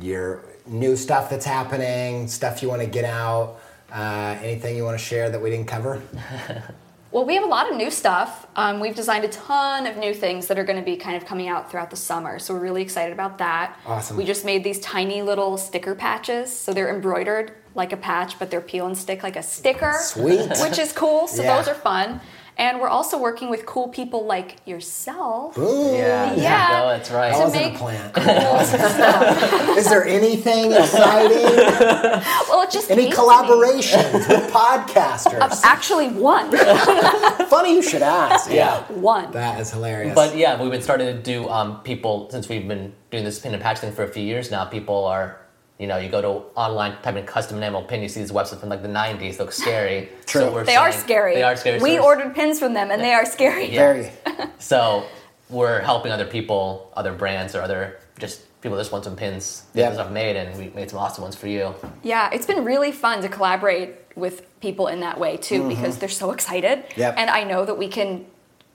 your 0.00 0.42
new 0.66 0.96
stuff 0.96 1.30
that's 1.30 1.44
happening, 1.44 2.26
stuff 2.28 2.62
you 2.62 2.68
want 2.68 2.80
to 2.82 2.88
get 2.88 3.04
out, 3.04 3.60
uh, 3.92 4.36
anything 4.42 4.76
you 4.76 4.84
want 4.84 4.98
to 4.98 5.04
share 5.04 5.30
that 5.30 5.40
we 5.40 5.50
didn't 5.50 5.68
cover? 5.68 6.02
Well, 7.14 7.24
we 7.24 7.36
have 7.36 7.44
a 7.44 7.46
lot 7.46 7.70
of 7.70 7.76
new 7.76 7.92
stuff. 7.92 8.48
Um, 8.56 8.80
we've 8.80 8.96
designed 8.96 9.24
a 9.24 9.28
ton 9.28 9.86
of 9.86 9.96
new 9.96 10.12
things 10.12 10.48
that 10.48 10.58
are 10.58 10.64
going 10.64 10.80
to 10.80 10.84
be 10.84 10.96
kind 10.96 11.16
of 11.16 11.24
coming 11.24 11.46
out 11.46 11.70
throughout 11.70 11.90
the 11.90 11.96
summer. 11.96 12.40
So 12.40 12.52
we're 12.54 12.58
really 12.58 12.82
excited 12.82 13.12
about 13.12 13.38
that. 13.38 13.78
Awesome. 13.86 14.16
We 14.16 14.24
just 14.24 14.44
made 14.44 14.64
these 14.64 14.80
tiny 14.80 15.22
little 15.22 15.56
sticker 15.56 15.94
patches. 15.94 16.52
So 16.52 16.74
they're 16.74 16.92
embroidered 16.92 17.52
like 17.76 17.92
a 17.92 17.96
patch, 17.96 18.36
but 18.40 18.50
they're 18.50 18.60
peel 18.60 18.88
and 18.88 18.98
stick 18.98 19.22
like 19.22 19.36
a 19.36 19.44
sticker. 19.44 19.94
Sweet. 20.00 20.50
Which 20.60 20.76
is 20.80 20.92
cool. 20.92 21.28
So 21.28 21.44
Yeah. 21.44 21.56
those 21.56 21.68
are 21.68 21.74
fun. 21.76 22.20
And 22.56 22.80
we're 22.80 22.88
also 22.88 23.18
working 23.18 23.50
with 23.50 23.66
cool 23.66 23.88
people 23.88 24.24
like 24.26 24.56
yourself. 24.64 25.58
Ooh. 25.58 25.92
Yeah. 25.96 26.34
Yeah. 26.34 26.68
No, 26.80 26.88
that's 26.90 27.10
right. 27.10 27.32
To 27.32 27.38
wasn't 27.40 27.64
make- 27.64 27.74
a 27.74 27.78
plan. 27.78 28.12
Cool 28.12 28.24
stuff. 28.64 29.76
Is 29.76 29.88
there 29.88 30.04
anything 30.04 30.72
exciting? 30.72 31.44
Well, 32.48 32.62
it 32.62 32.70
just 32.70 32.90
Any 32.90 33.02
came 33.06 33.10
me. 33.10 33.16
collaborations 33.16 34.28
with 34.28 34.52
podcasters? 34.52 35.60
Actually, 35.64 36.08
one. 36.10 36.50
Funny 37.48 37.74
you 37.74 37.82
should 37.82 38.02
ask. 38.02 38.50
Yeah. 38.50 38.82
one. 38.92 39.32
That 39.32 39.60
is 39.60 39.72
hilarious. 39.72 40.14
But 40.14 40.36
yeah, 40.36 40.60
we've 40.60 40.70
been 40.70 40.82
starting 40.82 41.08
to 41.08 41.20
do 41.20 41.48
um, 41.48 41.80
people 41.82 42.30
since 42.30 42.48
we've 42.48 42.66
been 42.68 42.94
doing 43.10 43.24
this 43.24 43.38
pin 43.40 43.52
and 43.54 43.62
patch 43.62 43.78
thing 43.80 43.92
for 43.92 44.04
a 44.04 44.08
few 44.08 44.22
years 44.22 44.50
now. 44.50 44.64
People 44.64 45.04
are, 45.04 45.40
you 45.78 45.86
know, 45.88 45.96
you 45.96 46.08
go 46.08 46.22
to 46.22 46.28
online, 46.56 46.96
type 47.02 47.16
in 47.16 47.26
custom 47.26 47.56
enamel 47.56 47.82
pin, 47.82 48.00
you 48.02 48.08
see 48.08 48.20
these 48.20 48.30
websites 48.30 48.60
from 48.60 48.68
like 48.68 48.82
the 48.82 48.88
'90s, 48.88 49.38
look 49.38 49.52
scary. 49.52 50.08
True. 50.26 50.42
So 50.42 50.52
we're 50.52 50.64
They 50.64 50.76
are 50.76 50.92
scary. 50.92 51.34
They 51.34 51.42
are 51.42 51.56
scary. 51.56 51.78
We 51.78 51.94
we're- 51.94 51.98
ordered 52.04 52.34
pins 52.34 52.58
from 52.58 52.74
them, 52.74 52.90
and 52.90 53.02
they 53.02 53.12
are 53.12 53.26
scary. 53.26 53.66
Yeah. 53.66 53.92
Very. 53.92 54.10
So 54.58 55.04
we're 55.50 55.80
helping 55.80 56.10
other 56.10 56.24
people, 56.24 56.90
other 56.96 57.12
brands, 57.12 57.54
or 57.54 57.60
other 57.60 57.98
just 58.18 58.40
people 58.62 58.78
just 58.78 58.92
want 58.92 59.04
some 59.04 59.14
pins 59.16 59.64
that 59.74 59.80
Yeah. 59.80 59.92
stuff 59.92 60.10
made, 60.10 60.36
and 60.36 60.56
we 60.58 60.70
made 60.70 60.88
some 60.90 60.98
awesome 61.00 61.22
ones 61.22 61.36
for 61.36 61.48
you. 61.48 61.74
Yeah, 62.02 62.30
it's 62.32 62.46
been 62.46 62.64
really 62.64 62.92
fun 62.92 63.20
to 63.22 63.28
collaborate 63.28 63.96
with 64.16 64.46
people 64.60 64.86
in 64.86 65.00
that 65.00 65.18
way 65.18 65.36
too 65.36 65.68
because 65.68 65.98
they're 65.98 66.08
so 66.08 66.30
excited. 66.30 66.78
Mm-hmm. 66.88 67.00
Yep. 67.00 67.14
And 67.18 67.28
I 67.30 67.42
know 67.44 67.64
that 67.66 67.76
we 67.76 67.88
can 67.88 68.24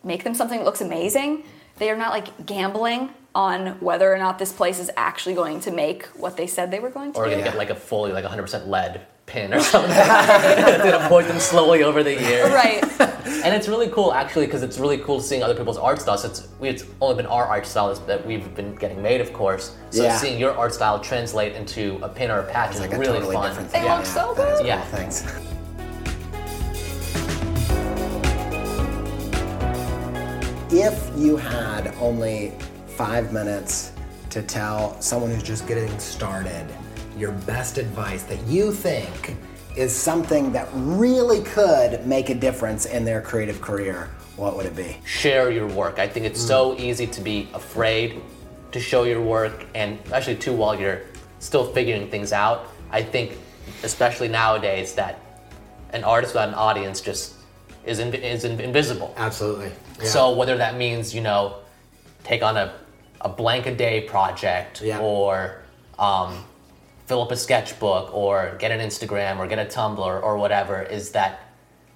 make 0.04 0.24
them 0.26 0.36
something 0.36 0.60
that 0.60 0.66
looks 0.66 0.82
amazing. 0.82 1.44
They 1.80 1.90
are 1.90 1.98
not 1.98 2.12
like 2.12 2.46
gambling 2.46 3.10
on 3.34 3.80
whether 3.80 4.14
or 4.14 4.18
not 4.18 4.38
this 4.40 4.52
place 4.52 4.80
is 4.80 4.90
actually 4.98 5.36
going 5.36 5.60
to 5.62 5.72
make 5.72 6.06
what 6.08 6.36
they 6.36 6.48
said 6.48 6.72
they 6.72 6.80
were 6.80 6.90
going 6.90 7.14
to 7.14 7.20
Or 7.20 7.26
do. 7.26 7.32
gonna 7.32 7.44
get 7.44 7.58
like 7.58 7.70
a 7.70 7.76
fully 7.76 8.12
like 8.12 8.26
100% 8.26 8.68
lead 8.68 9.02
pin 9.28 9.54
or 9.54 9.60
something. 9.74 9.92
it's 9.94 10.84
gonna 10.84 11.08
point 11.08 11.28
them 11.28 11.40
slowly 11.40 11.84
over 11.84 12.04
the 12.04 12.14
years. 12.14 12.52
right. 12.52 12.84
And 13.42 13.56
it's 13.56 13.70
really 13.70 13.88
cool 13.90 14.12
actually 14.14 14.48
because 14.48 14.64
it's 14.64 14.80
really 14.80 14.98
cool 14.98 15.22
seeing 15.22 15.44
other 15.44 15.56
people's 15.56 15.78
art 15.78 16.02
styles. 16.02 16.26
It's 16.26 16.48
it's 16.62 16.84
only 17.00 17.16
been 17.16 17.26
our 17.28 17.46
art 17.46 17.66
style 17.66 17.94
that 17.96 18.26
we've 18.26 18.54
been 18.56 18.76
getting 18.76 19.02
made, 19.02 19.22
of 19.22 19.32
course. 19.32 19.78
So 19.92 20.04
Yeah. 20.04 20.18
seeing 20.18 20.38
your 20.40 20.58
art 20.58 20.74
style 20.74 21.00
translate 21.00 21.54
into 21.56 22.00
a 22.02 22.10
pin 22.10 22.32
or 22.32 22.40
a 22.40 22.44
patch 22.52 22.72
It's 22.72 22.80
is 22.80 22.82
like 22.82 22.94
a 22.94 23.00
really 23.00 23.14
totally 23.20 23.36
fun. 23.36 23.48
different 23.50 23.72
They 23.72 23.80
thing. 23.82 23.90
look 23.92 24.06
so 24.06 24.34
good. 24.36 24.66
Yeah. 24.66 24.82
cool. 24.82 24.98
Thanks. 25.00 25.24
If 30.72 31.12
you 31.18 31.36
had 31.36 31.96
only 32.00 32.54
five 32.86 33.34
minutes 33.34 33.92
to 34.30 34.44
tell 34.44 35.02
someone 35.02 35.32
who's 35.32 35.42
just 35.42 35.68
getting 35.68 35.98
started 35.98 36.68
your 37.18 37.32
best 37.32 37.80
advice 37.80 38.22
that 38.26 38.40
you 38.46 38.72
think 38.72 39.36
is 39.76 39.96
something 39.96 40.52
that 40.52 40.70
really 40.74 41.42
could 41.42 42.06
make 42.06 42.30
a 42.30 42.36
difference 42.36 42.86
in 42.86 43.04
their 43.04 43.20
creative 43.20 43.60
career, 43.62 44.12
what 44.36 44.56
would 44.56 44.68
it 44.68 44.76
be? 44.76 44.98
Share 45.06 45.50
your 45.50 45.66
work. 45.66 45.98
I 45.98 46.08
think 46.08 46.28
it's 46.28 46.44
mm. 46.44 46.48
so 46.48 46.78
easy 46.78 47.08
to 47.08 47.22
be 47.22 47.50
afraid 47.56 48.22
to 48.72 48.80
show 48.80 49.06
your 49.06 49.24
work, 49.24 49.66
and 49.74 49.98
especially 50.04 50.36
too 50.36 50.54
while 50.54 50.80
you're 50.80 51.02
still 51.40 51.74
figuring 51.74 52.12
things 52.12 52.32
out. 52.32 52.68
I 52.92 53.02
think, 53.02 53.40
especially 53.82 54.28
nowadays, 54.28 54.94
that 54.94 55.20
an 55.94 56.04
artist 56.04 56.36
without 56.36 56.50
an 56.50 56.54
audience 56.54 57.02
just 57.02 57.34
is 57.90 58.00
is 58.00 58.44
inv- 58.46 58.60
invisible. 58.60 59.14
Absolutely. 59.18 59.72
So 60.04 60.34
whether 60.36 60.56
that 60.58 60.78
means 60.78 61.14
you 61.14 61.22
know 61.22 61.56
take 62.24 62.44
on 62.44 62.56
a, 62.58 62.74
a 63.22 63.30
blank 63.30 63.66
a 63.66 63.76
day 63.76 64.02
project 64.02 64.82
Yeah. 64.82 65.00
or 65.00 65.62
um, 65.98 66.46
fill 67.08 67.22
up 67.22 67.32
a 67.32 67.36
sketchbook 67.36 68.14
or 68.14 68.56
get 68.60 68.72
an 68.72 68.80
Instagram 68.80 69.40
or 69.40 69.48
get 69.48 69.60
a 69.60 69.66
Tumblr 69.66 70.24
or 70.24 70.38
whatever 70.38 70.84
is 70.84 71.12
that 71.12 71.40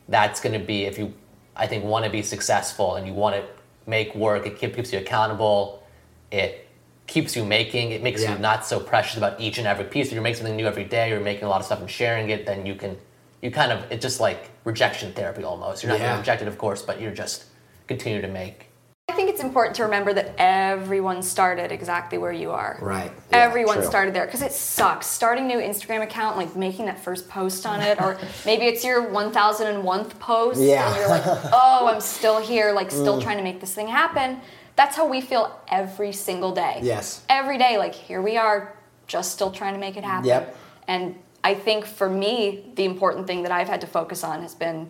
that's 0.09 0.41
going 0.41 0.59
to 0.59 0.65
be 0.65 0.83
if 0.85 0.97
you 0.97 1.13
I 1.55 1.67
think 1.67 1.83
want 1.85 2.03
to 2.05 2.11
be 2.11 2.21
successful 2.23 2.95
and 2.95 3.05
you 3.07 3.13
want 3.13 3.35
to 3.35 3.43
make 3.85 4.15
work 4.15 4.45
it 4.47 4.57
keeps 4.59 4.91
you 4.91 4.99
accountable 4.99 5.83
it 6.31 6.67
keeps 7.05 7.35
you 7.35 7.45
making 7.45 7.91
it 7.91 8.01
makes 8.01 8.21
Yeah. 8.23 8.33
you 8.33 8.39
not 8.39 8.65
so 8.65 8.79
precious 8.79 9.17
about 9.17 9.39
each 9.39 9.57
and 9.59 9.67
every 9.67 9.85
piece 9.85 10.07
if 10.07 10.13
you're 10.13 10.23
making 10.23 10.37
something 10.39 10.55
new 10.55 10.65
every 10.65 10.85
day 10.85 11.09
you're 11.09 11.19
making 11.19 11.43
a 11.43 11.49
lot 11.49 11.59
of 11.59 11.65
stuff 11.65 11.79
and 11.79 11.89
sharing 11.89 12.29
it 12.29 12.45
then 12.45 12.65
you 12.65 12.75
can 12.75 12.97
you 13.43 13.51
kind 13.51 13.71
of 13.71 13.91
it's 13.91 14.01
just 14.01 14.19
like 14.19 14.49
rejection 14.63 15.11
therapy 15.11 15.43
almost 15.43 15.83
you're 15.83 15.91
not 15.91 15.99
Yeah. 15.99 16.07
getting 16.07 16.19
rejected 16.19 16.47
of 16.47 16.57
course 16.57 16.81
but 16.81 16.99
you're 16.99 17.13
just 17.13 17.45
continue 17.87 18.21
to 18.21 18.27
make 18.27 18.69
I 19.09 19.15
think 19.15 19.29
it's 19.29 19.43
important 19.43 19.75
to 19.75 19.83
remember 19.83 20.13
that 20.13 20.33
everyone 20.37 21.21
started 21.21 21.73
exactly 21.73 22.17
where 22.17 22.31
you 22.31 22.51
are. 22.51 22.79
Right. 22.81 23.11
Yeah, 23.29 23.37
everyone 23.37 23.75
true. 23.75 23.85
started 23.85 24.15
there 24.15 24.25
because 24.25 24.41
it 24.41 24.53
sucks. 24.53 25.07
Starting 25.07 25.45
new 25.45 25.57
Instagram 25.57 26.01
account, 26.01 26.37
like 26.37 26.55
making 26.55 26.85
that 26.85 26.97
first 27.03 27.27
post 27.27 27.65
on 27.65 27.81
it, 27.81 28.01
or 28.01 28.17
maybe 28.45 28.63
it's 28.63 28.83
your 28.83 29.09
1001th 29.09 30.17
post, 30.19 30.61
Yeah. 30.61 30.87
and 30.87 30.95
you're 30.95 31.09
like, 31.09 31.23
oh, 31.53 31.89
I'm 31.93 31.99
still 31.99 32.39
here, 32.41 32.71
like 32.71 32.91
still 32.91 33.19
mm. 33.19 33.23
trying 33.23 33.37
to 33.37 33.43
make 33.43 33.59
this 33.59 33.75
thing 33.75 33.89
happen. 33.89 34.39
That's 34.77 34.95
how 34.95 35.05
we 35.05 35.19
feel 35.19 35.59
every 35.67 36.13
single 36.13 36.53
day. 36.53 36.79
Yes. 36.81 37.25
Every 37.27 37.57
day, 37.57 37.77
like 37.77 37.93
here 37.93 38.21
we 38.21 38.37
are, 38.37 38.73
just 39.05 39.33
still 39.33 39.51
trying 39.51 39.73
to 39.73 39.79
make 39.81 39.97
it 39.97 40.05
happen. 40.05 40.29
Yep. 40.29 40.57
And 40.87 41.15
I 41.43 41.53
think 41.53 41.85
for 41.85 42.09
me, 42.09 42.71
the 42.75 42.85
important 42.85 43.27
thing 43.27 43.43
that 43.43 43.51
I've 43.51 43.67
had 43.67 43.81
to 43.81 43.87
focus 43.87 44.23
on 44.23 44.41
has 44.41 44.55
been 44.55 44.89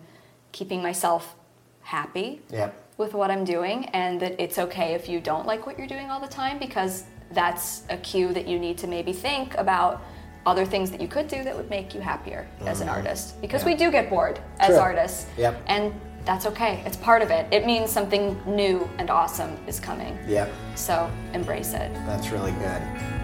keeping 0.52 0.82
myself 0.82 1.34
happy 1.82 2.40
Yep. 2.50 2.74
with 2.96 3.12
what 3.14 3.30
I'm 3.30 3.44
doing, 3.44 3.86
and 3.86 4.20
that 4.20 4.40
it's 4.40 4.58
okay 4.58 4.94
if 4.94 5.08
you 5.08 5.20
don't 5.20 5.46
like 5.46 5.66
what 5.66 5.78
you're 5.78 5.88
doing 5.88 6.10
all 6.10 6.20
the 6.20 6.28
time 6.28 6.58
because 6.58 7.04
that's 7.32 7.82
a 7.90 7.96
cue 7.96 8.32
that 8.32 8.46
you 8.46 8.58
need 8.58 8.78
to 8.78 8.86
maybe 8.86 9.12
think 9.12 9.54
about 9.56 10.02
other 10.46 10.64
things 10.64 10.90
that 10.90 11.00
you 11.00 11.08
could 11.08 11.26
do 11.26 11.42
that 11.42 11.56
would 11.56 11.70
make 11.70 11.94
you 11.94 12.00
happier 12.00 12.46
as 12.66 12.80
an 12.80 12.86
mm-hmm. 12.86 12.96
artist 12.96 13.40
because 13.40 13.64
we 13.64 13.74
do 13.74 13.90
get 13.90 14.10
bored 14.10 14.38
as 14.60 14.68
True. 14.68 14.78
artists 14.78 15.26
Yep. 15.38 15.62
and 15.66 15.92
that's 16.26 16.44
okay 16.46 16.82
it's 16.84 16.98
part 16.98 17.22
of 17.22 17.30
it 17.30 17.46
it 17.50 17.64
means 17.64 17.90
something 17.90 18.38
new 18.46 18.88
and 18.98 19.10
awesome 19.10 19.56
is 19.66 19.80
coming 19.80 20.18
Yep. 20.28 20.52
so 20.74 21.10
embrace 21.32 21.72
it 21.72 21.92
That's 22.06 22.28
really 22.28 22.52
good. 22.52 23.23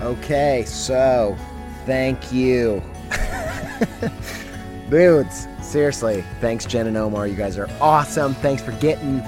Okay, 0.00 0.64
so 0.66 1.36
thank 1.84 2.32
you. 2.32 2.82
Dudes, 4.90 5.48
seriously, 5.60 6.24
thanks 6.40 6.64
Jen 6.64 6.86
and 6.86 6.96
Omar. 6.96 7.26
You 7.26 7.34
guys 7.34 7.58
are 7.58 7.68
awesome. 7.80 8.34
Thanks 8.34 8.62
for 8.62 8.72
getting 8.72 9.18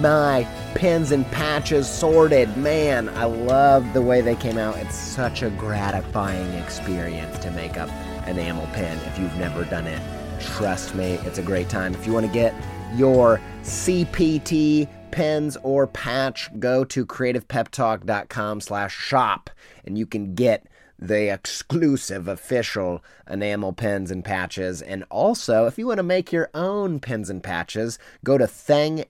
my 0.00 0.46
pins 0.74 1.12
and 1.12 1.26
patches 1.30 1.88
sorted. 1.88 2.56
Man, 2.56 3.08
I 3.10 3.24
love 3.24 3.92
the 3.92 4.02
way 4.02 4.22
they 4.22 4.34
came 4.34 4.58
out. 4.58 4.76
It's 4.78 4.96
such 4.96 5.42
a 5.42 5.50
gratifying 5.50 6.52
experience 6.54 7.38
to 7.40 7.50
make 7.50 7.76
up 7.76 7.90
an 8.26 8.38
enamel 8.38 8.66
pin 8.72 8.98
if 9.06 9.18
you've 9.18 9.36
never 9.36 9.64
done 9.64 9.86
it. 9.86 10.00
Trust 10.40 10.94
me, 10.94 11.18
it's 11.24 11.38
a 11.38 11.42
great 11.42 11.68
time. 11.68 11.94
If 11.94 12.06
you 12.06 12.12
want 12.12 12.26
to 12.26 12.32
get 12.32 12.54
your 12.94 13.40
CPT 13.62 14.88
pens 15.14 15.56
or 15.62 15.86
patch, 15.86 16.50
go 16.58 16.84
to 16.84 17.06
creativepeptalk.com 17.06 18.60
slash 18.60 18.96
shop 18.96 19.48
and 19.84 19.96
you 19.96 20.06
can 20.06 20.34
get 20.34 20.66
the 21.06 21.32
exclusive 21.32 22.26
official 22.28 23.04
enamel 23.28 23.72
pens 23.72 24.10
and 24.10 24.24
patches. 24.24 24.80
And 24.80 25.04
also, 25.10 25.66
if 25.66 25.78
you 25.78 25.86
want 25.86 25.98
to 25.98 26.02
make 26.02 26.32
your 26.32 26.50
own 26.54 26.98
pens 27.00 27.28
and 27.30 27.42
patches, 27.42 27.98
go 28.24 28.38
to 28.38 28.44
thingmfg.co 28.44 29.08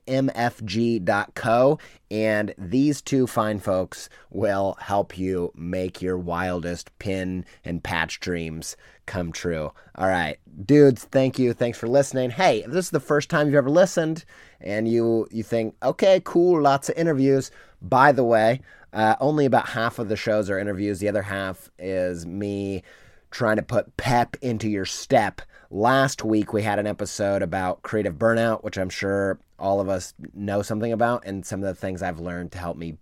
and 2.11 2.55
these 2.57 3.03
two 3.03 3.27
fine 3.27 3.59
folks 3.59 4.09
will 4.31 4.77
help 4.81 5.19
you 5.19 5.53
make 5.57 6.01
your 6.01 6.19
wildest 6.19 6.97
pin 6.99 7.45
and 7.65 7.83
patch 7.83 8.21
dreams 8.21 8.77
come 9.07 9.33
true. 9.33 9.73
All 9.97 10.09
right, 10.09 10.39
dudes, 10.65 11.05
thank 11.05 11.39
you. 11.39 11.53
Thanks 11.53 11.79
for 11.79 11.89
listening. 11.89 12.31
Hey, 12.31 12.63
if 12.63 12.71
this 12.71 12.87
is 12.87 12.91
the 12.91 13.01
first 13.01 13.31
time 13.31 13.47
you've 13.47 13.57
ever 13.57 13.71
listened 13.71 14.25
and 14.61 14.89
you 14.89 15.29
you 15.31 15.43
think, 15.43 15.75
"Okay, 15.83 16.21
cool, 16.25 16.63
lots 16.63 16.89
of 16.89 16.97
interviews." 16.97 17.51
By 17.83 18.13
the 18.13 18.25
way, 18.25 18.61
uh, 18.95 19.17
only 19.21 19.45
about 19.45 19.69
half 19.69 19.99
of 19.99 20.09
the 20.09 20.17
shows 20.17 20.49
are 20.49 20.59
interviews. 20.59 21.01
The 21.01 21.09
other 21.09 21.23
half 21.23 21.71
is 21.79 22.25
me 22.25 22.83
trying 23.31 23.57
to 23.57 23.63
put 23.63 23.97
pep 23.97 24.37
into 24.41 24.69
your 24.69 24.87
step. 24.87 25.43
Last 25.71 26.25
week 26.25 26.53
we 26.53 26.63
had 26.63 26.79
an 26.79 26.87
episode 26.87 27.43
about 27.43 27.83
creative 27.83 28.15
burnout, 28.15 28.63
which 28.63 28.79
I'm 28.79 28.91
sure 28.91 29.41
all 29.59 29.81
of 29.81 29.89
us 29.89 30.15
know 30.33 30.63
something 30.63 30.93
about, 30.93 31.25
and 31.27 31.45
some 31.45 31.61
of 31.61 31.67
the 31.67 31.75
things 31.75 32.03
I've 32.03 32.21
learned 32.21 32.53
to 32.53 32.59
help 32.59 32.77
me 32.77 32.97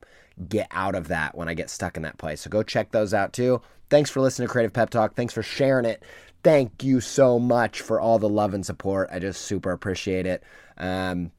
get 0.49 0.67
out 0.71 0.95
of 0.95 1.09
that 1.09 1.37
when 1.37 1.49
I 1.49 1.55
get 1.55 1.69
stuck 1.69 1.99
in 1.99 2.03
that 2.05 2.17
place. 2.17 2.41
So 2.41 2.51
go 2.51 2.63
check 2.63 2.91
those 2.91 3.13
out 3.13 3.35
too. 3.35 3.61
Thanks 3.91 4.09
for 4.09 4.23
listening 4.23 4.49
to 4.49 4.53
Creative 4.53 4.73
Pep 4.73 4.89
Talk. 4.89 5.15
Thanks 5.15 5.35
for 5.35 5.43
sharing 5.43 5.85
it. 5.85 6.03
Thank 6.43 6.83
you 6.83 7.01
so 7.01 7.39
much 7.39 7.83
for 7.83 8.01
all 8.01 8.19
the 8.19 8.29
love 8.29 8.55
and 8.55 8.65
support. 8.65 9.11
I 9.13 9.19
just 9.19 9.43
super 9.43 9.71
appreciate 9.71 10.27
it. 10.27 10.43
Um, 10.79 11.31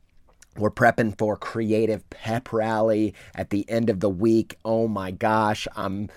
we're 0.57 0.71
prepping 0.71 1.17
for 1.17 1.35
creative 1.35 2.07
pep 2.09 2.53
rally 2.53 3.13
at 3.35 3.49
the 3.49 3.69
end 3.69 3.89
of 3.89 3.99
the 3.99 4.09
week. 4.09 4.57
Oh 4.63 4.87
my 4.87 5.11
gosh, 5.11 5.67
I'm 5.75 6.09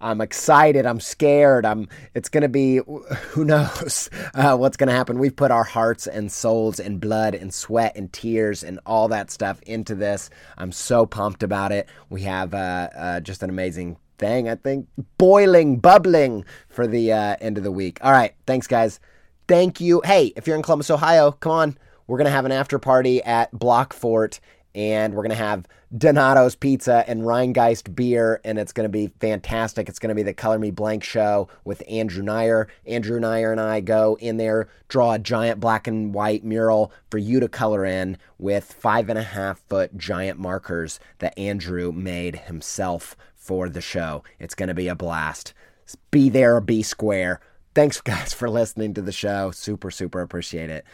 I'm 0.00 0.20
excited. 0.20 0.84
I'm 0.84 1.00
scared. 1.00 1.64
I'm. 1.64 1.88
It's 2.14 2.28
gonna 2.28 2.48
be. 2.48 2.76
Who 3.30 3.44
knows 3.44 4.10
uh, 4.34 4.56
what's 4.56 4.76
gonna 4.76 4.92
happen? 4.92 5.18
We've 5.18 5.34
put 5.34 5.50
our 5.50 5.64
hearts 5.64 6.06
and 6.06 6.30
souls 6.30 6.78
and 6.78 7.00
blood 7.00 7.34
and 7.34 7.52
sweat 7.52 7.96
and 7.96 8.12
tears 8.12 8.62
and 8.62 8.80
all 8.84 9.08
that 9.08 9.30
stuff 9.30 9.62
into 9.62 9.94
this. 9.94 10.28
I'm 10.58 10.72
so 10.72 11.06
pumped 11.06 11.42
about 11.42 11.72
it. 11.72 11.88
We 12.10 12.22
have 12.22 12.52
uh, 12.52 12.88
uh, 12.94 13.20
just 13.20 13.42
an 13.42 13.50
amazing 13.50 13.96
thing. 14.18 14.48
I 14.48 14.56
think 14.56 14.88
boiling, 15.16 15.78
bubbling 15.78 16.44
for 16.68 16.86
the 16.86 17.12
uh, 17.12 17.36
end 17.40 17.56
of 17.56 17.64
the 17.64 17.72
week. 17.72 17.98
All 18.02 18.12
right. 18.12 18.34
Thanks, 18.46 18.66
guys. 18.66 19.00
Thank 19.48 19.80
you. 19.80 20.02
Hey, 20.04 20.32
if 20.36 20.46
you're 20.46 20.56
in 20.56 20.62
Columbus, 20.62 20.90
Ohio, 20.90 21.32
come 21.32 21.52
on. 21.52 21.78
We're 22.06 22.18
gonna 22.18 22.30
have 22.30 22.44
an 22.44 22.52
after 22.52 22.78
party 22.78 23.22
at 23.22 23.50
Block 23.52 23.92
Fort 23.92 24.40
and 24.74 25.14
we're 25.14 25.22
going 25.22 25.30
to 25.30 25.36
have 25.36 25.68
Donato's 25.96 26.56
Pizza 26.56 27.04
and 27.06 27.22
Rhinegeist 27.22 27.94
beer, 27.94 28.40
and 28.44 28.58
it's 28.58 28.72
going 28.72 28.84
to 28.84 28.92
be 28.92 29.12
fantastic. 29.20 29.88
It's 29.88 30.00
going 30.00 30.08
to 30.08 30.14
be 30.14 30.24
the 30.24 30.34
Color 30.34 30.58
Me 30.58 30.70
Blank 30.72 31.04
show 31.04 31.48
with 31.64 31.82
Andrew 31.88 32.24
Neyer. 32.24 32.66
Andrew 32.86 33.20
Neyer 33.20 33.52
and 33.52 33.60
I 33.60 33.80
go 33.80 34.18
in 34.20 34.36
there, 34.36 34.68
draw 34.88 35.12
a 35.12 35.18
giant 35.18 35.60
black 35.60 35.86
and 35.86 36.12
white 36.12 36.44
mural 36.44 36.92
for 37.10 37.18
you 37.18 37.38
to 37.38 37.48
color 37.48 37.84
in 37.84 38.18
with 38.38 38.64
five 38.64 39.08
and 39.08 39.18
a 39.18 39.22
half 39.22 39.60
foot 39.68 39.96
giant 39.96 40.40
markers 40.40 40.98
that 41.18 41.38
Andrew 41.38 41.92
made 41.92 42.36
himself 42.36 43.16
for 43.36 43.68
the 43.68 43.80
show. 43.80 44.24
It's 44.40 44.54
going 44.54 44.68
to 44.68 44.74
be 44.74 44.88
a 44.88 44.96
blast. 44.96 45.54
Be 46.10 46.28
there 46.30 46.60
be 46.60 46.82
square. 46.82 47.40
Thanks, 47.74 48.00
guys, 48.00 48.34
for 48.34 48.50
listening 48.50 48.94
to 48.94 49.02
the 49.02 49.12
show. 49.12 49.52
Super, 49.52 49.92
super 49.92 50.20
appreciate 50.20 50.70
it. 50.70 50.84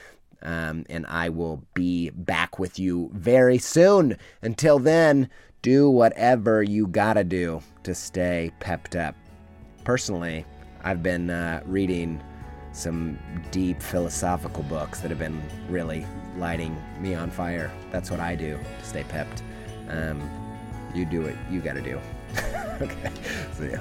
Um, 0.43 0.85
and 0.89 1.07
I 1.07 1.29
will 1.29 1.63
be 1.75 2.11
back 2.11 2.59
with 2.59 2.79
you 2.79 3.11
very 3.13 3.59
soon. 3.59 4.17
Until 4.43 4.79
then, 4.79 5.29
do 5.63 5.91
whatever 5.91 6.63
you 6.63 6.87
gotta 6.87 7.25
do 7.25 7.63
to 7.83 7.95
stay 7.95 8.51
pepped 8.61 8.97
up. 8.97 9.15
Personally, 9.85 10.47
I've 10.83 11.03
been 11.03 11.31
uh, 11.31 11.63
reading 11.67 12.23
some 12.73 13.19
deep 13.51 13.83
philosophical 13.83 14.63
books 14.65 15.01
that 15.01 15.11
have 15.11 15.19
been 15.19 15.43
really 15.69 16.07
lighting 16.37 16.77
me 17.01 17.15
on 17.15 17.31
fire. 17.31 17.71
That's 17.91 18.11
what 18.11 18.21
I 18.21 18.35
do 18.35 18.59
to 18.59 18.85
stay 18.85 19.05
pepped. 19.05 19.43
Um, 19.89 20.23
you 20.95 21.05
do 21.05 21.23
what 21.23 21.35
you 21.51 21.61
gotta 21.61 21.83
do. 21.83 22.01
okay, 22.81 23.11
see 23.53 23.71
ya. 23.73 23.79